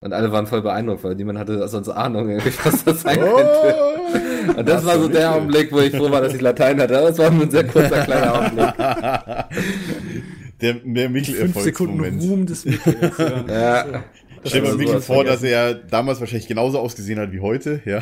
Und 0.02 0.14
alle 0.14 0.32
waren 0.32 0.47
voll 0.47 0.62
beeindruckt, 0.62 1.04
weil 1.04 1.16
niemand 1.16 1.39
hatte 1.39 1.68
sonst 1.68 1.89
Ahnung, 1.89 2.30
irgendwie, 2.30 2.52
was 2.64 2.84
das 2.86 3.02
sein 3.02 3.20
könnte. 3.20 3.76
Oh! 3.76 4.58
Und 4.58 4.68
das 4.70 4.86
war 4.86 4.97
so 4.97 5.08
der 5.10 5.36
Augenblick, 5.36 5.72
wo 5.72 5.80
ich 5.80 5.95
froh 5.95 6.10
war, 6.10 6.22
dass 6.22 6.34
ich 6.34 6.41
Latein 6.41 6.80
hatte. 6.82 6.97
Aber 6.97 7.10
es 7.10 7.18
war 7.18 7.30
nur 7.30 7.43
ein 7.43 7.52
sehr 7.52 7.68
kurzer, 7.68 8.04
kleiner 8.04 8.36
Augenblick. 8.36 8.74
der, 10.62 10.74
der 10.74 11.10
Fünf 11.24 11.60
Sekunden. 11.60 12.20
Ruhm 12.20 12.45
des 12.45 12.66
Mittels. 12.66 13.18
Ja. 13.18 13.86
Ja. 14.41 14.45
Stell 14.45 14.62
dir 14.62 14.70
mal 14.70 14.78
Mikkel 14.78 15.02
vor, 15.02 15.26
dass 15.26 15.41
vergessen. 15.41 15.54
er 15.54 15.74
damals 15.74 16.22
wahrscheinlich 16.22 16.47
genauso 16.47 16.80
ausgesehen 16.80 17.20
hat 17.20 17.34
wie 17.34 17.41
heute. 17.41 17.82
Ja. 17.84 18.02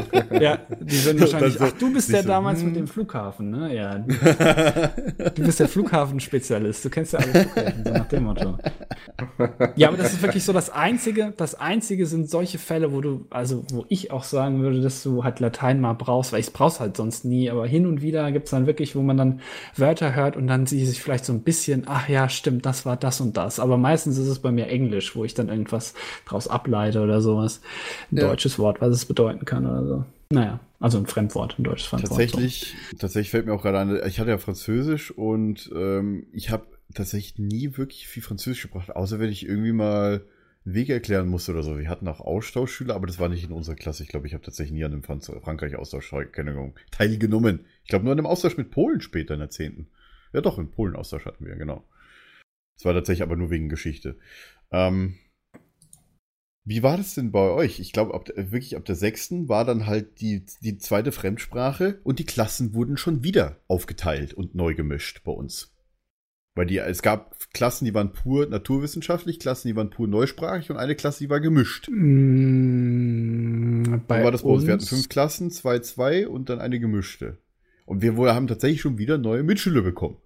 ja, 0.40 0.58
die 0.80 0.96
sind 0.96 1.20
wahrscheinlich. 1.20 1.60
Ach, 1.60 1.72
du 1.72 1.92
bist 1.92 2.12
der 2.12 2.22
so, 2.22 2.28
damals 2.28 2.60
hm. 2.60 2.66
mit 2.66 2.76
dem 2.76 2.86
Flughafen, 2.86 3.50
ne? 3.50 3.74
Ja. 3.74 4.04
Du 5.34 5.42
bist 5.42 5.60
der 5.60 5.68
Flughafenspezialist. 5.68 6.84
Du 6.84 6.90
kennst 6.90 7.12
ja 7.12 7.18
alle 7.18 7.44
Flughäfen, 7.44 7.84
so 7.84 7.90
nach 7.92 8.08
dem 8.08 8.24
Motto. 8.24 8.58
Ja, 9.76 9.88
aber 9.88 9.96
das 9.96 10.12
ist 10.12 10.22
wirklich 10.22 10.44
so 10.44 10.52
das 10.52 10.70
Einzige. 10.70 11.32
Das 11.36 11.54
Einzige 11.54 12.06
sind 12.06 12.30
solche 12.30 12.58
Fälle, 12.58 12.92
wo 12.92 13.00
du, 13.00 13.26
also 13.30 13.64
wo 13.70 13.84
ich 13.88 14.10
auch 14.10 14.24
sagen 14.24 14.62
würde, 14.62 14.80
dass 14.80 15.02
du 15.02 15.24
halt 15.24 15.40
Latein 15.40 15.80
mal 15.80 15.94
brauchst, 15.94 16.32
weil 16.32 16.40
ich 16.40 16.46
es 16.46 16.52
brauch's 16.52 16.80
halt 16.80 16.96
sonst 16.96 17.24
nie. 17.24 17.50
Aber 17.50 17.66
hin 17.66 17.86
und 17.86 18.02
wieder 18.02 18.30
gibt's 18.32 18.50
dann 18.50 18.66
wirklich, 18.66 18.96
wo 18.96 19.02
man 19.02 19.16
dann 19.16 19.40
Wörter 19.74 20.14
hört 20.14 20.36
und 20.36 20.46
dann 20.46 20.66
sie 20.66 20.84
sich 20.86 21.02
vielleicht 21.02 21.24
so 21.24 21.32
ein 21.32 21.42
bisschen, 21.42 21.84
ach 21.86 22.08
ja, 22.08 22.28
stimmt, 22.28 22.66
das 22.66 22.86
war 22.86 22.96
das 22.96 23.20
und 23.20 23.36
das. 23.36 23.60
Aber 23.60 23.76
meistens 23.76 24.18
ist 24.18 24.28
es 24.28 24.38
bei 24.38 24.50
mir 24.52 24.68
Englisch, 24.68 25.16
wo 25.16 25.24
ich 25.24 25.34
dann 25.34 25.48
irgendwas 25.48 25.94
draus 26.26 26.48
ableite 26.48 27.02
oder 27.02 27.20
sowas. 27.20 27.60
Ein 28.10 28.18
Ja. 28.18 28.28
deutsches 28.28 28.58
Wort, 28.58 28.80
was 28.80 28.90
es 28.90 29.04
bedeuten 29.04 29.44
kann 29.44 29.66
oder 29.66 29.84
so. 29.85 29.85
Naja, 30.30 30.60
also 30.80 30.98
ein 30.98 31.06
Fremdwort, 31.06 31.58
ein 31.58 31.64
deutsches 31.64 31.86
Fremdwort. 31.86 32.10
Tatsächlich, 32.10 32.74
tatsächlich 32.98 33.30
fällt 33.30 33.46
mir 33.46 33.52
auch 33.52 33.62
gerade 33.62 33.78
ein, 33.78 34.08
ich 34.08 34.18
hatte 34.18 34.30
ja 34.30 34.38
Französisch 34.38 35.10
und 35.10 35.70
ähm, 35.74 36.26
ich 36.32 36.50
habe 36.50 36.66
tatsächlich 36.94 37.38
nie 37.38 37.76
wirklich 37.76 38.08
viel 38.08 38.22
Französisch 38.22 38.62
gebracht, 38.62 38.94
außer 38.94 39.18
wenn 39.20 39.30
ich 39.30 39.46
irgendwie 39.46 39.72
mal 39.72 40.24
einen 40.64 40.74
Weg 40.74 40.88
erklären 40.88 41.28
musste 41.28 41.52
oder 41.52 41.62
so. 41.62 41.78
Wir 41.78 41.88
hatten 41.88 42.08
auch 42.08 42.20
Austauschschüler, 42.20 42.94
aber 42.94 43.06
das 43.06 43.18
war 43.18 43.28
nicht 43.28 43.44
in 43.44 43.52
unserer 43.52 43.76
Klasse. 43.76 44.02
Ich 44.02 44.08
glaube, 44.08 44.26
ich 44.26 44.34
habe 44.34 44.44
tatsächlich 44.44 44.72
nie 44.72 44.84
an 44.84 44.92
einem 44.92 45.04
Franz 45.04 45.26
Frankreich-Austausch 45.26 46.12
teilgenommen. 46.90 47.60
Ich 47.84 47.88
glaube 47.88 48.04
nur 48.04 48.12
an 48.12 48.18
einem 48.18 48.26
Austausch 48.26 48.56
mit 48.56 48.70
Polen 48.70 49.00
später 49.00 49.34
in 49.34 49.40
der 49.40 49.50
10. 49.50 49.86
Ja 50.32 50.40
doch, 50.40 50.58
in 50.58 50.70
Polen 50.70 50.96
Austausch 50.96 51.24
hatten 51.24 51.46
wir, 51.46 51.54
genau. 51.54 51.84
Das 52.76 52.84
war 52.84 52.94
tatsächlich 52.94 53.22
aber 53.22 53.36
nur 53.36 53.50
wegen 53.50 53.68
Geschichte. 53.68 54.18
Ähm, 54.70 55.16
wie 56.68 56.82
war 56.82 56.96
das 56.96 57.14
denn 57.14 57.30
bei 57.30 57.48
euch? 57.50 57.78
Ich 57.78 57.92
glaube, 57.92 58.12
ab, 58.12 58.24
der- 58.24 58.50
wirklich 58.50 58.76
ab 58.76 58.84
der 58.84 58.96
sechsten 58.96 59.48
war 59.48 59.64
dann 59.64 59.86
halt 59.86 60.20
die, 60.20 60.44
die 60.62 60.78
zweite 60.78 61.12
Fremdsprache 61.12 62.00
und 62.02 62.18
die 62.18 62.26
Klassen 62.26 62.74
wurden 62.74 62.96
schon 62.96 63.22
wieder 63.22 63.60
aufgeteilt 63.68 64.34
und 64.34 64.54
neu 64.56 64.74
gemischt 64.74 65.22
bei 65.24 65.30
uns. 65.32 65.72
Weil 66.56 66.66
die, 66.66 66.78
es 66.78 67.02
gab 67.02 67.36
Klassen, 67.52 67.84
die 67.84 67.94
waren 67.94 68.12
pur 68.12 68.46
naturwissenschaftlich, 68.46 69.38
Klassen, 69.38 69.68
die 69.68 69.76
waren 69.76 69.90
pur 69.90 70.08
neusprachig 70.08 70.70
und 70.70 70.76
eine 70.76 70.96
Klasse, 70.96 71.22
die 71.24 71.30
war 71.30 71.38
gemischt. 71.38 71.88
Mm, 72.96 74.00
bei 74.08 74.24
war 74.24 74.32
das 74.32 74.42
bei 74.42 74.48
uns? 74.48 74.66
Wir 74.66 74.72
hatten 74.74 74.86
fünf 74.86 75.08
Klassen, 75.08 75.50
zwei, 75.50 75.78
zwei 75.80 76.26
und 76.26 76.48
dann 76.48 76.58
eine 76.60 76.80
gemischte. 76.80 77.38
Und 77.84 78.02
wir 78.02 78.16
haben 78.34 78.48
tatsächlich 78.48 78.80
schon 78.80 78.98
wieder 78.98 79.18
neue 79.18 79.42
Mitschüler 79.44 79.82
bekommen. 79.82 80.16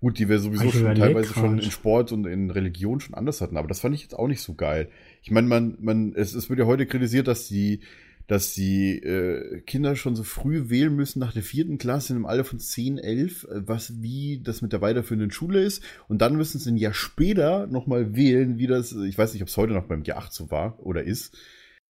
Gut, 0.00 0.20
die 0.20 0.28
wir 0.28 0.38
sowieso 0.38 0.70
schon 0.70 0.94
teilweise 0.94 1.34
schon 1.34 1.58
in 1.58 1.70
Sport 1.72 2.12
und 2.12 2.24
in 2.24 2.50
Religion 2.52 3.00
schon 3.00 3.14
anders 3.16 3.40
hatten, 3.40 3.56
aber 3.56 3.66
das 3.66 3.80
fand 3.80 3.96
ich 3.96 4.02
jetzt 4.02 4.14
auch 4.14 4.28
nicht 4.28 4.40
so 4.42 4.54
geil. 4.54 4.90
Ich 5.22 5.30
meine, 5.30 5.46
man, 5.46 5.76
man, 5.80 6.14
es, 6.14 6.34
es 6.34 6.48
wird 6.48 6.58
ja 6.58 6.66
heute 6.66 6.86
kritisiert, 6.86 7.28
dass 7.28 7.48
die, 7.48 7.80
dass 8.26 8.54
die 8.54 8.98
äh, 8.98 9.60
Kinder 9.62 9.96
schon 9.96 10.14
so 10.14 10.22
früh 10.22 10.68
wählen 10.68 10.94
müssen 10.94 11.18
nach 11.18 11.32
der 11.32 11.42
vierten 11.42 11.78
Klasse 11.78 12.12
in 12.12 12.16
einem 12.18 12.26
Alter 12.26 12.44
von 12.44 12.58
10, 12.58 12.98
11, 12.98 13.44
äh, 13.44 13.68
was 13.68 14.02
wie 14.02 14.40
das 14.42 14.62
mit 14.62 14.72
der 14.72 14.80
weiterführenden 14.80 15.30
Schule 15.30 15.62
ist. 15.62 15.82
Und 16.08 16.20
dann 16.20 16.36
müssen 16.36 16.58
sie 16.58 16.70
ein 16.70 16.76
Jahr 16.76 16.94
später 16.94 17.66
nochmal 17.66 18.14
wählen, 18.14 18.58
wie 18.58 18.66
das, 18.66 18.92
ich 18.92 19.16
weiß 19.16 19.32
nicht, 19.32 19.42
ob 19.42 19.48
es 19.48 19.56
heute 19.56 19.72
noch 19.72 19.86
beim 19.86 20.04
Jahr 20.04 20.18
8 20.18 20.32
so 20.32 20.50
war 20.50 20.78
oder 20.84 21.02
ist. 21.02 21.36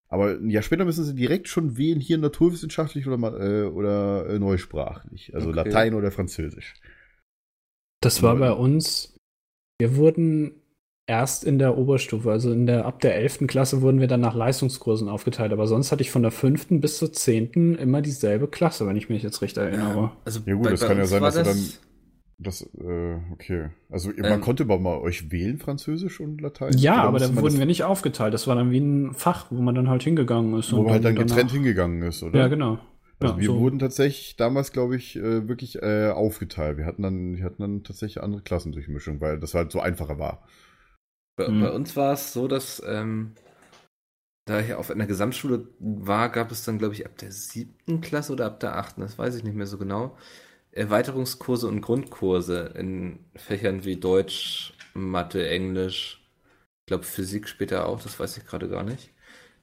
Aber 0.08 0.30
ein 0.30 0.48
Jahr 0.48 0.62
später 0.62 0.84
müssen 0.84 1.04
sie 1.04 1.14
direkt 1.14 1.48
schon 1.48 1.76
wählen, 1.76 2.00
hier 2.00 2.16
naturwissenschaftlich 2.18 3.06
oder, 3.06 3.18
äh, 3.40 3.64
oder 3.64 4.28
äh, 4.28 4.38
neusprachlich. 4.38 5.34
Also 5.34 5.48
Okay. 5.48 5.56
Latein 5.56 5.94
oder 5.94 6.10
Französisch. 6.10 6.74
Das 8.00 8.22
war 8.22 8.36
bei 8.36 8.52
uns, 8.52 9.16
wir 9.80 9.96
wurden 9.96 10.62
erst 11.08 11.44
in 11.44 11.58
der 11.58 11.76
Oberstufe, 11.78 12.30
also 12.30 12.52
in 12.52 12.66
der, 12.66 12.84
ab 12.86 13.00
der 13.00 13.16
11. 13.16 13.48
Klasse 13.48 13.82
wurden 13.82 14.00
wir 14.00 14.06
dann 14.08 14.20
nach 14.20 14.34
Leistungskursen 14.36 15.08
aufgeteilt, 15.08 15.52
aber 15.52 15.66
sonst 15.66 15.90
hatte 15.92 16.02
ich 16.02 16.10
von 16.12 16.22
der 16.22 16.30
5. 16.30 16.80
bis 16.80 16.98
zur 16.98 17.12
10. 17.12 17.74
immer 17.76 18.02
dieselbe 18.02 18.48
Klasse, 18.48 18.86
wenn 18.86 18.96
ich 18.96 19.08
mich 19.08 19.22
jetzt 19.22 19.42
recht 19.42 19.56
erinnere. 19.56 20.12
Also 20.24 20.40
Ja 20.46 20.54
gut, 20.54 20.64
bei- 20.64 20.70
das 20.70 20.80
bei 20.80 20.86
kann 20.86 20.98
ja 20.98 21.06
sein, 21.06 21.22
dass 21.22 21.34
du 21.34 21.42
dann 21.44 21.72
Das, 22.40 22.62
äh, 22.62 23.16
okay. 23.32 23.70
Also 23.90 24.10
man 24.10 24.24
Ähm, 24.26 24.40
konnte 24.40 24.62
aber 24.62 24.78
mal 24.78 24.98
euch 24.98 25.32
wählen, 25.32 25.58
Französisch 25.58 26.20
und 26.20 26.40
Latein? 26.40 26.78
Ja, 26.78 27.00
Oder 27.00 27.08
aber 27.08 27.18
da 27.18 27.34
wurden 27.36 27.44
das, 27.54 27.58
wir 27.58 27.66
nicht 27.66 27.82
aufgeteilt. 27.84 28.32
Das 28.32 28.46
war 28.46 28.54
dann 28.54 28.70
wie 28.70 28.78
ein 28.78 29.12
Fach, 29.14 29.46
wo 29.50 29.60
man 29.60 29.74
dann 29.74 29.88
halt 29.88 30.04
hingegangen 30.04 30.56
ist. 30.58 30.72
Wo 30.72 30.82
man 30.82 30.92
halt 30.92 31.04
dann 31.04 31.16
getrennt 31.16 31.50
hingegangen 31.50 32.02
ist, 32.02 32.22
oder? 32.22 32.38
Ja, 32.38 32.48
genau. 32.48 32.78
Also 33.20 33.34
ja, 33.34 33.40
wir 33.40 33.46
so. 33.48 33.58
wurden 33.58 33.78
tatsächlich 33.80 34.36
damals, 34.36 34.70
glaube 34.72 34.96
ich, 34.96 35.16
äh, 35.16 35.48
wirklich 35.48 35.82
äh, 35.82 36.10
aufgeteilt. 36.10 36.78
Wir 36.78 36.86
hatten 36.86 37.02
dann, 37.02 37.36
wir 37.36 37.44
hatten 37.44 37.60
dann 37.62 37.82
tatsächlich 37.82 38.22
andere 38.22 38.42
Klassendurchmischung, 38.42 39.20
weil 39.20 39.40
das 39.40 39.54
halt 39.54 39.72
so 39.72 39.80
einfacher 39.80 40.18
war. 40.20 40.46
Bei, 41.38 41.48
Mhm. 41.48 41.62
bei 41.62 41.70
uns 41.70 41.96
war 41.96 42.14
es 42.14 42.34
so, 42.34 42.48
dass 42.48 42.82
ähm, 42.86 43.34
da 44.46 44.60
ich 44.60 44.72
auf 44.74 44.90
einer 44.90 45.06
Gesamtschule 45.06 45.68
war, 45.78 46.30
gab 46.30 46.50
es 46.50 46.64
dann, 46.64 46.78
glaube 46.78 46.94
ich, 46.94 47.04
ab 47.06 47.16
der 47.18 47.32
siebten 47.32 48.00
Klasse 48.00 48.32
oder 48.32 48.46
ab 48.46 48.60
der 48.60 48.76
achten, 48.76 49.02
das 49.02 49.18
weiß 49.18 49.34
ich 49.36 49.44
nicht 49.44 49.56
mehr 49.56 49.66
so 49.66 49.78
genau, 49.78 50.16
Erweiterungskurse 50.72 51.68
und 51.68 51.82
Grundkurse 51.82 52.74
in 52.78 53.20
Fächern 53.36 53.84
wie 53.84 53.96
Deutsch, 53.96 54.74
Mathe, 54.94 55.48
Englisch, 55.48 56.22
ich 56.82 56.86
glaube 56.88 57.04
Physik 57.04 57.48
später 57.48 57.86
auch, 57.88 58.02
das 58.02 58.20
weiß 58.20 58.38
ich 58.38 58.46
gerade 58.46 58.68
gar 58.68 58.84
nicht. 58.84 59.10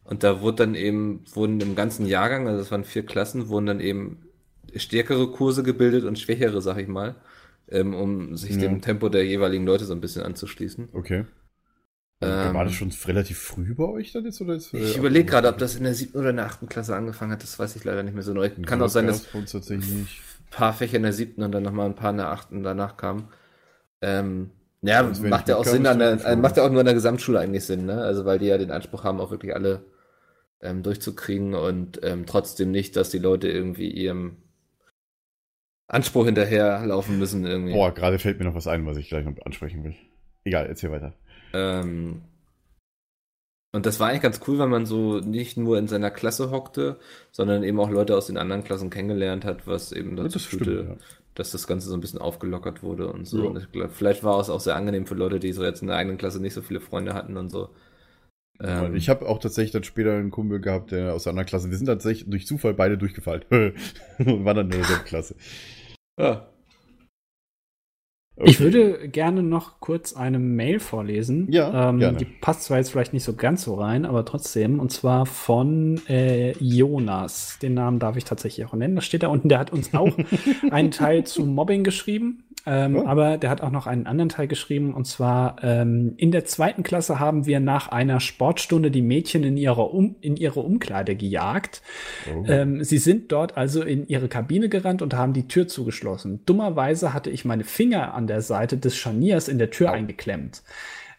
Und 0.06 0.24
da 0.24 0.42
wurde 0.42 0.58
dann 0.66 0.76
eben, 0.76 1.24
wurden 1.34 1.62
im 1.62 1.76
ganzen 1.76 2.06
Jahrgang, 2.08 2.48
also 2.48 2.62
es 2.62 2.72
waren 2.72 2.86
vier 2.86 3.06
Klassen, 3.06 3.50
wurden 3.50 3.68
dann 3.68 3.82
eben 3.82 4.24
stärkere 4.76 5.32
Kurse 5.32 5.64
gebildet 5.64 6.06
und 6.06 6.20
schwächere, 6.20 6.62
sag 6.62 6.78
ich 6.80 6.88
mal, 6.90 7.16
ähm, 7.70 7.96
um 7.96 8.38
sich 8.38 8.58
Ja. 8.58 8.60
dem 8.60 8.82
Tempo 8.82 9.10
der 9.10 9.26
jeweiligen 9.26 9.66
Leute 9.66 9.86
so 9.86 9.94
ein 9.94 10.02
bisschen 10.02 10.24
anzuschließen. 10.24 10.90
Okay. 10.94 11.26
Also, 12.20 12.34
Ähm, 12.34 12.54
war 12.54 12.64
das 12.64 12.74
schon 12.74 12.92
relativ 13.06 13.38
früh 13.40 13.74
bei 13.76 13.84
euch 13.86 14.12
dann 14.12 14.26
jetzt? 14.26 14.40
Oder 14.42 14.56
ist, 14.56 14.74
äh, 14.74 14.78
Ich 14.80 14.98
überlege 14.98 15.26
gerade, 15.26 15.48
ob 15.50 15.58
das 15.58 15.76
in 15.76 15.84
der 15.84 15.94
siebten 15.94 16.18
oder 16.18 16.30
in 16.30 16.38
der 16.38 16.46
achten 16.46 16.68
Klasse 16.68 16.96
angefangen 16.96 17.32
hat. 17.32 17.44
Das 17.44 17.60
weiß 17.60 17.76
ich 17.76 17.84
leider 17.84 18.04
nicht 18.04 18.14
mehr 18.14 18.24
so 18.24 18.34
neu. 18.34 18.50
Kann 18.66 18.82
auch 18.82 18.88
sein, 18.88 19.08
dass 19.08 19.28
ein 19.34 20.08
paar 20.50 20.74
Fächer 20.74 20.98
in 20.98 21.04
der 21.04 21.14
siebten 21.14 21.44
und 21.44 21.52
dann 21.52 21.64
nochmal 21.64 21.88
ein 21.88 21.96
paar 21.96 22.12
in 22.12 22.18
der 22.18 22.30
achten 22.30 22.64
danach 22.64 22.98
kamen. 22.98 23.28
Ähm, 24.02 24.52
ja, 24.82 25.04
Das 25.04 25.22
wäre 25.22 25.30
macht 25.30 25.50
ja 25.50 25.58
auch 25.58 25.66
Sinn 25.66 25.88
an 25.88 26.00
der, 26.00 26.24
äh, 26.26 26.36
macht 26.36 26.58
ja 26.58 26.64
auch 26.64 26.70
nur 26.70 26.80
an 26.80 26.86
der 26.86 26.94
Gesamtschule 26.94 27.40
eigentlich 27.40 27.66
Sinn, 27.66 27.86
ne? 27.86 28.02
Also 28.04 28.24
weil 28.26 28.40
die 28.40 28.46
ja 28.46 28.58
den 28.58 28.72
Anspruch 28.72 29.04
haben, 29.04 29.20
auch 29.20 29.32
wirklich 29.32 29.54
alle 29.56 29.86
ähm, 30.62 30.84
durchzukriegen 30.84 31.54
und 31.54 32.00
ähm, 32.04 32.26
trotzdem 32.26 32.72
nicht, 32.72 32.96
dass 32.96 33.10
die 33.10 33.20
Leute 33.20 33.50
irgendwie 33.50 33.90
ihrem 33.90 34.38
Anspruch 35.88 36.26
hinterherlaufen 36.26 37.20
müssen 37.20 37.46
irgendwie. 37.46 37.74
Boah, 37.74 37.94
gerade 37.94 38.20
fällt 38.20 38.40
mir 38.40 38.46
noch 38.46 38.56
was 38.56 38.68
ein, 38.68 38.86
was 38.86 38.98
ich 38.98 39.10
gleich 39.10 39.26
noch 39.26 39.34
ansprechen 39.46 39.84
will. 39.84 39.96
Egal, 40.44 40.68
erzähl 40.68 40.92
weiter. 40.92 41.14
Ähm, 41.56 42.22
und 43.72 43.86
das 43.86 44.00
war 44.00 44.10
eigentlich 44.10 44.22
ganz 44.22 44.40
cool, 44.48 44.58
weil 44.58 44.68
man 44.68 44.86
so 44.86 45.20
nicht 45.20 45.58
nur 45.58 45.78
in 45.78 45.88
seiner 45.88 46.12
Klasse 46.12 46.52
hockte, 46.52 46.98
sondern 47.32 47.64
eben 47.64 47.80
auch 47.80 47.90
Leute 47.90 48.16
aus 48.16 48.28
den 48.28 48.38
anderen 48.38 48.64
Klassen 48.64 48.90
kennengelernt 48.90 49.44
hat, 49.44 49.68
was 49.68 49.92
eben 49.92 50.16
dazu 50.16 50.40
führte, 50.40 50.86
ja. 50.90 50.96
dass 51.34 51.52
das 51.52 51.68
Ganze 51.68 51.90
so 51.90 51.94
ein 51.94 52.02
bisschen 52.02 52.22
aufgelockert 52.22 52.84
wurde 52.84 53.12
und 53.12 53.28
so. 53.28 53.44
Ja. 53.44 53.50
Und 53.50 53.58
ich 53.58 53.72
glaub, 53.72 53.92
vielleicht 53.92 54.24
war 54.24 54.40
es 54.40 54.50
auch 54.50 54.62
sehr 54.62 54.76
angenehm 54.76 55.06
für 55.06 55.16
Leute, 55.16 55.40
die 55.40 55.52
so 55.52 55.64
jetzt 55.64 55.82
in 55.82 55.88
der 55.88 55.98
eigenen 55.98 56.18
Klasse 56.18 56.42
nicht 56.42 56.54
so 56.54 56.62
viele 56.62 56.80
Freunde 56.80 57.14
hatten 57.14 57.36
und 57.36 57.50
so. 57.50 57.70
Ähm, 58.62 58.96
ich 58.96 59.10
habe 59.10 59.28
auch 59.28 59.40
tatsächlich 59.40 59.72
dann 59.72 59.84
später 59.84 60.14
einen 60.14 60.32
Kumpel 60.32 60.62
gehabt, 60.62 60.92
der 60.92 61.14
aus 61.14 61.24
der 61.24 61.32
anderen 61.32 61.48
Klasse. 61.48 61.70
Wir 61.70 61.78
sind 61.78 61.88
tatsächlich 61.88 62.30
durch 62.30 62.48
Zufall 62.48 62.74
beide 62.74 62.98
durchgefallen. 62.98 63.44
und 64.20 64.46
waren 64.46 64.56
dann 64.56 64.72
in 64.72 64.78
derselben 64.78 65.04
Klasse. 65.04 65.36
ja. 66.18 66.48
Ich 68.44 68.60
würde 68.60 69.08
gerne 69.08 69.44
noch 69.44 69.80
kurz 69.80 70.14
eine 70.14 70.40
Mail 70.40 70.80
vorlesen. 70.80 71.48
Ja, 71.52 71.90
ähm, 71.90 72.00
gerne. 72.00 72.18
Die 72.18 72.26
passt 72.26 72.64
zwar 72.64 72.78
jetzt 72.78 72.92
vielleicht 72.92 73.14
nicht 73.14 73.24
so 73.24 73.34
ganz 73.34 73.64
so 73.64 73.76
rein, 73.76 74.06
aber 74.06 74.26
trotzdem. 74.26 74.80
Und 74.80 74.92
zwar 74.92 75.26
von 75.26 76.02
äh, 76.10 76.52
Jonas. 76.60 77.60
Den 77.62 77.76
Namen 77.76 78.00
darf 78.00 78.18
ich 78.18 78.26
tatsächlich 78.26 78.66
auch 78.66 78.74
nennen. 78.74 78.96
Das 78.96 79.06
steht 79.06 79.24
da 79.24 79.28
unten. 79.28 79.48
Der 79.50 79.60
hat 79.60 79.72
uns 79.72 79.94
auch 79.94 80.12
einen 80.72 80.92
Teil 80.92 81.24
zu 81.24 81.46
Mobbing 81.46 81.84
geschrieben. 81.84 82.44
Ähm, 82.66 82.96
Oh. 82.96 83.06
Aber 83.06 83.38
der 83.38 83.50
hat 83.50 83.62
auch 83.62 83.72
noch 83.72 83.88
einen 83.88 84.08
anderen 84.08 84.30
Teil 84.30 84.48
geschrieben. 84.48 84.94
Und 84.94 85.06
zwar 85.06 85.58
ähm, 85.64 86.14
in 86.18 86.32
der 86.32 86.46
zweiten 86.46 86.84
Klasse 86.84 87.20
haben 87.20 87.46
wir 87.46 87.60
nach 87.60 87.90
einer 87.90 88.20
Sportstunde 88.20 88.92
die 88.92 89.02
Mädchen 89.02 89.44
in 89.44 89.58
ihre, 89.58 89.84
um 89.84 90.16
in 90.22 90.36
ihre 90.36 90.62
Umkleide 90.62 91.16
gejagt. 91.16 91.82
Oh. 92.34 92.44
Ähm, 92.48 92.84
sie 92.84 92.98
sind 92.98 93.32
dort 93.32 93.58
also 93.58 93.82
in 93.82 94.08
ihre 94.08 94.28
Kabine 94.28 94.70
gerannt 94.70 95.02
und 95.02 95.14
haben 95.14 95.34
die 95.34 95.48
Tür 95.48 95.68
zugeschlossen. 95.68 96.42
Dummerweise 96.46 97.14
hatte 97.14 97.30
ich 97.30 97.46
meine 97.46 97.64
Finger 97.64 98.14
an 98.14 98.25
der 98.28 98.42
Seite 98.42 98.78
des 98.78 98.96
Scharniers 98.96 99.48
in 99.48 99.58
der 99.58 99.70
Tür 99.70 99.92
eingeklemmt. 99.92 100.62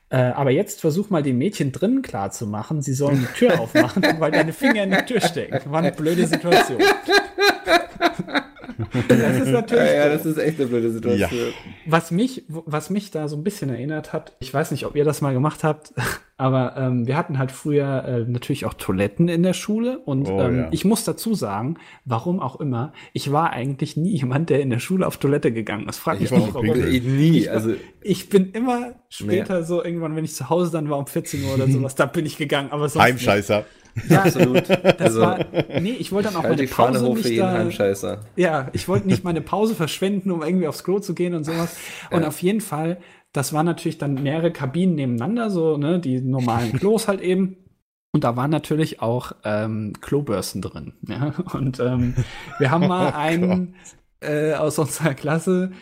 Äh, 0.08 0.18
aber 0.18 0.50
jetzt 0.50 0.80
versuch 0.80 1.10
mal 1.10 1.22
den 1.22 1.36
Mädchen 1.36 1.72
drinnen 1.72 2.02
klar 2.02 2.30
zu 2.30 2.46
machen, 2.46 2.80
sie 2.80 2.94
sollen 2.94 3.20
die 3.20 3.38
Tür 3.38 3.60
aufmachen, 3.60 4.04
weil 4.18 4.30
deine 4.30 4.52
Finger 4.52 4.84
in 4.84 4.90
der 4.90 5.04
Tür 5.04 5.20
stecken. 5.20 5.70
War 5.70 5.80
eine 5.80 5.92
blöde 5.92 6.26
Situation. 6.26 6.78
das 9.08 9.36
ist 9.38 9.48
natürlich 9.48 9.84
Ja, 9.84 9.94
ja, 9.94 10.08
das 10.08 10.24
ist 10.24 10.38
echt 10.38 10.60
eine 10.60 10.68
blöde 10.68 10.92
Situation. 10.92 11.52
Was 11.86 12.12
mich, 12.12 12.44
was 12.48 12.90
mich 12.90 13.10
da 13.10 13.26
so 13.26 13.36
ein 13.36 13.42
bisschen 13.42 13.68
erinnert 13.68 14.12
hat, 14.12 14.32
ich 14.38 14.54
weiß 14.54 14.70
nicht, 14.70 14.86
ob 14.86 14.94
ihr 14.94 15.04
das 15.04 15.22
mal 15.22 15.32
gemacht 15.32 15.64
habt, 15.64 15.92
aber 16.38 16.76
ähm, 16.76 17.06
wir 17.06 17.16
hatten 17.16 17.38
halt 17.38 17.50
früher 17.50 18.04
äh, 18.04 18.30
natürlich 18.30 18.66
auch 18.66 18.74
Toiletten 18.74 19.28
in 19.28 19.42
der 19.42 19.54
Schule 19.54 19.98
und 20.00 20.28
Oh, 20.28 20.40
ähm, 20.40 20.56
ja. 20.58 20.68
ich 20.70 20.84
muss 20.84 21.04
dazu 21.04 21.34
sagen, 21.34 21.78
warum 22.04 22.40
auch 22.40 22.60
immer, 22.60 22.92
ich 23.12 23.32
war 23.32 23.50
eigentlich 23.50 23.96
nie 23.96 24.10
jemand, 24.18 24.50
der 24.50 24.60
in 24.60 24.70
der 24.70 24.78
Schule 24.78 25.06
auf 25.06 25.16
Toilette 25.16 25.52
gegangen 25.52 25.88
ist. 25.88 25.98
Frag 25.98 26.20
mich 26.20 26.24
Ich 26.26 26.30
war 26.32 26.38
nicht, 26.38 26.50
auch 26.50 26.54
warum. 26.54 26.88
Ich 26.90 27.02
nie, 27.02 27.48
also 27.48 27.74
Ich 28.02 28.28
bin 28.28 28.50
immer 28.52 28.92
später 29.08 29.62
so 29.64 29.82
irgendwann, 29.82 30.14
wenn 30.16 30.24
ich 30.24 30.34
zu 30.34 30.50
Hause 30.50 30.72
dann 30.72 30.90
war 30.90 30.98
um 30.98 31.06
14 31.06 31.44
Uhr 31.44 31.54
oder 31.54 31.66
sowas, 31.70 31.94
da 31.94 32.06
bin 32.06 32.26
ich 32.26 32.36
gegangen, 32.36 32.70
aber 32.70 32.88
sonst 32.88 33.04
Heimscheißer. 33.04 33.58
nicht. 33.58 33.85
Ja, 34.08 34.22
absolut. 34.22 34.68
das 34.68 35.00
Also, 35.00 35.20
war, 35.20 35.44
nee, 35.80 35.96
ich 35.98 36.12
wollte 36.12 36.28
dann 36.28 36.36
auch 36.36 36.42
halt 36.42 36.56
meine 36.56 36.66
die 36.66 36.72
Pause 36.72 37.06
hoch 37.06 37.16
für 37.16 37.28
nicht 37.28 37.30
jeden 37.30 37.94
da, 37.94 38.18
ja, 38.36 38.68
ich 38.72 38.88
wollte 38.88 39.06
nicht 39.06 39.24
meine 39.24 39.40
Pause 39.40 39.74
verschwenden, 39.74 40.30
um 40.30 40.42
irgendwie 40.42 40.66
aufs 40.66 40.84
Klo 40.84 40.98
zu 40.98 41.14
gehen 41.14 41.34
und 41.34 41.44
sowas. 41.44 41.76
Und 42.10 42.24
auf 42.24 42.42
jeden 42.42 42.60
Fall, 42.60 42.98
das 43.32 43.52
waren 43.52 43.66
natürlich 43.66 43.98
dann 43.98 44.22
mehrere 44.22 44.52
Kabinen 44.52 44.94
nebeneinander, 44.94 45.50
so, 45.50 45.76
ne, 45.76 45.98
die 45.98 46.20
normalen 46.20 46.72
Klos 46.72 47.08
halt 47.08 47.20
eben. 47.20 47.56
Und 48.12 48.24
da 48.24 48.36
waren 48.36 48.50
natürlich 48.50 49.02
auch 49.02 49.32
ähm, 49.44 49.92
Klobürsten 50.00 50.62
drin. 50.62 50.94
Ja? 51.06 51.34
Und 51.52 51.80
ähm, 51.80 52.14
wir 52.58 52.70
haben 52.70 52.86
mal 52.86 53.12
einen 53.14 53.74
äh, 54.20 54.54
aus 54.54 54.78
unserer 54.78 55.14
Klasse, 55.14 55.72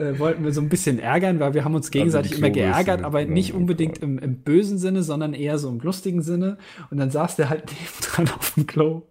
äh, 0.00 0.18
wollten 0.18 0.44
wir 0.44 0.52
so 0.52 0.60
ein 0.60 0.68
bisschen 0.68 0.98
ärgern, 0.98 1.40
weil 1.40 1.54
wir 1.54 1.64
haben 1.64 1.74
uns 1.74 1.90
gegenseitig 1.90 2.32
die 2.32 2.38
immer 2.38 2.50
geärgert, 2.50 3.02
aber 3.04 3.24
nicht 3.24 3.54
unbedingt 3.54 3.98
im, 3.98 4.18
im 4.18 4.36
bösen 4.36 4.78
Sinne, 4.78 5.02
sondern 5.02 5.34
eher 5.34 5.58
so 5.58 5.68
im 5.68 5.80
lustigen 5.80 6.22
Sinne. 6.22 6.58
Und 6.90 6.98
dann 6.98 7.10
saß 7.10 7.36
der 7.36 7.50
halt 7.50 7.64
nebendran 7.80 8.28
auf 8.36 8.54
dem 8.54 8.66
Klo. 8.66 9.02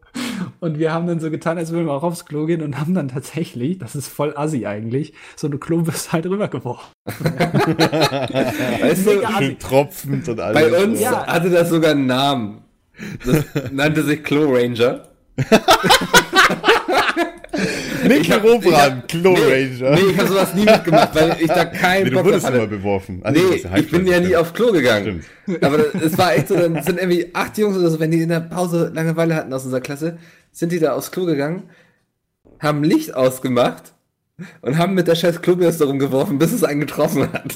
Und 0.60 0.80
wir 0.80 0.92
haben 0.92 1.06
dann 1.06 1.20
so 1.20 1.30
getan, 1.30 1.58
als 1.60 1.72
würden 1.72 1.86
wir 1.86 1.94
auch 1.94 2.02
aufs 2.04 2.26
Klo 2.26 2.48
gehen 2.48 2.64
und 2.64 2.80
haben 2.80 2.96
dann 2.96 3.10
tatsächlich, 3.10 3.78
das 3.78 3.96
ist 3.96 4.08
voll 4.08 4.34
assi 4.36 4.66
eigentlich, 4.66 5.14
so 5.36 5.46
eine 5.48 5.60
Klobürste 5.60 6.14
halt 6.14 6.26
rübergeworfen. 6.26 6.90
Weißt 7.06 9.06
du. 9.06 9.12
Schön 9.38 9.60
tropfend 9.60 10.28
und 10.28 10.40
alles. 10.40 10.72
bei 10.72 10.84
uns 10.84 11.00
Ja. 11.00 11.28
hatte 11.28 11.52
das 11.52 11.70
sogar 11.70 11.92
einen 11.92 12.08
Namen. 12.08 12.62
Das 13.26 13.46
nannte 13.72 14.04
sich 14.04 14.24
Klo 14.24 14.52
Ranger. 14.52 15.04
Nick 18.22 18.32
hab- 18.32 18.44
Robran, 18.44 19.04
ich 19.08 19.08
Klo 19.08 19.34
Ranger. 19.34 19.92
Nee, 19.96 20.12
ich 20.12 20.18
habe 20.18 20.28
sowas 20.28 20.54
nie 20.54 20.66
mitgemacht, 20.66 21.16
weil 21.16 21.38
ich 21.40 21.48
da 21.48 21.66
keinen 21.66 22.04
Nee, 22.04 22.10
du 22.12 22.16
Bock 22.18 22.26
wurdest 22.26 22.46
drauf 22.48 22.54
immer 22.56 22.68
beworfen. 22.68 23.22
Ah, 23.24 23.32
Nee, 23.32 23.40
du 23.64 23.80
ich 23.80 23.92
bin 23.92 24.06
ja 24.08 24.20
nie 24.20 24.36
auf 24.36 24.54
Klo 24.54 24.72
gegangen. 24.72 25.24
Stimmt. 25.46 25.64
Aber 25.64 25.80
es 25.96 26.18
war 26.18 26.34
echt 26.36 26.48
so, 26.50 26.56
dann 26.56 26.82
sind 26.84 27.00
irgendwie 27.00 27.30
acht 27.34 27.58
Jungs 27.58 27.78
oder 27.78 27.90
so, 27.90 28.00
wenn 28.00 28.12
die 28.12 28.22
in 28.22 28.30
der 28.30 28.40
Pause 28.42 28.92
Langeweile 28.94 29.36
hatten 29.36 29.52
aus 29.54 29.64
unserer 29.66 29.82
Klasse, 29.82 30.18
sind 30.52 30.72
die 30.72 30.80
da 30.80 30.94
aufs 30.94 31.12
Klo 31.12 31.26
gegangen, 31.26 31.64
haben 32.60 32.84
Licht 32.84 33.16
ausgemacht 33.16 33.94
und 34.62 34.78
haben 34.78 34.94
mit 34.94 35.08
der 35.08 35.16
scheiß 35.16 35.42
Klobürste 35.42 35.86
rumgeworfen, 35.86 36.38
bis 36.38 36.52
es 36.52 36.64
einen 36.64 36.82
getroffen 36.82 37.32
hat. 37.32 37.56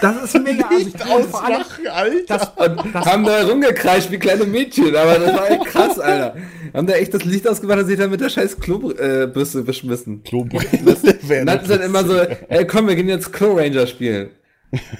Das 0.00 0.22
ist 0.22 0.42
mega 0.42 0.66
allem, 0.66 0.92
Ausmachen, 1.10 1.86
Alter. 1.86 2.16
das, 2.26 2.48
Und 2.56 2.94
das, 2.94 3.06
haben 3.06 3.24
da 3.24 3.42
rumgekreischt 3.46 4.10
wie 4.10 4.18
kleine 4.18 4.44
Mädchen, 4.44 4.96
aber 4.96 5.18
das 5.18 5.34
war 5.34 5.50
echt 5.50 5.64
krass, 5.66 5.98
Alter. 5.98 6.36
Haben 6.72 6.86
da 6.86 6.94
echt 6.94 7.12
das 7.12 7.24
Licht 7.24 7.46
ausgemacht 7.46 7.80
und 7.80 7.86
sich 7.86 7.98
dann 7.98 8.10
mit 8.10 8.20
der 8.20 8.30
scheiß 8.30 8.58
Klobürste 8.60 9.62
beschmissen. 9.62 10.22
Klo 10.22 10.42
Und 10.42 11.46
dann 11.46 11.64
sind 11.64 11.82
immer 11.82 12.04
so, 12.04 12.18
ey 12.48 12.66
komm, 12.66 12.88
wir 12.88 12.96
gehen 12.96 13.08
jetzt 13.08 13.32
Klo 13.32 13.54
Ranger 13.54 13.86
spielen. 13.86 14.30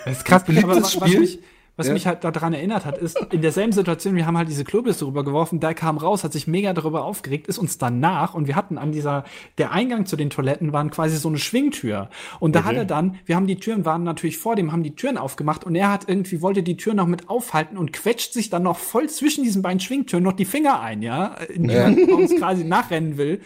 das 0.04 0.18
ist 0.18 0.24
krass. 0.24 0.42
Was, 0.46 0.92
Spiel? 0.92 1.20
mich, 1.20 1.38
was 1.80 1.88
Ja. 1.88 1.94
mich 1.94 2.06
halt 2.06 2.22
daran 2.22 2.52
erinnert 2.52 2.84
hat, 2.84 2.98
ist, 2.98 3.18
in 3.32 3.42
derselben 3.42 3.72
Situation, 3.72 4.14
wir 4.14 4.26
haben 4.26 4.36
halt 4.36 4.48
diese 4.48 4.62
Klobürste 4.64 5.06
rübergeworfen, 5.06 5.58
der 5.58 5.74
kam 5.74 5.98
raus, 5.98 6.22
hat 6.22 6.32
sich 6.32 6.46
mega 6.46 6.72
darüber 6.72 7.04
aufgeregt, 7.04 7.48
ist 7.48 7.58
uns 7.58 7.78
danach 7.78 8.34
und 8.34 8.46
wir 8.46 8.54
hatten 8.54 8.78
an 8.78 8.92
dieser, 8.92 9.24
der 9.58 9.72
Eingang 9.72 10.06
zu 10.06 10.16
den 10.16 10.30
Toiletten 10.30 10.72
waren 10.72 10.90
quasi 10.90 11.16
so 11.16 11.28
eine 11.28 11.38
Schwingtür. 11.38 12.10
Und 12.38 12.54
da 12.54 12.64
hat 12.64 12.76
er 12.76 12.84
dann, 12.84 13.18
wir 13.26 13.34
haben 13.34 13.46
die 13.46 13.56
Türen, 13.56 13.84
waren 13.84 14.04
natürlich 14.04 14.38
vor 14.38 14.54
dem, 14.54 14.70
haben 14.70 14.82
die 14.82 14.94
Türen 14.94 15.16
aufgemacht 15.16 15.64
und 15.64 15.74
er 15.74 15.90
hat 15.90 16.08
irgendwie, 16.08 16.42
wollte 16.42 16.62
die 16.62 16.76
Tür 16.76 16.94
noch 16.94 17.06
mit 17.06 17.28
aufhalten 17.28 17.76
und 17.76 17.92
quetscht 17.92 18.32
sich 18.32 18.50
dann 18.50 18.62
noch 18.62 18.78
voll 18.78 19.08
zwischen 19.08 19.42
diesen 19.42 19.62
beiden 19.62 19.80
Schwingtüren 19.80 20.22
noch 20.22 20.34
die 20.34 20.44
Finger 20.44 20.80
ein, 20.80 21.02
ja, 21.02 21.34
in 21.48 21.66
die 21.66 21.74
man 21.74 21.98
uns 22.12 22.36
quasi 22.36 22.64
nachrennen 22.64 23.16
will. 23.16 23.40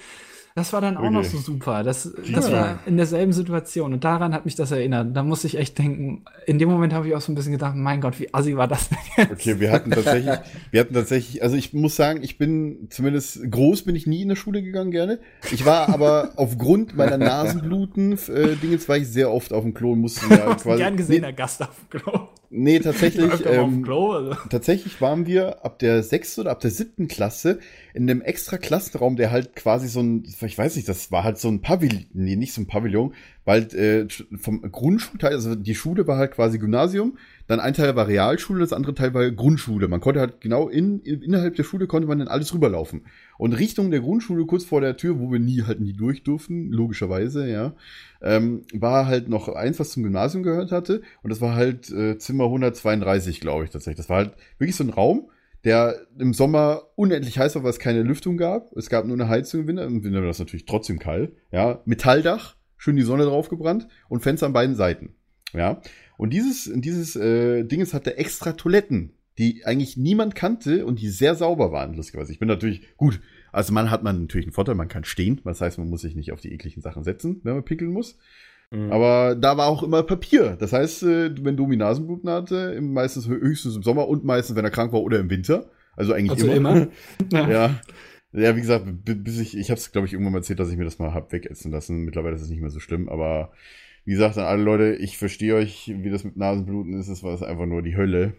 Das 0.56 0.72
war 0.72 0.80
dann 0.80 0.96
auch 0.96 1.10
noch 1.10 1.18
Okay. 1.20 1.30
so 1.30 1.38
super. 1.38 1.82
Das, 1.82 2.14
das 2.32 2.52
war 2.52 2.78
in 2.86 2.96
derselben 2.96 3.32
Situation. 3.32 3.92
Und 3.92 4.04
daran 4.04 4.32
hat 4.32 4.44
mich 4.44 4.54
das 4.54 4.70
erinnert. 4.70 5.08
Da 5.16 5.24
musste 5.24 5.48
ich 5.48 5.58
echt 5.58 5.76
denken, 5.78 6.24
in 6.46 6.60
dem 6.60 6.68
Moment 6.68 6.92
habe 6.92 7.08
ich 7.08 7.14
auch 7.16 7.20
so 7.20 7.32
ein 7.32 7.34
bisschen 7.34 7.50
gedacht, 7.50 7.74
mein 7.74 8.00
Gott, 8.00 8.20
wie 8.20 8.32
assi 8.32 8.56
war 8.56 8.68
das 8.68 8.88
denn 8.88 8.98
jetzt? 9.16 9.32
Okay, 9.32 9.58
wir 9.58 9.72
hatten 9.72 9.90
tatsächlich, 9.90 10.38
wir 10.70 10.80
hatten 10.80 10.94
tatsächlich, 10.94 11.42
also 11.42 11.56
ich 11.56 11.72
muss 11.72 11.96
sagen, 11.96 12.22
ich 12.22 12.38
bin 12.38 12.86
zumindest 12.90 13.50
groß 13.50 13.82
bin 13.82 13.96
ich 13.96 14.06
nie 14.06 14.22
in 14.22 14.28
der 14.28 14.36
Schule 14.36 14.62
gegangen 14.62 14.92
gerne. 14.92 15.18
Ich 15.50 15.64
war 15.66 15.88
aber 15.88 16.30
aufgrund 16.36 16.96
meiner 16.96 17.18
Nasenbluten 17.18 18.12
äh, 18.12 18.54
Dingens 18.54 18.88
war 18.88 18.96
ich 18.96 19.08
sehr 19.08 19.32
oft 19.32 19.52
auf 19.52 19.64
dem 19.64 19.74
Klo 19.74 19.92
und 19.94 20.02
musste 20.02 20.26
ja 20.32 20.54
quasi. 20.54 20.78
gern 20.78 20.96
gesehener 20.96 21.32
Gast 21.32 21.62
auf 21.62 21.70
dem 21.90 22.00
Klo. 22.00 22.28
Nee, 22.56 22.78
tatsächlich. 22.80 23.44
Ähm, 23.46 23.82
Klo. 23.82 24.12
Also. 24.12 24.34
tatsächlich 24.48 25.00
waren 25.00 25.26
wir 25.26 25.64
ab 25.64 25.78
der 25.80 26.02
sechsten 26.04 26.42
oder 26.42 26.52
ab 26.52 26.60
der 26.60 26.70
siebten 26.70 27.08
Klasse 27.08 27.58
in 27.94 28.08
einem 28.08 28.22
extra 28.22 28.58
Klassenraum, 28.58 29.16
der 29.16 29.32
halt 29.32 29.56
quasi 29.56 29.88
so 29.88 30.00
ein, 30.00 30.24
ich 30.24 30.56
weiß 30.56 30.76
nicht, 30.76 30.88
das 30.88 31.10
war 31.10 31.24
halt 31.24 31.38
so 31.38 31.48
ein 31.48 31.60
Pavillon, 31.60 32.06
nee, 32.12 32.36
nicht 32.36 32.52
so 32.52 32.60
ein 32.60 32.66
Pavillon, 32.68 33.12
weil 33.44 33.62
äh, 33.74 34.06
vom 34.38 34.62
Grundschulteil, 34.70 35.32
also 35.32 35.56
die 35.56 35.74
Schule 35.74 36.06
war 36.06 36.16
halt 36.16 36.32
quasi 36.32 36.58
Gymnasium, 36.58 37.18
dann 37.46 37.60
ein 37.60 37.74
Teil 37.74 37.94
war 37.94 38.08
Realschule, 38.08 38.60
das 38.60 38.72
andere 38.72 38.94
Teil 38.94 39.12
war 39.12 39.30
Grundschule. 39.30 39.88
Man 39.88 40.00
konnte 40.00 40.20
halt 40.20 40.40
genau 40.40 40.68
in, 40.68 41.00
in 41.00 41.22
innerhalb 41.22 41.56
der 41.56 41.64
Schule 41.64 41.86
konnte 41.86 42.08
man 42.08 42.18
dann 42.18 42.28
alles 42.28 42.54
rüberlaufen. 42.54 43.06
Und 43.36 43.52
Richtung 43.52 43.90
der 43.90 44.00
Grundschule, 44.00 44.46
kurz 44.46 44.64
vor 44.64 44.80
der 44.80 44.96
Tür, 44.96 45.18
wo 45.18 45.30
wir 45.30 45.40
nie 45.40 45.62
halt 45.62 45.80
nie 45.80 45.92
durch 45.92 46.22
durften, 46.22 46.70
logischerweise, 46.70 47.50
ja, 47.50 47.74
ähm, 48.22 48.62
war 48.72 49.06
halt 49.06 49.28
noch 49.28 49.48
eins, 49.48 49.78
was 49.78 49.90
zum 49.90 50.04
Gymnasium 50.04 50.42
gehört 50.42 50.72
hatte. 50.72 51.02
Und 51.22 51.30
das 51.30 51.40
war 51.40 51.54
halt 51.54 51.90
äh, 51.90 52.16
Zimmer 52.16 52.44
132, 52.44 53.40
glaube 53.40 53.64
ich 53.64 53.70
tatsächlich. 53.70 53.98
Das 53.98 54.08
war 54.08 54.18
halt 54.18 54.32
wirklich 54.58 54.76
so 54.76 54.84
ein 54.84 54.90
Raum, 54.90 55.28
der 55.64 56.06
im 56.18 56.32
Sommer 56.32 56.82
unendlich 56.94 57.38
heiß 57.38 57.54
war, 57.56 57.62
weil 57.62 57.70
es 57.70 57.78
keine 57.78 58.02
Lüftung 58.02 58.36
gab. 58.38 58.72
Es 58.76 58.88
gab 58.88 59.04
nur 59.06 59.16
eine 59.16 59.28
Heizung 59.28 59.62
im 59.62 59.66
Winter. 59.66 59.84
Im 59.84 60.04
Winter 60.04 60.20
war 60.20 60.28
das 60.28 60.38
natürlich 60.38 60.66
trotzdem 60.66 60.98
kalt. 60.98 61.32
Ja, 61.50 61.80
Metalldach, 61.84 62.56
schön 62.76 62.96
die 62.96 63.02
Sonne 63.02 63.24
drauf 63.24 63.48
gebrannt 63.48 63.88
und 64.08 64.22
Fenster 64.22 64.46
an 64.46 64.52
beiden 64.54 64.76
Seiten. 64.76 65.14
Ja, 65.52 65.80
und 66.16 66.32
dieses, 66.32 66.70
dieses 66.74 67.16
äh, 67.16 67.64
Dinges 67.64 67.94
hatte 67.94 68.16
extra 68.16 68.52
Toiletten, 68.52 69.12
die 69.38 69.64
eigentlich 69.64 69.96
niemand 69.96 70.34
kannte 70.34 70.86
und 70.86 71.00
die 71.00 71.08
sehr 71.08 71.34
sauber 71.34 71.72
waren, 71.72 71.94
lustigerweise. 71.94 72.32
Ich 72.32 72.38
bin 72.38 72.48
natürlich, 72.48 72.96
gut, 72.96 73.20
als 73.52 73.70
Mann 73.70 73.90
hat 73.90 74.02
man 74.02 74.22
natürlich 74.22 74.46
einen 74.46 74.52
Vorteil, 74.52 74.74
man 74.74 74.88
kann 74.88 75.04
stehen. 75.04 75.40
Das 75.44 75.60
heißt, 75.60 75.78
man 75.78 75.88
muss 75.88 76.02
sich 76.02 76.14
nicht 76.16 76.32
auf 76.32 76.40
die 76.40 76.52
ekligen 76.52 76.82
Sachen 76.82 77.04
setzen, 77.04 77.40
wenn 77.44 77.54
man 77.54 77.64
pickeln 77.64 77.92
muss. 77.92 78.18
Aber 78.90 79.36
da 79.36 79.56
war 79.56 79.68
auch 79.68 79.84
immer 79.84 80.02
Papier. 80.02 80.56
Das 80.58 80.72
heißt, 80.72 81.04
äh, 81.04 81.44
wenn 81.44 81.56
Domi 81.56 81.76
Nasenbluten 81.76 82.28
hatte, 82.28 82.80
meistens 82.80 83.28
hö- 83.28 83.40
höchstens 83.40 83.76
im 83.76 83.84
Sommer 83.84 84.08
und 84.08 84.24
meistens, 84.24 84.56
wenn 84.56 84.64
er 84.64 84.70
krank 84.72 84.92
war 84.92 85.00
oder 85.02 85.20
im 85.20 85.30
Winter. 85.30 85.70
Also 85.94 86.12
eigentlich 86.12 86.32
Also 86.32 86.50
immer. 86.50 86.88
immer. 87.30 87.48
Ja. 87.50 87.80
Ja, 88.32 88.56
wie 88.56 88.60
gesagt, 88.60 88.84
bis 89.04 89.38
ich, 89.38 89.56
ich 89.56 89.70
habe 89.70 89.78
es, 89.78 89.92
glaube 89.92 90.08
ich, 90.08 90.12
irgendwann 90.12 90.32
mal 90.32 90.38
erzählt, 90.40 90.58
dass 90.58 90.70
ich 90.72 90.76
mir 90.76 90.82
das 90.84 90.98
mal 90.98 91.14
hab 91.14 91.30
wegätzen 91.30 91.70
lassen. 91.70 92.04
Mittlerweile 92.04 92.34
ist 92.34 92.42
es 92.42 92.48
nicht 92.48 92.60
mehr 92.62 92.70
so 92.70 92.80
schlimm, 92.80 93.08
aber 93.08 93.52
wie 94.04 94.12
gesagt, 94.12 94.36
an 94.36 94.44
alle 94.44 94.62
Leute, 94.62 94.96
ich 94.96 95.16
verstehe 95.16 95.54
euch, 95.54 95.92
wie 95.94 96.10
das 96.10 96.24
mit 96.24 96.36
Nasenbluten 96.36 96.98
ist. 96.98 97.08
Es 97.08 97.22
war 97.22 97.40
einfach 97.42 97.66
nur 97.66 97.82
die 97.82 97.96
Hölle. 97.96 98.34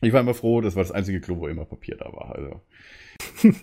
Ich 0.00 0.12
war 0.12 0.20
immer 0.20 0.34
froh, 0.34 0.60
das 0.60 0.76
war 0.76 0.82
das 0.82 0.92
einzige 0.92 1.20
Klo, 1.20 1.38
wo 1.38 1.48
immer 1.48 1.64
Papier 1.64 1.96
da 1.96 2.06
war. 2.12 2.34
Also. 2.34 2.60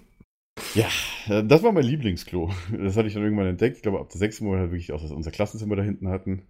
ja, 0.75 0.87
äh, 1.27 1.43
das 1.45 1.63
war 1.63 1.71
mein 1.71 1.83
Lieblingsklo. 1.83 2.51
Das 2.77 2.95
hatte 2.95 3.07
ich 3.07 3.13
dann 3.13 3.23
irgendwann 3.23 3.47
entdeckt. 3.47 3.77
Ich 3.77 3.83
glaube, 3.83 3.99
ab 3.99 4.09
der 4.09 4.19
sechsten 4.19 4.45
Monat 4.45 4.71
wirklich 4.71 4.91
auch, 4.93 5.01
dass 5.01 5.11
unser 5.11 5.31
Klassenzimmer 5.31 5.75
da 5.75 5.83
hinten 5.83 6.09
hatten. 6.09 6.47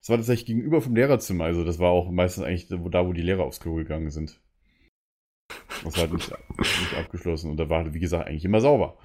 Das 0.00 0.10
war 0.10 0.16
tatsächlich 0.16 0.46
gegenüber 0.46 0.80
vom 0.80 0.94
Lehrerzimmer. 0.94 1.44
Also 1.44 1.64
das 1.64 1.78
war 1.78 1.90
auch 1.90 2.10
meistens 2.10 2.44
eigentlich 2.44 2.68
da, 2.68 3.06
wo, 3.06 3.12
die 3.12 3.22
Lehrer 3.22 3.44
aufs 3.44 3.60
Klo 3.60 3.74
gegangen 3.74 4.10
sind. 4.10 4.40
Das 5.84 5.94
war 5.94 6.02
halt 6.02 6.12
nicht, 6.12 6.32
nicht 6.58 6.94
abgeschlossen. 6.96 7.50
Und 7.50 7.56
da 7.58 7.68
war, 7.68 7.92
wie 7.94 8.00
gesagt, 8.00 8.28
eigentlich 8.28 8.44
immer 8.44 8.60
sauber. 8.60 8.98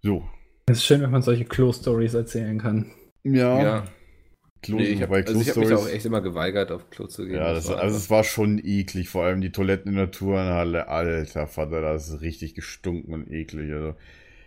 So. 0.00 0.28
Es 0.66 0.78
ist 0.78 0.84
schön, 0.84 1.02
wenn 1.02 1.10
man 1.10 1.22
solche 1.22 1.44
Klo-Stories 1.44 2.14
erzählen 2.14 2.58
kann. 2.58 2.92
Ja. 3.24 3.62
Ja. 3.62 3.84
Klo, 4.62 4.76
Nee, 4.76 4.84
ich 4.84 5.02
habe 5.02 5.16
also 5.16 5.40
ich 5.40 5.48
hab 5.48 5.56
mich 5.56 5.72
auch 5.72 5.88
echt 5.88 6.06
immer 6.06 6.20
geweigert, 6.20 6.70
auf 6.70 6.88
Klo 6.90 7.08
zu 7.08 7.24
gehen. 7.24 7.34
Ja, 7.34 7.52
das, 7.52 7.68
war 7.68 7.80
also 7.80 7.96
es 7.96 8.10
war 8.10 8.22
schon 8.22 8.60
eklig, 8.62 9.08
vor 9.08 9.24
allem 9.24 9.40
die 9.40 9.50
Toiletten 9.50 9.90
in 9.90 9.96
der 9.96 10.12
Turnhalle, 10.12 10.86
alter 10.86 11.48
Vater, 11.48 11.80
das 11.80 12.08
ist 12.08 12.20
richtig 12.20 12.54
gestunken 12.54 13.12
und 13.12 13.28
eklig. 13.28 13.72
Also. 13.72 13.94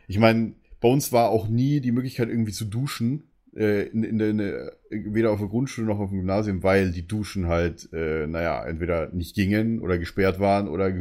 Ich 0.08 0.18
meine, 0.18 0.54
bei 0.80 0.88
uns 0.88 1.12
war 1.12 1.30
auch 1.30 1.50
nie 1.50 1.82
die 1.82 1.92
Möglichkeit 1.92 2.30
irgendwie 2.30 2.54
zu 2.54 2.64
duschen, 2.64 3.24
äh, 3.56 3.88
in, 3.88 4.04
in 4.04 4.18
der, 4.18 4.30
in 4.30 4.38
der, 4.38 4.78
weder 4.90 5.32
auf 5.32 5.40
der 5.40 5.50
Grundschule 5.50 5.88
noch 5.88 6.00
auf 6.00 6.10
dem 6.10 6.20
Gymnasium, 6.20 6.64
weil 6.64 6.92
die 6.92 7.08
Duschen 7.08 7.48
halt, 7.48 7.90
äh, 7.92 8.28
naja, 8.28 8.66
entweder 8.66 9.10
nicht 9.12 9.36
gingen 9.36 9.82
oder 9.82 9.98
gesperrt 9.98 10.40
waren 10.40 10.68
oder 10.68 10.94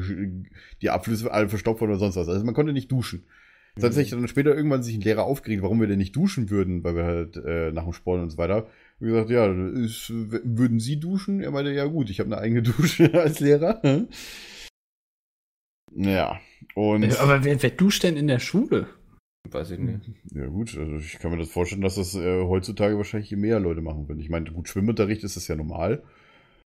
die 0.83 0.91
Abflüsse 0.91 1.33
alle 1.33 1.49
verstopft 1.49 1.83
oder 1.83 1.99
sonst 1.99 2.17
was. 2.17 2.29
Also 2.29 2.45
man 2.45 2.55
konnte 2.55 2.73
nicht 2.73 2.91
duschen. 2.91 3.25
Tatsächlich 3.81 4.13
dann 4.13 4.29
später 4.29 4.55
irgendwann 4.55 4.83
sich 4.85 4.95
ein 4.95 5.01
Lehrer 5.01 5.25
aufgeregt, 5.25 5.63
warum 5.63 5.81
wir 5.81 5.89
denn 5.89 5.99
nicht 5.99 6.15
duschen 6.15 6.49
würden, 6.51 6.85
weil 6.85 6.95
wir 6.95 7.05
halt 7.05 7.37
äh, 7.37 7.73
nach 7.73 7.85
dem 7.85 7.93
Sport 7.93 8.23
und 8.23 8.31
so 8.31 8.39
weiter. 8.39 8.69
Wie 9.01 9.07
gesagt, 9.07 9.31
ja, 9.31 9.47
ist, 9.47 10.11
würden 10.11 10.79
Sie 10.79 11.01
duschen? 11.01 11.41
Er 11.41 11.51
meinte, 11.51 11.73
ja 11.73 11.85
gut, 11.87 12.09
ich 12.09 12.21
habe 12.21 12.29
eine 12.29 12.39
eigene 12.41 12.63
Dusche 12.73 13.13
als 13.15 13.41
Lehrer. 13.41 13.81
Ja, 15.93 16.41
und 16.75 17.03
Äh, 17.03 17.17
Aber 17.17 17.45
wer, 17.45 17.63
wer 17.63 17.71
duscht 17.71 18.03
denn 18.03 18.17
in 18.17 18.27
der 18.29 18.39
Schule? 18.39 18.87
Weiß 19.51 19.71
ich 19.73 19.79
nicht. 19.79 20.11
ja 20.33 20.47
gut, 20.47 20.77
also 20.79 20.97
ich 20.97 21.19
kann 21.19 21.31
mir 21.31 21.39
das 21.39 21.51
vorstellen, 21.51 21.83
dass 21.83 21.97
das 21.97 22.15
äh, 22.15 22.43
heutzutage 22.45 22.97
wahrscheinlich 22.97 23.31
mehr 23.33 23.61
Leute 23.61 23.83
machen 23.83 24.09
würden. 24.09 24.21
Ich 24.21 24.31
meine, 24.31 24.51
gut, 24.51 24.69
Schwimmunterricht 24.69 25.23
ist 25.23 25.37
das 25.37 25.49
ja 25.49 25.57
normal. 25.57 26.03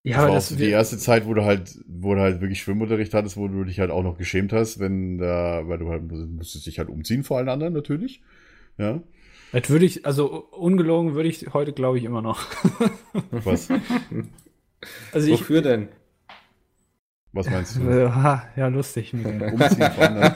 Ja, 0.10 0.18
das 0.18 0.18
aber 0.18 0.28
war 0.28 0.32
auch 0.32 0.36
das 0.36 0.50
so 0.50 0.56
die 0.56 0.70
erste 0.70 0.98
Zeit, 0.98 1.26
wo 1.26 1.34
du 1.34 1.44
halt, 1.44 1.80
wo 1.88 2.16
du 2.16 2.22
halt 2.22 2.42
wirklich 2.42 2.62
Schwimmunterricht 2.62 3.14
hattest, 3.14 3.38
wo 3.38 3.48
du 3.48 3.64
dich 3.64 3.80
halt 3.80 3.92
auch 3.92 4.04
noch 4.04 4.18
geschämt 4.18 4.54
hast, 4.54 4.80
wenn 4.80 5.18
da, 5.18 5.68
weil 5.68 5.78
du 5.78 5.90
halt 5.90 6.04
musstest 6.12 6.66
dich 6.66 6.80
halt 6.80 6.90
umziehen 6.90 7.24
vor 7.24 7.38
allen 7.38 7.50
anderen 7.50 7.74
natürlich. 7.74 8.22
Ja. 8.78 9.02
Das 9.52 9.70
würde 9.70 9.86
ich, 9.86 10.06
also 10.06 10.48
ungelogen 10.52 11.16
würde 11.16 11.30
ich 11.30 11.54
heute, 11.54 11.74
glaube 11.74 11.98
ich, 11.98 12.04
immer 12.04 12.22
noch. 12.22 12.46
Was, 13.32 13.70
Also 15.12 15.28
ich, 15.28 15.42
Wofür 15.42 15.62
denn? 15.62 15.88
was 17.34 17.50
meinst 17.50 17.76
du? 17.76 17.82
äh, 17.90 18.10
ha, 18.10 18.48
ja, 18.56 18.68
lustig. 18.68 19.14
Umziehen 19.14 19.92
vor 19.92 20.04
anderen. 20.08 20.34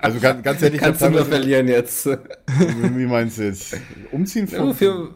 Also 0.00 0.18
ganz, 0.20 0.42
ganz 0.42 0.62
ehrlich, 0.62 0.80
ich 0.80 0.86
Kannst 0.86 1.02
du 1.02 1.10
nur 1.10 1.24
verlieren 1.24 1.68
jetzt. 1.68 2.06
Wie 2.06 3.06
meinst 3.06 3.38
du 3.38 3.42
jetzt? 3.42 3.76
Umziehen 4.12 4.48
Ja, 4.50 4.66
wofür? 4.66 5.14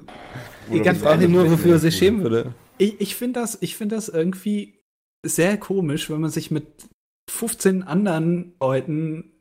Oder 0.70 0.82
ganz 0.82 1.03
ihn 1.22 1.32
nur, 1.32 1.50
wofür 1.50 1.72
er 1.72 1.78
sich 1.78 1.96
schämen 1.96 2.22
würde. 2.22 2.55
Ich, 2.79 3.01
ich 3.01 3.14
finde 3.16 3.41
das, 3.41 3.59
ich 3.61 3.77
finde 3.77 3.97
das 3.97 4.09
irgendwie 4.09 4.81
sehr 5.25 5.57
komisch, 5.57 6.11
wenn 6.11 6.20
man 6.20 6.31
sich 6.31 6.51
mit 6.51 6.66
15 7.31 7.83
anderen 7.83 8.55
Leuten 8.61 9.33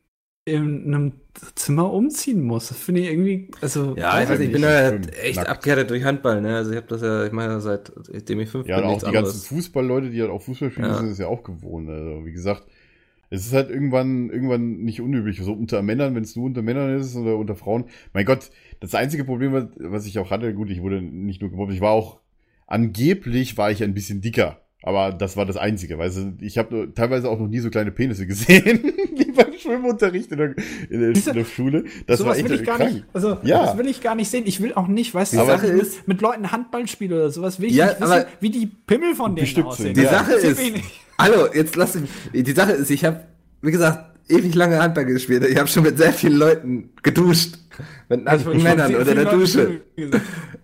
in 0.46 0.86
einem 0.94 1.14
Zimmer 1.56 1.94
umziehen 1.94 2.44
muss. 2.44 2.70
Das 2.70 2.78
finde 2.78 3.02
ich 3.02 3.08
irgendwie, 3.10 3.52
also 3.62 3.96
Ja, 3.96 4.22
ich, 4.22 4.30
weiß, 4.30 4.40
nicht, 4.40 4.48
ich 4.48 4.54
bin 4.54 4.66
halt 4.66 5.16
echt 5.18 5.36
nackt. 5.38 5.50
abgehärtet 5.50 5.90
durch 5.92 6.04
Handball, 6.04 6.42
ne? 6.42 6.56
Also 6.56 6.72
ich 6.72 6.78
habe 6.78 6.88
das 6.88 7.02
ja, 7.02 7.26
ich 7.26 7.32
meine, 7.32 7.62
seitdem 7.62 8.40
ich 8.40 8.50
fünf 8.50 8.68
Ja, 8.68 8.78
bin, 8.78 8.86
und 8.86 8.92
auch 8.92 8.98
die 9.00 9.12
ganzen 9.12 9.18
anderes. 9.18 9.48
Fußballleute, 9.48 10.10
die 10.10 10.22
halt 10.22 10.32
auch 10.32 10.42
Fußball 10.42 10.72
spielen, 10.72 10.88
Ja. 10.88 10.98
sind 10.98 11.10
es 11.10 11.18
ja 11.20 11.28
auch 11.28 11.44
gewohnt. 11.44 11.90
Also, 11.90 12.26
wie 12.26 12.32
gesagt, 12.32 12.66
es 13.30 13.46
ist 13.46 13.54
halt 13.54 13.70
irgendwann, 13.70 14.30
irgendwann 14.32 14.78
nicht 14.84 15.02
unüblich. 15.02 15.40
So 15.42 15.54
unter 15.54 15.82
Männern, 15.84 16.16
wenn 16.16 16.24
es 16.24 16.36
nur 16.36 16.46
unter 16.46 16.64
Männern 16.64 16.98
ist 17.00 17.16
oder 17.16 17.38
unter 17.38 17.56
Frauen. 17.56 17.86
Mein 18.14 18.26
Gott, 18.26 18.52
das 18.80 18.96
einzige 18.96 19.26
Problem, 19.26 19.54
was- 19.54 19.68
was 19.78 20.06
ich 20.08 20.20
auch 20.20 20.32
hatte, 20.32 20.54
gut, 20.56 20.70
ich 20.72 20.82
wurde 20.82 21.02
nicht 21.02 21.42
nur 21.42 21.52
gemobbt, 21.52 21.74
ich 21.74 21.82
war 21.82 21.92
auch, 21.92 22.21
angeblich 22.72 23.58
war 23.58 23.72
ich 23.72 23.84
ein 23.84 23.94
bisschen 23.94 24.22
dicker. 24.22 24.58
Aber 24.84 25.12
das 25.14 25.38
war 25.38 25.46
das 25.46 25.58
Einzige, 25.58 26.00
weißt 26.00 26.18
du, 26.18 26.34
ich 26.42 26.58
habe 26.58 26.92
teilweise 26.96 27.30
auch 27.30 27.38
noch 27.40 27.48
nie 27.48 27.60
so 27.60 27.70
kleine 27.70 27.92
Penisse 27.92 28.26
gesehen, 28.32 28.82
wie 29.16 29.32
beim 29.32 29.54
Schwimmunterricht 29.56 30.32
in 30.32 30.38
der, 30.40 30.56
in 30.90 31.00
der, 31.02 31.12
Diese- 31.14 31.30
in 31.30 31.36
der 31.38 31.46
Schule. 31.46 31.84
Das 32.08 32.18
sowas 32.18 32.32
war 32.32 32.38
echt 32.40 32.50
will 32.50 32.60
ich 32.62 32.66
gar 32.66 32.78
krank. 32.78 32.94
nicht, 32.94 33.06
also 33.14 33.38
Ja. 33.44 33.64
das 33.66 33.78
will 33.78 33.86
ich 33.88 34.02
gar 34.02 34.16
nicht 34.16 34.30
sehen. 34.32 34.44
Ich 34.48 34.60
will 34.60 34.74
auch 34.74 34.88
nicht, 34.88 35.14
weißt 35.14 35.34
Die 35.34 35.38
du, 35.38 35.46
Sache 35.46 35.68
wenn 35.68 35.76
ich 35.78 35.82
ist- 35.84 36.08
mit, 36.08 36.20
Leuten 36.22 36.52
Handball 36.52 36.88
spiele 36.88 37.16
oder 37.16 37.30
sowas, 37.30 37.60
will 37.60 37.70
ich 37.70 37.76
Ja, 37.76 37.90
nicht 37.90 38.02
wissen, 38.02 38.12
aber- 38.12 38.26
wie 38.40 38.50
die 38.50 38.66
Pimmel 38.66 39.14
von 39.14 39.36
denen 39.36 39.64
aussehen. 39.64 39.94
Die 39.94 40.02
Ja. 40.02 40.10
Sache 40.10 40.34
ist, 40.34 40.60
hallo, 41.20 41.46
jetzt 41.54 41.76
lass 41.76 41.94
mich, 41.94 42.10
die 42.34 42.52
Sache 42.54 42.72
ist, 42.72 42.90
ich 42.90 43.06
habe, 43.06 43.20
wie 43.62 43.70
gesagt, 43.72 44.11
ewig 44.32 44.56
lange 44.56 44.82
Handball 44.82 45.06
gespielt. 45.06 45.46
Ich 45.50 45.58
habe 45.58 45.68
schon 45.68 45.84
mit 45.84 45.98
sehr 45.98 46.14
vielen 46.14 46.38
Leuten 46.38 46.90
geduscht. 47.04 47.56
Mit 48.10 48.28
Also, 48.28 48.46
nackten 48.46 48.64
Männern 48.64 48.96
unter 48.96 49.16
der 49.16 49.26
Dusche. 49.26 49.82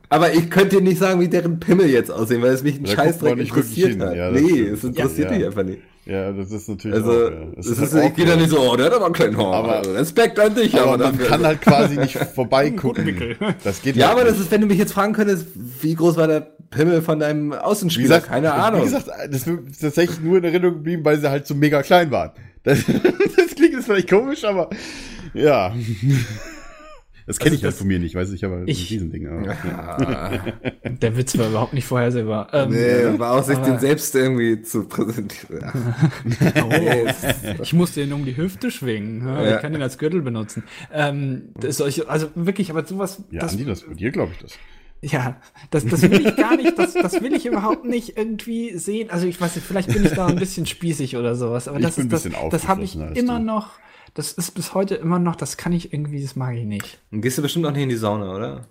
Aber 0.09 0.33
ich 0.33 0.49
könnte 0.49 0.77
dir 0.77 0.81
nicht 0.81 0.99
sagen, 0.99 1.19
wie 1.19 1.27
deren 1.27 1.59
Pimmel 1.59 1.89
jetzt 1.89 2.09
aussehen, 2.11 2.41
weil 2.41 2.51
es 2.51 2.63
mich 2.63 2.79
ein 2.79 2.85
Scheißdreck 2.87 3.37
interessiert 3.37 3.99
hat. 4.01 4.15
Ja, 4.15 4.31
das 4.31 4.41
nee, 4.41 4.61
es 4.61 4.83
interessiert 4.83 5.31
Ja. 5.31 5.37
dich 5.37 5.45
einfach 5.47 5.63
nicht. 5.63 5.79
Ja, 6.05 6.31
das 6.31 6.51
ist 6.51 6.69
natürlich 6.69 6.95
Also, 6.97 7.11
auch, 7.11 7.29
ja. 7.31 7.37
es 7.57 7.67
ist 7.67 7.79
ist, 7.79 7.93
ich 7.93 8.13
gehe 8.15 8.25
da 8.25 8.37
nicht 8.37 8.49
so, 8.49 8.59
oh, 8.61 8.77
der 8.77 8.85
hat 8.85 8.93
aber 8.93 9.05
einen 9.05 9.13
kleinen 9.13 9.35
Haar. 9.37 9.53
Aber- 9.55 9.75
Also, 9.79 9.91
Respekt 9.91 10.39
an 10.39 10.55
dich, 10.55 10.73
Aber 10.75 10.93
aber, 10.93 11.03
man 11.03 11.11
dafür. 11.17 11.27
kann 11.27 11.45
halt 11.45 11.61
quasi 11.61 11.97
nicht 11.97 12.17
vorbeigucken. 12.35 13.35
Das 13.65 13.81
geht 13.81 13.97
ja, 13.97 14.07
halt 14.07 14.15
aber 14.15 14.23
das 14.23 14.35
nicht. 14.37 14.43
ist, 14.45 14.51
wenn 14.51 14.61
du 14.61 14.67
mich 14.67 14.77
jetzt 14.77 14.93
fragen 14.93 15.11
könntest, 15.11 15.47
wie 15.81 15.95
groß 15.95 16.15
war 16.15 16.27
der 16.27 16.39
Pimmel 16.69 17.01
von 17.01 17.19
deinem 17.19 17.51
Außenspieler? 17.51 18.07
gesagt, 18.07 18.27
Keine 18.27 18.53
Ahnung. 18.53 18.81
Wie 18.81 18.85
gesagt, 18.85 19.07
das 19.29 19.47
ist 19.47 19.81
tatsächlich 19.81 20.21
nur 20.21 20.37
in 20.37 20.45
Erinnerung 20.45 20.75
geblieben, 20.75 21.03
weil 21.03 21.19
sie 21.19 21.29
halt 21.29 21.45
so 21.45 21.55
mega 21.55 21.81
klein 21.81 22.09
waren. 22.09 22.31
Das, 22.67 22.85
das 23.37 23.55
klingt 23.55 23.73
jetzt 23.73 23.85
vielleicht 23.85 24.09
komisch, 24.09 24.43
aber 24.43 24.69
ja. 25.33 25.73
Das 27.25 27.39
kenne 27.39 27.51
Also 27.51 27.59
ich 27.59 27.63
halt 27.65 27.75
von 27.75 27.87
mir 27.87 27.99
nicht, 27.99 28.15
weiß 28.15 28.31
ich, 28.31 28.45
aber 28.45 28.61
das 28.61 28.69
ist 28.69 28.71
Ich- 28.71 28.91
ein 28.91 28.93
Riesending. 29.11 29.27
Aber, 29.27 29.51
Ah, 29.77 30.39
Der 31.01 31.17
Witz 31.17 31.37
war 31.37 31.49
überhaupt 31.49 31.73
nicht 31.73 31.85
vorhersehbar. 31.85 32.47
Ähm, 32.53 32.69
nee, 32.69 33.19
war 33.19 33.33
auch 33.33 33.43
sich 33.43 33.57
den 33.57 33.79
selbst 33.79 34.15
irgendwie 34.15 34.61
zu 34.61 34.85
präsentieren. 34.85 35.71
Oh, 36.63 37.61
ich 37.61 37.73
muss 37.73 37.93
den 37.93 38.13
um 38.13 38.23
die 38.25 38.37
Hüfte 38.37 38.71
schwingen. 38.71 39.27
Ja, 39.27 39.43
Ja. 39.43 39.55
Ich 39.55 39.61
kann 39.61 39.73
den 39.73 39.81
als 39.81 39.97
Gürtel 39.97 40.21
benutzen. 40.21 40.63
Ähm, 40.93 41.49
das 41.59 41.77
solche, 41.77 42.07
also 42.09 42.29
wirklich, 42.35 42.69
aber 42.69 42.85
sowas, 42.85 43.21
ja, 43.31 43.41
das, 43.41 43.51
Andi, 43.51 43.65
das 43.65 43.81
bei 43.83 43.93
dir 43.93 44.11
glaube 44.11 44.31
ich 44.33 44.39
das. 44.39 44.53
Ja, 45.01 45.37
das, 45.69 45.85
das 45.85 46.01
will 46.01 46.25
ich 46.27 46.35
gar 46.35 46.55
nicht, 46.57 46.77
das, 46.77 46.93
das 46.93 47.21
will 47.21 47.33
ich 47.33 47.45
überhaupt 47.45 47.85
nicht 47.85 48.17
irgendwie 48.17 48.77
sehen. 48.77 49.09
Also 49.09 49.27
ich 49.27 49.39
weiß 49.39 49.55
nicht, 49.55 49.65
vielleicht 49.65 49.91
bin 49.93 50.05
ich 50.05 50.11
da 50.13 50.27
ein 50.27 50.35
bisschen 50.37 50.65
spießig 50.65 51.15
oder 51.17 51.35
sowas, 51.35 51.67
aber 51.67 51.77
Ich 51.79 51.85
das 51.85 51.95
bin 51.95 52.09
ist 52.09 52.25
das, 52.25 52.33
das 52.51 52.67
habe 52.67 52.83
ich 52.83 52.95
immer 52.95 53.39
du. 53.39 53.45
noch. 53.45 53.71
Das 54.13 54.31
ist 54.33 54.51
bis 54.51 54.73
heute 54.73 54.95
immer 54.95 55.19
noch, 55.19 55.35
das 55.35 55.57
kann 55.57 55.73
ich 55.73 55.93
irgendwie, 55.93 56.21
das 56.21 56.35
mag 56.35 56.55
ich 56.55 56.65
nicht. 56.65 56.99
Dann 57.11 57.21
gehst 57.21 57.37
du 57.37 57.41
bestimmt 57.43 57.65
auch 57.67 57.71
nicht 57.71 57.83
in 57.83 57.89
die 57.89 57.95
Sauna, 57.95 58.35
oder? 58.35 58.65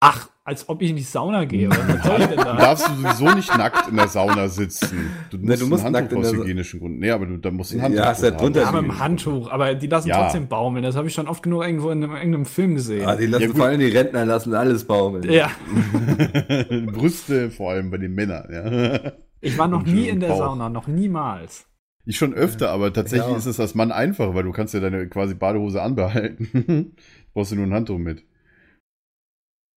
Ach, 0.00 0.28
als 0.44 0.68
ob 0.68 0.80
ich 0.80 0.90
in 0.90 0.96
die 0.96 1.02
Sauna 1.02 1.44
gehe. 1.44 1.66
Oder 1.66 1.76
was 1.88 2.04
soll 2.06 2.20
ich 2.20 2.26
denn 2.28 2.36
Du 2.38 2.44
da? 2.44 2.56
darfst 2.56 2.88
du 2.88 2.92
sowieso 2.94 3.34
nicht 3.34 3.58
nackt 3.58 3.88
in 3.88 3.96
der 3.96 4.06
Sauna 4.08 4.48
sitzen. 4.48 5.10
Du 5.30 5.38
musst, 5.38 5.60
du 5.62 5.66
musst 5.66 5.84
ein 5.84 5.92
nackt 5.92 6.14
aus 6.14 6.32
hygienischen 6.32 6.78
Gründen. 6.80 7.00
Nee, 7.00 7.10
aber 7.10 7.26
du, 7.26 7.36
da 7.36 7.50
musst 7.50 7.72
ein 7.72 7.78
Ja, 7.78 7.82
Handtuch 7.82 7.98
ja 8.22 8.30
haben. 8.30 8.36
drunter 8.38 8.60
Ja, 8.62 8.72
mit 8.72 8.82
dem 8.82 8.98
Handtuch, 9.00 9.50
aber 9.50 9.74
die 9.74 9.86
lassen 9.88 10.08
Ja. 10.08 10.22
trotzdem 10.22 10.46
baumeln. 10.46 10.84
Das 10.84 10.94
habe 10.96 11.08
ich 11.08 11.14
schon 11.14 11.26
oft 11.26 11.42
genug 11.42 11.64
irgendwo 11.64 11.90
in 11.90 12.02
einem, 12.04 12.14
irgendeinem 12.14 12.46
Film 12.46 12.76
gesehen. 12.76 13.06
Ah, 13.08 13.16
die 13.16 13.26
lassen 13.26 13.42
Ja, 13.42 13.48
vor 13.54 13.66
allem 13.66 13.80
die 13.80 13.88
Rentner 13.88 14.24
lassen 14.24 14.54
alles 14.54 14.84
baumeln. 14.84 15.28
ja, 15.30 15.50
Brüste, 16.92 17.50
vor 17.50 17.72
allem 17.72 17.90
bei 17.90 17.98
den 17.98 18.14
Männern. 18.14 18.48
Ja. 18.52 19.12
ich 19.40 19.58
war 19.58 19.68
noch 19.68 19.80
Und 19.80 19.92
nie 19.92 20.08
in 20.08 20.20
der 20.20 20.28
Bauch. 20.28 20.38
Sauna, 20.38 20.68
noch 20.68 20.86
niemals. 20.86 21.66
Ich 22.04 22.16
schon 22.16 22.32
öfter, 22.34 22.70
aber 22.70 22.92
tatsächlich 22.92 23.30
Ja. 23.32 23.36
ist 23.36 23.46
es 23.46 23.60
als 23.60 23.74
Mann 23.74 23.92
einfach, 23.92 24.34
weil 24.34 24.44
du 24.44 24.52
kannst 24.52 24.72
ja 24.74 24.80
deine 24.80 25.08
quasi 25.08 25.34
Badehose 25.34 25.82
anbehalten. 25.82 26.94
Brauchst 27.34 27.52
du 27.52 27.56
nur 27.56 27.66
ein 27.66 27.74
Handtuch 27.74 27.98
mit. 27.98 28.22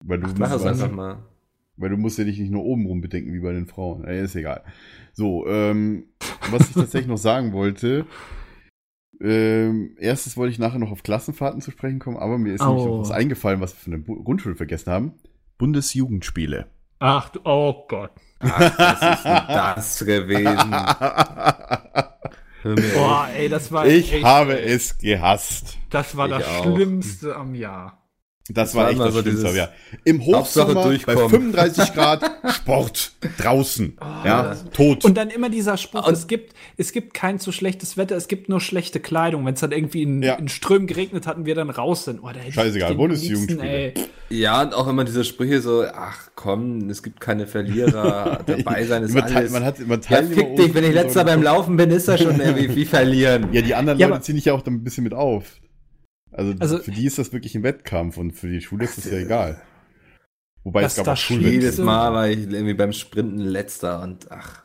Weil 0.04 0.20
du, 0.20 0.30
Mach 0.38 0.52
es 0.52 0.66
einfach 0.66 0.91
mal. 0.91 1.20
weil 1.78 1.89
du 1.89 1.97
musst 1.97 2.18
ja 2.18 2.24
dich 2.24 2.39
nicht 2.39 2.52
nur 2.52 2.64
oben 2.64 2.86
rum 2.86 3.02
bedenken 3.02 3.34
wie 3.34 3.39
bei 3.39 3.52
den 3.54 3.68
Frauen. 3.68 4.04
Ey, 4.06 4.24
ist 4.24 4.36
egal. 4.36 4.64
So, 5.14 5.45
ähm, 5.47 6.06
was 6.49 6.70
ich 6.70 6.74
tatsächlich 6.76 7.08
noch 7.10 7.18
sagen 7.18 7.54
wollte, 7.54 8.06
ähm, 9.20 9.95
erstens 9.99 10.38
wollte 10.38 10.52
ich 10.54 10.60
nachher 10.60 10.80
noch 10.80 10.91
auf 10.91 11.04
Klassenfahrten 11.04 11.62
zu 11.62 11.72
sprechen 11.72 11.99
kommen, 11.99 12.18
aber 12.18 12.38
mir 12.38 12.54
ist 12.56 12.62
nämlich 12.64 12.84
Oh. 12.84 12.95
noch 12.97 13.02
was 13.02 13.12
eingefallen, 13.12 13.62
was 13.62 13.74
wir 13.76 13.80
von 13.80 13.91
der 13.91 13.99
Bu- 13.99 14.24
Grundschule 14.24 14.56
vergessen 14.56 14.91
haben. 14.91 15.14
Bundesjugendspiele. 15.60 16.68
Ach, 16.99 17.30
du- 17.30 17.41
oh 17.43 17.86
Gott. 17.88 18.12
Ach, 18.39 18.60
was 18.78 19.18
ist 19.18 19.26
denn 19.26 19.47
das 19.47 20.06
gewesen? 20.06 20.72
Boah, 22.93 23.28
ey, 23.36 23.49
das 23.49 23.72
war 23.72 23.88
ich 23.88 24.14
echt, 24.14 24.24
habe 24.24 24.60
es 24.60 24.97
gehasst. 24.99 25.78
Das 25.89 26.16
war 26.16 26.28
Ich 26.28 26.34
das 26.38 26.47
auch. 26.47 26.76
Schlimmste 26.76 27.36
am 27.36 27.56
Jahr. 27.56 28.01
Das 28.54 28.76
war 28.76 28.84
war 28.84 28.89
echt 28.89 28.95
immer 28.97 29.06
das 29.06 29.14
so 29.16 29.22
Schlimmste. 29.22 29.58
Ja. 29.58 29.70
Im 30.04 30.26
Hochsommer 30.26 30.74
bei 30.76 30.84
durchkommen. 30.84 31.30
35 31.30 31.93
Grad 31.93 32.24
Sport 32.54 33.12
draußen. 33.38 33.97
ja, 34.26 34.56
tot. 34.74 35.06
Und 35.06 35.16
dann 35.18 35.30
immer 35.30 35.49
dieser 35.49 35.78
Spruch, 35.78 36.08
Und- 36.08 36.14
es 36.14 36.28
gibt, 36.28 36.54
es 36.78 36.91
gibt 36.91 37.14
kein 37.14 37.39
zu 37.39 37.52
schlechtes 37.52 37.97
Wetter, 37.97 38.16
es 38.16 38.28
gibt 38.28 38.49
nur 38.49 38.60
schlechte 38.62 38.99
Kleidung. 38.99 39.45
Wenn 39.45 39.54
es 39.54 39.60
dann 39.60 39.72
irgendwie 39.72 40.04
in, 40.04 40.22
Ja. 40.24 40.36
in 40.36 40.47
Strömen 40.49 40.88
geregnet 40.88 41.28
hat 41.28 41.38
und 41.38 41.45
wir 41.45 41.56
dann 41.56 41.70
raus 41.70 42.06
sind. 42.06 42.20
Oh, 42.24 42.30
da 42.34 42.39
Scheißegal, 42.52 42.95
Bundesjugendspiele. 42.95 43.93
Ja, 44.30 44.62
und 44.62 44.74
auch 44.74 44.88
immer 44.88 45.04
diese 45.04 45.24
Sprüche 45.24 45.62
so, 45.62 45.84
ach 45.93 46.30
komm, 46.36 46.89
es 46.89 47.04
gibt 47.04 47.20
keine 47.20 47.47
Verlierer, 47.47 48.39
dabei 48.45 48.86
sein 48.86 49.04
ist 49.04 49.14
man, 49.14 49.24
teil- 49.26 49.36
alles. 49.38 49.52
man 49.52 49.64
hat 49.66 49.80
man 49.80 49.89
ja, 49.89 49.97
Teilnehmer 50.08 50.36
fick 50.36 50.56
dich, 50.56 50.74
wenn 50.74 50.84
ich 50.86 50.93
letzter 50.93 51.26
beim 51.26 51.43
Laufen 51.43 51.76
bin, 51.78 51.89
ist 51.91 52.08
das 52.08 52.22
schon 52.22 52.39
irgendwie 52.39 52.74
wie 52.76 52.86
verlieren. 52.86 53.49
Ja, 53.52 53.62
die 53.62 53.76
anderen 53.76 53.99
Ja, 53.99 54.08
Leute 54.08 54.22
ziehen 54.22 54.36
dich 54.36 54.45
ja 54.45 54.54
auch 54.54 54.62
dann 54.62 54.76
ein 54.76 54.84
bisschen 54.84 55.04
mit 55.04 55.14
auf. 55.14 55.43
Also, 56.32 56.54
Also- 56.60 56.80
für 56.80 56.92
die 56.92 57.06
ist 57.06 57.18
das 57.18 57.34
wirklich 57.34 57.56
ein 57.56 57.64
Wettkampf 57.64 58.18
und 58.18 58.32
für 58.32 58.48
die 58.50 58.62
Schule 58.62 58.86
ist 58.86 58.98
das 58.98 59.06
ja 59.06 59.18
egal. 59.18 59.62
Wobei 60.64 60.84
es 60.84 60.96
gab 60.96 61.06
das 61.06 61.20
auch 61.20 61.22
Schulwettkämpfe. 61.22 61.60
Jedes 61.66 61.78
Mal 61.80 62.14
war 62.14 62.30
ich 62.30 62.40
irgendwie 62.40 62.74
beim 62.76 62.94
Sprinten 62.94 63.40
letzter 63.40 64.02
und 64.02 64.32
ach. 64.32 64.64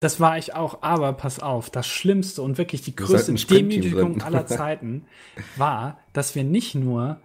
Das 0.00 0.20
war 0.20 0.36
ich 0.36 0.54
auch, 0.54 0.82
aber 0.82 1.14
pass 1.14 1.40
auf, 1.40 1.70
das 1.70 1.86
Schlimmste 1.86 2.42
und 2.42 2.58
wirklich 2.58 2.82
die 2.82 2.94
größte 2.94 3.32
Demütigung 3.32 4.20
aller 4.20 4.46
Zeiten 4.46 5.06
war, 5.56 5.98
dass 6.12 6.34
wir 6.34 6.44
nicht 6.44 6.74
nur 6.74 7.20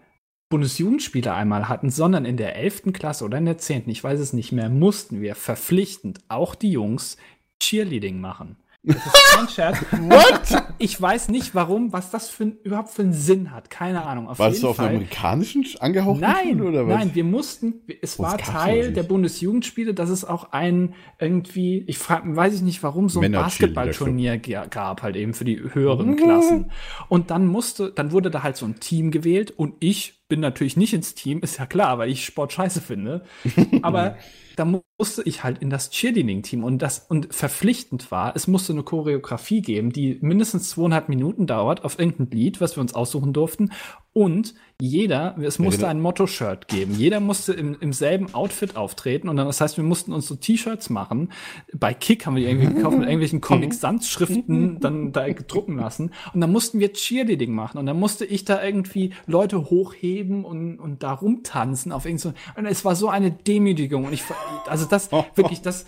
Bundesjugendspiele 0.50 1.34
einmal 1.34 1.68
hatten, 1.68 1.90
sondern 1.90 2.24
in 2.26 2.38
der 2.38 2.56
11. 2.56 2.94
Klasse 2.94 3.26
oder 3.26 3.38
in 3.38 3.46
der 3.46 3.58
10., 3.58 3.90
ich 3.90 4.04
weiß 4.04 4.20
es 4.20 4.32
nicht 4.34 4.52
mehr, 4.54 4.70
mussten 4.70 5.22
wir 5.22 5.36
verpflichtend 5.36 6.20
auch 6.30 6.56
die 6.56 6.72
Jungs 6.72 7.18
Cheerleading 7.62 8.22
machen. 8.22 8.56
Das 8.82 8.96
ist 8.96 9.14
kein 9.36 9.50
Scherz. 9.50 9.78
What? 9.92 10.64
Ich 10.78 11.00
weiß 11.00 11.28
nicht 11.28 11.54
warum, 11.54 11.92
was 11.92 12.12
das 12.12 12.30
für, 12.30 12.46
überhaupt 12.64 12.90
für 12.92 13.02
einen 13.02 13.12
Sinn 13.14 13.52
hat. 13.52 13.70
Keine 13.70 14.06
Ahnung. 14.06 14.30
Auf 14.30 14.40
Warst 14.40 14.54
jeden 14.56 14.62
du 14.64 14.70
auf 14.70 14.78
Fall. 14.78 14.88
amerikanischen 14.88 15.64
Sch- 15.66 15.78
angehauchten 15.80 16.22
Nein, 16.22 16.58
Schule 16.58 16.64
oder 16.70 16.88
was? 16.88 16.98
nein, 16.98 17.12
wir 17.14 17.26
mussten, 17.26 17.82
es 18.02 18.18
Oh, 18.20 18.24
war 18.24 18.38
Teil 18.38 18.94
der. 18.94 19.04
Bundesjugendspiele, 19.04 19.94
dass 19.94 20.10
es 20.10 20.24
auch 20.24 20.54
ein 20.54 20.94
irgendwie, 21.20 21.84
ich 21.88 21.98
frag, 21.98 22.24
weiß 22.26 22.54
ich 22.56 22.62
nicht 22.62 22.82
warum, 22.82 23.10
so 23.10 23.20
ein 23.20 23.32
Basketballturnier 23.34 24.38
gab 24.38 25.02
halt 25.04 25.18
eben 25.18 25.34
für 25.34 25.46
die 25.46 25.58
Mhm. 25.58 25.74
höheren 25.76 26.16
Klassen. 26.16 26.72
Und 27.10 27.32
dann 27.32 27.48
musste, 27.48 27.92
dann 27.92 28.12
wurde 28.14 28.32
da 28.32 28.44
halt 28.44 28.56
so 28.56 28.66
ein 28.66 28.80
Team 28.80 29.12
gewählt 29.12 29.52
und 29.52 29.74
ich 29.82 30.22
bin 30.30 30.40
natürlich 30.40 30.78
nicht 30.78 30.94
ins 30.94 31.16
Team, 31.16 31.40
ist 31.42 31.58
ja 31.60 31.66
klar, 31.66 31.98
weil 31.98 32.10
ich 32.10 32.24
Sport 32.24 32.54
scheiße 32.54 32.82
finde. 32.82 33.26
Aber 33.82 34.16
da 34.60 34.66
mu- 34.66 34.82
musste 34.98 35.24
ich 35.24 35.44
halt 35.44 35.60
in 35.60 35.70
das 35.70 35.90
Cheerleading-Team 35.90 36.64
und 36.64 36.80
das 36.82 37.00
und 37.10 37.34
verpflichtend 37.34 38.12
war, 38.12 38.36
es 38.36 38.48
musste 38.48 38.74
eine 38.74 38.84
Choreografie 38.84 39.62
geben, 39.62 39.92
die 39.92 40.20
mindestens 40.22 40.70
zweieinhalb 40.72 41.10
Minuten 41.10 41.48
dauert 41.48 41.84
auf 41.86 41.98
irgendein 42.00 42.32
Lied, 42.38 42.62
was 42.62 42.76
wir 42.78 42.82
uns 42.82 42.94
aussuchen 42.96 43.34
durften. 43.34 43.72
Und 44.12 44.56
jeder, 44.82 45.38
es 45.40 45.60
musste 45.60 45.88
ein 45.88 46.02
Motto-Shirt 46.02 46.68
geben. 46.68 46.96
Jeder 46.96 47.20
musste 47.20 47.54
im, 47.54 47.78
im 47.80 47.94
selben 47.94 48.34
Outfit 48.34 48.76
auftreten. 48.76 49.30
Und 49.30 49.38
dann, 49.38 49.46
das 49.46 49.62
heißt, 49.62 49.78
wir 49.78 49.84
mussten 49.84 50.14
uns 50.14 50.26
so 50.28 50.36
T-Shirts 50.36 50.90
machen. 50.90 51.32
Bei 51.74 51.94
Kick 51.94 52.26
haben 52.26 52.36
wir 52.36 52.44
die 52.44 52.50
irgendwie 52.50 52.74
gekauft 52.74 52.98
mit 52.98 53.08
irgendwelchen 53.08 53.42
Comic-Sans-Schriften 53.42 54.80
dann 54.80 55.12
da 55.12 55.28
gedrucken 55.32 55.78
lassen. 55.78 56.12
Und 56.34 56.42
dann 56.42 56.52
mussten 56.52 56.80
wir 56.80 56.92
Cheerleading 56.94 57.54
machen. 57.54 57.78
Und 57.78 57.86
dann 57.86 58.00
musste 58.00 58.26
ich 58.26 58.46
da 58.46 58.64
irgendwie 58.64 59.14
Leute 59.28 59.70
hochheben 59.70 60.44
und, 60.44 60.80
und 60.80 61.04
da 61.04 61.14
rumtanzen 61.14 61.92
auf 61.92 62.06
irgend 62.06 62.22
so. 62.22 62.34
Und 62.56 62.66
es 62.66 62.84
war 62.84 62.96
so 62.96 63.10
eine 63.10 63.32
Demütigung. 63.32 64.06
Und 64.06 64.14
ich, 64.14 64.24
also 64.66 64.86
das, 64.86 65.12
wirklich, 65.36 65.62
das, 65.62 65.86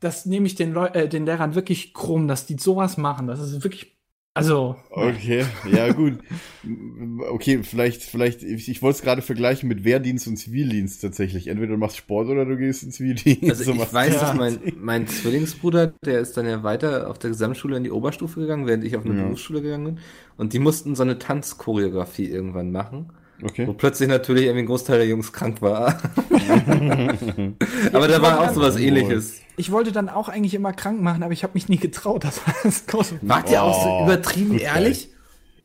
das 0.00 0.26
nehme 0.26 0.46
ich 0.46 0.56
den, 0.56 0.72
Leu 0.72 0.86
äh, 0.86 1.08
den 1.08 1.24
Lehrern 1.24 1.54
wirklich 1.54 1.94
krumm, 1.94 2.26
dass 2.26 2.46
die 2.46 2.56
sowas 2.58 2.96
machen. 2.96 3.28
Das 3.28 3.38
ist 3.38 3.62
wirklich, 3.62 3.99
also, 4.34 4.76
Okay, 4.90 5.44
ja 5.72 5.92
gut. 5.92 6.18
Okay, 7.30 7.62
vielleicht, 7.62 8.02
vielleicht, 8.02 8.42
ich, 8.42 8.68
ich 8.68 8.80
wollte 8.82 8.96
es 8.98 9.02
gerade 9.02 9.22
vergleichen 9.22 9.68
mit 9.68 9.84
Wehrdienst 9.84 10.28
und 10.28 10.36
Zivildienst 10.36 11.00
tatsächlich. 11.02 11.48
Entweder 11.48 11.72
du 11.72 11.78
machst 11.78 11.96
Sport 11.96 12.28
oder 12.28 12.44
du 12.44 12.56
gehst 12.56 12.82
in 12.82 12.92
Zivildienst. 12.92 13.50
Also 13.50 13.64
So 13.64 13.72
ich 13.72 13.78
machst 13.78 13.92
weiß, 13.94 14.14
du- 14.14 14.20
dass 14.20 14.34
mein, 14.34 14.58
mein 14.78 15.06
Zwillingsbruder, 15.08 15.92
der 16.04 16.20
ist 16.20 16.36
dann 16.36 16.46
ja 16.46 16.62
weiter 16.62 17.08
auf 17.10 17.18
der 17.18 17.30
Gesamtschule 17.30 17.76
in 17.76 17.84
die 17.84 17.90
Oberstufe 17.90 18.40
gegangen, 18.40 18.66
während 18.66 18.84
ich 18.84 18.96
auf 18.96 19.04
eine 19.04 19.16
Ja. 19.16 19.24
Berufsschule 19.24 19.62
gegangen 19.62 19.84
bin. 19.96 19.98
Und 20.36 20.52
die 20.52 20.58
mussten 20.58 20.94
so 20.94 21.02
eine 21.02 21.18
Tanzchoreografie 21.18 22.26
irgendwann 22.26 22.70
machen. 22.72 23.12
Wo 23.42 23.46
Okay. 23.46 23.68
plötzlich 23.76 24.08
natürlich 24.08 24.44
irgendwie 24.44 24.62
ein 24.62 24.66
Großteil 24.66 24.98
der 24.98 25.06
Jungs 25.08 25.32
krank 25.32 25.60
war. 25.62 25.98
aber 27.92 28.08
da 28.08 28.22
war 28.22 28.40
auch 28.40 28.50
sowas 28.54 28.76
ähnliches. 28.78 29.40
ich 29.56 29.70
wollte 29.72 29.92
dann 29.92 30.08
auch 30.08 30.28
eigentlich 30.28 30.54
immer 30.54 30.72
krank 30.72 31.00
machen, 31.00 31.22
aber 31.22 31.32
ich 31.32 31.42
habe 31.42 31.52
mich 31.54 31.68
nie 31.68 31.78
getraut. 31.78 32.24
Das 32.24 32.46
war 32.46 32.54
das 32.62 32.86
große 32.86 33.18
Wart 33.22 33.50
ihr 33.50 33.62
auch 33.62 33.82
so 33.82 33.88
Oh, 33.88 34.04
übertrieben 34.04 34.50
gut, 34.52 34.60
ehrlich? 34.62 35.08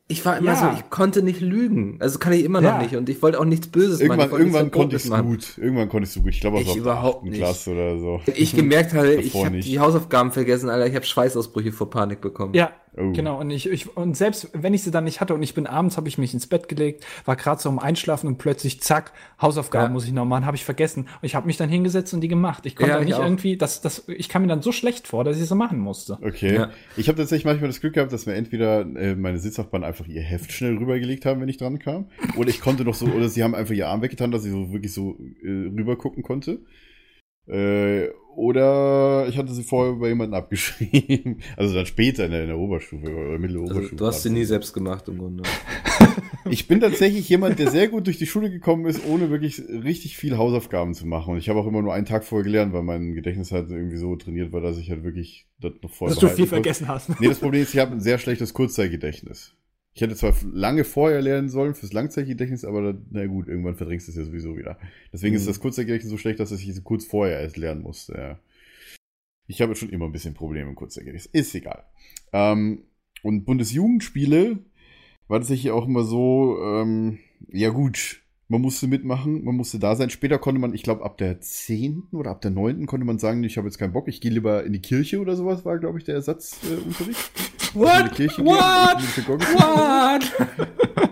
Ich 0.08 0.24
war 0.24 0.36
immer 0.38 0.52
Ja. 0.52 0.56
so, 0.56 0.66
ich 0.78 0.88
konnte 0.88 1.20
nicht 1.24 1.40
lügen. 1.40 1.96
Also 1.98 2.20
kann 2.20 2.32
ich 2.32 2.44
immer 2.44 2.60
noch 2.60 2.74
Ja. 2.74 2.78
nicht. 2.82 2.94
Und 2.94 3.08
ich 3.08 3.20
wollte 3.22 3.40
auch 3.40 3.44
nichts 3.44 3.66
Böses 3.66 3.98
machen. 4.06 4.20
Irgendwann, 4.20 4.26
Ich 4.26 4.30
wollte 4.30 4.44
nichts 4.44 4.56
irgendwann 4.56 4.70
konnte 4.70 4.96
ich 4.96 5.04
es 5.04 5.10
gut. 5.56 5.58
Irgendwann 5.64 5.88
konntest 5.88 6.14
du 6.16 6.22
gut. 6.22 6.30
Ich 6.30 6.40
glaube, 6.40 6.60
Ich 6.60 6.68
aus 6.68 6.74
der 6.74 6.82
überhaupt 6.82 7.24
nicht. 7.24 7.38
Klasse 7.38 7.72
oder 7.72 7.98
so. 7.98 8.20
Ich 8.36 8.54
gemerkt 8.54 8.94
habe, 8.94 9.14
ich 9.16 9.34
habe 9.34 9.58
die 9.58 9.80
Hausaufgaben 9.80 10.30
vergessen, 10.30 10.70
Alter. 10.70 10.86
Ich 10.86 10.94
habe 10.94 11.04
Schweißausbrüche 11.04 11.72
vor 11.72 11.90
Panik 11.90 12.20
bekommen. 12.20 12.54
Ja, 12.54 12.70
Oh. 12.98 13.12
genau. 13.12 13.38
Und 13.40 13.50
ich, 13.50 13.68
ich 13.70 13.96
und 13.96 14.16
selbst 14.16 14.50
wenn 14.54 14.72
ich 14.74 14.82
sie 14.82 14.90
dann 14.90 15.04
nicht 15.04 15.20
hatte 15.20 15.34
und 15.34 15.42
ich 15.42 15.54
bin 15.54 15.66
abends, 15.66 15.96
habe 15.96 16.08
ich 16.08 16.18
mich 16.18 16.32
ins 16.32 16.46
Bett 16.46 16.68
gelegt, 16.68 17.04
war 17.24 17.36
gerade 17.36 17.60
so 17.60 17.68
am 17.68 17.78
Einschlafen 17.78 18.26
und 18.26 18.38
plötzlich 18.38 18.80
zack, 18.80 19.12
Hausaufgaben 19.40 19.86
Ja. 19.86 19.92
muss 19.92 20.06
ich 20.06 20.12
noch 20.12 20.24
machen, 20.24 20.46
habe 20.46 20.56
ich 20.56 20.64
vergessen. 20.64 21.02
Und 21.02 21.18
ich 21.22 21.34
habe 21.34 21.46
mich 21.46 21.56
dann 21.56 21.68
hingesetzt 21.68 22.14
und 22.14 22.20
die 22.22 22.28
gemacht. 22.28 22.64
Ich 22.66 22.74
konnte 22.76 22.92
Ja, 22.94 23.00
nicht 23.04 23.14
auch. 23.14 23.22
irgendwie, 23.24 23.56
das, 23.56 23.80
das, 23.80 24.04
ich 24.08 24.28
kam 24.28 24.42
mir 24.42 24.48
dann 24.48 24.62
so 24.62 24.72
schlecht 24.72 25.08
vor, 25.08 25.24
dass 25.24 25.38
ich 25.40 25.46
so 25.46 25.54
machen 25.54 25.78
musste. 25.78 26.18
Okay. 26.22 26.54
Ja. 26.54 26.70
Ich 26.96 27.08
habe 27.08 27.18
tatsächlich 27.18 27.44
manchmal 27.44 27.68
das 27.68 27.80
Glück 27.80 27.94
gehabt, 27.94 28.12
dass 28.12 28.26
mir 28.26 28.34
entweder 28.34 28.80
äh, 28.80 29.14
meine 29.14 29.38
Sitznachbarn 29.38 29.84
einfach 29.84 30.06
ihr 30.06 30.22
Heft 30.22 30.52
schnell 30.52 30.76
rübergelegt 30.76 31.26
haben, 31.26 31.40
wenn 31.40 31.48
ich 31.48 31.58
dran 31.58 31.78
kam. 31.78 32.06
Oder 32.36 32.48
ich 32.48 32.60
konnte 32.60 32.84
noch 32.84 32.94
so, 32.94 33.06
oder 33.06 33.28
sie 33.28 33.42
haben 33.44 33.54
einfach 33.54 33.74
ihr 33.74 33.88
Arm 33.88 34.02
weggetan, 34.02 34.30
dass 34.30 34.44
ich 34.44 34.50
so 34.52 34.72
wirklich 34.72 34.92
so 34.92 35.16
äh, 35.42 35.48
rüber 35.48 35.96
gucken 35.96 36.22
konnte. 36.22 36.60
Äh, 37.46 38.08
oder 38.36 39.26
ich 39.28 39.36
hatte 39.38 39.52
sie 39.52 39.62
vorher 39.62 39.94
bei 39.94 40.08
jemandem 40.08 40.34
abgeschrieben. 40.34 41.40
Also 41.56 41.74
dann 41.74 41.86
später 41.86 42.26
in 42.26 42.32
der, 42.32 42.42
in 42.42 42.48
der 42.48 42.58
Oberstufe 42.58 43.06
oder 43.08 43.38
Mitteloberstufe. 43.38 43.82
Also, 43.84 43.96
du 43.96 44.06
hast 44.06 44.22
sie 44.22 44.30
nie 44.30 44.44
selbst 44.44 44.72
gemacht 44.72 45.08
im 45.08 45.18
Grunde. 45.18 45.42
Ich 46.48 46.68
bin 46.68 46.80
tatsächlich 46.80 47.28
jemand, 47.28 47.58
der 47.58 47.70
sehr 47.72 47.88
gut 47.88 48.06
durch 48.06 48.18
die 48.18 48.26
Schule 48.26 48.50
gekommen 48.50 48.86
ist, 48.86 49.04
ohne 49.04 49.30
wirklich 49.30 49.60
richtig 49.68 50.16
viel 50.16 50.36
Hausaufgaben 50.36 50.94
zu 50.94 51.04
machen. 51.04 51.32
Und 51.32 51.38
ich 51.38 51.48
habe 51.48 51.58
auch 51.58 51.66
immer 51.66 51.82
nur 51.82 51.92
einen 51.92 52.06
Tag 52.06 52.24
vorher 52.24 52.44
gelernt, 52.44 52.72
weil 52.72 52.84
mein 52.84 53.14
Gedächtnis 53.14 53.50
halt 53.50 53.68
irgendwie 53.70 53.96
so 53.96 54.14
trainiert 54.14 54.52
war, 54.52 54.60
dass 54.60 54.78
ich 54.78 54.88
halt 54.90 55.02
wirklich 55.02 55.48
das 55.60 55.72
noch 55.82 55.90
vorher 55.90 56.14
Dass 56.14 56.20
du 56.20 56.28
viel 56.28 56.36
konnte. 56.36 56.48
vergessen 56.48 56.86
hast. 56.86 57.20
Nee, 57.20 57.26
das 57.28 57.40
Problem 57.40 57.62
ist, 57.62 57.74
ich 57.74 57.80
habe 57.80 57.92
ein 57.92 58.00
sehr 58.00 58.18
schlechtes 58.18 58.54
Kurzzeitgedächtnis. 58.54 59.54
Ich 59.96 60.02
hätte 60.02 60.14
zwar 60.14 60.34
lange 60.52 60.84
vorher 60.84 61.22
lernen 61.22 61.48
sollen 61.48 61.74
fürs 61.74 61.94
Langzeitgedächtnis, 61.94 62.66
aber 62.66 62.82
dann, 62.82 63.06
na 63.12 63.26
gut, 63.26 63.48
irgendwann 63.48 63.76
verdrängst 63.76 64.06
du 64.06 64.10
es 64.12 64.18
ja 64.18 64.24
sowieso 64.24 64.54
wieder. 64.58 64.78
Deswegen 65.10 65.34
ist 65.34 65.44
Mhm. 65.44 65.46
das 65.46 65.60
Kurzzeitgedächtnis 65.60 66.10
so 66.10 66.18
schlecht, 66.18 66.38
dass 66.38 66.52
ich 66.52 66.68
es 66.68 66.84
kurz 66.84 67.06
vorher 67.06 67.40
erst 67.40 67.56
lernen 67.56 67.80
musste. 67.80 68.12
Ja. 68.12 68.38
Ich 69.46 69.62
habe 69.62 69.74
schon 69.74 69.88
immer 69.88 70.04
ein 70.04 70.12
bisschen 70.12 70.34
Probleme 70.34 70.68
im 70.68 70.76
Kurzzeitgedächtnis. 70.76 71.32
Ist 71.32 71.54
egal. 71.54 71.82
Ähm, 72.34 72.82
und 73.22 73.46
Bundesjugendspiele 73.46 74.58
war 75.28 75.38
tatsächlich 75.40 75.70
auch 75.70 75.86
immer 75.86 76.04
so, 76.04 76.58
ähm, 76.62 77.18
ja 77.48 77.70
gut, 77.70 78.20
man 78.48 78.60
musste 78.60 78.86
mitmachen, 78.86 79.42
man 79.44 79.56
musste 79.56 79.78
da 79.80 79.96
sein. 79.96 80.08
Später 80.10 80.38
konnte 80.38 80.60
man, 80.60 80.72
ich 80.72 80.82
glaube, 80.84 81.04
ab 81.04 81.18
der 81.18 81.40
10. 81.40 82.04
oder 82.12 82.30
ab 82.30 82.40
der 82.42 82.52
9. 82.52 82.86
konnte 82.86 83.04
man 83.04 83.18
sagen, 83.18 83.42
ich 83.42 83.56
habe 83.58 83.66
jetzt 83.66 83.78
keinen 83.78 83.92
Bock, 83.92 84.06
ich 84.08 84.20
gehe 84.20 84.30
lieber 84.30 84.62
in 84.64 84.72
die 84.72 84.80
Kirche 84.80 85.20
oder 85.20 85.34
sowas, 85.34 85.64
war, 85.64 85.78
glaube 85.78 85.98
ich, 85.98 86.04
der 86.04 86.14
Ersatzunterricht. 86.14 87.30
Äh, 87.74 87.78
Unterricht. 87.78 87.98
in 88.00 88.08
die 88.08 88.14
Kirche 88.14 88.36
gehen, 88.42 88.46
What? 88.46 88.96
die 89.00 89.04
Synagoge. 89.20 89.46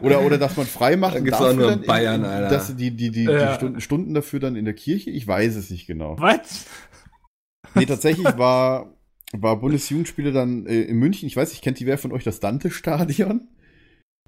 Oder, 0.02 0.20
oder 0.22 0.38
dass 0.38 0.56
man 0.56 0.66
frei 0.66 0.96
macht. 0.96 1.14
Da 1.14 1.18
und 1.18 1.24
gibt's 1.24 1.40
auch 1.40 1.52
nur 1.54 1.64
in 1.64 1.70
dann 1.70 1.80
in- 1.80 1.86
Bayern, 1.86 2.24
Alter. 2.24 2.48
Dass 2.50 2.74
die, 2.76 2.90
die, 2.92 3.10
die, 3.10 3.24
Ja. 3.24 3.48
die 3.50 3.54
Stunden, 3.54 3.80
Stunden 3.80 4.14
dafür 4.14 4.38
dann 4.40 4.56
in 4.56 4.64
der 4.64 4.74
Kirche, 4.74 5.10
ich 5.10 5.26
weiß 5.26 5.56
es 5.56 5.70
nicht 5.70 5.86
genau. 5.86 6.16
Was? 6.18 6.66
Nee, 7.74 7.86
tatsächlich 7.86 8.26
war, 8.38 8.94
war 9.32 9.58
Bundesjugendspiele 9.60 10.30
dann 10.32 10.66
äh, 10.66 10.82
in 10.82 10.96
München. 10.98 11.26
Ich 11.26 11.36
weiß 11.36 11.50
nicht, 11.50 11.62
kennt 11.62 11.80
die 11.80 11.86
wer 11.86 11.98
von 11.98 12.12
euch 12.12 12.22
das 12.24 12.38
Dante-Stadion? 12.40 13.48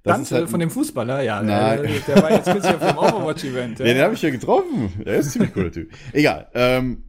Dante 0.07 0.35
halt- 0.35 0.49
von 0.51 0.61
dem 0.61 0.71
Fußballer, 0.71 1.23
ja. 1.23 1.43
Nein. 1.43 1.83
Der, 1.83 2.15
der 2.15 2.23
war 2.23 2.31
jetzt 2.33 2.51
kürzlich 2.51 2.75
auf 2.75 2.81
dem 2.87 2.99
Overwatch-Event. 2.99 3.79
Ja, 3.81 3.85
den 3.87 4.03
habe 4.03 4.15
ich 4.15 4.23
ja 4.23 4.31
getroffen. 4.31 4.93
Er 5.05 5.17
ist 5.17 5.27
ein 5.27 5.31
ziemlich 5.33 5.53
cooler 5.55 5.73
Typ. 5.73 5.91
Egal. 6.13 6.49
Ähm, 6.55 7.05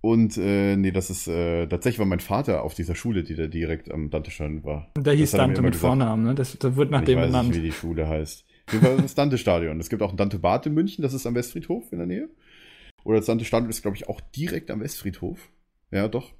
und 0.00 0.36
äh, 0.36 0.76
nee, 0.76 0.90
das 0.90 1.08
ist 1.08 1.28
äh, 1.28 1.66
tatsächlich 1.66 1.98
war 1.98 2.04
mein 2.06 2.20
Vater 2.20 2.62
auf 2.62 2.74
dieser 2.74 2.94
Schule, 2.94 3.22
die 3.22 3.34
da 3.36 3.46
direkt 3.46 3.90
am 3.90 4.10
Dante-Stadion 4.10 4.62
war. 4.62 4.90
Und 4.96 5.06
der 5.06 5.14
hieß 5.14 5.30
Dante 5.30 5.62
mit 5.62 5.72
gesagt. 5.72 5.88
Vornamen, 5.88 6.24
ne? 6.24 6.34
Das, 6.34 6.58
das 6.58 6.76
wird 6.76 6.90
nach 6.90 7.00
ich 7.00 7.06
dem 7.06 7.18
weiß 7.18 7.26
benannt. 7.28 7.48
nicht, 7.48 7.58
wie 7.58 7.62
die 7.66 7.72
Schule 7.72 8.06
heißt. 8.06 8.44
Auf 8.66 8.72
jeden 8.74 8.84
Fall 8.84 8.94
ist 8.96 9.04
das 9.04 9.14
Dante-Stadion. 9.14 9.80
Es 9.80 9.88
gibt 9.88 10.02
auch 10.02 10.10
ein 10.10 10.16
Dante-Bad 10.18 10.66
in 10.66 10.74
München, 10.74 11.02
das 11.02 11.14
ist 11.14 11.26
am 11.26 11.34
Westfriedhof 11.34 11.90
in 11.92 11.98
der 11.98 12.06
Nähe. 12.06 12.28
Oder 13.04 13.18
das 13.18 13.26
Dante-Stadion 13.26 13.70
ist, 13.70 13.82
glaube 13.82 13.96
ich, 13.96 14.08
auch 14.08 14.20
direkt 14.20 14.70
am 14.70 14.80
Westfriedhof. 14.80 15.38
Ja, 15.90 16.08
doch. 16.08 16.32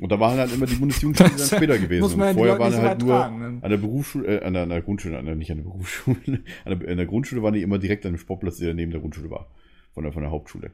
Und 0.00 0.10
da 0.10 0.18
waren 0.18 0.38
halt 0.38 0.52
immer 0.52 0.66
die 0.66 0.74
Bundesjugendspiele 0.74 1.36
dann 1.36 1.46
später 1.46 1.78
gewesen. 1.78 2.20
Und 2.20 2.34
vorher 2.34 2.58
waren 2.58 2.74
halt 2.74 3.00
nur 3.00 3.28
ne? 3.28 3.58
an 3.62 3.70
der 3.70 3.76
Berufsschule, 3.76 4.40
äh, 4.40 4.44
an 4.44 4.54
der, 4.54 4.64
an 4.64 4.68
der 4.70 4.82
Grundschule, 4.82 5.18
an 5.18 5.26
der, 5.26 5.36
nicht 5.36 5.52
an 5.52 5.58
der 5.58 5.64
Berufsschule, 5.64 6.16
an 6.64 6.80
der, 6.80 6.90
an 6.90 6.96
der 6.96 7.06
Grundschule 7.06 7.42
waren 7.42 7.54
die 7.54 7.62
immer 7.62 7.78
direkt 7.78 8.04
an 8.04 8.12
dem 8.12 8.18
Sportplatz, 8.18 8.58
der 8.58 8.74
neben 8.74 8.90
der 8.90 9.00
Grundschule 9.00 9.30
war. 9.30 9.54
Von 9.92 10.02
der, 10.02 10.12
von 10.12 10.22
der 10.22 10.32
Hauptschule. 10.32 10.72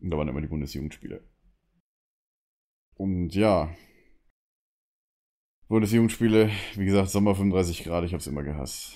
Und 0.00 0.10
da 0.10 0.16
waren 0.16 0.26
immer 0.26 0.40
die 0.40 0.48
Bundesjugendspiele. 0.48 1.22
Und 2.96 3.34
ja. 3.34 3.72
Bundesjugendspiele, 5.68 6.50
wie 6.74 6.84
gesagt, 6.84 7.10
Sommer 7.10 7.34
35 7.36 7.84
Grad, 7.84 8.04
ich 8.04 8.14
hab's 8.14 8.26
immer 8.26 8.42
gehasst. 8.42 8.94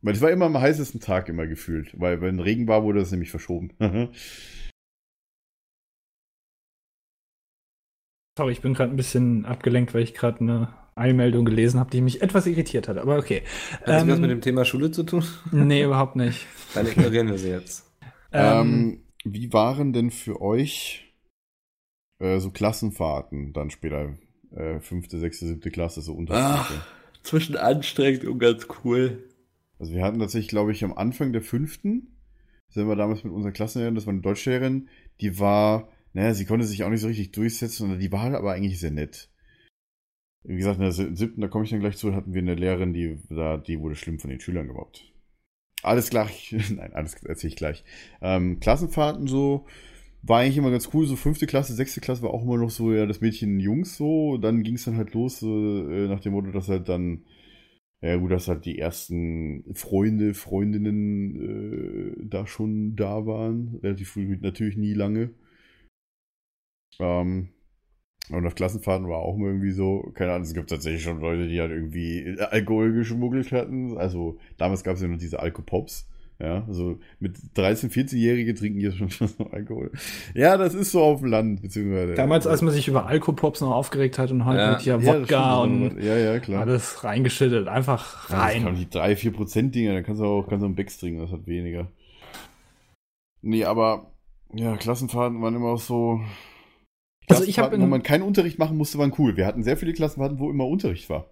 Weil 0.00 0.14
es 0.14 0.20
war 0.20 0.30
immer 0.30 0.46
am 0.46 0.58
heißesten 0.58 1.00
Tag 1.00 1.28
immer 1.28 1.46
gefühlt. 1.46 1.98
Weil 1.98 2.20
wenn 2.20 2.38
Regen 2.38 2.68
war, 2.68 2.84
wurde 2.84 3.00
das 3.00 3.10
nämlich 3.10 3.30
verschoben. 3.30 3.72
Sorry, 8.36 8.52
ich 8.52 8.60
bin 8.62 8.74
gerade 8.74 8.92
ein 8.92 8.96
bisschen 8.96 9.44
abgelenkt, 9.46 9.94
weil 9.94 10.02
ich 10.02 10.14
gerade 10.14 10.40
eine 10.40 10.74
Eilmeldung 10.96 11.44
gelesen 11.44 11.78
habe, 11.80 11.90
die 11.90 12.00
mich 12.00 12.22
etwas 12.22 12.46
irritiert 12.46 12.88
hat. 12.88 12.98
Aber 12.98 13.16
okay. 13.18 13.42
Hat 13.80 13.94
das 13.94 14.02
Ähm, 14.02 14.08
was 14.08 14.18
mit 14.18 14.30
dem 14.30 14.40
Thema 14.40 14.64
Schule 14.64 14.90
zu 14.90 15.02
tun? 15.04 15.24
Nee, 15.52 15.84
überhaupt 15.84 16.16
nicht. 16.16 16.46
Dann 16.72 16.86
ignorieren 16.86 17.30
wir 17.30 17.38
sie 17.38 17.50
jetzt. 17.50 17.86
Ähm, 18.32 18.92
Ähm, 18.92 19.04
wie 19.24 19.52
waren 19.52 19.92
denn 19.92 20.10
für 20.10 20.40
euch 20.40 21.14
äh, 22.18 22.38
so 22.40 22.50
Klassenfahrten 22.50 23.52
dann 23.52 23.70
später? 23.70 24.18
Äh, 24.50 24.80
fünfte, 24.80 25.18
sechste, 25.18 25.46
siebte 25.46 25.70
Klasse, 25.70 26.00
so 26.02 26.14
Unterschiede. 26.14 26.86
Zwischen 27.24 27.56
anstrengend 27.56 28.24
und 28.24 28.38
ganz 28.38 28.68
cool. 28.84 29.24
Also 29.78 29.92
wir 29.92 30.02
hatten 30.04 30.18
tatsächlich, 30.18 30.48
glaube 30.48 30.72
ich, 30.72 30.84
am 30.84 30.92
Anfang 30.94 31.32
der 31.32 31.42
fünften, 31.42 32.16
sind 32.68 32.88
wir 32.88 32.96
damals 32.96 33.24
mit 33.24 33.32
unserer 33.32 33.52
Klassenlehrerin, 33.52 33.94
das 33.94 34.06
war 34.06 34.12
eine 34.12 34.22
Deutschlehrerin, 34.22 34.88
die 35.20 35.38
war, 35.38 35.88
naja, 36.14 36.34
sie 36.34 36.46
konnte 36.46 36.66
sich 36.66 36.84
auch 36.84 36.90
nicht 36.90 37.02
so 37.02 37.08
richtig 37.08 37.32
durchsetzen, 37.32 37.92
und 37.92 37.98
die 38.00 38.12
war 38.12 38.22
halt 38.22 38.34
aber 38.36 38.52
eigentlich 38.54 38.80
sehr 38.80 38.92
nett. 38.92 39.30
Wie 40.42 40.56
gesagt, 40.56 40.76
in 40.76 40.82
der 40.82 40.92
si- 40.92 41.14
siebten, 41.14 41.40
da 41.40 41.48
komme 41.48 41.64
ich 41.64 41.70
dann 41.70 41.80
gleich 41.80 41.96
zu, 41.96 42.14
hatten 42.14 42.34
wir 42.34 42.42
eine 42.42 42.54
Lehrerin, 42.54 42.92
die, 42.92 43.18
da, 43.30 43.56
die 43.56 43.80
wurde 43.80 43.94
schlimm 43.96 44.18
von 44.18 44.30
den 44.30 44.40
Schülern 44.40 44.68
gemobbt. 44.68 45.10
Alles 45.82 46.10
klar. 46.10 46.30
Nein, 46.52 46.92
alles 46.94 47.14
erzähle 47.24 47.50
ich 47.50 47.56
gleich. 47.56 47.84
Ähm, 48.22 48.60
Klassenfahrten 48.60 49.26
so 49.28 49.66
war 50.22 50.40
eigentlich 50.40 50.58
immer 50.58 50.70
ganz 50.72 50.90
cool. 50.94 51.06
So 51.06 51.16
fünfte 51.16 51.46
Klasse, 51.46 51.74
sechste 51.74 52.00
Klasse 52.00 52.22
war 52.22 52.32
auch 52.32 52.44
immer 52.44 52.58
noch 52.58 52.70
so, 52.70 52.92
ja, 52.92 53.06
das 53.06 53.20
Mädchen 53.22 53.60
Jungs 53.60 53.96
so. 53.96 54.38
Dann 54.38 54.62
ging 54.64 54.74
es 54.76 54.84
dann 54.84 54.96
halt 54.98 55.14
los, 55.14 55.42
äh, 55.42 55.46
nach 56.08 56.20
dem 56.20 56.32
Motto, 56.34 56.52
dass 56.52 56.68
halt 56.68 56.88
dann, 56.88 57.24
ja 58.02 58.16
gut, 58.16 58.32
dass 58.32 58.48
halt 58.48 58.64
die 58.66 58.78
ersten 58.78 59.64
Freunde, 59.74 60.34
Freundinnen 60.34 62.16
äh, 62.20 62.26
da 62.28 62.46
schon 62.46 62.96
da 62.96 63.26
waren. 63.26 63.78
Relativ 63.82 64.10
früh, 64.12 64.38
natürlich 64.40 64.76
nie 64.76 64.94
lange. 64.94 65.30
Ähm, 67.00 67.48
und 68.30 68.46
auf 68.46 68.54
Klassenfahrten 68.54 69.08
war 69.08 69.18
auch 69.18 69.36
immer 69.36 69.48
irgendwie 69.48 69.72
so, 69.72 70.10
keine 70.14 70.32
Ahnung, 70.32 70.44
es 70.46 70.54
gibt 70.54 70.70
tatsächlich 70.70 71.02
schon 71.02 71.20
Leute, 71.20 71.46
die 71.46 71.60
halt 71.60 71.70
irgendwie 71.70 72.36
Alkohol 72.50 72.92
geschmuggelt 72.92 73.52
hatten. 73.52 73.98
Also 73.98 74.38
damals 74.56 74.82
gab 74.82 74.94
es 74.96 75.02
ja 75.02 75.08
noch 75.08 75.18
diese 75.18 75.40
Alkopops. 75.40 76.08
Ja, 76.40 76.64
also 76.66 76.98
mit 77.20 77.36
13-, 77.54 77.90
14-Jährige 77.92 78.54
trinken 78.54 78.80
jetzt 78.80 78.96
schon 78.96 79.08
schon 79.10 79.28
Alkohol. 79.52 79.92
Ja, 80.34 80.56
das 80.56 80.74
ist 80.74 80.90
so 80.90 81.00
auf 81.02 81.20
dem 81.20 81.28
Land, 81.28 81.62
beziehungsweise. 81.62 82.14
Damals, 82.14 82.46
als 82.48 82.60
man 82.60 82.72
sich 82.72 82.88
über 82.88 83.06
Alkopops 83.06 83.60
noch 83.60 83.70
aufgeregt 83.72 84.18
hat 84.18 84.32
und 84.32 84.44
halt 84.44 84.58
Ja. 84.58 84.70
mit 84.72 84.80
hier 84.80 84.98
Ja, 85.00 85.20
Wodka 85.20 85.62
und 85.62 86.02
ja, 86.02 86.16
ja, 86.16 86.38
klar. 86.40 86.62
alles 86.62 87.04
reingeschüttet. 87.04 87.68
Einfach 87.68 88.30
Ja, 88.30 88.46
das 88.46 88.54
kann 88.54 88.64
rein. 88.66 88.74
die 88.74 88.90
3, 88.90 89.14
4 89.16 89.32
Prozent 89.32 89.74
Dinger, 89.76 89.92
dann 89.94 90.02
kannst 90.02 90.20
du 90.22 90.26
auch, 90.26 90.48
kannst 90.48 90.62
du 90.62 90.66
einen 90.66 90.74
Becks 90.74 90.98
trinken, 90.98 91.20
das 91.20 91.30
hat 91.30 91.46
weniger. 91.46 91.86
Nee, 93.42 93.64
aber, 93.64 94.10
ja, 94.54 94.76
Klassenfahrten 94.76 95.40
waren 95.42 95.54
immer 95.54 95.68
auch 95.68 95.80
so. 95.80 96.20
Also 97.28 97.44
ich 97.44 97.58
hab 97.58 97.70
Klassenfahrten, 97.70 97.80
in- 97.80 97.86
wo 97.86 97.90
man 97.90 98.02
keinen 98.02 98.22
Unterricht 98.22 98.58
machen 98.58 98.76
musste, 98.76 98.98
waren 98.98 99.12
cool. 99.18 99.36
Wir 99.36 99.46
hatten 99.46 99.62
sehr 99.62 99.76
viele 99.76 99.92
Klassenfahrten, 99.92 100.38
wo 100.38 100.50
immer 100.50 100.66
Unterricht 100.66 101.08
war. 101.10 101.26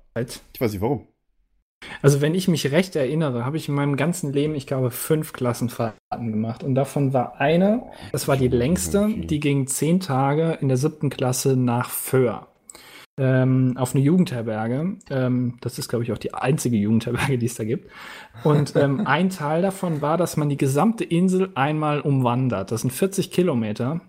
Ich 0.54 0.60
weiß 0.60 0.72
nicht 0.72 0.80
warum. 0.80 1.06
Also 2.00 2.20
wenn 2.20 2.34
ich 2.36 2.46
mich 2.46 2.70
recht 2.70 2.94
erinnere, 2.94 3.44
habe 3.44 3.56
ich 3.56 3.68
in 3.68 3.74
meinem 3.74 3.96
ganzen 3.96 4.32
Leben, 4.32 4.54
ich 4.54 4.66
glaube, 4.68 4.90
fünf 4.92 5.32
Klassenfahrten 5.32 6.30
gemacht. 6.30 6.62
Und 6.62 6.74
davon 6.76 7.12
war 7.12 7.40
eine, 7.40 7.82
das 8.12 8.28
war 8.28 8.36
die 8.36 8.48
längste, 8.48 9.08
die 9.08 9.40
ging 9.40 9.66
zehn 9.66 9.98
Tage 9.98 10.58
in 10.60 10.68
der 10.68 10.76
siebten 10.76 11.10
Klasse 11.10 11.56
nach 11.56 11.90
Föhr. 11.90 12.46
Ähm, 13.20 13.74
auf 13.76 13.94
eine 13.94 14.02
Jugendherberge. 14.02 14.96
Ähm, 15.10 15.58
das 15.60 15.78
ist, 15.78 15.88
glaube 15.88 16.04
ich, 16.04 16.12
auch 16.12 16.18
die 16.18 16.32
einzige 16.32 16.76
Jugendherberge, 16.76 17.36
die 17.36 17.46
es 17.46 17.56
da 17.56 17.64
gibt. 17.64 17.90
Und 18.42 18.74
ähm, 18.76 19.06
ein 19.06 19.28
Teil 19.28 19.60
davon 19.60 20.00
war, 20.00 20.16
dass 20.16 20.36
man 20.36 20.48
die 20.48 20.56
gesamte 20.56 21.04
Insel 21.04 21.50
einmal 21.54 22.00
umwandert. 22.00 22.70
Das 22.70 22.80
sind 22.82 22.90
40 22.92 23.30
Kilometer. 23.30 24.00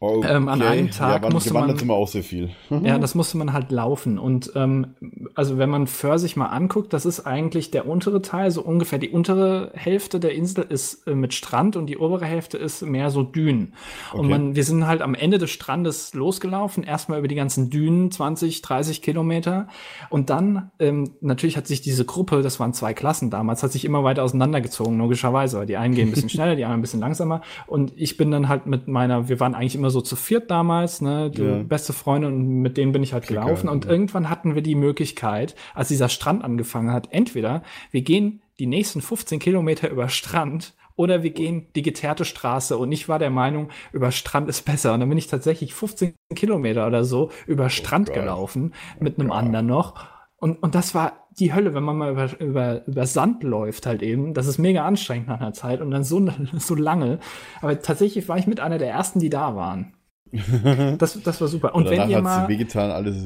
Oh, 0.00 0.22
Ähm, 0.24 0.46
an 0.48 0.62
einem 0.62 0.92
Tag 0.92 1.24
ja, 1.24 1.30
musste 1.30 1.52
man- 1.52 1.76
immer 1.76 1.94
auch 1.94 2.06
sehr 2.06 2.22
viel. 2.22 2.50
Ja, 2.70 2.98
das 3.00 3.16
musste 3.16 3.36
man 3.36 3.52
halt 3.52 3.72
laufen. 3.72 4.16
Und 4.20 4.52
ähm, 4.54 4.94
also 5.34 5.58
wenn 5.58 5.68
man 5.70 5.88
Föhr 5.88 6.20
sich 6.20 6.36
mal 6.36 6.46
anguckt, 6.46 6.92
das 6.92 7.04
ist 7.04 7.26
eigentlich 7.26 7.72
der 7.72 7.88
untere 7.88 8.22
Teil, 8.22 8.52
so 8.52 8.62
ungefähr 8.62 9.00
die 9.00 9.08
untere 9.08 9.72
Hälfte 9.74 10.20
der 10.20 10.34
Insel 10.36 10.64
ist 10.68 11.04
äh, 11.08 11.16
mit 11.16 11.34
Strand 11.34 11.74
und 11.74 11.86
die 11.86 11.98
obere 11.98 12.26
Hälfte 12.26 12.58
ist 12.58 12.82
mehr 12.82 13.10
so 13.10 13.24
Dünen. 13.24 13.74
Und 14.12 14.20
Okay. 14.20 14.28
man, 14.28 14.54
wir 14.54 14.62
sind 14.62 14.86
halt 14.86 15.02
am 15.02 15.16
Ende 15.16 15.38
des 15.38 15.50
Strandes 15.50 16.14
losgelaufen, 16.14 16.84
erstmal 16.84 17.18
über 17.18 17.26
die 17.28 17.34
ganzen 17.34 17.68
Dünen, 17.68 18.12
20, 18.12 18.62
30 18.62 19.02
Kilometer. 19.02 19.66
Und 20.10 20.30
dann, 20.30 20.70
ähm, 20.78 21.10
natürlich 21.20 21.56
hat 21.56 21.66
sich 21.66 21.80
diese 21.80 22.04
Gruppe, 22.04 22.42
das 22.42 22.60
waren 22.60 22.72
zwei 22.72 22.94
Klassen 22.94 23.30
damals, 23.30 23.64
hat 23.64 23.72
sich 23.72 23.84
immer 23.84 24.04
weiter 24.04 24.22
auseinandergezogen, 24.22 24.96
logischerweise. 24.96 25.58
Weil 25.58 25.66
die 25.66 25.76
einen 25.76 25.94
gehen 25.96 26.06
ein 26.08 26.12
bisschen 26.12 26.28
schneller, 26.30 26.54
die 26.54 26.62
anderen 26.64 26.78
ein 26.78 26.82
bisschen 26.82 27.00
langsamer. 27.00 27.42
Und 27.66 27.92
ich 27.96 28.16
bin 28.16 28.30
dann 28.30 28.48
halt 28.48 28.66
mit 28.66 28.86
meiner, 28.86 29.28
wir 29.28 29.40
waren 29.40 29.56
eigentlich 29.56 29.74
immer 29.74 29.87
so 29.90 30.00
zu 30.00 30.16
viert 30.16 30.50
damals, 30.50 31.00
ne, 31.00 31.30
die 31.30 31.42
Ja. 31.42 31.62
beste 31.62 31.92
Freundin 31.92 32.32
und 32.32 32.46
mit 32.62 32.76
denen 32.76 32.92
bin 32.92 33.02
ich 33.02 33.12
halt 33.12 33.24
Klicker, 33.26 33.42
gelaufen. 33.42 33.68
Und 33.68 33.84
ja. 33.84 33.90
irgendwann 33.90 34.28
hatten 34.30 34.54
wir 34.54 34.62
die 34.62 34.74
Möglichkeit, 34.74 35.54
als 35.74 35.88
dieser 35.88 36.08
Strand 36.08 36.44
angefangen 36.44 36.92
hat, 36.92 37.08
entweder 37.10 37.62
wir 37.90 38.02
gehen 38.02 38.42
die 38.58 38.66
nächsten 38.66 39.00
15 39.00 39.38
Kilometer 39.38 39.88
über 39.90 40.08
Strand 40.08 40.74
oder 40.96 41.22
wir 41.22 41.30
gehen 41.30 41.66
die 41.76 41.82
geteerte 41.82 42.24
Straße. 42.24 42.76
Und 42.76 42.90
ich 42.90 43.08
war 43.08 43.20
der 43.20 43.30
Meinung, 43.30 43.68
über 43.92 44.10
Strand 44.10 44.48
ist 44.48 44.64
besser. 44.64 44.94
Und 44.94 45.00
dann 45.00 45.08
bin 45.08 45.16
ich 45.18 45.28
tatsächlich 45.28 45.72
15 45.72 46.14
Kilometer 46.34 46.86
oder 46.88 47.04
so 47.04 47.30
über 47.46 47.70
Strand 47.70 48.06
Gott. 48.06 48.16
gelaufen, 48.16 48.74
mit 48.98 49.18
einem 49.20 49.30
anderen 49.30 49.66
noch. 49.66 49.94
Und, 50.40 50.62
und 50.62 50.74
das 50.74 50.94
war 50.94 51.28
die 51.38 51.52
Hölle, 51.52 51.74
wenn 51.74 51.82
man 51.82 51.96
mal 51.98 52.12
über, 52.12 52.40
über, 52.40 52.86
über 52.86 53.06
Sand 53.06 53.42
läuft 53.42 53.86
halt 53.86 54.02
eben. 54.02 54.34
Das 54.34 54.46
ist 54.46 54.58
mega 54.58 54.84
anstrengend 54.84 55.28
nach 55.28 55.40
einer 55.40 55.52
Zeit 55.52 55.80
und 55.80 55.90
dann 55.90 56.04
so, 56.04 56.24
so 56.58 56.74
lange. 56.74 57.18
Aber 57.60 57.80
tatsächlich 57.80 58.28
war 58.28 58.38
ich 58.38 58.46
mit 58.46 58.60
einer 58.60 58.78
der 58.78 58.90
ersten, 58.90 59.20
die 59.20 59.30
da 59.30 59.54
waren. 59.56 59.94
Das, 60.98 61.20
das 61.22 61.40
war 61.40 61.48
super. 61.48 61.74
Und 61.74 61.88
wenn 61.88 62.08
ihr 62.10 62.20
mal, 62.20 62.48
wehgetan, 62.48 62.90
alles 62.90 63.16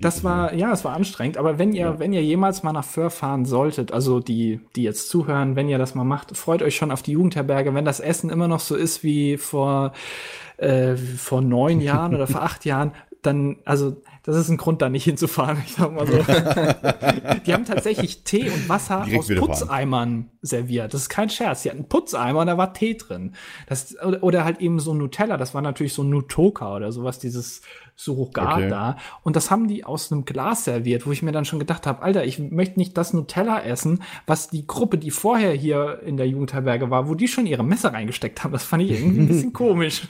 das 0.00 0.24
war, 0.24 0.52
ja, 0.52 0.72
es 0.72 0.84
war 0.84 0.94
anstrengend, 0.94 1.38
aber 1.38 1.58
wenn 1.58 1.72
ihr, 1.72 1.86
Ja. 1.86 1.98
wenn 1.98 2.12
ihr 2.12 2.22
jemals 2.22 2.62
mal 2.62 2.72
nach 2.72 2.84
Föhr 2.84 3.10
fahren 3.10 3.44
solltet, 3.46 3.92
also 3.92 4.20
die, 4.20 4.60
die 4.76 4.82
jetzt 4.82 5.08
zuhören, 5.08 5.56
wenn 5.56 5.68
ihr 5.68 5.78
das 5.78 5.94
mal 5.94 6.04
macht, 6.04 6.36
freut 6.36 6.62
euch 6.62 6.76
schon 6.76 6.90
auf 6.90 7.02
die 7.02 7.12
Jugendherberge, 7.12 7.74
wenn 7.74 7.84
das 7.84 8.00
Essen 8.00 8.30
immer 8.30 8.48
noch 8.48 8.60
so 8.60 8.76
ist 8.76 9.02
wie 9.02 9.38
vor, 9.38 9.92
äh, 10.58 10.96
vor 10.96 11.40
neun 11.40 11.80
Jahren 11.80 12.14
oder 12.14 12.26
vor 12.34 12.42
acht 12.42 12.64
Jahren, 12.64 12.92
dann, 13.22 13.56
also, 13.64 13.96
das 14.22 14.36
ist 14.36 14.48
ein 14.48 14.56
Grund, 14.56 14.82
da 14.82 14.88
nicht 14.88 15.04
hinzufahren, 15.04 15.62
ich 15.64 15.74
sag 15.74 15.92
mal 15.92 16.06
so. 16.06 16.12
die 17.46 17.54
haben 17.54 17.64
tatsächlich 17.64 18.22
Tee 18.24 18.50
und 18.50 18.68
Wasser 18.68 19.04
Direkt 19.04 19.20
aus 19.20 19.26
fahren. 19.28 19.38
Putzeimern 19.38 20.30
serviert. 20.42 20.92
Das 20.92 21.02
ist 21.02 21.08
kein 21.08 21.30
Scherz. 21.30 21.62
Die 21.62 21.70
hatten 21.70 21.88
Putzeimer 21.88 22.40
und 22.40 22.46
da 22.46 22.58
war 22.58 22.74
Tee 22.74 22.96
drin. 22.96 23.34
Das, 23.66 23.96
oder, 24.02 24.22
oder 24.22 24.44
halt 24.44 24.60
eben 24.60 24.78
so 24.78 24.92
Nutella, 24.94 25.36
das 25.36 25.54
war 25.54 25.62
natürlich 25.62 25.94
so 25.94 26.02
Nutoka 26.02 26.76
oder 26.76 26.92
sowas, 26.92 27.18
dieses 27.18 27.62
Surrogat 28.04 28.56
Okay. 28.56 28.68
da. 28.68 28.96
Und 29.22 29.36
das 29.36 29.50
haben 29.50 29.68
die 29.68 29.84
aus 29.84 30.10
einem 30.10 30.24
Glas 30.24 30.64
serviert, 30.64 31.06
wo 31.06 31.12
ich 31.12 31.22
mir 31.22 31.32
dann 31.32 31.44
schon 31.44 31.58
gedacht 31.58 31.86
habe, 31.86 32.02
Alter, 32.02 32.24
ich 32.24 32.38
möchte 32.38 32.78
nicht 32.78 32.96
das 32.96 33.12
Nutella 33.12 33.62
essen, 33.62 34.02
was 34.26 34.48
die 34.48 34.66
Gruppe, 34.66 34.96
die 34.98 35.10
vorher 35.10 35.52
hier 35.52 36.00
in 36.04 36.16
der 36.16 36.26
Jugendherberge 36.26 36.90
war, 36.90 37.08
wo 37.08 37.14
die 37.14 37.28
schon 37.28 37.46
ihre 37.46 37.62
Messer 37.64 37.92
reingesteckt 37.92 38.42
haben. 38.42 38.52
Das 38.52 38.64
fand 38.64 38.82
ich 38.84 38.90
irgendwie 38.92 39.20
ein 39.20 39.28
bisschen 39.28 39.52
komisch. 39.54 40.08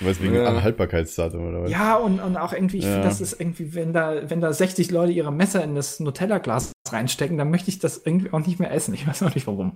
Weißt, 0.00 0.22
wegen 0.22 0.34
Ja. 0.34 0.62
Haltbarkeitsdatum 0.62 1.48
oder 1.48 1.62
was? 1.64 1.70
Ja, 1.70 1.96
und, 1.96 2.20
und 2.20 2.36
auch 2.36 2.52
irgendwie, 2.52 2.78
ich 2.78 2.84
Ja. 2.84 2.92
finde, 2.92 3.08
das 3.08 3.20
ist 3.20 3.40
irgendwie, 3.40 3.74
wenn 3.74 3.92
da, 3.92 4.30
wenn 4.30 4.40
da 4.40 4.52
60 4.52 4.90
Leute 4.90 5.12
ihre 5.12 5.32
Messer 5.32 5.64
in 5.64 5.74
das 5.74 5.98
Nutella-Glas 6.00 6.72
reinstecken, 6.90 7.38
dann 7.38 7.50
möchte 7.50 7.70
ich 7.70 7.78
das 7.78 8.02
irgendwie 8.04 8.32
auch 8.32 8.40
nicht 8.46 8.60
mehr 8.60 8.70
essen. 8.72 8.94
Ich 8.94 9.06
weiß 9.06 9.22
auch 9.24 9.34
nicht 9.34 9.46
warum. 9.46 9.72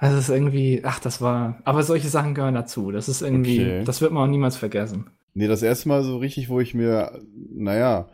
Also 0.00 0.16
es 0.18 0.28
ist 0.28 0.34
irgendwie, 0.34 0.82
ach, 0.84 0.98
das 1.00 1.20
war, 1.20 1.58
aber 1.64 1.82
solche 1.82 2.08
Sachen 2.08 2.34
gehören 2.34 2.54
dazu. 2.54 2.90
Das 2.90 3.08
ist 3.08 3.22
irgendwie, 3.22 3.60
Okay. 3.60 3.82
das 3.84 4.00
wird 4.00 4.12
man 4.12 4.24
auch 4.24 4.30
niemals 4.30 4.56
vergessen. 4.56 5.06
Nee, 5.36 5.48
das 5.48 5.62
erste 5.62 5.88
Mal 5.88 6.02
so 6.02 6.16
richtig, 6.16 6.48
wo 6.48 6.60
ich 6.60 6.72
mir, 6.72 7.20
naja, 7.52 8.08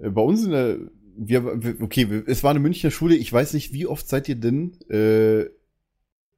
äh, 0.00 0.08
bei 0.08 0.22
uns 0.22 0.42
in 0.42 0.50
der, 0.50 0.78
wir, 1.14 1.60
okay, 1.82 2.22
es 2.26 2.42
war 2.42 2.50
eine 2.50 2.60
Münchner 2.60 2.90
Schule, 2.90 3.14
ich 3.14 3.30
weiß 3.30 3.52
nicht, 3.52 3.74
wie 3.74 3.86
oft 3.86 4.08
seid 4.08 4.26
ihr 4.26 4.36
denn 4.36 4.72
äh, 4.88 5.42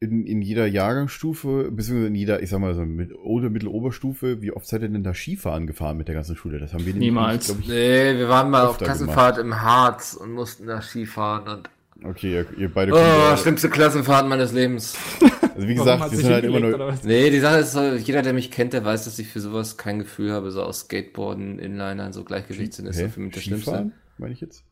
in, 0.01 0.27
in 0.27 0.43
jeder 0.43 0.67
Jahrgangsstufe, 0.67 1.71
beziehungsweise 1.71 2.09
in 2.09 2.17
jeder, 2.17 2.43
ich 2.43 2.51
sag 2.51 2.59
mal 2.59 2.75
so, 2.75 2.85
mit 2.85 3.15
oder 3.15 3.49
Mitteloberstufe, 3.49 4.43
wie 4.43 4.51
oft 4.51 4.67
seid 4.67 4.83
ihr 4.83 4.89
denn 4.89 5.05
da 5.05 5.15
Skifahren 5.15 5.69
gefahren 5.69 5.99
mit 5.99 6.09
der 6.09 6.17
ganzen 6.17 6.35
Schule? 6.35 6.59
Das 6.59 6.75
haben 6.75 6.85
wir 6.85 6.95
Niemals. 6.95 7.47
glaub 7.47 7.61
ich, 7.61 7.69
Nee, 7.69 8.17
wir 8.17 8.29
waren 8.29 8.51
mal 8.51 8.67
auf 8.67 8.79
Klassenfahrt 8.79 9.39
im 9.39 9.63
Harz 9.63 10.15
und 10.15 10.33
mussten 10.33 10.67
da 10.67 10.83
Skifahren 10.83 11.47
und 11.47 11.71
Okay, 12.05 12.33
ihr, 12.33 12.47
ihr 12.59 12.69
beide 12.69 12.93
oh, 12.93 13.37
schlimmste 13.37 13.71
Klassenfahrt 13.71 14.29
meines 14.29 14.53
Lebens. 14.53 14.99
also 15.55 15.69
wie 15.69 15.75
gesagt, 15.75 16.01
wir 16.01 16.09
sich 16.11 16.19
sind 16.21 16.33
halt 16.33 16.45
immer 16.45 16.61
nur? 16.61 16.97
Nee, 17.05 17.31
die 17.31 17.41
Sache 17.41 17.59
ist 17.59 17.73
so, 17.73 17.83
jeder, 17.95 18.23
der 18.23 18.33
mich 18.33 18.51
kennt, 18.51 18.73
der 18.73 18.85
weiß, 18.85 19.05
dass 19.05 19.19
ich 19.19 19.29
für 19.29 19.41
sowas 19.41 19.77
kein 19.77 19.99
Gefühl 19.99 20.33
habe, 20.33 20.51
so 20.51 20.63
aus 20.63 20.81
Skateboarden, 20.81 21.59
Inlinern, 21.59 22.13
so 22.13 22.25
Gleichgewichtssinn 22.25 22.87
ist 22.87 22.99
so 22.99 23.09
für 23.09 23.21
mich 23.21 23.35
das 23.35 23.43
Schlimmste. 23.45 23.93
meine 24.19 24.33
ich 24.35 24.41
jetzt? 24.41 24.65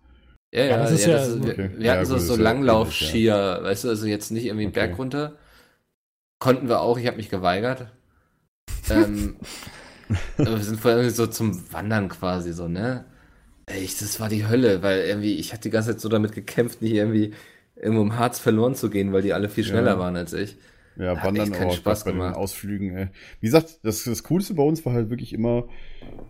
Ja, 0.53 0.65
ja, 0.65 0.71
Ja, 0.71 0.77
das 0.79 0.93
ist 0.93 1.07
ja- 1.07 1.45
wir, 1.45 1.53
okay. 1.53 1.71
wir 1.77 1.87
Ja, 1.87 1.93
hatten 1.93 2.07
so, 2.07 2.15
gut, 2.19 2.23
so 2.27 2.37
Langlaufskier, 2.37 3.61
weißt 3.63 3.85
du, 3.85 3.89
also 3.89 4.07
jetzt 4.07 4.31
nicht 4.31 4.47
irgendwie 4.47 4.65
einen 4.65 4.73
Okay. 4.73 4.87
Berg 4.87 4.99
runter. 4.99 5.37
Konnten 6.39 6.69
wir 6.69 6.81
auch, 6.81 6.99
ich 6.99 7.07
habe 7.07 7.19
mich 7.19 7.29
geweigert. 7.29 7.93
ähm, 8.91 9.37
aber 10.39 10.57
wir 10.57 10.65
sind 10.65 10.81
vorher 10.81 11.11
so 11.11 11.27
zum 11.27 11.73
Wandern 11.73 12.09
quasi 12.09 12.53
so, 12.53 12.69
ne? 12.69 13.05
Ey, 13.67 13.85
ich, 13.85 13.99
das 13.99 14.19
war 14.21 14.29
die 14.29 14.47
Hölle, 14.49 14.83
weil 14.83 15.01
irgendwie, 15.03 15.35
ich 15.37 15.53
hatte 15.53 15.63
die 15.65 15.71
ganze 15.71 15.91
Zeit 15.93 16.01
so 16.01 16.09
damit 16.09 16.33
gekämpft, 16.33 16.83
nicht 16.83 16.95
irgendwie 16.95 17.35
irgendwo 17.81 18.03
im 18.03 18.19
Harz 18.19 18.39
verloren 18.39 18.75
zu 18.75 18.91
gehen, 18.91 19.13
weil 19.13 19.23
die 19.23 19.33
alle 19.33 19.49
viel 19.49 19.65
schneller 19.65 19.93
Ja. 19.93 19.99
waren 19.99 20.17
als 20.17 20.33
ich. 20.33 20.57
Ja, 20.97 21.17
Hat 21.17 21.25
wandern 21.25 21.55
auch 21.55 21.75
Spaß 21.75 22.05
bei 22.05 22.11
den 22.11 22.19
gemacht. 22.19 22.37
Ausflügen. 22.37 22.95
Ey. 22.95 23.07
Wie 23.41 23.47
gesagt, 23.47 23.79
das, 23.85 24.05
das 24.05 24.23
Coolste 24.25 24.53
bei 24.55 24.63
uns 24.63 24.85
war 24.85 24.93
halt 24.93 25.09
wirklich 25.09 25.33
immer, 25.33 25.67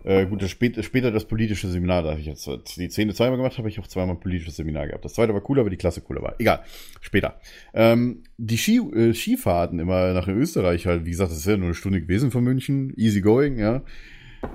äh, 0.05 0.25
gut, 0.27 0.41
das 0.41 0.49
spät, 0.51 0.81
später 0.85 1.11
das 1.11 1.25
politische 1.25 1.67
Seminar, 1.67 2.03
da 2.03 2.11
habe 2.11 2.21
ich 2.21 2.27
jetzt 2.27 2.47
die 2.77 2.87
Zähne 2.87 3.13
zweimal 3.13 3.35
gemacht, 3.37 3.57
habe 3.57 3.67
ich 3.67 3.79
auch 3.79 3.87
zweimal 3.87 4.15
ein 4.15 4.19
politisches 4.21 4.55
Seminar 4.55 4.87
gehabt. 4.87 5.03
Das 5.03 5.13
zweite 5.15 5.33
war 5.33 5.41
cooler, 5.41 5.61
aber 5.61 5.71
die 5.71 5.77
Klasse 5.77 5.99
cooler 5.99 6.21
war. 6.21 6.35
Egal, 6.39 6.61
später. 7.01 7.41
Ähm, 7.73 8.23
die 8.37 8.57
Ski, 8.57 8.77
äh, 8.77 9.13
Skifahrten 9.13 9.79
immer 9.79 10.13
nach 10.13 10.27
Österreich 10.29 10.85
halt, 10.85 11.05
wie 11.05 11.11
gesagt, 11.11 11.31
das 11.31 11.39
ist 11.39 11.47
ja 11.47 11.57
nur 11.57 11.65
eine 11.65 11.73
Stunde 11.75 11.99
gewesen 11.99 12.31
von 12.31 12.43
München, 12.43 12.93
easy 12.95 13.19
going, 13.19 13.57
ja. 13.57 13.81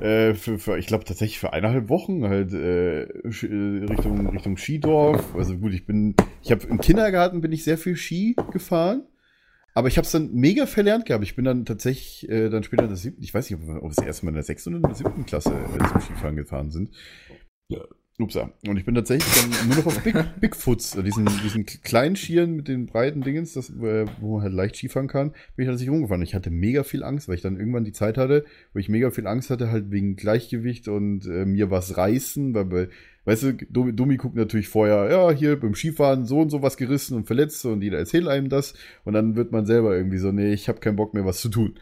Äh, 0.00 0.34
für, 0.34 0.58
für, 0.58 0.78
ich 0.78 0.86
glaube 0.86 1.04
tatsächlich 1.04 1.38
für 1.38 1.52
eineinhalb 1.52 1.88
Wochen 1.88 2.24
halt 2.24 2.52
äh, 2.52 3.02
äh, 3.02 3.84
Richtung 3.84 4.28
Richtung 4.28 4.56
Skidorf. 4.56 5.34
Also 5.34 5.56
gut, 5.56 5.72
ich 5.72 5.86
bin, 5.86 6.14
ich 6.42 6.50
habe 6.50 6.66
im 6.66 6.80
Kindergarten 6.80 7.40
bin 7.40 7.52
ich 7.52 7.64
sehr 7.64 7.78
viel 7.78 7.96
Ski 7.96 8.36
gefahren. 8.52 9.04
Aber 9.74 9.88
ich 9.88 9.98
habe 9.98 10.06
es 10.06 10.12
dann 10.12 10.32
mega 10.32 10.64
verlernt 10.64 11.04
gehabt. 11.04 11.22
Ich 11.22 11.36
bin 11.36 11.44
dann 11.44 11.66
tatsächlich 11.66 12.26
äh, 12.30 12.48
dann 12.48 12.62
später 12.62 12.84
in 12.84 12.88
der 12.88 12.96
siebten, 12.96 13.22
ich 13.22 13.34
weiß 13.34 13.50
nicht, 13.50 13.60
ob 13.60 13.66
wir 13.66 13.88
das 13.88 13.98
erste 13.98 14.24
Mal 14.24 14.30
in 14.30 14.36
der 14.36 14.42
sechsten 14.42 14.70
oder 14.70 14.78
in 14.78 14.88
der 14.88 14.94
siebten 14.94 15.26
Klasse 15.26 15.50
äh, 15.50 15.88
zum 15.88 16.00
Skifahren 16.00 16.34
gefahren 16.34 16.70
sind. 16.70 16.90
Upsa. 18.18 18.50
Und 18.66 18.78
ich 18.78 18.86
bin 18.86 18.94
tatsächlich 18.94 19.30
dann 19.34 19.68
nur 19.68 19.76
noch 19.76 19.86
auf 19.86 20.02
Big, 20.02 20.16
Bigfoots, 20.40 20.96
äh, 20.96 21.02
diesen, 21.02 21.26
diesen 21.44 21.66
kleinen 21.66 22.16
Skiern 22.16 22.52
mit 22.52 22.66
den 22.66 22.86
breiten 22.86 23.20
Dingens, 23.20 23.52
das, 23.52 23.68
äh, 23.68 24.06
wo 24.20 24.36
man 24.36 24.42
halt 24.42 24.54
leicht 24.54 24.76
Skifahren 24.76 25.06
kann, 25.06 25.32
bin 25.54 25.64
ich 25.64 25.68
tatsächlich 25.68 25.92
rumgefahren. 25.92 26.22
Ich 26.22 26.34
hatte 26.34 26.50
mega 26.50 26.82
viel 26.82 27.02
Angst, 27.02 27.28
weil 27.28 27.34
ich 27.34 27.42
dann 27.42 27.58
irgendwann 27.58 27.84
die 27.84 27.92
Zeit 27.92 28.16
hatte, 28.16 28.46
wo 28.72 28.78
ich 28.78 28.88
mega 28.88 29.10
viel 29.10 29.26
Angst 29.26 29.50
hatte, 29.50 29.70
halt 29.70 29.90
wegen 29.90 30.16
Gleichgewicht 30.16 30.88
und 30.88 31.26
äh, 31.26 31.44
mir 31.44 31.70
was 31.70 31.98
reißen, 31.98 32.54
weil 32.54 32.64
bei, 32.64 32.88
weißt 33.26 33.42
du, 33.42 33.52
Domi, 33.68 33.94
Domi 33.94 34.16
guckt 34.16 34.36
natürlich 34.36 34.68
vorher, 34.68 35.10
ja, 35.10 35.30
hier 35.32 35.60
beim 35.60 35.74
Skifahren 35.74 36.24
so 36.24 36.40
und 36.40 36.48
so 36.48 36.62
was 36.62 36.78
gerissen 36.78 37.16
und 37.16 37.26
verletzt 37.26 37.66
und 37.66 37.82
jeder 37.82 37.98
erzählt 37.98 38.28
einem 38.28 38.48
das 38.48 38.72
und 39.04 39.12
dann 39.12 39.36
wird 39.36 39.52
man 39.52 39.66
selber 39.66 39.94
irgendwie 39.94 40.18
so, 40.18 40.32
nee, 40.32 40.54
ich 40.54 40.68
habe 40.68 40.80
keinen 40.80 40.96
Bock 40.96 41.12
mehr 41.12 41.26
was 41.26 41.42
zu 41.42 41.50
tun. 41.50 41.74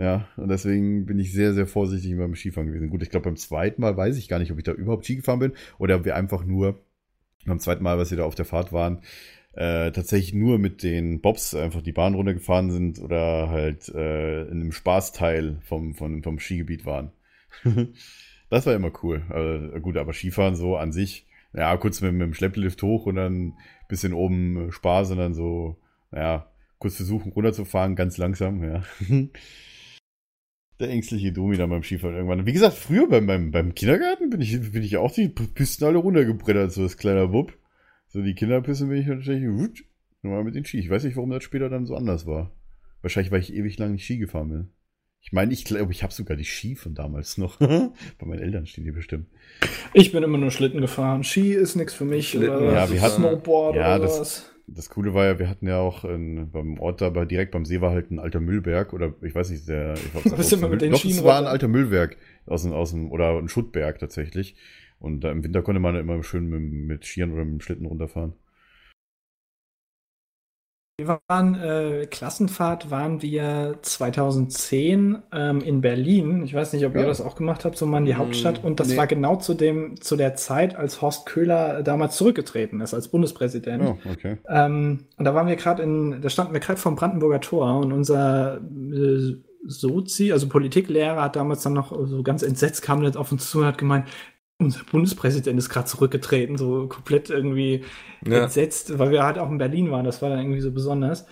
Ja, 0.00 0.26
und 0.38 0.48
deswegen 0.48 1.04
bin 1.04 1.18
ich 1.18 1.30
sehr, 1.30 1.52
sehr 1.52 1.66
vorsichtig 1.66 2.16
beim 2.16 2.34
Skifahren 2.34 2.68
gewesen. 2.68 2.88
Gut, 2.88 3.02
ich 3.02 3.10
glaube, 3.10 3.24
beim 3.24 3.36
zweiten 3.36 3.82
Mal 3.82 3.98
weiß 3.98 4.16
ich 4.16 4.28
gar 4.28 4.38
nicht, 4.38 4.50
ob 4.50 4.56
ich 4.56 4.64
da 4.64 4.72
überhaupt 4.72 5.04
Ski 5.04 5.16
gefahren 5.16 5.40
bin 5.40 5.52
oder 5.78 5.96
ob 5.96 6.06
wir 6.06 6.16
einfach 6.16 6.42
nur 6.42 6.80
beim 7.44 7.58
zweiten 7.58 7.82
Mal, 7.82 7.98
was 7.98 8.10
wir 8.10 8.16
da 8.16 8.24
auf 8.24 8.34
der 8.34 8.46
Fahrt 8.46 8.72
waren, 8.72 9.02
äh, 9.52 9.90
tatsächlich 9.92 10.32
nur 10.32 10.58
mit 10.58 10.82
den 10.82 11.20
Bobs 11.20 11.54
einfach 11.54 11.82
die 11.82 11.92
Bahn 11.92 12.14
runtergefahren 12.14 12.70
sind 12.70 12.98
oder 12.98 13.50
halt 13.50 13.90
äh, 13.90 14.44
in 14.44 14.62
einem 14.62 14.72
Spaßteil 14.72 15.58
vom, 15.64 15.94
vom, 15.94 16.22
vom 16.22 16.38
Skigebiet 16.38 16.86
waren. 16.86 17.12
das 18.48 18.64
war 18.64 18.74
immer 18.74 18.92
cool. 19.02 19.22
Also, 19.28 19.80
gut, 19.80 19.98
aber 19.98 20.14
Skifahren 20.14 20.56
so 20.56 20.78
an 20.78 20.92
sich, 20.92 21.26
ja, 21.52 21.76
kurz 21.76 22.00
mit, 22.00 22.14
mit 22.14 22.22
dem 22.22 22.32
Schlepplift 22.34 22.82
hoch 22.82 23.04
und 23.04 23.16
dann 23.16 23.52
bisschen 23.86 24.14
oben 24.14 24.72
Spaß 24.72 25.10
und 25.10 25.18
dann 25.18 25.34
so, 25.34 25.76
ja, 26.10 26.50
kurz 26.78 26.96
versuchen 26.96 27.32
runterzufahren, 27.32 27.96
ganz 27.96 28.16
langsam, 28.16 28.64
ja. 28.64 28.82
Der 30.80 30.88
ängstliche 30.88 31.30
Domi 31.32 31.56
da 31.58 31.66
beim 31.66 31.82
Skifahren 31.82 32.16
irgendwann. 32.16 32.46
Wie 32.46 32.52
gesagt, 32.54 32.74
früher 32.74 33.06
beim, 33.06 33.26
beim, 33.26 33.50
beim 33.50 33.74
Kindergarten 33.74 34.30
bin 34.30 34.40
ich, 34.40 34.72
bin 34.72 34.82
ich 34.82 34.96
auch 34.96 35.12
die 35.12 35.28
Pisten 35.28 35.84
alle 35.84 35.98
runtergebrettert, 35.98 36.72
so 36.72 36.82
als 36.82 36.96
kleiner 36.96 37.28
Bub. 37.28 37.52
So 38.08 38.22
die 38.22 38.34
Kinderpisten 38.34 38.88
bin 38.88 38.98
ich 38.98 39.06
natürlich 39.06 39.44
gut, 39.44 39.84
nochmal 40.22 40.42
mit 40.42 40.54
den 40.54 40.64
Ski. 40.64 40.78
Ich 40.78 40.88
weiß 40.90 41.04
nicht, 41.04 41.16
warum 41.16 41.30
das 41.30 41.44
später 41.44 41.68
dann 41.68 41.84
so 41.86 41.94
anders 41.94 42.26
war. 42.26 42.50
Wahrscheinlich, 43.02 43.30
weil 43.30 43.40
ich 43.40 43.54
ewig 43.54 43.78
lang 43.78 43.92
nicht 43.92 44.04
Ski 44.04 44.18
gefahren 44.18 44.48
bin. 44.48 44.68
Ich 45.22 45.32
meine, 45.32 45.52
ich 45.52 45.66
glaube, 45.66 45.92
ich 45.92 46.02
habe 46.02 46.14
sogar 46.14 46.36
die 46.36 46.44
Ski 46.46 46.76
von 46.76 46.94
damals 46.94 47.36
noch. 47.36 47.58
Bei 47.58 48.26
meinen 48.26 48.40
Eltern 48.40 48.64
stehen 48.66 48.84
die 48.84 48.90
bestimmt. 48.90 49.26
Ich 49.92 50.12
bin 50.12 50.22
immer 50.22 50.38
nur 50.38 50.50
Schlitten 50.50 50.80
gefahren. 50.80 51.24
Ski 51.24 51.52
ist 51.52 51.76
nichts 51.76 51.92
für 51.92 52.06
mich. 52.06 52.30
Schlitten, 52.30 52.56
oder 52.56 52.72
ja, 52.72 52.90
wir 52.90 53.02
hatten- 53.02 53.16
Snowboard 53.22 53.76
ja, 53.76 53.96
oder 53.96 54.06
das- 54.06 54.20
was. 54.20 54.49
Das 54.72 54.88
Coole 54.88 55.14
war 55.14 55.26
ja, 55.26 55.38
wir 55.38 55.48
hatten 55.48 55.66
ja 55.66 55.78
auch 55.78 56.04
in, 56.04 56.48
beim 56.50 56.78
Ort 56.78 57.00
da, 57.00 57.10
bei- 57.10 57.24
direkt 57.24 57.50
beim 57.50 57.64
See 57.64 57.80
war 57.80 57.90
halt 57.90 58.10
ein 58.10 58.18
alter 58.20 58.38
Müllberg 58.40 58.92
oder 58.92 59.12
ich 59.22 59.34
weiß 59.34 59.50
nicht, 59.50 59.68
der. 59.68 59.94
Ich 59.94 60.12
glaub, 60.12 60.24
bist 60.36 60.52
immer 60.52 60.68
mit 60.68 60.80
den 60.80 60.92
Doch, 60.92 60.98
Schienen 61.00 61.18
es 61.18 61.24
war 61.24 61.38
ein 61.38 61.46
alter 61.46 61.66
Müllberg 61.68 62.16
aus 62.46 62.62
dem, 62.62 62.72
aus 62.72 62.92
dem, 62.92 63.10
oder 63.10 63.36
ein 63.38 63.48
Schuttberg 63.48 63.98
tatsächlich. 63.98 64.54
Und 65.00 65.22
da 65.22 65.30
im 65.32 65.42
Winter 65.42 65.62
konnte 65.62 65.80
man 65.80 65.96
immer 65.96 66.22
schön 66.22 66.48
mit, 66.48 66.60
mit 66.62 67.04
Skiern 67.04 67.32
oder 67.32 67.44
mit 67.44 67.54
dem 67.54 67.60
Schlitten 67.60 67.86
runterfahren. 67.86 68.34
Wir 71.00 71.18
waren, 71.28 71.54
äh, 71.54 72.06
Klassenfahrt 72.06 72.90
waren 72.90 73.22
wir 73.22 73.78
2010 73.80 75.18
ähm, 75.32 75.60
in 75.62 75.80
Berlin. 75.80 76.42
Ich 76.44 76.52
weiß 76.52 76.74
nicht, 76.74 76.84
ob 76.84 76.94
Ja. 76.94 77.00
ihr 77.00 77.06
das 77.06 77.22
auch 77.22 77.36
gemacht 77.36 77.64
habt, 77.64 77.78
so 77.78 77.86
mal 77.86 77.98
in 77.98 78.04
die 78.04 78.12
Mm, 78.12 78.18
Hauptstadt. 78.18 78.62
Und 78.62 78.80
das 78.80 78.88
nee. 78.88 78.96
war 78.98 79.06
genau 79.06 79.36
zu 79.36 79.54
dem, 79.54 79.98
zu 80.00 80.16
der 80.16 80.34
Zeit, 80.34 80.76
als 80.76 81.00
Horst 81.00 81.24
Köhler 81.24 81.82
damals 81.82 82.16
zurückgetreten 82.16 82.80
ist 82.82 82.92
als 82.92 83.08
Bundespräsident. 83.08 83.82
Oh, 83.82 83.96
okay. 84.12 84.36
Ähm, 84.46 85.06
und 85.16 85.24
da 85.24 85.34
waren 85.34 85.48
wir 85.48 85.56
gerade 85.56 85.82
in, 85.82 86.20
da 86.20 86.28
standen 86.28 86.52
wir 86.52 86.60
gerade 86.60 86.78
vom 86.78 86.96
Brandenburger 86.96 87.40
Tor 87.40 87.78
und 87.78 87.92
unser 87.92 88.58
äh, 88.58 89.36
Sozi, 89.66 90.32
also 90.32 90.48
Politiklehrer, 90.48 91.22
hat 91.22 91.36
damals 91.36 91.62
dann 91.62 91.72
noch 91.74 91.92
so 92.06 92.22
ganz 92.22 92.42
entsetzt 92.42 92.82
kam 92.82 93.02
jetzt 93.02 93.16
auf 93.16 93.32
uns 93.32 93.50
zu 93.50 93.58
und 93.60 93.64
hat 93.66 93.78
gemeint, 93.78 94.06
unser 94.60 94.84
Bundespräsident 94.84 95.58
ist 95.58 95.68
gerade 95.70 95.86
zurückgetreten, 95.86 96.56
so 96.58 96.88
komplett 96.88 97.30
irgendwie 97.30 97.84
Ja. 98.26 98.36
entsetzt, 98.38 98.98
weil 98.98 99.10
wir 99.10 99.24
halt 99.24 99.38
auch 99.38 99.50
in 99.50 99.58
Berlin 99.58 99.90
waren, 99.90 100.04
das 100.04 100.22
war 100.22 100.30
dann 100.30 100.40
irgendwie 100.40 100.60
so 100.60 100.72
besonders. 100.72 101.26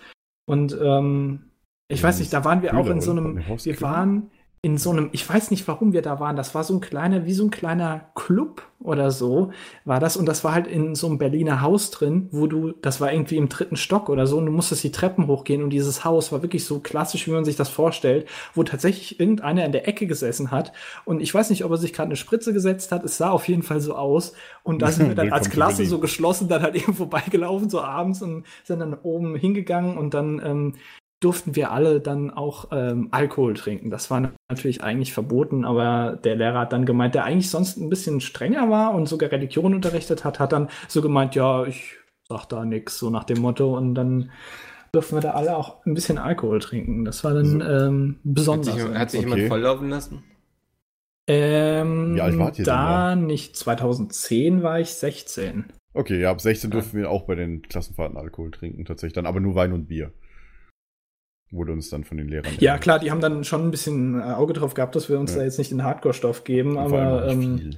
Und 0.47 0.77
ähm, 0.81 1.51
ich 1.89 2.03
Ja, 2.03 2.05
weiß 2.05 2.19
nicht, 2.21 2.33
da 2.33 2.45
waren 2.45 2.63
wir 2.63 2.77
auch 2.77 2.91
in 2.91 3.01
so 3.01 3.11
einem, 3.13 3.45
wir 3.63 3.81
waren 3.81 4.31
in 4.61 4.77
so 4.77 4.91
einem, 4.91 5.11
ich 5.13 5.29
weiß 5.29 5.53
nicht, 5.53 5.69
warum 5.69 5.93
wir 5.93 6.03
da 6.03 6.19
waren, 6.19 6.35
das 6.35 6.55
war 6.55 6.65
so 6.65 6.75
ein 6.75 6.81
kleiner, 6.81 7.25
wie 7.25 7.33
so 7.33 7.45
ein 7.45 7.51
kleiner 7.51 8.11
Club 8.17 8.63
oder 8.81 9.13
so, 9.13 9.53
war 9.85 10.01
das. 10.01 10.17
Und 10.17 10.27
das 10.27 10.43
war 10.43 10.53
halt 10.53 10.67
in 10.67 10.97
so 10.97 11.07
einem 11.07 11.19
Berliner 11.19 11.61
Haus 11.61 11.93
drin, 11.93 12.29
wo 12.33 12.49
du, 12.49 12.73
das 12.73 13.01
war 13.01 13.13
irgendwie 13.13 13.37
im 13.37 13.49
dritten 13.49 13.77
Stock 13.77 14.09
oder 14.09 14.27
so, 14.27 14.39
und 14.39 14.47
du 14.47 14.53
musstest 14.53 14.83
die 14.83 14.91
Treppen 14.91 15.29
hochgehen 15.29 15.63
und 15.63 15.71
dieses 15.71 16.05
Haus 16.05 16.33
war 16.33 16.43
wirklich 16.43 16.65
so 16.65 16.81
klassisch, 16.81 17.29
wie 17.29 17.31
man 17.31 17.45
sich 17.45 17.55
das 17.55 17.69
vorstellt, 17.69 18.29
wo 18.55 18.65
tatsächlich 18.65 19.21
irgendeiner 19.21 19.65
in 19.65 19.73
der 19.73 19.87
Ecke 19.87 20.09
gesessen 20.09 20.51
hat. 20.51 20.73
Und 21.05 21.21
ich 21.21 21.33
weiß 21.33 21.51
nicht, 21.51 21.65
ob 21.65 21.71
er 21.71 21.77
sich 21.77 21.93
gerade 21.93 22.09
eine 22.09 22.17
Spritze 22.17 22.53
gesetzt 22.53 22.91
hat, 22.91 23.05
es 23.05 23.17
sah 23.17 23.31
auf 23.31 23.47
jeden 23.47 23.63
Fall 23.63 23.81
so 23.81 23.95
aus. 23.95 24.33
Und 24.65 24.83
da 24.83 24.91
sind 24.91 25.09
wir 25.09 25.15
dann 25.15 25.33
als 25.33 25.51
Klasse 25.51 25.87
so 25.87 26.01
geschlossen 26.01 26.49
dann 26.49 26.63
halt 26.63 26.75
eben 26.83 26.95
vorbeigelaufen, 26.95 27.71
so 27.71 27.81
abends 27.81 28.23
und 28.23 28.45
sind 28.65 28.81
dann 28.81 28.95
oben 28.95 29.37
hingegangen 29.37 29.97
und 29.97 30.15
dann 30.15 30.43
ähm, 30.45 30.75
durften 31.21 31.57
wir 31.57 31.73
alle 31.73 32.01
dann 32.01 32.31
auch 32.31 32.69
ähm, 32.73 33.09
Alkohol 33.11 33.55
trinken. 33.55 33.91
Das 33.91 34.11
war 34.11 34.33
natürlich 34.49 34.83
eigentlich 34.83 35.13
verboten, 35.13 35.65
aber 35.65 36.17
der 36.23 36.37
Lehrer 36.37 36.61
hat 36.61 36.73
dann 36.73 36.87
gemeint, 36.87 37.15
der 37.15 37.25
eigentlich 37.25 37.51
sonst 37.51 37.77
ein 37.77 37.91
bisschen 37.91 38.21
strenger 38.21 38.71
war 38.71 38.95
und 38.95 39.09
sogar 39.09 39.33
Religion 39.33 39.75
unterrichtet 39.75 40.25
hat, 40.25 40.39
hat 40.39 40.53
dann 40.53 40.69
so 40.87 41.03
gemeint, 41.03 41.35
ja, 41.35 41.65
ich 41.67 41.97
sag 42.29 42.47
da 42.47 42.65
nix, 42.65 42.99
so 42.99 43.11
nach 43.11 43.25
dem 43.25 43.41
Motto. 43.41 43.77
Und 43.77 43.95
dann 43.95 44.31
durften 44.93 45.17
wir 45.17 45.21
da 45.23 45.33
alle 45.33 45.57
auch 45.57 45.85
ein 45.87 45.95
bisschen 45.95 46.19
Alkohol 46.19 46.61
trinken. 46.61 47.05
Das 47.05 47.25
war 47.25 47.35
dann 47.35 47.61
So. 47.61 47.61
ähm, 47.61 48.17
Hat 48.17 48.21
besonders. 48.35 48.75
sich, 48.75 48.85
hat 48.95 49.11
sich 49.11 49.21
Okay. 49.21 49.29
jemand 49.31 49.49
volllaufen 49.49 49.89
lassen? 49.91 50.23
ähm, 51.27 52.15
Wie 52.17 52.21
alt 52.21 52.39
wart 52.39 52.59
ihr 52.59 52.65
denn 52.65 52.75
da 52.75 53.15
nicht 53.17 53.57
2010 53.57 54.63
war 54.63 54.81
ich 54.81 54.91
16. 54.95 55.67
Okay, 55.95 56.21
ja, 56.21 56.31
ab 56.31 56.41
16 56.41 56.71
durften 56.71 56.97
wir 56.99 57.11
auch 57.11 57.25
bei 57.25 57.35
den 57.35 57.63
Klassenfahrten 57.63 58.17
Alkohol 58.17 58.51
trinken, 58.51 58.85
tatsächlich 58.85 59.15
dann, 59.15 59.27
aber 59.27 59.41
nur 59.41 59.55
Wein 59.55 59.73
und 59.73 59.87
Bier. 59.89 60.13
Wurde 61.51 61.73
uns 61.73 61.89
dann 61.89 62.05
von 62.05 62.19
den 62.19 62.29
Lehrern. 62.29 62.53
Ja, 62.61 62.73
erlaubt. 62.73 62.83
klar, 62.83 62.99
die 62.99 63.11
haben 63.11 63.21
dann 63.21 63.43
schon 63.45 63.65
ein 63.67 63.71
bisschen 63.71 64.21
äh, 64.21 64.25
Auge 64.25 64.53
drauf 64.53 64.75
gehabt, 64.75 64.95
dass 64.95 65.09
wir 65.09 65.19
uns 65.19 65.33
Ja. 65.33 65.39
da 65.39 65.45
jetzt 65.45 65.59
nicht 65.59 65.71
den 65.71 65.83
Hardcore-Stoff 65.83 66.45
geben, 66.45 66.73
Und 66.77 66.79
aber 66.79 67.27
ähm, 67.29 67.71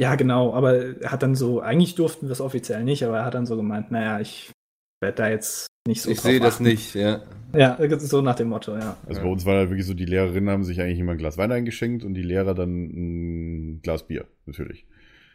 ja, 0.00 0.14
genau. 0.14 0.54
Aber 0.54 0.74
er 1.02 1.12
hat 1.12 1.22
dann 1.22 1.34
so, 1.34 1.60
eigentlich 1.60 1.94
durften 1.94 2.26
wir 2.28 2.32
es 2.32 2.40
offiziell 2.40 2.82
nicht, 2.82 3.04
aber 3.04 3.18
er 3.18 3.24
hat 3.26 3.34
dann 3.34 3.44
so 3.46 3.56
gemeint, 3.56 3.90
naja, 3.90 4.20
ich 4.20 4.50
werde 5.02 5.16
da 5.16 5.28
jetzt 5.28 5.66
nicht 5.86 6.02
so 6.02 6.10
ich 6.10 6.20
sehe 6.20 6.40
das 6.40 6.60
nicht, 6.60 6.94
ja. 6.94 7.20
Ja, 7.54 7.76
so 7.98 8.22
nach 8.22 8.36
dem 8.36 8.48
Motto, 8.48 8.76
ja. 8.76 8.96
Also 9.06 9.20
bei 9.22 9.28
uns 9.28 9.44
war 9.44 9.56
halt 9.56 9.70
wirklich 9.70 9.86
so, 9.86 9.92
die 9.94 10.04
Lehrerinnen 10.04 10.48
haben 10.48 10.62
sich 10.64 10.80
eigentlich 10.80 11.00
immer 11.00 11.12
ein 11.12 11.18
Glas 11.18 11.36
Wein 11.36 11.50
eingeschenkt 11.52 12.04
und 12.04 12.14
die 12.14 12.22
Lehrer 12.22 12.54
dann 12.54 12.84
ein 12.84 13.82
Glas 13.82 14.06
Bier, 14.06 14.26
natürlich. 14.46 14.86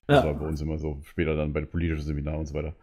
Das 0.07 0.23
war 0.23 0.31
Ja, 0.33 0.37
bei 0.37 0.47
uns 0.47 0.61
immer 0.61 0.77
so, 0.77 1.01
später 1.03 1.35
dann 1.35 1.51
bei 1.51 1.61
politischen 1.61 2.03
Seminaren 2.05 2.39
und 2.39 2.45
so 2.45 2.53
weiter. 2.53 2.75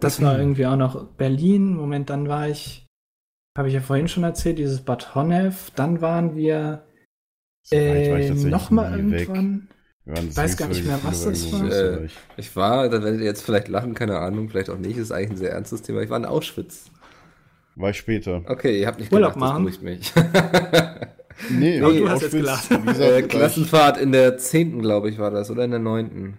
Das 0.00 0.22
war 0.22 0.38
irgendwie 0.38 0.66
auch 0.66 0.76
noch 0.76 1.04
Berlin. 1.12 1.74
Moment, 1.76 2.10
dann 2.10 2.28
war 2.28 2.48
ich, 2.48 2.86
habe 3.56 3.68
ich 3.68 3.74
ja 3.74 3.80
vorhin 3.80 4.08
schon 4.08 4.24
erzählt, 4.24 4.58
dieses 4.58 4.80
Bad 4.80 5.14
Honnef. 5.14 5.70
Dann 5.76 6.00
waren 6.00 6.34
wir 6.36 6.84
ich 7.64 7.72
äh, 7.78 8.30
nochmal 8.34 8.98
irgendwann. 8.98 9.68
Das 10.06 10.36
weiß 10.36 10.56
gar 10.56 10.68
nicht 10.68 10.84
mehr, 10.84 10.98
was 11.02 11.24
das 11.24 11.52
war. 11.52 11.64
Österreich. 11.64 12.12
Ich 12.36 12.56
war, 12.56 12.88
da 12.88 13.02
werdet 13.02 13.20
ihr 13.20 13.26
jetzt 13.26 13.42
vielleicht 13.42 13.68
lachen, 13.68 13.94
keine 13.94 14.18
Ahnung, 14.18 14.48
vielleicht 14.48 14.70
auch 14.70 14.78
nicht, 14.78 14.96
ist 14.96 15.12
eigentlich 15.12 15.30
ein 15.32 15.36
sehr 15.36 15.52
ernstes 15.52 15.82
Thema. 15.82 16.00
Ich 16.00 16.10
war 16.10 16.16
in 16.16 16.24
Auschwitz. 16.24 16.90
War 17.76 17.90
ich 17.90 17.98
später. 17.98 18.42
Okay, 18.46 18.80
ihr 18.80 18.86
habt 18.86 18.98
nicht 18.98 19.12
Urlaub 19.12 19.34
gelacht, 19.34 19.42
das 19.42 19.50
machen? 19.52 19.64
beruhigt 19.64 19.82
mich. 19.82 20.12
Nee, 21.50 21.80
nee, 21.80 21.98
du 22.00 22.08
hast 22.08 22.22
jetzt 22.22 22.32
gelacht. 22.32 22.70
äh, 22.70 23.20
ich- 23.20 23.28
Klassenfahrt 23.28 23.98
in 23.98 24.12
der 24.12 24.36
10. 24.36 24.80
glaube 24.82 25.08
ich 25.10 25.18
war 25.18 25.30
das, 25.30 25.50
oder 25.50 25.64
in 25.64 25.70
der 25.70 25.80
9. 25.80 26.36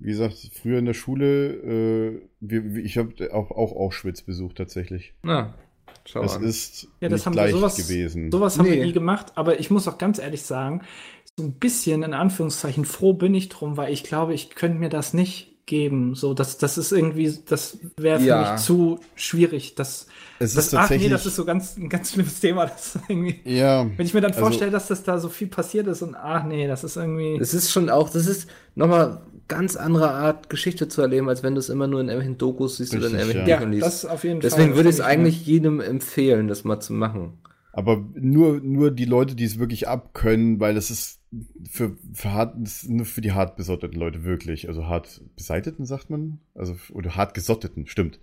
Wie 0.00 0.10
gesagt, 0.10 0.34
früher 0.60 0.78
in 0.78 0.86
der 0.86 0.94
Schule, 0.94 1.52
äh, 1.52 2.20
wir, 2.40 2.74
wir- 2.74 2.84
ich 2.84 2.96
habe 2.98 3.12
auch, 3.34 3.50
auch 3.50 3.72
Auschwitz 3.76 4.22
besucht 4.22 4.56
tatsächlich. 4.56 5.12
Na, 5.22 5.54
schau 6.06 6.22
Es 6.22 6.36
an. 6.36 6.42
ist 6.42 6.88
Ja, 7.00 7.08
das 7.08 7.18
nicht 7.20 7.26
haben 7.26 7.34
wir 7.34 7.42
leicht 7.42 7.54
sowas, 7.54 7.76
gewesen. 7.76 8.30
sowas 8.32 8.58
haben 8.58 8.64
wir 8.66 8.76
Nee. 8.76 8.86
nie 8.86 8.92
gemacht, 8.92 9.32
aber 9.34 9.60
ich 9.60 9.70
muss 9.70 9.86
auch 9.88 9.98
ganz 9.98 10.18
ehrlich 10.18 10.42
sagen, 10.42 10.82
so 11.36 11.44
ein 11.44 11.52
bisschen 11.52 12.02
in 12.02 12.14
Anführungszeichen 12.14 12.84
froh 12.84 13.12
bin 13.12 13.34
ich 13.34 13.48
drum, 13.50 13.76
weil 13.76 13.92
ich 13.92 14.02
glaube, 14.02 14.34
ich 14.34 14.50
könnte 14.50 14.78
mir 14.78 14.88
das 14.88 15.12
nicht 15.14 15.48
geben. 15.66 16.16
So, 16.16 16.34
das, 16.34 16.58
das 16.58 16.78
ist 16.78 16.90
irgendwie, 16.90 17.32
das 17.46 17.78
wäre 17.96 18.18
für 18.18 18.26
Ja. 18.26 18.52
mich 18.54 18.62
zu 18.62 18.98
schwierig. 19.14 19.76
Das, 19.76 20.08
es 20.40 20.54
das, 20.54 20.66
ist 20.68 20.74
ach 20.74 20.90
nee, 20.90 21.08
das 21.08 21.26
ist 21.26 21.36
so 21.36 21.44
ganz, 21.44 21.76
ein 21.76 21.88
ganz 21.88 22.12
schlimmes 22.12 22.40
Thema. 22.40 22.66
Das 22.66 22.98
irgendwie, 23.08 23.38
ja, 23.44 23.86
wenn 23.96 24.04
ich 24.06 24.12
mir 24.14 24.20
dann 24.22 24.32
Also- 24.32 24.40
vorstelle, 24.42 24.72
dass 24.72 24.88
das 24.88 25.04
da 25.04 25.18
so 25.18 25.28
viel 25.28 25.46
passiert 25.46 25.86
ist 25.86 26.02
und 26.02 26.16
ach 26.16 26.44
nee, 26.44 26.66
das 26.66 26.82
ist 26.82 26.96
irgendwie. 26.96 27.36
Es 27.40 27.54
ist 27.54 27.70
schon 27.70 27.88
auch, 27.88 28.10
das 28.10 28.26
ist 28.26 28.48
nochmal 28.74 29.20
ganz 29.50 29.76
andere 29.76 30.10
Art, 30.12 30.48
Geschichte 30.48 30.88
zu 30.88 31.02
erleben, 31.02 31.28
als 31.28 31.42
wenn 31.42 31.54
du 31.54 31.58
es 31.58 31.68
immer 31.68 31.86
nur 31.86 32.00
in 32.00 32.08
irgendwelchen 32.08 32.38
Dokus 32.38 32.78
siehst 32.78 32.94
oder 32.94 33.08
in 33.08 33.16
Richtig, 33.16 33.34
irgendwelchen 33.34 33.50
ja, 33.50 33.56
Büchern 33.58 33.72
liest. 33.72 33.86
das 33.86 34.04
auf 34.06 34.24
jeden 34.24 34.40
Deswegen 34.40 34.68
Fall. 34.68 34.76
würde 34.76 34.88
ich 34.88 34.94
es 34.94 35.00
eigentlich 35.02 35.44
jedem 35.44 35.80
empfehlen, 35.80 36.48
das 36.48 36.64
mal 36.64 36.80
zu 36.80 36.94
machen. 36.94 37.34
aber 37.74 38.02
nur, 38.14 38.60
nur 38.60 38.90
die 38.90 39.04
Leute, 39.04 39.34
die 39.34 39.44
es 39.44 39.58
wirklich 39.58 39.86
abkönnen, 39.88 40.58
weil 40.58 40.78
es 40.78 40.90
ist 40.90 41.20
für, 41.70 41.96
für 42.14 42.32
hart, 42.32 42.54
das 42.58 42.84
ist 42.84 42.88
nur 42.90 43.04
für 43.06 43.20
die 43.20 43.32
hart 43.32 43.56
besotteten 43.56 44.00
Leute 44.00 44.24
wirklich. 44.24 44.66
Also 44.68 44.86
hart 44.86 45.20
beseiteten, 45.36 45.84
sagt 45.84 46.08
man. 46.10 46.40
Also, 46.54 46.74
oder 46.92 47.14
hart 47.16 47.34
gesotteten, 47.34 47.86
stimmt. 47.86 48.18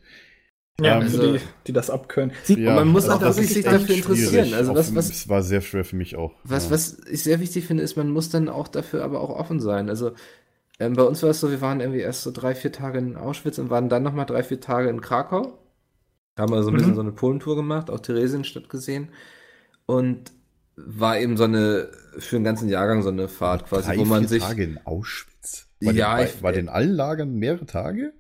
Ja, 0.82 0.98
Ähm, 0.98 1.02
also 1.04 1.22
also- 1.22 1.34
die, 1.34 1.40
die 1.68 1.74
das 1.74 1.90
abkönnen. 1.90 2.36
Und 2.50 2.64
man 2.66 2.88
muss 2.90 3.08
auch 3.10 3.22
auch 3.24 3.32
sich 3.32 3.64
dafür 3.64 3.96
interessieren. 3.96 4.54
Also 4.54 4.76
was, 4.76 4.94
was, 4.94 5.10
Es 5.10 5.28
war 5.30 5.42
sehr 5.42 5.62
schwer 5.62 5.86
für 5.86 5.96
mich 5.96 6.16
auch. 6.18 6.34
Was, 6.44 6.66
ja. 6.66 6.72
was 6.72 6.98
ich 7.10 7.24
sehr 7.24 7.40
wichtig 7.40 7.66
finde, 7.66 7.82
ist, 7.84 7.96
man 7.96 8.12
muss 8.12 8.30
dann 8.30 8.50
auch 8.50 8.68
dafür 8.68 9.04
aber 9.04 9.22
auch 9.22 9.30
offen 9.32 9.60
sein. 9.60 9.90
Also 9.90 10.12
ähm, 10.80 10.94
bei 10.94 11.04
uns 11.04 11.24
war 11.24 11.30
es 11.32 11.40
so, 11.40 11.50
wir 11.52 11.62
waren 11.62 11.80
irgendwie 11.82 12.00
erst 12.02 12.24
so 12.24 12.32
drei, 12.32 12.56
vier 12.56 12.72
Tage 12.72 13.00
in 13.00 13.16
Auschwitz 13.16 13.58
und 13.60 13.70
waren 13.70 13.90
dann 13.90 14.04
nochmal 14.04 14.26
drei, 14.26 14.44
vier 14.44 14.60
Tage 14.62 14.90
in 14.90 15.02
Krakau. 15.02 15.58
Haben 16.38 16.54
also 16.54 16.70
ein 16.70 16.76
bisschen 16.76 16.92
Mhm. 16.92 16.96
so 16.96 17.02
eine 17.02 17.12
Polentour 17.12 17.56
gemacht, 17.56 17.90
auch 17.90 18.00
Theresienstadt 18.00 18.70
gesehen. 18.70 19.10
Und 19.86 20.32
war 20.76 21.18
eben 21.20 21.38
so 21.38 21.46
eine, 21.46 21.90
für 22.20 22.36
den 22.38 22.44
ganzen 22.44 22.70
Jahrgang 22.70 23.02
so 23.02 23.10
eine 23.10 23.28
Fahrt 23.28 23.66
quasi, 23.68 23.88
Drei, 23.90 23.98
wo 23.98 24.06
man 24.06 24.20
vier 24.22 24.28
sich. 24.30 24.44
Tage 24.44 24.64
in 24.64 24.80
Auschwitz? 24.86 25.68
War 25.82 25.94
Ja, 25.94 26.18
den, 26.18 26.26
ich- 26.28 26.36
war, 26.44 26.52
war 26.52 26.54
in 26.54 26.70
allen 26.70 26.92
Lagern 26.94 27.36
mehrere 27.36 27.66
Tage? 27.66 28.14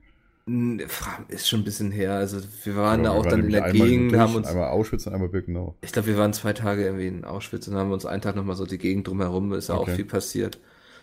Ist 1.27 1.49
schon 1.49 1.59
ein 1.59 1.63
bisschen 1.65 1.91
her. 1.91 2.13
Also 2.13 2.37
wir 2.63 2.75
waren 2.77 3.03
da 3.03 3.09
wir 3.09 3.19
auch 3.19 3.25
waren 3.25 3.31
dann 3.31 3.43
in 3.43 3.51
der 3.51 3.71
Gegend, 3.73 4.11
durch, 4.13 4.21
haben 4.21 4.35
uns. 4.35 4.47
Einmal 4.47 4.69
Auschwitz 4.69 5.05
und 5.05 5.13
einmal 5.13 5.27
Birkenau. 5.29 5.75
Ich 5.81 5.91
glaube, 5.91 6.07
wir 6.07 6.17
waren 6.17 6.31
zwei 6.33 6.53
Tage 6.53 6.85
irgendwie 6.85 7.07
in 7.07 7.25
Auschwitz 7.25 7.67
und 7.67 7.75
haben 7.75 7.91
uns 7.91 8.05
einen 8.05 8.21
Tag 8.21 8.35
nochmal 8.37 8.55
so 8.55 8.65
die 8.65 8.77
Gegend 8.77 9.07
drumherum, 9.07 9.51
ist 9.53 9.67
ja 9.69 9.75
auch 9.75 9.81
Okay. 9.81 9.95
viel 9.97 10.05
passiert. 10.05 10.57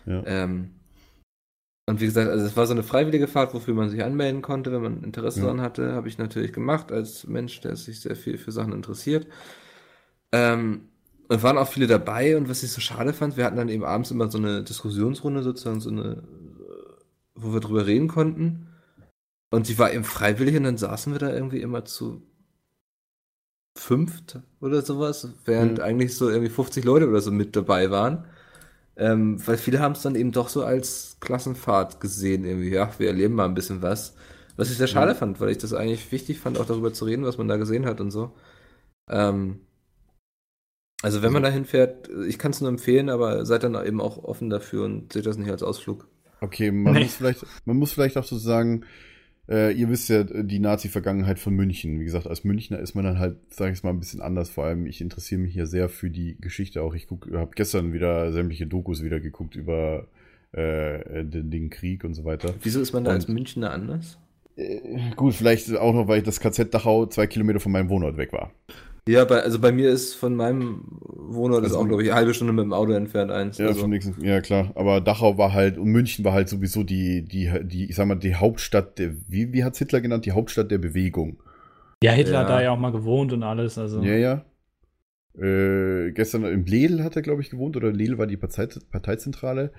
Ja. 0.06 0.22
Ähm, 0.26 0.70
und 1.86 2.00
wie 2.00 2.06
gesagt, 2.06 2.30
also 2.30 2.44
es 2.46 2.56
war 2.56 2.66
so 2.66 2.72
eine 2.72 2.82
freiwillige 2.82 3.28
Fahrt, 3.28 3.54
wofür 3.54 3.74
man 3.74 3.90
sich 3.90 4.02
anmelden 4.02 4.42
konnte, 4.42 4.72
wenn 4.72 4.82
man 4.82 5.02
Interesse 5.04 5.40
Ja. 5.40 5.46
daran 5.46 5.60
hatte, 5.60 5.92
habe 5.92 6.08
ich 6.08 6.18
natürlich 6.18 6.52
gemacht 6.52 6.92
als 6.92 7.26
Mensch, 7.26 7.60
der 7.60 7.76
sich 7.76 8.00
sehr 8.00 8.16
viel 8.16 8.38
für 8.38 8.52
Sachen 8.52 8.72
interessiert. 8.72 9.26
Ähm, 10.32 10.88
und 11.28 11.42
waren 11.42 11.56
auch 11.58 11.68
viele 11.68 11.86
dabei 11.86 12.36
und 12.36 12.48
was 12.48 12.62
ich 12.62 12.70
so 12.72 12.80
schade 12.80 13.12
fand, 13.14 13.36
wir 13.36 13.44
hatten 13.44 13.56
dann 13.56 13.68
eben 13.70 13.84
abends 13.84 14.10
immer 14.10 14.30
so 14.30 14.38
eine 14.38 14.62
Diskussionsrunde 14.62 15.42
sozusagen, 15.42 15.80
so 15.80 15.90
eine, 15.90 16.02
äh, 16.02 17.02
wo 17.34 17.52
wir 17.52 17.60
drüber 17.60 17.86
reden 17.86 18.08
konnten. 18.08 18.68
Und 19.50 19.68
die 19.68 19.78
war 19.78 19.92
eben 19.92 20.04
freiwillig 20.04 20.56
und 20.56 20.64
dann 20.64 20.78
saßen 20.78 21.12
wir 21.12 21.20
da 21.20 21.32
irgendwie 21.32 21.60
immer 21.62 21.84
zu 21.84 22.22
fünft 23.76 24.38
oder 24.60 24.82
sowas, 24.82 25.28
während 25.44 25.78
Mhm. 25.78 25.84
eigentlich 25.84 26.16
so 26.16 26.28
irgendwie 26.30 26.50
50 26.50 26.84
Leute 26.84 27.08
oder 27.08 27.20
so 27.20 27.30
mit 27.30 27.56
dabei 27.56 27.90
waren. 27.90 28.24
Ähm, 28.96 29.44
weil 29.46 29.56
viele 29.58 29.80
haben 29.80 29.92
es 29.92 30.02
dann 30.02 30.14
eben 30.14 30.32
doch 30.32 30.48
so 30.48 30.64
als 30.64 31.16
Klassenfahrt 31.20 32.00
gesehen, 32.00 32.44
irgendwie, 32.44 32.70
ja, 32.70 32.92
wir 32.98 33.08
erleben 33.08 33.34
mal 33.34 33.46
ein 33.46 33.54
bisschen 33.54 33.82
was. 33.82 34.14
Was 34.56 34.70
ich 34.70 34.76
sehr 34.78 34.86
schade 34.86 35.14
fand, 35.16 35.40
weil 35.40 35.50
ich 35.50 35.58
das 35.58 35.72
eigentlich 35.72 36.12
wichtig 36.12 36.38
fand, 36.38 36.58
auch 36.58 36.66
darüber 36.66 36.92
zu 36.92 37.04
reden, 37.04 37.24
was 37.24 37.38
man 37.38 37.48
da 37.48 37.56
gesehen 37.56 37.86
hat 37.86 38.00
und 38.00 38.10
so. 38.12 38.32
Ähm, 39.10 39.60
also 41.02 41.22
wenn 41.22 41.32
man 41.32 41.42
da 41.42 41.50
hinfährt, 41.50 42.08
ich 42.26 42.38
kann 42.38 42.52
es 42.52 42.60
nur 42.60 42.70
empfehlen, 42.70 43.10
aber 43.10 43.44
seid 43.44 43.62
dann 43.64 43.74
eben 43.86 44.00
auch 44.00 44.18
offen 44.24 44.48
dafür 44.50 44.84
und 44.84 45.12
seht 45.12 45.26
das 45.26 45.36
nicht 45.36 45.50
als 45.50 45.62
Ausflug. 45.62 46.08
Okay, 46.40 46.70
man 46.70 46.94
Nee. 46.94 47.04
muss 47.04 47.14
vielleicht, 47.14 47.44
man 47.64 47.76
muss 47.76 47.92
vielleicht 47.92 48.16
auch 48.18 48.24
so 48.24 48.36
sagen, 48.38 48.84
äh, 49.48 49.72
ihr 49.72 49.88
wisst 49.90 50.08
ja 50.08 50.24
die 50.24 50.58
Nazi-Vergangenheit 50.58 51.38
von 51.38 51.54
München. 51.54 52.00
Wie 52.00 52.04
gesagt, 52.04 52.26
als 52.26 52.44
Münchner 52.44 52.78
ist 52.78 52.94
man 52.94 53.04
dann 53.04 53.18
halt, 53.18 53.36
sag 53.50 53.72
ich 53.72 53.82
mal, 53.82 53.90
ein 53.90 54.00
bisschen 54.00 54.20
anders. 54.20 54.50
Vor 54.50 54.64
allem, 54.64 54.86
ich 54.86 55.00
interessiere 55.00 55.40
mich 55.40 55.52
hier 55.52 55.66
sehr 55.66 55.88
für 55.88 56.10
die 56.10 56.36
Geschichte 56.40 56.82
auch. 56.82 56.94
Ich 56.94 57.06
habe 57.10 57.50
gestern 57.54 57.92
wieder 57.92 58.32
sämtliche 58.32 58.66
Dokus 58.66 59.02
wieder 59.02 59.20
geguckt 59.20 59.54
über 59.56 60.06
äh, 60.52 61.24
den, 61.24 61.50
den 61.50 61.70
Krieg 61.70 62.04
und 62.04 62.14
so 62.14 62.24
weiter. 62.24 62.54
Wieso 62.62 62.80
ist 62.80 62.92
man 62.92 63.04
da 63.04 63.10
Und- 63.10 63.16
als 63.16 63.28
Münchner 63.28 63.70
anders? 63.72 64.18
Äh, 64.56 65.10
gut, 65.16 65.34
vielleicht 65.34 65.74
auch 65.76 65.92
noch, 65.92 66.06
weil 66.08 66.22
das 66.22 66.38
KZ 66.40 66.72
Dachau 66.72 67.06
zwei 67.06 67.26
Kilometer 67.26 67.58
von 67.60 67.72
meinem 67.72 67.88
Wohnort 67.88 68.16
weg 68.16 68.32
war. 68.32 68.52
Ja, 69.06 69.26
bei, 69.26 69.40
also 69.42 69.58
bei 69.58 69.70
mir 69.70 69.90
ist 69.90 70.14
von 70.14 70.34
meinem 70.34 70.80
Wohnort 71.02 71.62
ist 71.64 71.72
Also- 71.72 71.80
auch, 71.82 71.86
glaube 71.88 72.02
ich, 72.02 72.08
eine 72.10 72.16
halbe 72.18 72.32
Stunde 72.32 72.54
mit 72.54 72.64
dem 72.64 72.72
Auto 72.72 72.92
entfernt 72.92 73.30
eins. 73.30 73.58
Ja, 73.58 73.66
also. 73.66 73.86
nächsten, 73.86 74.24
ja 74.24 74.40
klar. 74.40 74.72
Aber 74.76 75.00
Dachau 75.02 75.36
war 75.36 75.52
halt, 75.52 75.76
und 75.76 75.88
München 75.88 76.24
war 76.24 76.32
halt 76.32 76.48
sowieso 76.48 76.84
die, 76.84 77.22
die, 77.22 77.50
die, 77.64 77.90
ich 77.90 77.96
sag 77.96 78.06
mal, 78.06 78.14
die 78.14 78.34
Hauptstadt 78.34 78.98
der, 78.98 79.10
wie, 79.28 79.52
wie 79.52 79.62
hat's 79.62 79.78
Hitler 79.78 80.00
genannt? 80.00 80.24
Die 80.24 80.32
Hauptstadt 80.32 80.70
der 80.70 80.78
Bewegung. 80.78 81.36
Ja, 82.02 82.12
Hitler 82.12 82.32
Ja. 82.32 82.40
hat 82.40 82.48
da 82.48 82.62
ja 82.62 82.70
auch 82.70 82.78
mal 82.78 82.92
gewohnt 82.92 83.32
und 83.34 83.42
alles. 83.42 83.76
Also. 83.76 84.02
Ja, 84.02 84.14
ja. 84.14 84.44
Äh, 85.36 86.12
gestern 86.12 86.44
im 86.44 86.64
Ledel 86.64 87.02
hat 87.02 87.16
er, 87.16 87.22
glaube 87.22 87.42
ich, 87.42 87.50
gewohnt, 87.50 87.76
oder 87.76 87.90
Ledel 87.90 88.18
war 88.18 88.26
die 88.26 88.36
Partei, 88.36 88.68
Parteizentrale. 88.90 89.72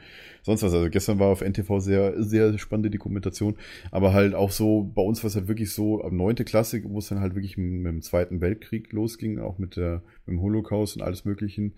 Sonst 0.44 0.64
was. 0.64 0.74
Also 0.74 0.90
gestern 0.90 1.20
war 1.20 1.28
auf 1.28 1.42
NTV 1.42 1.80
sehr, 1.80 2.22
sehr 2.22 2.58
spannende 2.58 2.90
Dokumentation. 2.90 3.56
Aber 3.92 4.14
halt 4.14 4.36
auch 4.36 4.52
so, 4.52 4.84
bei 4.84 5.02
uns 5.02 5.24
war 5.24 5.30
es 5.30 5.36
halt 5.36 5.48
wirklich 5.48 5.72
so, 5.72 6.04
ab 6.04 6.12
neunte 6.12 6.44
Klasse, 6.44 6.84
wo 6.84 7.00
es 7.00 7.08
dann 7.08 7.22
halt 7.22 7.36
wirklich 7.36 7.58
mit, 7.58 7.86
dem 7.86 8.02
Zweiten 8.02 8.42
Weltkrieg 8.42 8.92
losging, 8.92 9.40
auch 9.40 9.58
mit, 9.58 9.78
der, 9.78 10.04
mit 10.26 10.36
dem 10.36 10.42
Holocaust 10.42 10.98
und 10.98 11.04
alles 11.04 11.24
Möglichen. 11.24 11.74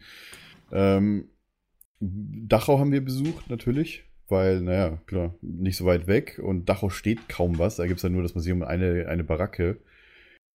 Ähm, 0.72 1.26
Dachau 2.00 2.80
haben 2.80 2.92
wir 2.92 3.04
besucht, 3.04 3.50
natürlich. 3.50 4.06
Weil, 4.30 4.60
naja, 4.62 5.00
klar, 5.06 5.36
nicht 5.42 5.78
so 5.78 5.86
weit 5.86 6.08
weg 6.08 6.42
und 6.44 6.68
Dachau 6.68 6.90
steht 6.90 7.30
kaum 7.30 7.60
was. 7.60 7.78
Da 7.78 7.88
gibt 7.88 7.98
es 7.98 8.04
ja 8.04 8.10
nur 8.10 8.24
das 8.24 8.36
Museum 8.36 8.62
eine, 8.62 9.08
eine 9.08 9.24
Baracke. 9.24 9.78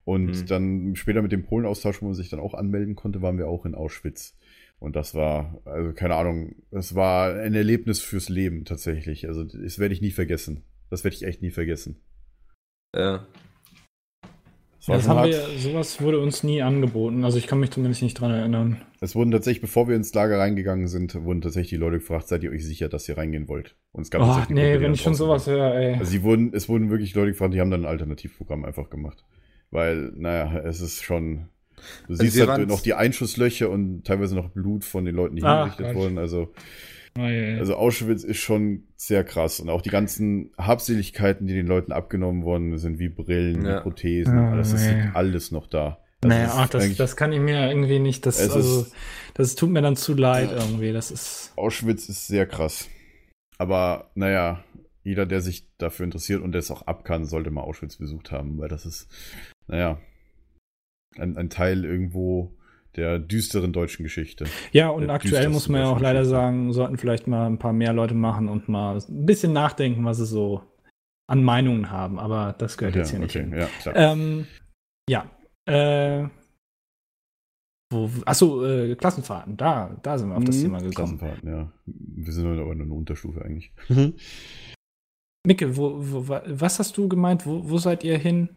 Und 0.05 0.27
Mhm. 0.27 0.47
dann 0.47 0.97
später 0.97 1.23
mit 1.23 1.33
dem 1.33 1.45
Polenaustausch, 1.45 2.03
wo 2.03 2.07
man 2.07 2.15
sich 2.15 2.29
dann 2.29 2.41
auch 2.41 2.55
anmelden 2.55 2.97
konnte, 2.97 3.23
waren 3.23 3.39
wir 3.39 3.49
auch 3.49 3.65
in 3.67 3.75
Auschwitz. 3.75 4.37
Und 4.81 4.97
das 4.97 5.15
war, 5.15 5.61
also 5.65 5.93
keine 5.93 6.17
Ahnung, 6.17 6.57
das 6.73 6.97
war 6.97 7.35
ein 7.35 7.55
Erlebnis 7.55 8.01
fürs 8.01 8.29
Leben 8.29 8.65
tatsächlich. 8.65 9.29
Also 9.29 9.45
das 9.45 9.79
werde 9.79 9.95
ich 9.95 10.01
nie 10.01 10.11
vergessen. 10.11 10.65
Das 10.91 11.05
werde 11.05 11.17
ich 11.17 11.23
echt 11.23 11.41
nie 11.41 11.51
vergessen. 11.53 12.01
Ja. 12.95 13.27
Es 14.81 14.89
war 14.89 14.97
Das 14.97 15.05
schon 15.05 15.17
haben 15.17 15.31
wir, 15.31 15.41
sowas 15.59 16.01
wurde 16.01 16.19
uns 16.19 16.43
nie 16.43 16.61
angeboten. 16.61 17.25
Also 17.25 17.39
ich 17.39 17.47
kann 17.47 17.61
mich 17.61 17.71
zumindest 17.71 18.03
nicht 18.03 18.15
dran 18.15 18.33
erinnern. 18.33 18.83
Es 19.01 19.15
wurden 19.15 19.31
tatsächlich, 19.31 19.61
bevor 19.61 19.87
wir 19.87 19.95
ins 19.95 20.13
Lager 20.13 20.41
reingegangen 20.41 20.89
sind, 20.89 21.15
wurden 21.23 21.41
tatsächlich 21.41 21.71
die 21.71 21.77
Leute 21.77 22.01
gefragt, 22.01 22.27
seid 22.27 22.43
ihr 22.43 22.51
euch 22.51 22.67
sicher, 22.67 22.89
dass 22.89 23.09
ihr 23.09 23.17
reingehen 23.17 23.47
wollt? 23.47 23.77
Und 23.93 24.03
es 24.03 24.11
gab 24.11 24.23
Oh, 24.23 24.53
nee, 24.53 24.81
wenn 24.81 24.95
ich 24.95 25.03
schon 25.03 25.15
sowas 25.15 25.47
höre, 25.47 25.73
ey. 25.77 25.93
Also 25.95 26.07
sie 26.11 26.25
wurden, 26.25 26.53
es 26.53 26.69
wurden 26.69 26.91
wirklich 26.91 27.15
Leute 27.15 27.31
gefragt, 27.31 27.55
die 27.55 27.61
haben 27.61 27.71
dann 27.71 27.83
ein 27.85 27.89
Alternativprogramm 27.91 28.65
einfach 28.65 28.91
gemacht. 28.91 29.25
Weil, 29.73 30.13
naja, 30.15 30.61
es 30.61 30.81
ist 30.81 31.03
schon. 31.03 31.49
Du 32.07 32.15
siehst 32.15 32.37
wir 32.37 32.47
halt 32.47 32.69
noch 32.69 32.81
die 32.83 32.95
Einschusslöcher 32.95 33.69
und 33.69 34.05
teilweise 34.07 34.37
noch 34.37 34.51
Blut 34.51 34.85
von 34.85 35.05
den 35.05 35.17
Leuten, 35.17 35.35
die 35.35 35.43
Ach, 35.43 35.65
hingerichtet 35.77 35.97
wurden. 35.97 36.19
Also, 36.19 36.53
Oh, 37.19 37.23
ja, 37.23 37.29
ja. 37.31 37.59
also 37.59 37.75
Auschwitz 37.75 38.25
ist 38.25 38.39
schon 38.39 38.85
sehr 38.97 39.23
krass. 39.23 39.61
Und 39.61 39.69
auch 39.69 39.83
die 39.83 39.91
ganzen 39.91 40.51
Habseligkeiten, 40.57 41.47
die 41.47 41.53
den 41.53 41.67
Leuten 41.67 41.93
abgenommen 41.93 42.43
worden 42.45 42.79
sind, 42.79 42.99
wie 43.01 43.11
Brillen, 43.11 43.67
Ja. 43.67 43.79
wie 43.79 43.83
Prothesen, 43.83 44.39
Ah, 44.39 44.53
alles, 44.53 44.73
das 44.73 44.87
nee. 44.87 44.95
liegt 45.03 45.15
alles 45.17 45.51
noch 45.51 45.67
da. 45.67 45.99
Also 46.23 46.35
naja, 46.37 46.53
ach, 46.55 46.69
das, 46.71 46.97
das 46.97 47.17
kann 47.17 47.33
ich 47.33 47.41
mir 47.41 47.69
irgendwie 47.69 47.99
nicht. 47.99 48.25
Das, 48.25 48.39
Es 48.39 48.47
ist- 48.49 48.55
also, 48.55 48.87
das 49.35 49.57
tut 49.57 49.69
mir 49.71 49.83
dann 49.83 49.97
zu 49.97 50.15
leid 50.15 50.53
irgendwie. 50.53 50.93
Das 50.93 51.11
ist. 51.11 51.53
Auschwitz 51.57 52.09
ist 52.09 52.29
sehr 52.29 52.47
krass. 52.47 52.89
Aber 53.59 54.11
naja, 54.15 54.65
jeder, 55.05 55.27
der 55.27 55.41
sich 55.43 55.67
dafür 55.79 56.05
interessiert 56.05 56.41
und 56.41 56.53
der 56.53 56.61
es 56.61 56.71
auch 56.71 56.83
ab 56.87 57.05
kann, 57.05 57.25
sollte 57.27 57.51
mal 57.51 57.61
Auschwitz 57.63 57.97
besucht 57.97 58.31
haben, 58.33 58.57
weil 58.59 58.69
das 58.69 58.87
ist, 58.87 59.09
naja, 59.73 59.99
ein, 61.17 61.37
ein 61.37 61.51
Teil 61.51 61.85
irgendwo 61.85 62.53
der 62.97 63.19
düsteren 63.19 63.73
deutschen 63.73 64.03
Geschichte. 64.03 64.45
Ja, 64.73 64.91
und 64.91 65.03
Der 65.07 65.15
aktuell 65.15 65.49
muss 65.49 65.69
man 65.69 65.81
ja 65.81 65.87
auch 65.89 65.99
leider 66.01 66.21
Geschichte. 66.21 66.37
sagen, 66.37 66.73
sollten 66.75 66.99
vielleicht 66.99 67.27
mal 67.27 67.47
ein 67.47 67.59
paar 67.59 67.73
mehr 67.73 67.93
Leute 67.95 68.15
machen 68.15 68.49
und 68.49 68.69
mal 68.69 68.97
ein 68.99 69.27
bisschen 69.27 69.53
nachdenken, 69.55 70.05
was 70.05 70.19
sie 70.19 70.27
so 70.27 70.63
an 71.27 71.43
Meinungen 71.43 71.91
haben. 71.91 72.19
Aber 72.19 72.55
das 72.59 72.77
gehört 72.77 72.97
jetzt 72.97 73.11
hier 73.11 73.19
nicht 73.19 73.33
hin. 73.33 73.53
ja, 73.57 73.67
klar. 73.81 73.97
Ähm, 73.97 74.47
ja. 75.09 75.25
Äh, 75.67 76.29
wo, 77.91 78.11
achso, 78.27 78.65
äh, 78.67 78.95
Klassenfahrten. 78.97 79.57
Da, 79.57 79.97
da 80.03 80.19
sind 80.19 80.29
wir 80.31 80.37
auf 80.37 80.45
das 80.45 80.57
Mhm, 80.57 80.63
Thema 80.63 80.79
gekommen. 80.79 80.93
Klassenfahrten, 81.19 81.49
ja. 81.49 81.73
Wir 81.87 82.33
sind 82.33 82.47
aber 82.47 82.57
nur 82.57 82.71
eine 82.73 82.93
Unterstufe 82.93 83.43
eigentlich. 83.43 83.73
Micke, 85.47 85.77
wo, 85.77 85.95
wo, 85.99 86.29
wa- 86.29 86.43
was 86.47 86.79
hast 86.79 86.97
du 86.97 87.09
gemeint? 87.09 87.47
Wo, 87.47 87.69
wo 87.69 87.79
seid 87.79 88.05
ihr 88.05 88.19
hin? 88.19 88.51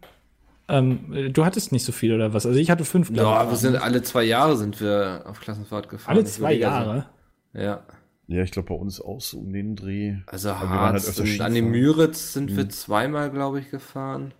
Ähm, 0.68 1.12
äh, 1.12 1.28
du 1.30 1.44
hattest 1.44 1.70
nicht 1.72 1.84
so 1.84 1.92
viel 1.92 2.12
oder 2.14 2.32
was? 2.34 2.44
Also 2.46 2.58
ich 2.58 2.70
hatte 2.70 2.84
fünf. 2.84 3.08
Ja, 3.10 3.14
Klassenfahrten. 3.14 3.50
wir 3.50 3.56
sind 3.56 3.76
alle 3.76 4.02
zwei 4.02 4.24
Jahre 4.24 4.56
sind 4.56 4.80
wir 4.80 5.22
auf 5.26 5.40
Klassenfahrt 5.40 5.88
gefahren. 5.88 6.16
alle 6.16 6.24
zwei 6.24 6.52
Jahre. 6.54 7.06
Ja. 7.52 7.84
Ja, 8.28 8.42
ich 8.42 8.50
glaube 8.50 8.68
bei 8.70 8.74
uns 8.74 9.00
auch 9.00 9.20
so 9.20 9.38
um 9.38 9.52
den 9.52 9.76
Dreh. 9.76 10.16
Also 10.26 10.50
Aber 10.50 10.62
wir 10.62 10.70
waren 10.70 10.80
halt 10.80 10.94
Harz 10.94 11.08
öfter 11.08 11.22
und 11.22 11.40
an 11.40 11.54
die 11.54 11.60
Skifahren. 11.60 11.70
Müritz 11.70 12.32
sind 12.32 12.56
wir 12.56 12.64
Mhm. 12.64 12.70
zweimal, 12.70 13.30
glaube 13.30 13.60
ich, 13.60 13.70
gefahren. 13.70 14.34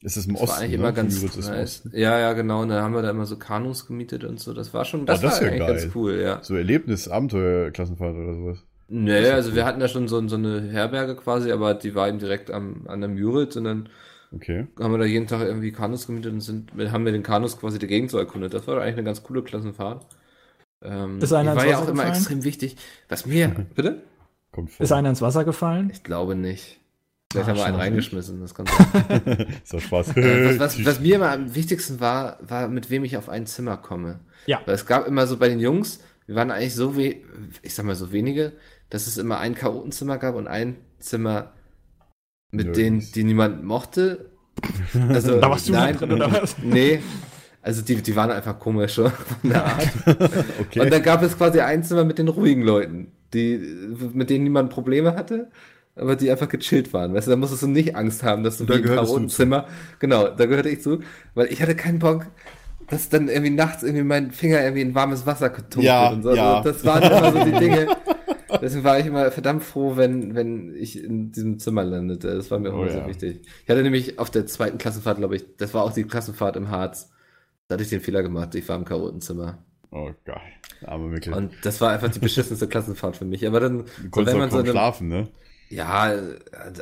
Ist 0.00 0.16
es 0.16 0.26
im 0.26 0.34
Das 0.34 0.42
Osten? 0.42 0.52
war 0.54 0.58
eigentlich 0.62 0.70
ne? 0.70 0.76
immer 0.84 0.92
ganz 0.92 1.16
Müritz 1.16 1.36
ist 1.36 1.48
im 1.48 1.54
nice. 1.54 1.62
Osten. 1.84 1.90
Ja, 1.98 2.18
ja, 2.20 2.32
genau. 2.34 2.62
Und 2.62 2.68
da 2.68 2.80
haben 2.82 2.94
wir 2.94 3.02
da 3.02 3.10
immer 3.10 3.26
so 3.26 3.36
Kanus 3.36 3.88
gemietet 3.88 4.22
und 4.22 4.38
so. 4.38 4.54
Das 4.54 4.72
war 4.72 4.84
schon, 4.84 5.04
das, 5.06 5.18
Oh, 5.18 5.22
das 5.22 5.32
war 5.32 5.32
ist 5.32 5.40
ja 5.42 5.48
eigentlich 5.48 5.66
geil. 5.66 5.80
ganz 5.82 5.94
cool, 5.96 6.20
ja. 6.20 6.38
So 6.42 6.54
Erlebnis, 6.54 7.08
Abenteuer, 7.08 7.72
Klassenfahrt 7.72 8.14
oder 8.14 8.34
sowas. 8.34 8.58
Nee, 8.86 9.18
ist 9.20 9.26
ja 9.26 9.34
also 9.34 9.50
cool. 9.50 9.56
wir 9.56 9.64
hatten 9.66 9.80
da 9.80 9.88
schon 9.88 10.06
so, 10.06 10.26
so 10.28 10.36
eine 10.36 10.62
Herberge 10.70 11.16
quasi, 11.16 11.50
aber 11.50 11.74
die 11.74 11.96
war 11.96 12.08
eben 12.08 12.20
direkt 12.20 12.52
am, 12.52 12.86
an 12.86 13.00
der 13.00 13.10
Müritz 13.10 13.56
und 13.56 13.64
dann 13.64 13.88
Okay. 14.34 14.66
haben 14.78 14.92
wir 14.92 14.98
da 14.98 15.04
jeden 15.06 15.26
Tag 15.26 15.40
irgendwie 15.40 15.72
Kanus 15.72 16.06
gemietet 16.06 16.32
und 16.32 16.40
sind, 16.42 16.72
haben 16.92 17.04
wir 17.04 17.12
den 17.12 17.22
Kanus 17.22 17.58
quasi 17.58 17.78
die 17.78 17.86
Gegend 17.86 18.10
so 18.10 18.18
erkundet. 18.18 18.52
Das 18.54 18.66
war 18.66 18.76
eigentlich 18.80 18.94
eine 18.94 19.04
ganz 19.04 19.22
coole 19.22 19.42
Klassenfahrt. 19.42 20.06
Ähm, 20.82 21.18
Ist 21.20 21.32
einer 21.32 21.52
die 21.52 21.56
war 21.56 21.64
ins 21.64 21.72
ja 21.72 21.78
auch 21.78 21.88
immer 21.88 22.04
gefallen? 22.04 22.14
extrem 22.14 22.44
wichtig. 22.44 22.76
Was 23.08 23.26
mir, 23.26 23.48
bitte? 23.74 24.02
Kommt 24.52 24.70
vor. 24.70 24.84
Ist 24.84 24.92
einer 24.92 25.10
ins 25.10 25.22
Wasser 25.22 25.44
gefallen? 25.44 25.90
Ich 25.92 26.02
glaube 26.02 26.34
nicht. 26.34 26.78
Vielleicht 27.32 27.48
Ah, 27.48 27.50
haben 27.52 27.58
wir 27.58 27.64
einen 27.66 27.76
reingeschmissen, 27.76 28.40
das 28.40 28.54
kann 28.54 28.66
sein. 28.66 29.46
ist 29.64 29.72
doch 29.74 29.80
Spaß. 29.80 30.16
Äh, 30.16 30.58
was, 30.58 30.78
was, 30.78 30.86
was 30.86 31.00
mir 31.00 31.16
immer 31.16 31.30
am 31.32 31.54
wichtigsten 31.54 32.00
war, 32.00 32.38
war, 32.40 32.68
mit 32.68 32.88
wem 32.90 33.04
ich 33.04 33.16
auf 33.18 33.28
ein 33.28 33.46
Zimmer 33.46 33.76
komme. 33.76 34.20
Ja. 34.46 34.60
Weil 34.64 34.74
es 34.74 34.86
gab 34.86 35.06
immer 35.06 35.26
so 35.26 35.36
bei 35.36 35.48
den 35.48 35.60
Jungs, 35.60 36.00
wir 36.26 36.36
waren 36.36 36.50
eigentlich 36.50 36.74
so 36.74 36.96
we 36.96 37.16
ich 37.62 37.74
sag 37.74 37.84
mal 37.84 37.94
so 37.96 38.12
wenige, 38.12 38.52
dass 38.90 39.06
es 39.06 39.18
immer 39.18 39.38
ein 39.38 39.54
Chaotenzimmer 39.54 40.16
gab 40.18 40.36
und 40.36 40.46
ein 40.46 40.76
Zimmer 41.00 41.52
mit 42.50 42.66
Nerds. 42.66 42.78
denen, 42.78 43.12
die 43.14 43.24
niemand 43.24 43.62
mochte 43.64 44.30
Also, 45.08 45.38
Da 45.40 45.50
warst 45.50 45.68
du 45.68 45.72
nein, 45.72 45.96
drin, 45.96 46.12
oder 46.12 46.32
was? 46.32 46.56
Nee. 46.62 47.00
Also 47.62 47.82
die, 47.82 47.96
die 47.96 48.16
waren 48.16 48.30
einfach 48.30 48.58
komisch 48.58 48.94
von 48.94 49.12
der 49.42 49.64
Art. 49.64 49.88
Okay. 50.60 50.80
Und 50.80 50.92
dann 50.92 51.02
gab 51.02 51.22
es 51.22 51.36
quasi 51.36 51.60
ein 51.60 51.82
Zimmer 51.82 52.04
mit 52.04 52.18
den 52.18 52.28
ruhigen 52.28 52.62
Leuten, 52.62 53.12
die, 53.34 53.58
mit 54.14 54.30
denen 54.30 54.44
niemand 54.44 54.70
Probleme 54.70 55.14
hatte, 55.14 55.50
aber 55.96 56.16
die 56.16 56.30
einfach 56.30 56.48
gechillt 56.48 56.92
waren. 56.92 57.12
Weißt 57.14 57.26
du, 57.26 57.30
da 57.32 57.36
musstest 57.36 57.62
du 57.62 57.66
nicht 57.66 57.96
Angst 57.96 58.22
haben, 58.22 58.42
dass 58.44 58.58
du 58.58 58.64
Da 58.64 58.76
wie 58.78 58.82
du 58.82 58.94
Chaotenzimmer, 58.94 59.66
genau, 59.98 60.28
da 60.28 60.46
gehörte 60.46 60.68
ich 60.70 60.80
zu, 60.82 61.00
weil 61.34 61.46
ich 61.52 61.60
hatte 61.60 61.74
keinen 61.74 61.98
Bock, 61.98 62.26
dass 62.88 63.08
dann 63.10 63.28
irgendwie 63.28 63.50
nachts 63.50 63.82
irgendwie 63.82 64.04
mein 64.04 64.30
Finger 64.30 64.62
irgendwie 64.62 64.82
in 64.82 64.94
warmes 64.94 65.26
Wasser 65.26 65.50
getunkt 65.50 65.86
Ja, 65.86 66.04
wird 66.04 66.12
und 66.14 66.22
so. 66.22 66.34
ja. 66.34 66.58
Also 66.58 66.70
das 66.72 66.84
waren 66.84 67.02
immer 67.02 67.32
so 67.32 67.44
die 67.44 67.58
Dinge. 67.58 67.88
Deswegen 68.60 68.84
war 68.84 68.98
ich 68.98 69.06
immer 69.06 69.30
verdammt 69.30 69.64
froh, 69.64 69.96
wenn, 69.96 70.34
wenn 70.34 70.74
ich 70.74 71.02
in 71.02 71.32
diesem 71.32 71.58
Zimmer 71.58 71.84
landete. 71.84 72.34
Das 72.34 72.50
war 72.50 72.58
mir 72.58 72.70
auch 72.70 72.76
Oh 72.76 72.82
immer 72.82 72.90
ja. 72.90 72.92
so 72.92 73.06
wichtig. 73.06 73.42
Ich 73.64 73.70
hatte 73.70 73.82
nämlich 73.82 74.18
auf 74.18 74.30
der 74.30 74.46
zweiten 74.46 74.78
Klassenfahrt, 74.78 75.18
glaube 75.18 75.36
ich, 75.36 75.44
das 75.56 75.74
war 75.74 75.84
auch 75.84 75.92
die 75.92 76.04
Klassenfahrt 76.04 76.56
im 76.56 76.70
Harz. 76.70 77.10
Da 77.68 77.74
hatte 77.74 77.84
ich 77.84 77.90
den 77.90 78.00
Fehler 78.00 78.22
gemacht, 78.22 78.54
ich 78.54 78.68
war 78.68 78.76
im 78.76 78.84
Karotenzimmer. 78.84 79.58
Oh, 79.90 80.10
geil. 80.24 80.40
Arme 80.86 81.08
Mickel. 81.08 81.34
Und 81.34 81.52
das 81.64 81.80
war 81.80 81.90
einfach 81.92 82.10
die 82.10 82.18
beschissenste 82.18 82.68
Klassenfahrt 82.68 83.16
für 83.16 83.24
mich. 83.24 83.46
Aber 83.46 83.60
dann, 83.60 83.86
du 83.96 84.10
so, 84.10 84.10
konntest 84.10 84.34
wenn 84.34 84.38
man 84.38 84.50
so 84.50 84.58
eine, 84.58 84.70
schlafen, 84.70 85.08
ne? 85.08 85.28
ja, 85.68 86.14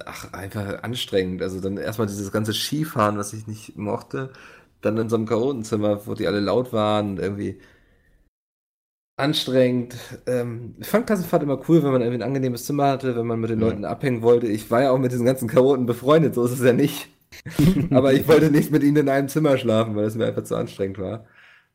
ach, 0.06 0.32
einfach 0.32 0.82
anstrengend. 0.82 1.42
Also 1.42 1.60
dann 1.60 1.76
erstmal 1.76 2.08
dieses 2.08 2.32
ganze 2.32 2.52
Skifahren, 2.54 3.18
was 3.18 3.32
ich 3.32 3.46
nicht 3.46 3.76
mochte. 3.76 4.32
Dann 4.80 4.96
in 4.98 5.08
so 5.08 5.16
einem 5.16 5.26
Karotenzimmer, 5.26 6.06
wo 6.06 6.14
die 6.14 6.26
alle 6.26 6.40
laut 6.40 6.72
waren 6.72 7.12
und 7.12 7.18
irgendwie 7.20 7.60
anstrengend. 9.16 9.96
Ähm, 10.26 10.76
ich 10.80 10.86
fand 10.88 11.06
Klassenfahrt 11.06 11.42
immer 11.42 11.60
cool, 11.68 11.82
wenn 11.82 11.92
man 11.92 12.02
irgendwie 12.02 12.22
ein 12.22 12.26
angenehmes 12.28 12.64
Zimmer 12.66 12.88
hatte, 12.88 13.16
wenn 13.16 13.26
man 13.26 13.40
mit 13.40 13.50
den 13.50 13.60
Ja. 13.60 13.66
Leuten 13.66 13.84
abhängen 13.84 14.22
wollte. 14.22 14.46
Ich 14.46 14.70
war 14.70 14.82
ja 14.82 14.90
auch 14.90 14.98
mit 14.98 15.12
diesen 15.12 15.26
ganzen 15.26 15.48
Chaoten 15.48 15.86
befreundet, 15.86 16.34
so 16.34 16.44
ist 16.44 16.52
es 16.52 16.62
ja 16.64 16.72
nicht. 16.72 17.08
Aber 17.90 18.12
ich 18.12 18.28
wollte 18.28 18.50
nicht 18.50 18.70
mit 18.70 18.82
ihnen 18.82 18.96
in 18.98 19.08
einem 19.08 19.28
Zimmer 19.28 19.58
schlafen, 19.58 19.96
weil 19.96 20.04
es 20.06 20.14
mir 20.14 20.26
einfach 20.26 20.44
zu 20.44 20.56
anstrengend 20.56 20.98
war. 20.98 21.26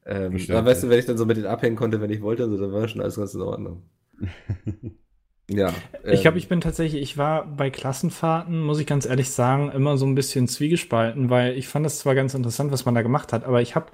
Ähm, 0.05 0.31
Verständlich. 0.31 0.51
aber 0.57 0.67
weißt 0.69 0.83
du, 0.83 0.89
wenn 0.89 0.99
ich 0.99 1.05
dann 1.05 1.17
so 1.17 1.25
mit 1.25 1.37
denen 1.37 1.47
abhängen 1.47 1.75
konnte, 1.75 2.01
wenn 2.01 2.09
ich 2.11 2.21
wollte, 2.21 2.43
also, 2.43 2.57
dann 2.57 2.71
war 2.73 2.87
schon 2.87 3.01
alles 3.01 3.17
ganz 3.17 3.35
in 3.35 3.41
Ordnung. 3.41 3.83
ja. 5.49 5.83
Ich 6.07 6.21
ähm, 6.21 6.21
glaube, 6.21 6.37
ich 6.37 6.47
bin 6.47 6.61
tatsächlich, 6.61 7.01
ich 7.01 7.17
war 7.17 7.45
bei 7.45 7.69
Klassenfahrten, 7.69 8.61
muss 8.61 8.79
ich 8.79 8.87
ganz 8.87 9.05
ehrlich 9.05 9.31
sagen, 9.31 9.71
immer 9.71 9.97
so 9.97 10.05
ein 10.05 10.15
bisschen 10.15 10.47
zwiegespalten, 10.47 11.29
weil 11.29 11.57
ich 11.57 11.67
fand 11.67 11.85
das 11.85 11.99
zwar 11.99 12.15
ganz 12.15 12.33
interessant, 12.33 12.71
was 12.71 12.85
man 12.85 12.95
da 12.95 13.01
gemacht 13.01 13.33
hat, 13.33 13.43
aber 13.45 13.61
ich 13.61 13.75
habe, 13.75 13.87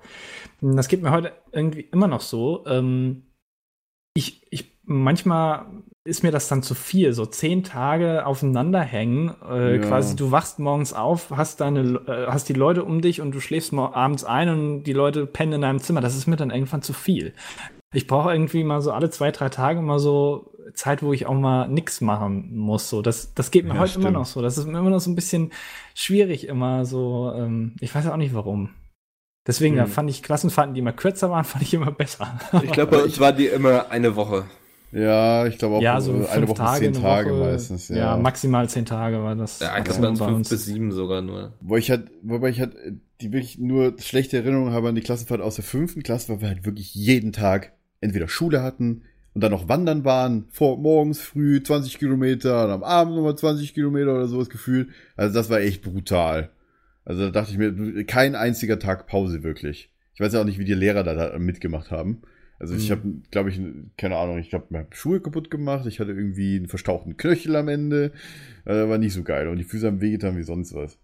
das 0.62 0.88
geht 0.88 1.02
mir 1.02 1.12
heute 1.12 1.34
irgendwie 1.52 1.82
immer 1.82 2.08
noch 2.08 2.22
so, 2.22 2.66
ähm, 2.68 3.24
ich, 4.18 4.42
ich, 4.50 4.72
manchmal 4.86 5.66
ist 6.04 6.24
mir 6.24 6.32
das 6.32 6.48
dann 6.48 6.64
zu 6.64 6.74
viel, 6.74 7.12
so 7.14 7.26
zehn 7.26 7.64
Tage 7.64 8.26
aufeinander 8.26 8.80
hängen, 8.82 9.34
äh, 9.50 9.76
Ja. 9.76 9.82
quasi 9.82 10.16
du 10.16 10.32
wachst 10.32 10.58
morgens 10.58 10.94
auf, 10.94 11.32
hast 11.32 11.60
deine, 11.60 11.82
äh, 12.08 12.28
hast 12.28 12.48
die 12.50 12.54
Leute 12.54 12.84
um 12.86 13.02
dich 13.02 13.20
und 13.22 13.32
du 13.36 13.40
schläfst 13.42 13.74
abends 13.74 14.24
ein 14.24 14.50
und 14.50 14.84
die 14.84 14.94
Leute 14.94 15.26
pennen 15.26 15.54
in 15.54 15.62
deinem 15.62 15.80
Zimmer, 15.80 16.02
das 16.02 16.16
ist 16.16 16.26
mir 16.28 16.38
dann 16.38 16.50
irgendwann 16.50 16.82
zu 16.82 16.94
viel. 16.94 17.34
Ich 17.94 18.08
brauche 18.08 18.32
irgendwie 18.32 18.64
mal 18.64 18.82
so 18.82 18.92
alle 18.92 19.10
zwei, 19.10 19.32
drei 19.32 19.50
Tage 19.50 19.82
mal 19.82 20.00
so 20.00 20.52
Zeit, 20.74 21.04
wo 21.04 21.14
ich 21.14 21.26
auch 21.26 21.34
mal 21.34 21.68
nix 21.68 22.02
machen 22.02 22.56
muss. 22.58 22.90
So, 22.90 23.02
das, 23.02 23.34
das 23.34 23.52
geht 23.52 23.66
mir 23.66 23.74
Ja, 23.76 23.80
heute 23.82 23.92
stimmt. 23.92 24.06
immer 24.06 24.20
noch 24.20 24.26
so. 24.26 24.42
Das 24.42 24.58
ist 24.58 24.66
mir 24.68 24.78
immer 24.80 24.90
noch 24.90 25.00
so 25.00 25.10
ein 25.10 25.16
bisschen 25.16 25.52
schwierig, 25.96 26.48
immer 26.48 26.86
so. 26.86 27.32
Ähm, 27.36 27.74
ich 27.80 27.94
weiß 27.96 28.08
auch 28.08 28.18
nicht 28.18 28.34
warum. 28.34 28.70
Deswegen, 29.48 29.78
da 29.78 29.84
Hm. 29.84 29.90
fand 29.90 30.10
ich 30.10 30.22
Klassenfahrten, 30.22 30.74
die 30.74 30.82
immer 30.82 30.94
kürzer 30.94 31.32
waren, 31.32 31.44
fand 31.46 31.64
ich 31.64 31.74
immer 31.74 31.92
besser. 31.92 32.40
Ich 32.64 32.72
glaube, 32.72 33.04
uns 33.04 33.20
war 33.20 33.32
die 33.34 33.48
immer 33.48 33.90
eine 33.90 34.16
Woche. 34.16 34.46
Ja, 34.92 35.46
ich 35.46 35.58
glaube 35.58 35.76
auch 35.76 35.82
ja, 35.82 36.00
so 36.00 36.14
fünf 36.14 36.32
eine 36.32 36.48
Woche, 36.48 36.58
Tage, 36.58 36.92
zehn 36.92 37.02
Tage 37.02 37.32
Woche, 37.32 37.40
meistens. 37.40 37.90
Ja. 37.90 37.98
Ja, 37.98 38.18
maximal 38.18 38.70
zehn 38.70 38.86
Tage 38.86 39.22
war 39.22 39.36
das. 39.36 39.60
Ja, 39.60 39.78
ich 39.78 39.84
glaube, 39.84 40.02
Maximum 40.02 40.18
bei 40.18 40.34
uns 40.34 40.48
fünf 40.48 40.50
bis 40.50 40.66
sieben 40.66 40.92
sogar 40.92 41.22
nur. 41.22 41.54
Wo 41.60 41.76
ich 41.76 41.90
halt, 41.90 42.10
wobei 42.22 42.50
ich 42.50 42.60
halt 42.62 42.74
die 43.20 43.34
wirklich 43.34 43.58
nur 43.58 43.96
schlechte 44.00 44.38
Erinnerungen 44.38 44.74
habe 44.74 44.90
an 44.90 44.96
die 44.96 45.02
Klassenfahrt 45.02 45.42
aus 45.42 45.56
der 45.56 45.66
fünften 45.66 46.04
Klasse, 46.04 46.30
weil 46.30 46.42
wir 46.42 46.48
halt 46.50 46.66
wirklich 46.66 46.94
jeden 46.96 47.34
Tag 47.34 47.74
entweder 48.00 48.28
Schule 48.28 48.62
hatten 48.62 49.02
und 49.34 49.42
dann 49.42 49.52
noch 49.52 49.68
wandern 49.68 50.06
waren, 50.06 50.46
vor 50.52 50.78
morgens 50.78 51.20
früh 51.20 51.62
20 51.62 52.00
Kilometer 52.00 52.66
und 52.66 52.72
am 52.72 52.84
Abend 52.84 53.16
nochmal 53.16 53.36
20 53.36 53.74
Kilometer 53.74 54.14
oder 54.14 54.28
sowas 54.28 54.50
gefühlt. 54.50 54.90
Also 55.16 55.34
das 55.34 55.50
war 55.50 55.60
echt 55.60 55.82
brutal. 55.84 56.50
Also 57.08 57.26
da 57.26 57.32
dachte 57.32 57.52
ich 57.52 57.58
mir, 57.58 58.04
kein 58.06 58.36
einziger 58.36 58.80
Tag 58.80 59.08
Pause 59.08 59.42
wirklich. 59.44 59.90
Ich 60.14 60.20
weiß 60.20 60.34
ja 60.34 60.42
auch 60.42 60.46
nicht, 60.46 60.60
wie 60.60 60.66
die 60.66 60.74
Lehrer 60.74 61.04
da, 61.04 61.38
mitgemacht 61.40 61.90
haben. 61.90 62.22
Also 62.60 62.76
ich 62.76 62.90
Mhm. 62.90 62.92
habe, 62.92 63.14
glaube 63.32 63.50
ich, 63.50 63.62
keine 63.98 64.18
Ahnung, 64.18 64.40
ich 64.40 64.50
glaube, 64.50 64.66
mir 64.72 64.80
hab 64.80 64.96
Schuhe 64.96 65.22
kaputt 65.22 65.50
gemacht. 65.50 65.86
Ich 65.86 66.00
hatte 66.00 66.12
irgendwie 66.12 66.58
einen 66.58 66.68
verstauchten 66.68 67.16
Knöchel 67.16 67.56
am 67.56 67.68
Ende. 67.70 68.12
Äh, 68.66 68.90
war 68.90 68.98
nicht 68.98 69.14
so 69.14 69.24
geil. 69.24 69.48
Und 69.48 69.58
die 69.58 69.64
Füße 69.64 69.88
haben 69.88 70.02
wehgetan 70.02 70.36
wie 70.38 70.44
sonst 70.44 70.74
was. 70.74 70.98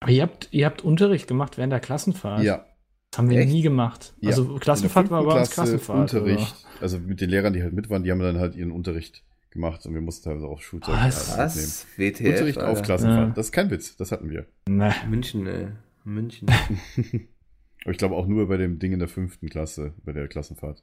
Aber 0.00 0.12
ihr 0.12 0.22
habt, 0.22 0.48
ihr 0.52 0.66
habt 0.66 0.82
Unterricht 0.82 1.28
gemacht 1.28 1.58
während 1.58 1.72
der 1.72 1.80
Klassenfahrt. 1.80 2.42
Ja. 2.42 2.64
Das 3.10 3.18
haben 3.18 3.28
wir 3.28 3.40
Echt? 3.40 3.50
nie 3.52 3.62
gemacht. 3.62 4.14
Ja. 4.20 4.30
Also 4.30 4.44
der 4.44 4.60
Klassenfahrt 4.60 5.10
war 5.10 5.24
bei 5.24 5.38
uns 5.40 5.50
Klasse 5.50 5.72
Klassenfahrt. 5.72 6.14
Unterricht. 6.14 6.66
Also 6.80 6.98
mit 6.98 7.20
den 7.20 7.28
Lehrern, 7.28 7.52
die 7.52 7.62
halt 7.62 7.74
mit 7.74 7.90
waren, 7.90 8.02
die 8.04 8.10
haben 8.10 8.20
dann 8.20 8.38
halt 8.38 8.56
ihren 8.56 8.70
Unterricht 8.72 9.22
gemacht 9.52 9.86
und 9.86 9.94
wir 9.94 10.00
mussten 10.00 10.24
teilweise 10.28 10.46
auch 10.46 10.60
Schulzeug 10.60 10.94
Was? 10.96 11.36
halt. 11.36 11.38
Was? 11.46 11.86
WTF? 11.96 12.26
Unterricht 12.26 12.58
auf 12.58 12.64
Alter. 12.68 12.82
Klassenfahrt. 12.82 13.28
Ja. 13.28 13.34
Das 13.34 13.46
ist 13.46 13.52
kein 13.52 13.70
Witz, 13.70 13.96
das 13.96 14.10
hatten 14.12 14.28
wir. 14.30 14.46
Ne. 14.68 14.92
München, 15.08 15.46
ey. 15.46 15.68
München. 16.04 16.48
Aber 17.82 17.90
ich 17.90 17.98
glaube 17.98 18.14
auch 18.16 18.26
nur 18.26 18.48
bei 18.48 18.56
dem 18.56 18.78
Ding 18.78 18.92
in 18.92 18.98
der 18.98 19.08
fünften 19.08 19.48
Klasse, 19.48 19.94
bei 20.04 20.12
der 20.12 20.28
Klassenfahrt. 20.28 20.82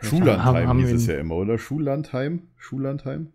Schullandheim 0.00 0.54
haben- 0.56 0.68
haben 0.68 0.78
hieß 0.80 0.92
es 0.92 1.06
ja 1.06 1.18
immer, 1.18 1.34
oder? 1.36 1.58
Schullandheim? 1.58 2.42
Schullandheim? 2.56 3.26
Äh, 3.26 3.30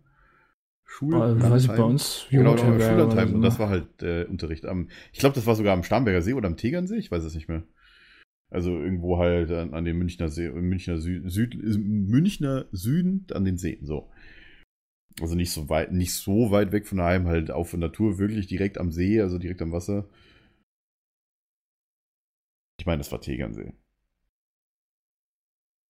Schullandheim? 0.86 1.52
weiß 1.52 1.64
ich 1.64 1.68
bei 1.70 1.82
uns 1.82 2.28
Genau, 2.30 2.56
genau, 2.56 2.80
Schullandheim. 2.80 3.34
Und 3.36 3.42
das 3.42 3.60
war 3.60 3.70
halt 3.70 4.02
äh, 4.02 4.26
Unterricht 4.26 4.66
am, 4.66 4.90
ich 5.12 5.20
glaube, 5.20 5.36
das 5.36 5.46
war 5.46 5.56
sogar 5.56 5.74
am 5.74 5.84
Starnberger 5.84 6.22
See 6.22 6.34
oder 6.34 6.48
am 6.48 6.56
Tegernsee, 6.58 6.98
ich 6.98 7.12
weiß 7.12 7.24
es 7.24 7.36
nicht 7.36 7.50
mehr. 7.50 7.64
Also 8.50 8.70
irgendwo 8.80 9.18
halt 9.18 9.50
an, 9.52 9.74
an 9.74 9.84
dem 9.84 9.98
Münchner 9.98 10.30
See, 10.30 10.50
Münchner 10.52 11.00
Süd, 11.00 11.24
Süd, 11.32 11.58
Münchner 11.60 12.66
Süden 12.72 13.26
an 13.34 13.44
den 13.46 13.58
Seen, 13.58 13.84
so. 13.86 14.12
Also 15.22 15.36
nicht 15.36 15.52
so 15.52 15.70
weit, 15.70 15.92
nicht 15.92 16.14
so 16.14 16.50
weit 16.52 16.72
weg 16.72 16.88
von 16.88 16.98
daheim, 16.98 17.28
halt 17.28 17.52
auf 17.52 17.70
der 17.70 17.80
Natur, 17.80 18.18
wirklich 18.18 18.48
direkt 18.48 18.78
am 18.78 18.92
See, 18.92 19.22
also 19.22 19.38
direkt 19.38 19.62
am 19.62 19.72
Wasser. 19.72 20.06
Ich 22.80 22.86
meine, 22.86 22.98
das 23.00 23.12
war 23.12 23.22
Tegernsee. 23.22 23.74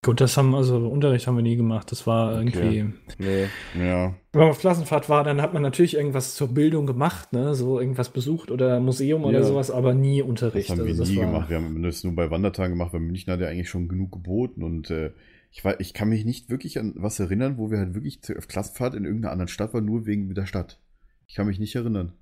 Gut, 0.06 0.20
das 0.20 0.36
haben, 0.36 0.54
also 0.54 0.90
Unterricht 0.90 1.28
haben 1.28 1.38
wir 1.38 1.44
nie 1.44 1.56
gemacht. 1.56 1.90
Das 1.90 2.06
war 2.06 2.34
Okay. 2.42 2.80
irgendwie. 2.80 2.94
nee. 3.20 3.48
Ja. 3.74 4.14
Wenn 4.34 4.42
man 4.42 4.50
auf 4.50 4.60
Klassenfahrt 4.60 5.08
war, 5.08 5.24
dann 5.24 5.42
hat 5.42 5.54
man 5.54 5.62
natürlich 5.62 5.94
irgendwas 5.94 6.36
zur 6.36 6.50
Bildung 6.50 6.86
gemacht, 6.86 7.32
ne? 7.32 7.56
So 7.56 7.80
irgendwas 7.80 8.10
besucht 8.10 8.52
oder 8.52 8.82
Museum 8.82 9.24
oder 9.24 9.40
Ja. 9.40 9.46
sowas, 9.46 9.72
aber 9.72 9.94
nie 9.94 10.20
Das 10.20 10.28
Unterricht. 10.28 10.70
haben 10.70 10.80
wir 10.80 10.88
Also 10.88 11.04
das 11.04 11.10
nie 11.10 11.18
war- 11.20 11.26
gemacht. 11.28 11.50
Wir 11.50 11.56
haben 11.56 11.82
das 11.82 12.04
nur 12.04 12.14
bei 12.14 12.30
Wandertagen 12.30 12.74
gemacht, 12.74 12.92
weil 12.92 13.00
München 13.00 13.32
hat 13.32 13.40
ja 13.40 13.48
eigentlich 13.48 13.70
schon 13.70 13.88
genug 13.88 14.12
geboten 14.12 14.62
und 14.62 14.90
äh, 14.92 15.12
ich, 15.56 15.64
war, 15.64 15.80
ich 15.80 15.94
kann 15.94 16.10
mich 16.10 16.26
nicht 16.26 16.50
wirklich 16.50 16.80
an 16.80 16.94
was 16.98 17.20
erinnern, 17.20 17.58
wo 17.58 17.70
wir 17.70 17.78
halt 17.78 17.94
wirklich 17.94 18.24
zur- 18.24 18.38
auf 18.40 18.48
Klassenfahrt 18.48 18.96
in 18.96 19.06
irgendeiner 19.06 19.32
anderen 19.32 19.48
Stadt 19.48 19.72
waren, 19.74 19.86
nur 19.86 20.08
wegen 20.08 20.34
der 20.34 20.48
Stadt. 20.48 20.82
Ich 21.28 21.36
kann 21.36 21.46
mich 21.46 21.60
nicht 21.60 21.76
erinnern. 21.76 22.14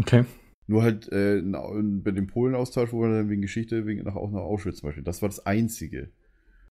Okay. 0.00 0.24
Nur 0.66 0.82
halt 0.82 1.08
äh, 1.12 1.40
bei 1.40 2.10
dem 2.10 2.26
Polen-Austausch, 2.26 2.92
wo 2.92 3.00
wir 3.02 3.08
dann 3.08 3.30
wegen 3.30 3.42
Geschichte, 3.42 3.86
wegen 3.86 4.02
nach, 4.02 4.16
auch 4.16 4.30
nach 4.32 4.40
Auschwitz 4.40 4.78
zum 4.78 4.88
Beispiel. 4.88 5.04
Das 5.04 5.22
war 5.22 5.28
das 5.28 5.46
Einzige. 5.46 6.10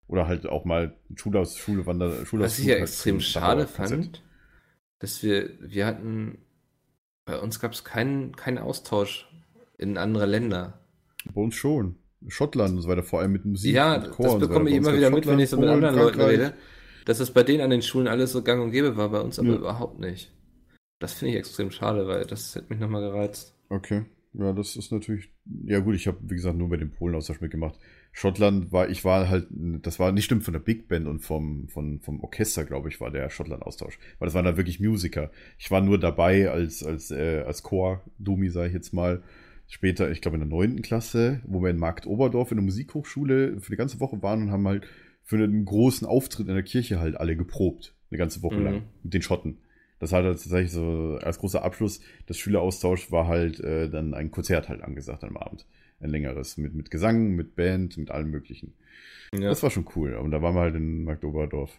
Oder 0.08 0.28
halt 0.28 0.46
auch 0.46 0.66
mal 0.66 0.98
Schule 1.16 1.40
aus 1.40 1.58
Schule, 1.58 1.86
Wander, 1.86 2.26
Schule 2.26 2.44
Was 2.44 2.54
aus 2.54 2.60
ich 2.60 2.66
ja 2.66 2.74
Flug 2.76 2.80
halt 2.82 2.90
extrem 2.90 3.20
schade 3.22 3.68
fand, 3.68 4.24
dass 5.00 5.24
wir, 5.24 5.52
wir 5.62 5.86
hatten, 5.86 6.40
bei 7.24 7.40
uns 7.40 7.62
gab 7.62 7.72
es 7.72 7.86
keinen, 7.86 8.36
keinen 8.36 8.58
Austausch 8.58 9.30
in 9.78 9.98
andere 9.98 10.26
Länder. 10.26 10.82
Bei 11.34 11.40
uns 11.40 11.56
schon. 11.56 11.96
Schottland 12.28 12.76
und 12.76 12.82
so 12.82 12.90
weiter, 12.90 13.04
vor 13.04 13.20
allem 13.22 13.32
mit 13.32 13.46
Musik. 13.46 13.74
ja, 13.74 13.98
das 14.00 14.18
und 14.18 14.30
so 14.30 14.40
bekomme 14.40 14.66
weiter. 14.66 14.70
ich 14.72 14.76
immer 14.78 14.96
wieder 14.96 15.10
mit, 15.10 15.26
wenn 15.28 15.40
ich 15.40 15.50
so 15.50 15.58
mit 15.58 15.70
anderen 15.70 15.96
Leuten 15.96 16.18
Frankreich. 16.20 16.40
rede, 16.40 16.54
dass 17.06 17.20
es 17.20 17.32
bei 17.32 17.44
denen 17.44 17.62
an 17.62 17.70
den 17.70 17.82
Schulen 17.82 18.08
alles 18.08 18.32
so 18.34 18.42
gang 18.44 18.62
und 18.62 18.72
gäbe 18.72 18.98
war, 18.98 19.10
bei 19.10 19.22
uns 19.22 19.40
aber 19.40 19.50
Ja. 19.50 19.56
überhaupt 19.56 20.00
nicht. 20.00 20.32
Das 21.00 21.14
finde 21.14 21.34
ich 21.34 21.40
extrem 21.40 21.72
schade, 21.72 22.08
weil 22.08 22.26
das 22.26 22.56
hätte 22.56 22.68
mich 22.70 22.80
nochmal 22.80 23.02
gereizt. 23.02 23.56
Okay. 23.70 24.04
Ja, 24.34 24.54
das 24.54 24.76
ist 24.76 24.92
natürlich. 24.92 25.32
Ja, 25.66 25.80
gut, 25.80 25.96
ich 25.96 26.06
habe, 26.08 26.18
wie 26.22 26.36
gesagt, 26.36 26.56
nur 26.56 26.70
bei 26.70 26.78
dem 26.78 26.92
Polen-Austausch 26.92 27.42
mitgemacht. 27.42 27.80
Schottland 28.12 28.72
war, 28.72 28.88
ich 28.90 29.04
war 29.04 29.28
halt, 29.28 29.48
das 29.50 29.98
war 29.98 30.12
nicht 30.12 30.26
stimmt 30.26 30.44
von 30.44 30.54
der 30.54 30.60
Big 30.60 30.88
Band 30.88 31.08
und 31.08 31.20
vom, 31.22 31.68
vom, 31.68 32.00
vom 32.02 32.20
Orchester, 32.22 32.64
glaube 32.64 32.90
ich, 32.90 33.02
war 33.02 33.10
der 33.10 33.30
Schottland-Austausch. 33.32 33.98
Weil 34.20 34.28
das 34.28 34.36
waren 34.36 34.46
da 34.46 34.56
wirklich 34.58 34.80
Musiker. 34.80 35.32
Ich 35.58 35.72
war 35.72 35.82
nur 35.82 36.00
dabei 36.00 36.50
als, 36.52 36.84
als, 36.84 37.10
äh, 37.10 37.44
als 37.46 37.64
Chor-Dumi, 37.64 38.50
sage 38.50 38.68
ich 38.68 38.74
jetzt 38.74 38.94
mal. 38.94 39.24
Später, 39.72 40.10
ich 40.10 40.22
glaube 40.22 40.36
in 40.36 40.42
der 40.42 40.50
neunten 40.50 40.82
Klasse, 40.82 41.42
wo 41.46 41.62
wir 41.62 41.70
in 41.70 41.78
Markt 41.78 42.08
Oberdorf 42.08 42.50
in 42.52 42.58
der 42.58 42.66
Musikhochschule 42.66 43.62
für 43.62 43.68
eine 43.70 43.78
ganze 43.78 44.00
Woche 44.00 44.22
waren 44.24 44.42
und 44.42 44.52
haben 44.52 44.68
halt 44.68 44.88
für 45.24 45.36
einen 45.38 45.64
großen 45.64 46.08
Auftritt 46.08 46.48
in 46.48 46.56
der 46.56 46.64
Kirche 46.64 47.00
halt 47.00 47.16
alle 47.16 47.38
geprobt. 47.38 47.94
Eine 48.10 48.18
ganze 48.18 48.42
Woche 48.42 48.56
Mhm. 48.58 48.64
lang. 48.64 48.82
Mit 49.04 49.14
den 49.14 49.22
Schotten. 49.22 49.60
Das 50.00 50.12
hat 50.12 50.24
halt 50.24 50.42
tatsächlich 50.42 50.72
so 50.72 51.20
als 51.22 51.38
großer 51.38 51.64
Abschluss 51.64 52.00
des 52.28 52.38
Schüleraustauschs 52.40 53.12
war 53.12 53.28
halt 53.28 53.60
äh, 53.60 53.90
dann 53.90 54.16
ein 54.16 54.32
Konzert 54.32 54.70
halt 54.70 54.82
angesagt 54.82 55.24
am 55.24 55.38
Abend. 55.38 55.68
Ein 56.00 56.10
längeres. 56.10 56.58
Mit, 56.58 56.74
mit 56.74 56.90
Gesang, 56.90 57.36
mit 57.36 57.56
Band, 57.56 57.98
mit 57.98 58.10
allem 58.10 58.32
möglichen. 58.32 58.74
Ja. 59.36 59.50
Das 59.50 59.62
war 59.62 59.70
schon 59.70 59.86
cool. 59.96 60.16
Und 60.16 60.32
da 60.32 60.42
waren 60.42 60.56
wir 60.56 60.62
halt 60.62 60.76
in 60.76 61.04
Marktoberdorf. 61.04 61.78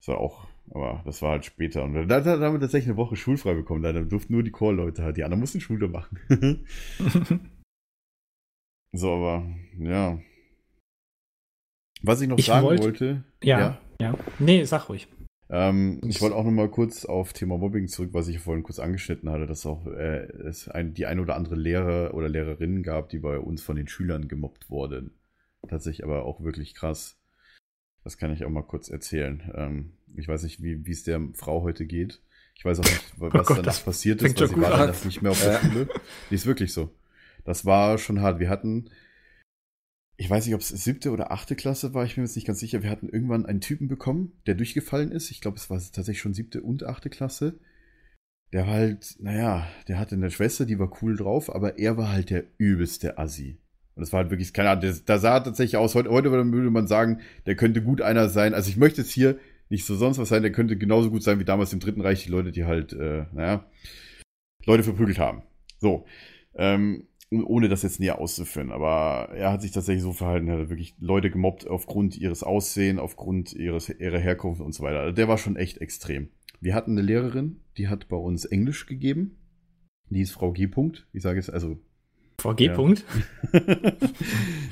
Das 0.00 0.08
war 0.08 0.18
auch, 0.18 0.48
aber 0.70 1.02
das 1.04 1.20
war 1.22 1.32
halt 1.32 1.44
später. 1.44 1.84
Und 1.84 1.94
da, 1.94 2.04
da, 2.04 2.20
da 2.20 2.40
haben 2.46 2.54
wir 2.54 2.60
tatsächlich 2.60 2.88
eine 2.90 2.96
Woche 2.96 3.16
schulfrei 3.16 3.54
bekommen. 3.54 3.82
Da 3.82 3.92
durften 3.92 4.32
nur 4.32 4.42
die 4.42 4.50
Chorleute 4.50 5.02
halt. 5.02 5.16
Die 5.16 5.24
anderen 5.24 5.40
mussten 5.40 5.60
Schule 5.60 5.88
machen. 5.88 6.18
so, 8.92 9.12
aber 9.12 9.46
ja. 9.78 10.18
Was 12.02 12.20
ich 12.20 12.28
noch 12.28 12.38
Ich 12.38 12.46
sagen 12.46 12.66
wollt- 12.66 12.82
wollte. 12.82 13.24
Ja, 13.42 13.78
ja. 14.00 14.14
Nee, 14.38 14.64
sag 14.64 14.88
ruhig. 14.88 15.08
Ähm, 15.50 16.00
ich 16.04 16.20
wollte 16.22 16.36
auch 16.36 16.44
noch 16.44 16.50
mal 16.50 16.70
kurz 16.70 17.04
auf 17.04 17.32
Thema 17.34 17.58
Mobbing 17.58 17.86
zurück, 17.86 18.10
was 18.12 18.28
ich 18.28 18.38
vorhin 18.38 18.62
kurz 18.62 18.78
angeschnitten 18.78 19.28
hatte, 19.30 19.46
dass 19.46 19.66
auch 19.66 19.86
äh, 19.86 20.24
es 20.48 20.68
ein, 20.68 20.94
die 20.94 21.04
ein 21.06 21.20
oder 21.20 21.36
andere 21.36 21.54
Lehrer 21.54 22.14
oder 22.14 22.28
Lehrerinnen 22.28 22.82
gab, 22.82 23.10
die 23.10 23.18
bei 23.18 23.38
uns 23.38 23.62
von 23.62 23.76
den 23.76 23.86
Schülern 23.86 24.26
gemobbt 24.26 24.70
wurden. 24.70 25.12
Tatsächlich 25.68 26.02
aber 26.04 26.24
auch 26.24 26.42
wirklich 26.42 26.74
krass. 26.74 27.20
Das 28.04 28.18
kann 28.18 28.32
ich 28.32 28.44
auch 28.44 28.50
mal 28.50 28.62
kurz 28.62 28.90
erzählen. 28.90 29.50
Ähm, 29.54 29.92
ich 30.14 30.28
weiß 30.28 30.42
nicht, 30.44 30.62
wie 30.62 30.90
es 30.90 31.02
der 31.02 31.20
Frau 31.32 31.62
heute 31.62 31.86
geht. 31.86 32.20
Ich 32.54 32.64
weiß 32.64 32.78
auch 32.80 32.84
nicht, 32.84 33.02
was 33.16 33.32
Gott, 33.32 33.50
danach 33.50 33.62
das 33.62 33.80
passiert 33.80 34.22
ist, 34.22 34.40
weil 34.40 34.48
sie 34.48 34.56
war 34.60 34.74
an. 34.74 34.80
danach 34.80 35.04
nicht 35.04 35.22
mehr 35.22 35.32
auf 35.32 35.42
der. 35.42 35.60
Schule. 35.60 35.88
Die 36.30 36.34
ist 36.34 36.46
wirklich 36.46 36.72
so. 36.72 36.90
Das 37.44 37.64
war 37.64 37.98
schon 37.98 38.20
hart. 38.20 38.38
Wir 38.38 38.48
hatten, 38.48 38.90
ich 40.16 40.30
weiß 40.30 40.46
nicht, 40.46 40.54
ob 40.54 40.60
es 40.60 40.68
siebte 40.68 41.10
oder 41.10 41.32
achte 41.32 41.56
Klasse 41.56 41.94
war, 41.94 42.04
ich 42.04 42.14
bin 42.14 42.22
mir 42.22 42.28
jetzt 42.28 42.36
nicht 42.36 42.46
ganz 42.46 42.60
sicher. 42.60 42.82
Wir 42.82 42.90
hatten 42.90 43.08
irgendwann 43.08 43.46
einen 43.46 43.60
Typen 43.60 43.88
bekommen, 43.88 44.32
der 44.46 44.54
durchgefallen 44.54 45.10
ist. 45.10 45.30
Ich 45.30 45.40
glaube, 45.40 45.56
es 45.56 45.70
war 45.70 45.78
tatsächlich 45.78 46.20
schon 46.20 46.34
siebte 46.34 46.62
und 46.62 46.84
achte 46.84 47.10
Klasse. 47.10 47.58
Der 48.52 48.66
war 48.66 48.74
halt, 48.74 49.16
naja, 49.18 49.66
der 49.88 49.98
hatte 49.98 50.14
eine 50.14 50.30
Schwester, 50.30 50.64
die 50.64 50.78
war 50.78 51.02
cool 51.02 51.16
drauf, 51.16 51.52
aber 51.52 51.78
er 51.78 51.96
war 51.96 52.10
halt 52.10 52.30
der 52.30 52.44
übelste 52.56 53.18
Assi. 53.18 53.58
Und 53.96 54.00
das 54.00 54.12
war 54.12 54.20
halt 54.20 54.30
wirklich, 54.30 54.52
keine 54.52 54.70
Ahnung, 54.70 54.92
da 55.06 55.18
sah 55.18 55.40
tatsächlich 55.40 55.76
aus, 55.76 55.94
heute, 55.94 56.10
heute 56.10 56.30
würde 56.30 56.70
man 56.70 56.86
sagen, 56.86 57.20
der 57.46 57.54
könnte 57.54 57.82
gut 57.82 58.02
einer 58.02 58.28
sein. 58.28 58.54
Also 58.54 58.68
ich 58.68 58.76
möchte 58.76 59.02
jetzt 59.02 59.10
hier 59.12 59.38
nicht 59.68 59.84
so 59.84 59.94
sonst 59.94 60.18
was 60.18 60.28
sein, 60.28 60.42
der 60.42 60.52
könnte 60.52 60.76
genauso 60.76 61.10
gut 61.10 61.22
sein 61.22 61.38
wie 61.38 61.44
damals 61.44 61.72
im 61.72 61.80
Dritten 61.80 62.00
Reich, 62.00 62.24
die 62.24 62.30
Leute, 62.30 62.52
die 62.52 62.64
halt, 62.64 62.92
äh, 62.92 63.26
naja, 63.32 63.64
Leute 64.66 64.82
verprügelt 64.82 65.18
haben. 65.18 65.42
So. 65.78 66.06
Ähm, 66.54 67.06
ohne 67.30 67.68
das 67.68 67.82
jetzt 67.82 68.00
näher 68.00 68.20
auszuführen, 68.20 68.70
aber 68.70 69.30
er 69.34 69.50
hat 69.50 69.62
sich 69.62 69.72
tatsächlich 69.72 70.02
so 70.02 70.12
verhalten, 70.12 70.46
er 70.46 70.58
hat 70.58 70.68
wirklich 70.68 70.94
Leute 71.00 71.30
gemobbt 71.30 71.66
aufgrund 71.66 72.16
ihres 72.16 72.44
Aussehen, 72.44 73.00
aufgrund 73.00 73.52
ihres, 73.52 73.88
ihrer 73.88 74.18
Herkunft 74.18 74.60
und 74.60 74.72
so 74.72 74.84
weiter. 74.84 75.00
Also 75.00 75.12
der 75.12 75.26
war 75.26 75.38
schon 75.38 75.56
echt 75.56 75.78
extrem. 75.78 76.28
Wir 76.60 76.74
hatten 76.74 76.92
eine 76.92 77.02
Lehrerin, 77.02 77.60
die 77.76 77.88
hat 77.88 78.08
bei 78.08 78.16
uns 78.16 78.44
Englisch 78.44 78.86
gegeben. 78.86 79.36
Die 80.10 80.20
ist 80.20 80.32
Frau 80.32 80.52
G. 80.52 80.68
Ich 81.12 81.22
sage 81.22 81.40
es 81.40 81.50
also 81.50 81.78
VG. 82.44 82.60
Ja. 82.66 82.74
Punkt. 82.74 83.04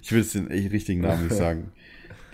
ich 0.02 0.12
will 0.12 0.20
jetzt 0.20 0.34
den 0.34 0.46
richtigen 0.48 1.00
Namen 1.00 1.24
nicht 1.24 1.36
sagen. 1.36 1.72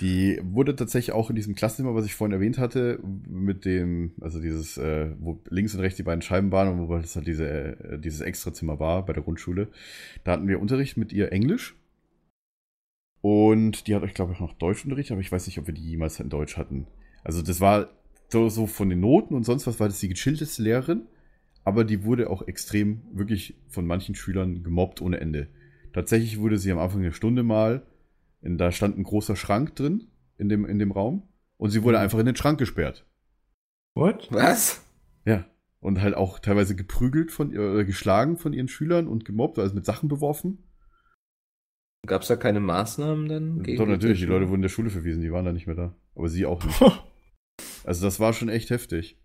Die 0.00 0.40
wurde 0.42 0.76
tatsächlich 0.76 1.12
auch 1.12 1.28
in 1.30 1.36
diesem 1.36 1.54
Klassenzimmer, 1.54 1.94
was 1.94 2.06
ich 2.06 2.14
vorhin 2.14 2.32
erwähnt 2.32 2.58
hatte, 2.58 3.00
mit 3.28 3.64
dem, 3.64 4.12
also 4.20 4.40
dieses, 4.40 4.78
äh, 4.78 5.10
wo 5.18 5.40
links 5.48 5.74
und 5.74 5.80
rechts 5.80 5.96
die 5.96 6.04
beiden 6.04 6.22
Scheiben 6.22 6.52
waren 6.52 6.68
und 6.68 6.88
wo 6.88 6.96
das 6.96 7.16
halt 7.16 7.26
diese, 7.26 7.48
äh, 7.48 7.98
dieses 7.98 8.20
Extrazimmer 8.20 8.78
war 8.78 9.04
bei 9.04 9.12
der 9.12 9.22
Grundschule. 9.22 9.68
Da 10.22 10.32
hatten 10.32 10.46
wir 10.46 10.60
Unterricht 10.60 10.96
mit 10.96 11.12
ihr 11.12 11.32
Englisch. 11.32 11.76
Und 13.20 13.88
die 13.88 13.94
hat 13.96 14.02
euch, 14.02 14.14
glaube 14.14 14.32
ich, 14.32 14.40
noch 14.40 14.54
Deutschunterricht, 14.54 15.10
aber 15.10 15.20
ich 15.20 15.32
weiß 15.32 15.46
nicht, 15.46 15.58
ob 15.58 15.66
wir 15.66 15.74
die 15.74 15.82
jemals 15.82 16.20
in 16.20 16.28
Deutsch 16.28 16.56
hatten. 16.56 16.86
Also 17.24 17.42
das 17.42 17.60
war 17.60 17.88
so, 18.28 18.48
so 18.48 18.66
von 18.66 18.88
den 18.88 19.00
Noten 19.00 19.34
und 19.34 19.44
sonst 19.44 19.66
was 19.66 19.80
war 19.80 19.88
das 19.88 19.98
die 19.98 20.08
gechillteste 20.08 20.62
Lehrerin, 20.62 21.02
aber 21.64 21.84
die 21.84 22.04
wurde 22.04 22.30
auch 22.30 22.46
extrem 22.46 23.02
wirklich 23.12 23.56
von 23.68 23.86
manchen 23.86 24.14
Schülern 24.14 24.62
gemobbt 24.62 25.00
ohne 25.00 25.20
Ende. 25.20 25.48
Tatsächlich 25.92 26.38
wurde 26.38 26.58
sie 26.58 26.72
am 26.72 26.78
Anfang 26.78 27.02
der 27.02 27.12
Stunde 27.12 27.42
mal, 27.42 27.86
in, 28.40 28.58
da 28.58 28.72
stand 28.72 28.98
ein 28.98 29.02
großer 29.02 29.36
Schrank 29.36 29.74
drin 29.74 30.08
in 30.36 30.48
dem, 30.48 30.64
in 30.64 30.78
dem 30.78 30.92
Raum 30.92 31.22
und 31.56 31.70
sie 31.70 31.82
wurde 31.82 31.98
einfach 31.98 32.18
in 32.18 32.26
den 32.26 32.36
Schrank 32.36 32.58
gesperrt. 32.58 33.04
What? 33.94 34.28
Was? 34.30 34.84
Ja. 35.24 35.44
Und 35.80 36.00
halt 36.00 36.14
auch 36.14 36.38
teilweise 36.38 36.74
geprügelt 36.74 37.30
von 37.30 37.52
ihr, 37.52 37.60
oder 37.60 37.84
geschlagen 37.84 38.36
von 38.36 38.52
ihren 38.52 38.68
Schülern 38.68 39.06
und 39.06 39.24
gemobbt, 39.24 39.58
also 39.58 39.74
mit 39.74 39.84
Sachen 39.84 40.08
beworfen. 40.08 40.64
Gab 42.06 42.22
es 42.22 42.28
da 42.28 42.36
keine 42.36 42.60
Maßnahmen 42.60 43.28
dann? 43.28 43.62
Doch, 43.76 43.86
natürlich, 43.86 44.20
die? 44.20 44.26
Leute 44.26 44.48
wurden 44.48 44.62
der 44.62 44.68
Schule 44.68 44.90
verwiesen, 44.90 45.20
die 45.20 45.32
waren 45.32 45.44
da 45.44 45.52
nicht 45.52 45.66
mehr 45.66 45.76
da. 45.76 45.94
Aber 46.14 46.28
sie 46.28 46.46
auch 46.46 46.64
nicht. 46.64 46.80
Also 47.84 48.04
das 48.04 48.20
war 48.20 48.34
schon 48.34 48.50
echt 48.50 48.70
heftig. 48.70 49.18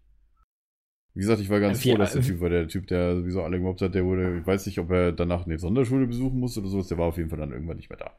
Wie 1.13 1.19
gesagt, 1.19 1.41
ich 1.41 1.49
war 1.49 1.59
ganz 1.59 1.83
Wie- 1.83 1.91
froh, 1.91 1.97
dass 1.97 2.13
der 2.13 2.21
Typ 2.23 2.41
war. 2.41 2.49
Der 2.49 2.67
Typ, 2.67 2.87
der 2.87 3.15
sowieso 3.17 3.43
alle 3.43 3.57
gemobbt 3.57 3.81
hat, 3.81 3.93
der 3.93 4.03
wurde, 4.05 4.39
ich 4.39 4.47
weiß 4.47 4.65
nicht, 4.65 4.79
ob 4.79 4.89
er 4.91 5.11
danach 5.11 5.45
eine 5.45 5.59
Sonderschule 5.59 6.07
besuchen 6.07 6.39
musste 6.39 6.59
oder 6.61 6.69
sowas, 6.69 6.87
der 6.87 6.97
war 6.97 7.05
auf 7.07 7.17
jeden 7.17 7.29
Fall 7.29 7.39
dann 7.39 7.51
irgendwann 7.51 7.77
nicht 7.77 7.89
mehr 7.89 7.99
da. 7.99 8.17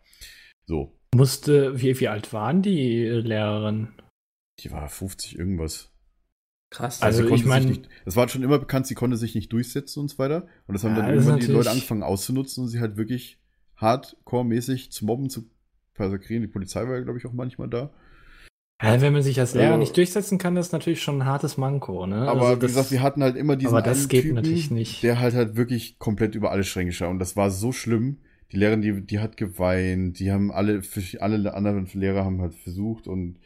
So, 0.66 0.96
Musste, 1.14 1.80
wie, 1.80 1.98
wie 2.00 2.08
alt 2.08 2.32
waren 2.32 2.62
die 2.62 3.04
äh, 3.04 3.20
Lehrerin? 3.20 3.88
die 4.60 4.70
war 4.70 4.88
50 4.88 5.36
irgendwas. 5.38 5.90
Krass. 6.70 7.02
Also 7.02 7.22
sie 7.22 7.28
konnte 7.28 7.42
ich 7.42 7.48
mein- 7.48 7.62
sich 7.62 7.70
nicht, 7.78 7.88
das 8.04 8.14
war 8.16 8.28
schon 8.28 8.42
immer 8.44 8.58
bekannt, 8.60 8.86
sie 8.86 8.94
konnte 8.94 9.16
sich 9.16 9.34
nicht 9.34 9.52
durchsetzen 9.52 10.00
und 10.00 10.08
so 10.08 10.18
weiter. 10.18 10.46
Und 10.66 10.74
das 10.74 10.84
haben 10.84 10.94
Ja, 10.96 11.02
dann 11.02 11.10
irgendwann 11.14 11.40
die 11.40 11.46
Leute 11.46 11.70
angefangen 11.70 12.02
auszunutzen 12.04 12.62
und 12.62 12.68
sie 12.70 12.78
halt 12.80 12.96
wirklich 12.96 13.40
hardcore-mäßig 13.76 14.90
zu 14.90 15.04
mobben, 15.04 15.28
zu 15.30 15.50
massakrieren. 15.98 16.42
Die 16.42 16.48
Polizei 16.48 16.86
war 16.86 16.94
ja, 16.96 17.00
glaube 17.02 17.18
ich, 17.18 17.26
auch 17.26 17.32
manchmal 17.32 17.68
da. 17.68 17.92
Ja, 18.82 19.00
wenn 19.00 19.12
man 19.12 19.22
sich 19.22 19.38
als 19.40 19.54
Lehrer 19.54 19.68
Also- 19.68 19.78
nicht 19.78 19.96
durchsetzen 19.96 20.36
kann, 20.38 20.54
das 20.54 20.66
ist 20.66 20.72
natürlich 20.72 21.00
schon 21.02 21.22
ein 21.22 21.26
hartes 21.26 21.56
Manko, 21.56 22.06
ne? 22.06 22.28
Aber 22.28 22.40
Also 22.48 22.56
wie 22.56 22.60
das- 22.60 22.70
gesagt, 22.72 22.90
wir 22.90 23.02
hatten 23.02 23.22
halt 23.22 23.36
immer 23.36 23.56
diesen 23.56 23.74
aber 23.74 23.82
das 23.82 24.08
geht 24.08 24.22
Typen, 24.22 24.34
natürlich 24.34 24.70
nicht. 24.70 25.02
der 25.02 25.20
halt 25.20 25.34
halt 25.34 25.56
wirklich 25.56 25.98
komplett 25.98 26.34
über 26.34 26.50
alle 26.50 26.64
Stränge 26.64 26.92
schaut. 26.92 27.10
Und 27.10 27.18
das 27.18 27.36
war 27.36 27.50
so 27.50 27.72
schlimm. 27.72 28.18
Die 28.52 28.56
Lehrerin, 28.56 28.82
die, 28.82 29.00
die 29.06 29.20
hat 29.20 29.36
geweint, 29.36 30.18
die 30.18 30.30
haben 30.32 30.52
alle, 30.52 30.82
alle 31.20 31.54
anderen 31.54 31.88
Lehrer 31.92 32.24
haben 32.24 32.40
halt 32.40 32.54
versucht 32.54 33.08
und 33.08 33.38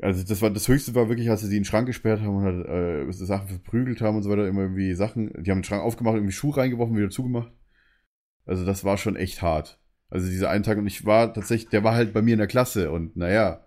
also 0.00 0.22
das 0.22 0.42
war 0.42 0.50
das 0.50 0.68
Höchste 0.68 0.94
war 0.94 1.08
wirklich, 1.08 1.28
als 1.28 1.40
sie 1.40 1.50
den 1.52 1.64
Schrank 1.64 1.86
gesperrt 1.86 2.20
haben 2.20 2.36
und 2.36 2.42
halt 2.44 2.66
äh, 3.08 3.12
Sachen 3.12 3.48
verprügelt 3.48 4.00
haben 4.00 4.16
und 4.16 4.22
so 4.22 4.30
weiter, 4.30 4.46
immer 4.46 4.62
irgendwie 4.62 4.94
Sachen, 4.94 5.32
die 5.42 5.50
haben 5.50 5.58
den 5.58 5.64
Schrank 5.64 5.82
aufgemacht, 5.82 6.14
irgendwie 6.16 6.32
Schuh 6.32 6.50
reingeworfen, 6.50 6.96
wieder 6.96 7.10
zugemacht. 7.10 7.50
Also 8.46 8.64
das 8.64 8.84
war 8.84 8.96
schon 8.96 9.16
echt 9.16 9.42
hart. 9.42 9.80
Also 10.08 10.28
dieser 10.28 10.50
einen 10.50 10.62
Tag 10.62 10.78
und 10.78 10.86
ich 10.86 11.04
war 11.04 11.32
tatsächlich, 11.34 11.70
der 11.70 11.82
war 11.82 11.94
halt 11.94 12.12
bei 12.12 12.22
mir 12.22 12.32
in 12.34 12.38
der 12.38 12.46
Klasse 12.46 12.92
und 12.92 13.16
naja, 13.16 13.64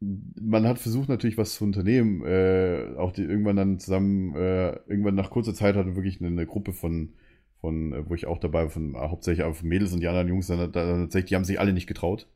man 0.00 0.66
hat 0.66 0.78
versucht 0.78 1.08
natürlich 1.08 1.36
was 1.36 1.54
zu 1.54 1.64
unternehmen, 1.64 2.24
äh, 2.24 2.94
auch 2.96 3.12
die 3.12 3.22
irgendwann 3.22 3.56
dann 3.56 3.78
zusammen, 3.78 4.34
äh, 4.34 4.76
irgendwann 4.88 5.14
nach 5.14 5.30
kurzer 5.30 5.54
Zeit 5.54 5.76
hatte 5.76 5.94
wirklich 5.94 6.20
eine, 6.20 6.28
eine 6.28 6.46
Gruppe 6.46 6.72
von, 6.72 7.12
von, 7.60 7.92
äh, 7.92 8.08
wo 8.08 8.14
ich 8.14 8.26
auch 8.26 8.38
dabei 8.38 8.62
war, 8.62 8.70
von 8.70 8.96
hauptsächlich 8.96 9.44
von 9.54 9.68
Mädels 9.68 9.92
und 9.92 10.00
die 10.00 10.08
anderen 10.08 10.28
Jungs, 10.28 10.46
dann, 10.46 10.72
dann 10.72 11.02
tatsächlich, 11.02 11.28
die 11.28 11.36
haben 11.36 11.44
sich 11.44 11.60
alle 11.60 11.72
nicht 11.72 11.86
getraut. 11.86 12.26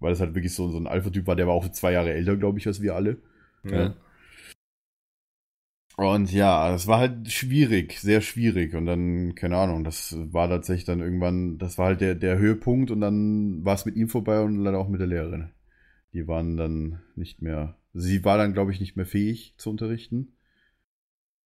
Weil 0.00 0.12
es 0.12 0.20
halt 0.20 0.34
wirklich 0.34 0.54
so, 0.54 0.68
so 0.68 0.78
ein 0.78 0.88
Alpha-Typ 0.88 1.26
war, 1.26 1.36
der 1.36 1.46
war 1.46 1.54
auch 1.54 1.68
zwei 1.70 1.92
Jahre 1.92 2.12
älter, 2.12 2.36
glaube 2.36 2.58
ich, 2.58 2.66
als 2.66 2.82
wir 2.82 2.94
alle. 2.94 3.18
ja. 3.64 3.94
Und 5.96 6.32
ja, 6.32 6.70
das 6.70 6.86
war 6.86 6.98
halt 6.98 7.30
schwierig, 7.30 8.00
sehr 8.00 8.20
schwierig. 8.22 8.74
Und 8.74 8.86
dann, 8.86 9.34
keine 9.34 9.56
Ahnung, 9.58 9.84
das 9.84 10.16
war 10.32 10.48
tatsächlich 10.48 10.84
dann 10.84 11.00
irgendwann, 11.00 11.58
das 11.58 11.78
war 11.78 11.86
halt 11.86 12.00
der, 12.00 12.14
der 12.14 12.38
Höhepunkt 12.38 12.90
und 12.90 13.00
dann 13.00 13.64
war 13.64 13.74
es 13.74 13.84
mit 13.84 13.96
ihm 13.96 14.08
vorbei 14.08 14.40
und 14.40 14.56
leider 14.56 14.78
auch 14.78 14.88
mit 14.88 15.00
der 15.00 15.06
Lehrerin. 15.06 15.50
Die 16.12 16.28
waren 16.28 16.56
dann 16.56 17.00
nicht 17.16 17.40
mehr, 17.42 17.76
sie 17.94 18.24
war 18.24 18.36
dann, 18.38 18.52
glaube 18.52 18.72
ich, 18.72 18.80
nicht 18.80 18.96
mehr 18.96 19.06
fähig 19.06 19.54
zu 19.56 19.70
unterrichten. 19.70 20.36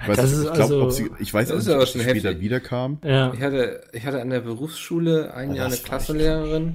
Ich 0.03 0.09
weiß, 0.09 0.17
Das 0.17 0.31
nicht, 0.31 0.39
ist 0.41 0.45
ich, 0.47 0.53
glaub, 0.53 0.61
also- 0.71 0.83
ob 0.83 0.93
sie, 0.93 1.11
ich 1.21 1.33
weiß 1.33 1.49
Das 1.49 1.55
auch 1.55 1.59
ist 1.61 1.67
nicht, 1.67 1.75
aber 1.75 1.83
ob 1.85 1.89
sie 1.89 2.01
später 2.01 2.29
heftig. 2.29 2.41
wiederkam. 2.41 2.99
ja. 3.05 3.33
Ich 3.33 3.41
hatte, 3.41 3.85
ich 3.93 4.05
hatte 4.05 4.21
an 4.21 4.31
der 4.31 4.41
Berufsschule 4.41 5.33
ein 5.35 5.51
Ja, 5.51 5.57
Jahr 5.57 5.67
eine 5.67 5.77
Klassenlehrerin, 5.77 6.75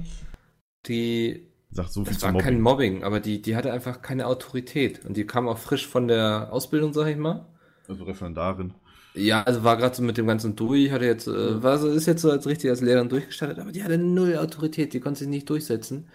die, 0.86 1.46
Sagt 1.70 1.92
so 1.92 2.04
viel 2.04 2.12
das 2.12 2.18
zu 2.20 2.26
war 2.26 2.32
Mobbing. 2.32 2.44
kein 2.44 2.60
Mobbing, 2.60 3.04
aber 3.04 3.20
die, 3.20 3.40
die 3.40 3.56
hatte 3.56 3.72
einfach 3.72 4.02
keine 4.02 4.26
Autorität. 4.26 5.04
Und 5.06 5.16
die 5.16 5.24
kam 5.26 5.48
auch 5.48 5.58
frisch 5.58 5.86
von 5.86 6.08
der 6.08 6.52
Ausbildung, 6.52 6.92
sag 6.92 7.06
ich 7.08 7.16
mal. 7.16 7.46
Also 7.88 8.04
Referendarin. 8.04 8.74
Ja, 9.14 9.42
also 9.42 9.62
war 9.64 9.76
gerade 9.76 9.94
so 9.94 10.02
mit 10.02 10.16
dem 10.18 10.26
ganzen 10.26 10.56
durch, 10.56 10.90
hatte 10.90 11.04
jetzt, 11.04 11.26
äh, 11.28 11.62
war 11.62 11.78
so, 11.78 11.88
ist 11.88 12.06
jetzt 12.06 12.22
so 12.22 12.30
als 12.30 12.46
richtig 12.46 12.70
als 12.70 12.80
Lehrerin 12.80 13.08
durchgestartet, 13.10 13.58
aber 13.58 13.70
die 13.72 13.84
hatte 13.84 13.98
null 13.98 14.36
Autorität, 14.38 14.92
die 14.94 15.00
konnte 15.00 15.20
sich 15.20 15.28
nicht 15.28 15.48
durchsetzen. 15.48 16.08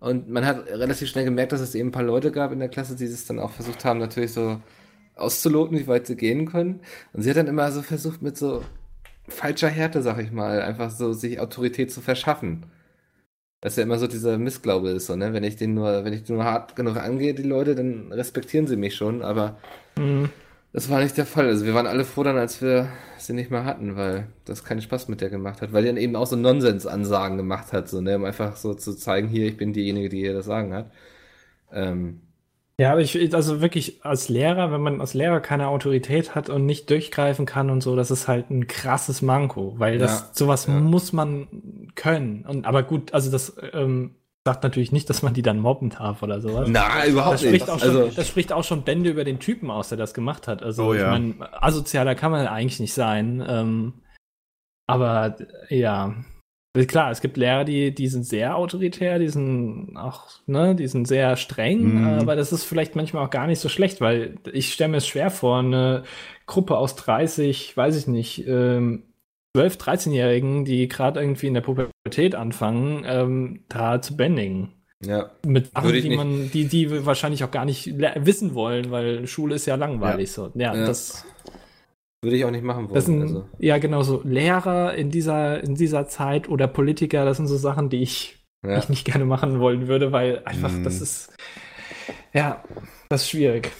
Und 0.00 0.28
man 0.28 0.46
hat 0.46 0.66
relativ 0.68 1.08
schnell 1.08 1.24
gemerkt, 1.24 1.52
dass 1.52 1.60
es 1.60 1.74
eben 1.74 1.88
ein 1.88 1.92
paar 1.92 2.02
Leute 2.02 2.32
gab 2.32 2.52
in 2.52 2.58
der 2.58 2.68
Klasse, 2.68 2.96
die 2.96 3.08
das 3.08 3.26
dann 3.26 3.38
auch 3.38 3.50
versucht 3.50 3.84
haben, 3.84 3.98
natürlich 3.98 4.32
so 4.32 4.60
auszuloten, 5.16 5.78
wie 5.78 5.86
weit 5.86 6.06
sie 6.06 6.16
gehen 6.16 6.46
können. 6.46 6.80
Und 7.12 7.22
sie 7.22 7.30
hat 7.30 7.36
dann 7.38 7.46
immer 7.46 7.70
so 7.72 7.82
versucht, 7.82 8.22
mit 8.22 8.36
so 8.36 8.62
falscher 9.28 9.68
Härte, 9.68 10.02
sag 10.02 10.18
ich 10.18 10.32
mal, 10.32 10.62
einfach 10.62 10.90
so 10.90 11.12
sich 11.12 11.40
Autorität 11.40 11.90
zu 11.92 12.00
verschaffen. 12.00 12.66
Dass 13.60 13.76
ja 13.76 13.82
immer 13.82 13.98
so 13.98 14.06
dieser 14.06 14.38
Missglaube 14.38 14.90
ist, 14.90 15.06
so, 15.06 15.16
ne? 15.16 15.32
Wenn 15.32 15.44
ich 15.44 15.56
den 15.56 15.74
nur, 15.74 16.04
wenn 16.04 16.12
ich 16.12 16.24
den 16.24 16.36
nur 16.36 16.44
hart 16.44 16.76
genug 16.76 16.96
angehe, 16.98 17.34
die 17.34 17.42
Leute, 17.42 17.74
dann 17.74 18.12
respektieren 18.12 18.66
sie 18.66 18.76
mich 18.76 18.94
schon, 18.94 19.22
aber 19.22 19.58
Mhm. 19.98 20.30
Das 20.76 20.90
war 20.90 21.00
nicht 21.02 21.16
der 21.16 21.26
Fall. 21.26 21.46
Also 21.46 21.64
wir 21.66 21.74
waren 21.74 21.86
alle 21.86 22.04
froh 22.04 22.22
dann, 22.22 22.36
als 22.38 22.60
wir 22.62 22.90
sie 23.18 23.32
nicht 23.32 23.50
mehr 23.50 23.64
hatten, 23.64 23.96
weil 23.96 24.28
das 24.44 24.64
keinen 24.64 24.82
Spaß 24.82 25.08
mit 25.08 25.20
der 25.22 25.30
gemacht 25.30 25.62
hat. 25.62 25.72
Weil 25.72 25.82
die 25.82 25.88
dann 25.88 25.96
eben 25.96 26.16
auch 26.16 26.26
so 26.26 26.36
Nonsens-Ansagen 26.36 27.38
gemacht 27.38 27.72
hat, 27.72 27.88
so, 27.88 28.00
ne? 28.02 28.16
Um 28.16 28.24
einfach 28.24 28.56
so 28.56 28.74
zu 28.74 28.94
zeigen, 28.96 29.28
hier, 29.28 29.46
ich 29.48 29.56
bin 29.56 29.72
diejenige, 29.72 30.08
die 30.10 30.18
hier 30.20 30.34
das 30.34 30.46
Sagen 30.46 30.74
hat. 30.74 30.92
Ähm, 31.72 32.22
Ja, 32.78 32.92
aber 32.92 33.00
ich, 33.00 33.34
also 33.34 33.62
wirklich 33.62 34.04
als 34.04 34.28
Lehrer, 34.28 34.70
wenn 34.70 34.82
man 34.82 35.00
als 35.00 35.14
Lehrer 35.14 35.40
keine 35.40 35.68
Autorität 35.68 36.34
hat 36.34 36.50
und 36.50 36.66
nicht 36.66 36.90
durchgreifen 36.90 37.46
kann 37.46 37.70
und 37.70 37.80
so, 37.82 37.96
das 37.96 38.10
ist 38.10 38.28
halt 38.28 38.50
ein 38.50 38.66
krasses 38.66 39.22
Manko, 39.22 39.78
weil 39.78 39.96
das 39.98 40.28
Ja, 40.28 40.30
sowas 40.34 40.66
ja. 40.66 40.80
muss 40.80 41.14
man 41.14 41.48
können. 41.94 42.44
Und 42.44 42.66
aber 42.66 42.82
gut, 42.82 43.14
also 43.14 43.30
das 43.30 43.56
ähm, 43.72 44.14
sagt 44.46 44.62
natürlich 44.62 44.92
nicht, 44.92 45.10
dass 45.10 45.22
man 45.22 45.34
die 45.34 45.42
dann 45.42 45.58
mobben 45.60 45.90
darf 45.90 46.22
oder 46.22 46.40
sowas. 46.40 46.68
Na, 46.70 47.04
überhaupt 47.06 47.34
Das 47.34 47.42
spricht, 47.42 47.66
nicht. 47.66 47.68
auch 47.70 47.78
schon, 47.80 47.88
Also, 47.88 48.08
das 48.08 48.28
spricht 48.28 48.52
auch 48.52 48.64
schon 48.64 48.82
Bände 48.82 49.10
über 49.10 49.24
den 49.24 49.38
Typen 49.40 49.70
aus, 49.70 49.88
der 49.90 49.98
das 49.98 50.14
gemacht 50.14 50.48
hat. 50.48 50.62
Also, 50.62 50.84
Oh, 50.86 50.94
ich 50.94 51.00
ja. 51.00 51.10
meine, 51.10 51.34
asozialer 51.62 52.14
kann 52.14 52.30
man 52.30 52.46
eigentlich 52.46 52.80
nicht 52.80 52.94
sein. 52.94 53.44
Ähm, 53.46 53.92
aber 54.86 55.36
ja, 55.68 56.14
klar, 56.86 57.10
es 57.10 57.20
gibt 57.20 57.36
Lehrer, 57.36 57.64
die, 57.64 57.94
die 57.94 58.06
sind 58.08 58.24
sehr 58.24 58.56
autoritär, 58.56 59.18
die 59.18 59.28
sind 59.28 59.96
auch, 59.96 60.26
ne, 60.46 60.74
die 60.76 60.86
sind 60.86 61.08
sehr 61.08 61.36
streng, 61.36 62.02
Mhm. 62.02 62.20
aber 62.20 62.36
das 62.36 62.52
ist 62.52 62.64
vielleicht 62.64 62.94
manchmal 62.96 63.26
auch 63.26 63.30
gar 63.30 63.46
nicht 63.48 63.60
so 63.60 63.68
schlecht, 63.68 64.00
weil 64.00 64.36
ich 64.52 64.72
stelle 64.72 64.90
mir 64.90 64.98
es 64.98 65.06
schwer 65.08 65.30
vor, 65.30 65.58
eine 65.58 66.04
Gruppe 66.46 66.76
aus 66.78 66.94
30, 66.94 67.76
weiß 67.76 67.96
ich 67.96 68.06
nicht, 68.06 68.46
ähm, 68.46 69.02
12-, 69.56 69.78
13-Jährigen, 69.78 70.64
die 70.64 70.88
gerade 70.88 71.20
irgendwie 71.20 71.46
in 71.46 71.54
der 71.54 71.60
Pubertät 71.62 72.34
anfangen, 72.34 73.04
ähm, 73.06 73.64
da 73.68 74.00
zu 74.02 74.16
bändigen. 74.16 74.72
ja. 75.04 75.30
Mit 75.46 75.70
Sachen, 75.72 75.92
die 75.92 76.08
nicht. 76.08 76.16
man, 76.16 76.50
die, 76.52 76.64
die 76.66 76.90
wir 76.90 77.06
wahrscheinlich 77.06 77.44
auch 77.44 77.50
gar 77.50 77.64
nicht 77.64 77.86
wissen 77.98 78.54
wollen, 78.54 78.90
weil 78.90 79.26
Schule 79.26 79.54
ist 79.54 79.66
ja 79.66 79.74
langweilig 79.76 80.32
so. 80.32 80.50
Ja, 80.54 80.74
Ja. 80.74 80.86
das, 80.86 81.24
Würde 82.22 82.36
ich 82.36 82.44
auch 82.44 82.50
nicht 82.50 82.64
machen 82.64 82.88
wollen. 82.88 83.00
sind, 83.00 83.22
also. 83.22 83.44
ja 83.58 83.78
genau 83.78 84.02
so 84.02 84.22
Lehrer 84.24 84.94
in 84.94 85.10
dieser, 85.10 85.62
in 85.62 85.74
dieser 85.74 86.08
Zeit 86.08 86.48
oder 86.48 86.66
Politiker, 86.66 87.24
das 87.24 87.36
sind 87.36 87.46
so 87.46 87.56
Sachen, 87.56 87.88
die 87.90 88.02
ich, 88.02 88.42
Ja. 88.66 88.78
ich 88.78 88.88
nicht 88.88 89.04
gerne 89.04 89.24
machen 89.26 89.60
wollen 89.60 89.86
würde, 89.86 90.12
weil 90.12 90.42
einfach, 90.44 90.72
Mhm. 90.72 90.82
das 90.84 91.00
ist, 91.00 91.36
ja, 92.32 92.64
das 93.10 93.22
ist 93.22 93.30
schwierig. 93.30 93.70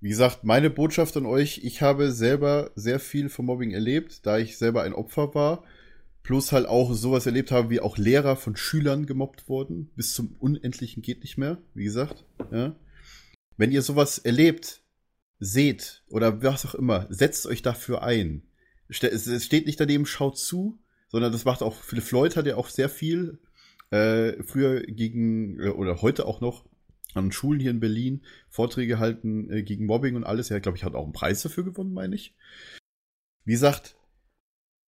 Wie 0.00 0.10
gesagt, 0.10 0.44
meine 0.44 0.70
Botschaft 0.70 1.16
an 1.16 1.26
euch, 1.26 1.60
ich 1.64 1.82
habe 1.82 2.12
selber 2.12 2.70
sehr 2.76 3.00
viel 3.00 3.28
von 3.28 3.46
Mobbing 3.46 3.72
erlebt, 3.72 4.24
da 4.26 4.38
ich 4.38 4.56
selber 4.56 4.82
ein 4.82 4.92
Opfer 4.92 5.34
war. 5.34 5.64
Plus 6.22 6.52
halt 6.52 6.66
auch 6.66 6.92
sowas 6.92 7.26
erlebt 7.26 7.50
habe, 7.50 7.70
wie 7.70 7.80
auch 7.80 7.96
Lehrer 7.96 8.36
von 8.36 8.54
Schülern 8.54 9.06
gemobbt 9.06 9.48
wurden. 9.48 9.90
Bis 9.96 10.12
zum 10.12 10.36
Unendlichen 10.38 11.02
geht 11.02 11.22
nicht 11.22 11.38
mehr, 11.38 11.58
wie 11.74 11.84
gesagt. 11.84 12.24
Ja. 12.52 12.76
Wenn 13.56 13.72
ihr 13.72 13.82
sowas 13.82 14.18
erlebt, 14.18 14.82
seht 15.40 16.02
oder 16.08 16.42
was 16.42 16.66
auch 16.66 16.74
immer, 16.74 17.06
setzt 17.10 17.46
euch 17.46 17.62
dafür 17.62 18.02
ein. 18.02 18.42
Es 18.88 19.44
steht 19.44 19.66
nicht 19.66 19.80
daneben, 19.80 20.06
schaut 20.06 20.38
zu, 20.38 20.78
sondern 21.08 21.32
das 21.32 21.44
macht 21.44 21.62
auch, 21.62 21.82
Philipp 21.82 22.04
Floyd 22.04 22.36
hat 22.36 22.46
ja 22.46 22.56
auch 22.56 22.68
sehr 22.68 22.88
viel 22.88 23.38
äh, 23.90 24.42
früher 24.42 24.82
gegen, 24.82 25.60
oder 25.60 26.02
heute 26.02 26.26
auch 26.26 26.40
noch, 26.40 26.67
an 27.18 27.32
Schulen 27.32 27.60
hier 27.60 27.70
in 27.70 27.80
Berlin 27.80 28.22
Vorträge 28.48 28.98
halten 28.98 29.50
äh, 29.50 29.62
gegen 29.62 29.86
Mobbing 29.86 30.16
und 30.16 30.24
alles. 30.24 30.50
Er, 30.50 30.60
glaube 30.60 30.78
ich, 30.78 30.84
hat 30.84 30.94
auch 30.94 31.04
einen 31.04 31.12
Preis 31.12 31.42
dafür 31.42 31.64
gewonnen, 31.64 31.92
meine 31.92 32.14
ich. 32.14 32.34
Wie 33.44 33.52
gesagt, 33.52 33.96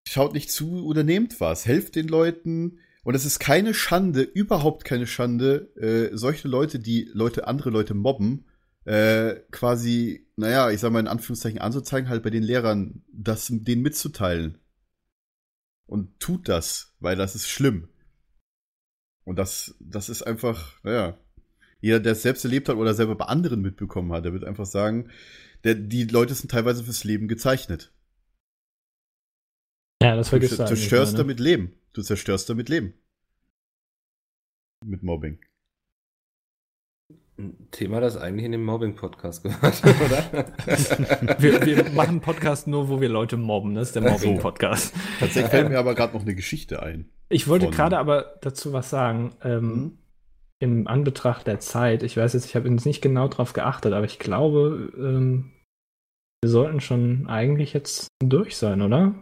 schaut 0.09 0.35
nicht 0.35 0.51
zu 0.51 0.85
oder 0.85 1.03
nehmt 1.03 1.41
was. 1.41 1.67
Helft 1.67 1.97
den 1.97 2.09
Leuten. 2.09 2.79
Und 3.03 3.15
es 3.15 3.25
ist 3.25 3.39
keine 3.39 3.73
Schande, 3.73 4.23
überhaupt 4.23 4.85
keine 4.85 5.07
Schande, 5.07 5.75
äh, 5.77 6.17
solche 6.17 6.49
Leute, 6.49 6.79
die 6.79 7.11
Leute, 7.15 7.47
andere 7.47 7.71
Leute 7.71 7.95
mobben, 7.95 8.45
äh, 8.85 9.37
quasi, 9.51 10.27
naja, 10.37 10.71
ich 10.71 10.81
sag 10.81 10.93
mal 10.93 11.01
in 11.01 11.09
Anführungszeichen 11.09 11.61
anzuzeigen, 11.61 12.11
halt 12.11 12.23
bei 12.23 12.31
den 12.31 12.43
Lehrern, 12.43 13.03
das 13.13 13.49
denen 13.51 13.83
mitzuteilen. 13.83 14.59
Und 15.87 16.21
tut 16.21 16.49
das, 16.49 16.95
weil 17.01 17.17
das 17.17 17.35
ist 17.35 17.49
schlimm. 17.49 17.89
Und 19.25 19.37
das, 19.37 19.77
das 19.81 20.09
ist 20.09 20.23
einfach, 20.23 20.83
naja, 20.83 21.19
jeder, 21.81 22.01
der 22.01 22.13
es 22.13 22.23
selbst 22.23 22.45
erlebt 22.45 22.69
hat 22.69 22.77
oder 22.77 22.95
selber 22.95 23.15
bei 23.15 23.25
anderen 23.27 23.61
mitbekommen 23.63 24.13
hat, 24.13 24.25
der 24.25 24.33
wird 24.33 24.45
einfach 24.45 24.67
sagen, 24.67 25.11
der, 25.65 25.75
die 25.75 26.05
Leute 26.05 26.35
sind 26.35 26.51
teilweise 26.51 26.85
fürs 26.85 27.05
Leben 27.05 27.29
gezeichnet. 27.29 27.93
Ja, 30.03 30.17
das 30.17 30.31
vergisst 30.31 30.55
du 30.55 30.63
du 30.63 30.69
zerstörst 30.69 31.13
ne? 31.13 31.19
damit 31.19 31.41
Leben. 31.41 31.75
Du 31.93 32.03
zerstörst 32.03 32.49
damit 32.49 32.69
Leben. 32.69 32.95
Mit 34.85 35.03
Mobbing. 35.03 35.39
Ein 37.39 37.69
Thema, 37.71 38.01
das 38.01 38.17
eigentlich 38.17 38.45
in 38.45 38.53
dem 38.53 38.65
Mobbing-Podcast 38.65 39.43
gehört, 39.43 39.83
oder? 39.85 40.55
Wir, 41.39 41.65
wir 41.65 41.91
machen 41.91 42.21
Podcast 42.21 42.67
nur, 42.67 42.89
wo 42.91 43.01
wir 43.01 43.09
Leute 43.09 43.37
mobben. 43.39 43.75
Das 43.75 43.89
ist 43.89 43.97
der 43.97 44.03
Mobbing-Podcast. 44.03 44.95
Tatsächlich 45.19 45.51
fällt 45.51 45.69
mir 45.71 45.79
aber 45.79 45.95
gerade 45.95 46.15
noch 46.15 46.23
eine 46.23 46.35
Geschichte 46.35 46.83
ein. 46.83 47.11
Ich 47.31 47.49
wollte 47.49 47.71
gerade 47.71 47.99
aber 47.99 48.39
dazu 48.43 48.73
was 48.73 48.91
sagen. 48.91 49.35
Ähm, 49.43 49.63
Mhm. 49.63 49.99
Im 50.63 50.87
Anbetracht 50.87 51.47
der 51.47 51.59
Zeit, 51.61 52.03
ich 52.03 52.17
weiß 52.17 52.35
jetzt, 52.35 52.45
ich 52.47 52.55
habe 52.55 52.69
jetzt 52.69 52.85
nicht 52.85 53.01
genau 53.01 53.29
drauf 53.29 53.55
geachtet, 53.55 53.93
aber 53.95 54.05
ich 54.05 54.19
glaube, 54.19 54.93
ähm, 54.97 55.53
wir 56.43 56.51
sollten 56.51 56.81
schon 56.81 57.27
eigentlich 57.29 57.73
jetzt 57.73 58.09
durch 58.23 58.57
sein, 58.57 58.83
oder? 58.83 59.15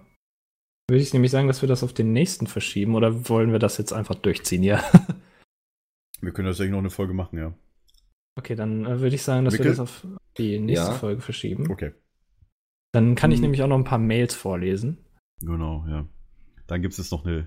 Würde 0.91 1.03
ich 1.03 1.13
nämlich 1.13 1.31
sagen, 1.31 1.47
dass 1.49 1.63
wir 1.63 1.69
das 1.69 1.85
auf 1.85 1.93
den 1.93 2.13
nächsten 2.13 2.47
verschieben 2.47 2.95
oder 2.95 3.29
wollen 3.29 3.53
wir 3.53 3.59
das 3.59 3.77
jetzt 3.79 3.93
einfach 3.93 4.15
durchziehen, 4.17 4.63
ja? 4.63 4.83
Wir 6.21 6.33
können 6.33 6.49
tatsächlich 6.49 6.73
noch 6.73 6.81
eine 6.81 6.91
Folge 6.91 7.15
machen, 7.15 7.39
ja. 7.39 7.55
Okay, 8.37 8.57
dann 8.57 8.85
äh, 8.87 8.99
würde 9.01 9.15
ich 9.15 9.23
sagen, 9.23 9.45
dass 9.45 9.55
wir 9.55 9.61
Mikkel? 9.61 9.71
das 9.71 9.79
auf 9.79 10.05
die 10.37 10.59
nächste 10.59 10.87
Ja. 10.91 10.93
Folge 10.95 11.21
verschieben. 11.23 11.71
Okay. 11.71 11.93
Dann 12.93 13.15
kann 13.15 13.31
ich 13.31 13.39
Mhm. 13.39 13.43
nämlich 13.43 13.63
auch 13.63 13.69
noch 13.69 13.79
ein 13.79 13.85
paar 13.85 13.99
Mails 14.01 14.35
vorlesen. 14.35 14.99
Genau, 15.41 15.85
ja. 15.89 16.09
Dann 16.67 16.83
gibt 16.83 16.93
es 16.93 16.99
jetzt 16.99 17.13
noch 17.13 17.25
eine, 17.25 17.47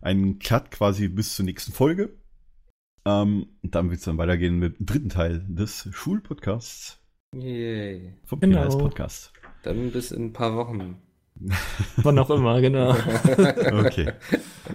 einen 0.00 0.38
Cut 0.38 0.70
quasi 0.70 1.08
bis 1.08 1.34
zur 1.34 1.44
nächsten 1.44 1.72
Folge. 1.72 2.16
Ähm, 3.04 3.46
und 3.62 3.74
dann 3.74 3.90
wird 3.90 3.98
es 3.98 4.04
dann 4.04 4.18
weitergehen 4.18 4.58
mit 4.58 4.78
dem 4.78 4.86
dritten 4.86 5.08
Teil 5.08 5.44
des 5.48 5.88
Schulpodcasts 5.92 7.00
Yay. 7.34 8.14
vom 8.24 8.40
Genau. 8.40 8.62
PNS 8.62 8.78
Podcast. 8.78 9.32
Dann 9.62 9.90
bis 9.90 10.12
in 10.12 10.26
ein 10.26 10.32
paar 10.32 10.54
Wochen. 10.56 10.96
Wann 11.96 12.18
auch 12.18 12.30
immer, 12.30 12.60
genau. 12.60 12.90
Okay. 13.84 14.12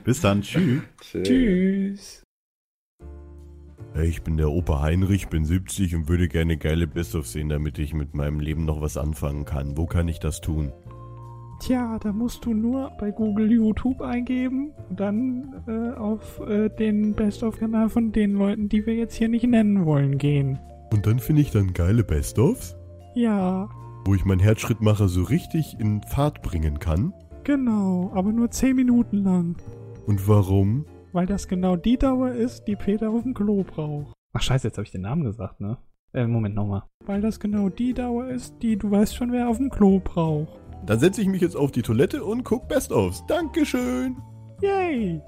Bis 0.03 0.21
dann. 0.21 0.41
Tschüss. 0.41 0.81
Tschüss. 1.01 2.23
Ich 4.03 4.21
bin 4.21 4.37
der 4.37 4.49
Opa 4.51 4.81
Heinrich, 4.81 5.27
bin 5.29 5.45
70 5.45 5.95
und 5.95 6.07
würde 6.07 6.27
gerne 6.27 6.57
geile 6.57 6.85
Best-of 6.85 7.25
sehen, 7.27 7.49
damit 7.49 7.79
ich 7.79 7.93
mit 7.93 8.13
meinem 8.13 8.39
Leben 8.39 8.65
noch 8.65 8.81
was 8.81 8.97
anfangen 8.97 9.45
kann. 9.45 9.77
Wo 9.77 9.85
kann 9.87 10.07
ich 10.07 10.19
das 10.19 10.41
tun? 10.41 10.71
Tja, 11.59 11.97
da 11.99 12.13
musst 12.13 12.45
du 12.45 12.53
nur 12.53 12.91
bei 12.99 13.11
Google 13.11 13.51
YouTube 13.51 14.01
eingeben 14.01 14.73
und 14.89 14.99
dann 14.99 15.63
äh, 15.67 15.97
auf 15.97 16.39
äh, 16.47 16.69
den 16.69 17.13
Best-of-Kanal 17.15 17.89
von 17.89 18.11
den 18.11 18.33
Leuten, 18.33 18.69
die 18.69 18.85
wir 18.85 18.93
jetzt 18.95 19.15
hier 19.15 19.27
nicht 19.27 19.45
nennen 19.47 19.85
wollen, 19.85 20.17
gehen. 20.17 20.59
Und 20.93 21.07
dann 21.07 21.19
finde 21.19 21.41
ich 21.41 21.51
dann 21.51 21.73
geile 21.73 22.03
Best-ofs, 22.03 22.77
Ja, 23.15 23.69
wo 24.05 24.13
ich 24.13 24.23
meinen 24.23 24.39
Herzschrittmacher 24.39 25.07
so 25.07 25.23
richtig 25.23 25.77
in 25.79 26.01
Fahrt 26.03 26.41
bringen 26.43 26.79
kann. 26.79 27.13
genau, 27.43 28.11
aber 28.13 28.31
nur 28.31 28.51
10 28.51 28.75
Minuten 28.75 29.17
lang. 29.23 29.57
Und 30.05 30.27
warum? 30.27 30.85
Weil 31.11 31.25
das 31.25 31.47
genau 31.47 31.75
die 31.75 31.97
Dauer 31.97 32.31
ist, 32.31 32.65
die 32.67 32.75
Peter 32.75 33.09
auf 33.09 33.23
dem 33.23 33.33
Klo 33.33 33.63
braucht. 33.63 34.13
Ach 34.33 34.41
scheiße, 34.41 34.67
jetzt 34.67 34.77
habe 34.77 34.85
ich 34.85 34.91
den 34.91 35.01
Namen 35.01 35.23
gesagt, 35.23 35.59
ne? 35.59 35.77
Äh, 36.13 36.27
Moment 36.27 36.55
nochmal. 36.55 36.83
Weil 37.05 37.21
das 37.21 37.39
genau 37.39 37.69
die 37.69 37.93
Dauer 37.93 38.27
ist, 38.27 38.61
die 38.61 38.77
du 38.77 38.91
weißt 38.91 39.15
schon, 39.15 39.31
wer 39.31 39.49
auf 39.49 39.57
dem 39.57 39.69
Klo 39.69 39.99
braucht. 40.03 40.59
Dann 40.85 40.99
setze 40.99 41.21
ich 41.21 41.27
mich 41.27 41.41
jetzt 41.41 41.55
auf 41.55 41.71
die 41.71 41.81
Toilette 41.81 42.23
und 42.23 42.43
guck 42.43 42.67
Best-ofs. 42.67 43.25
Dankeschön! 43.27 44.17
Yay! 44.61 45.21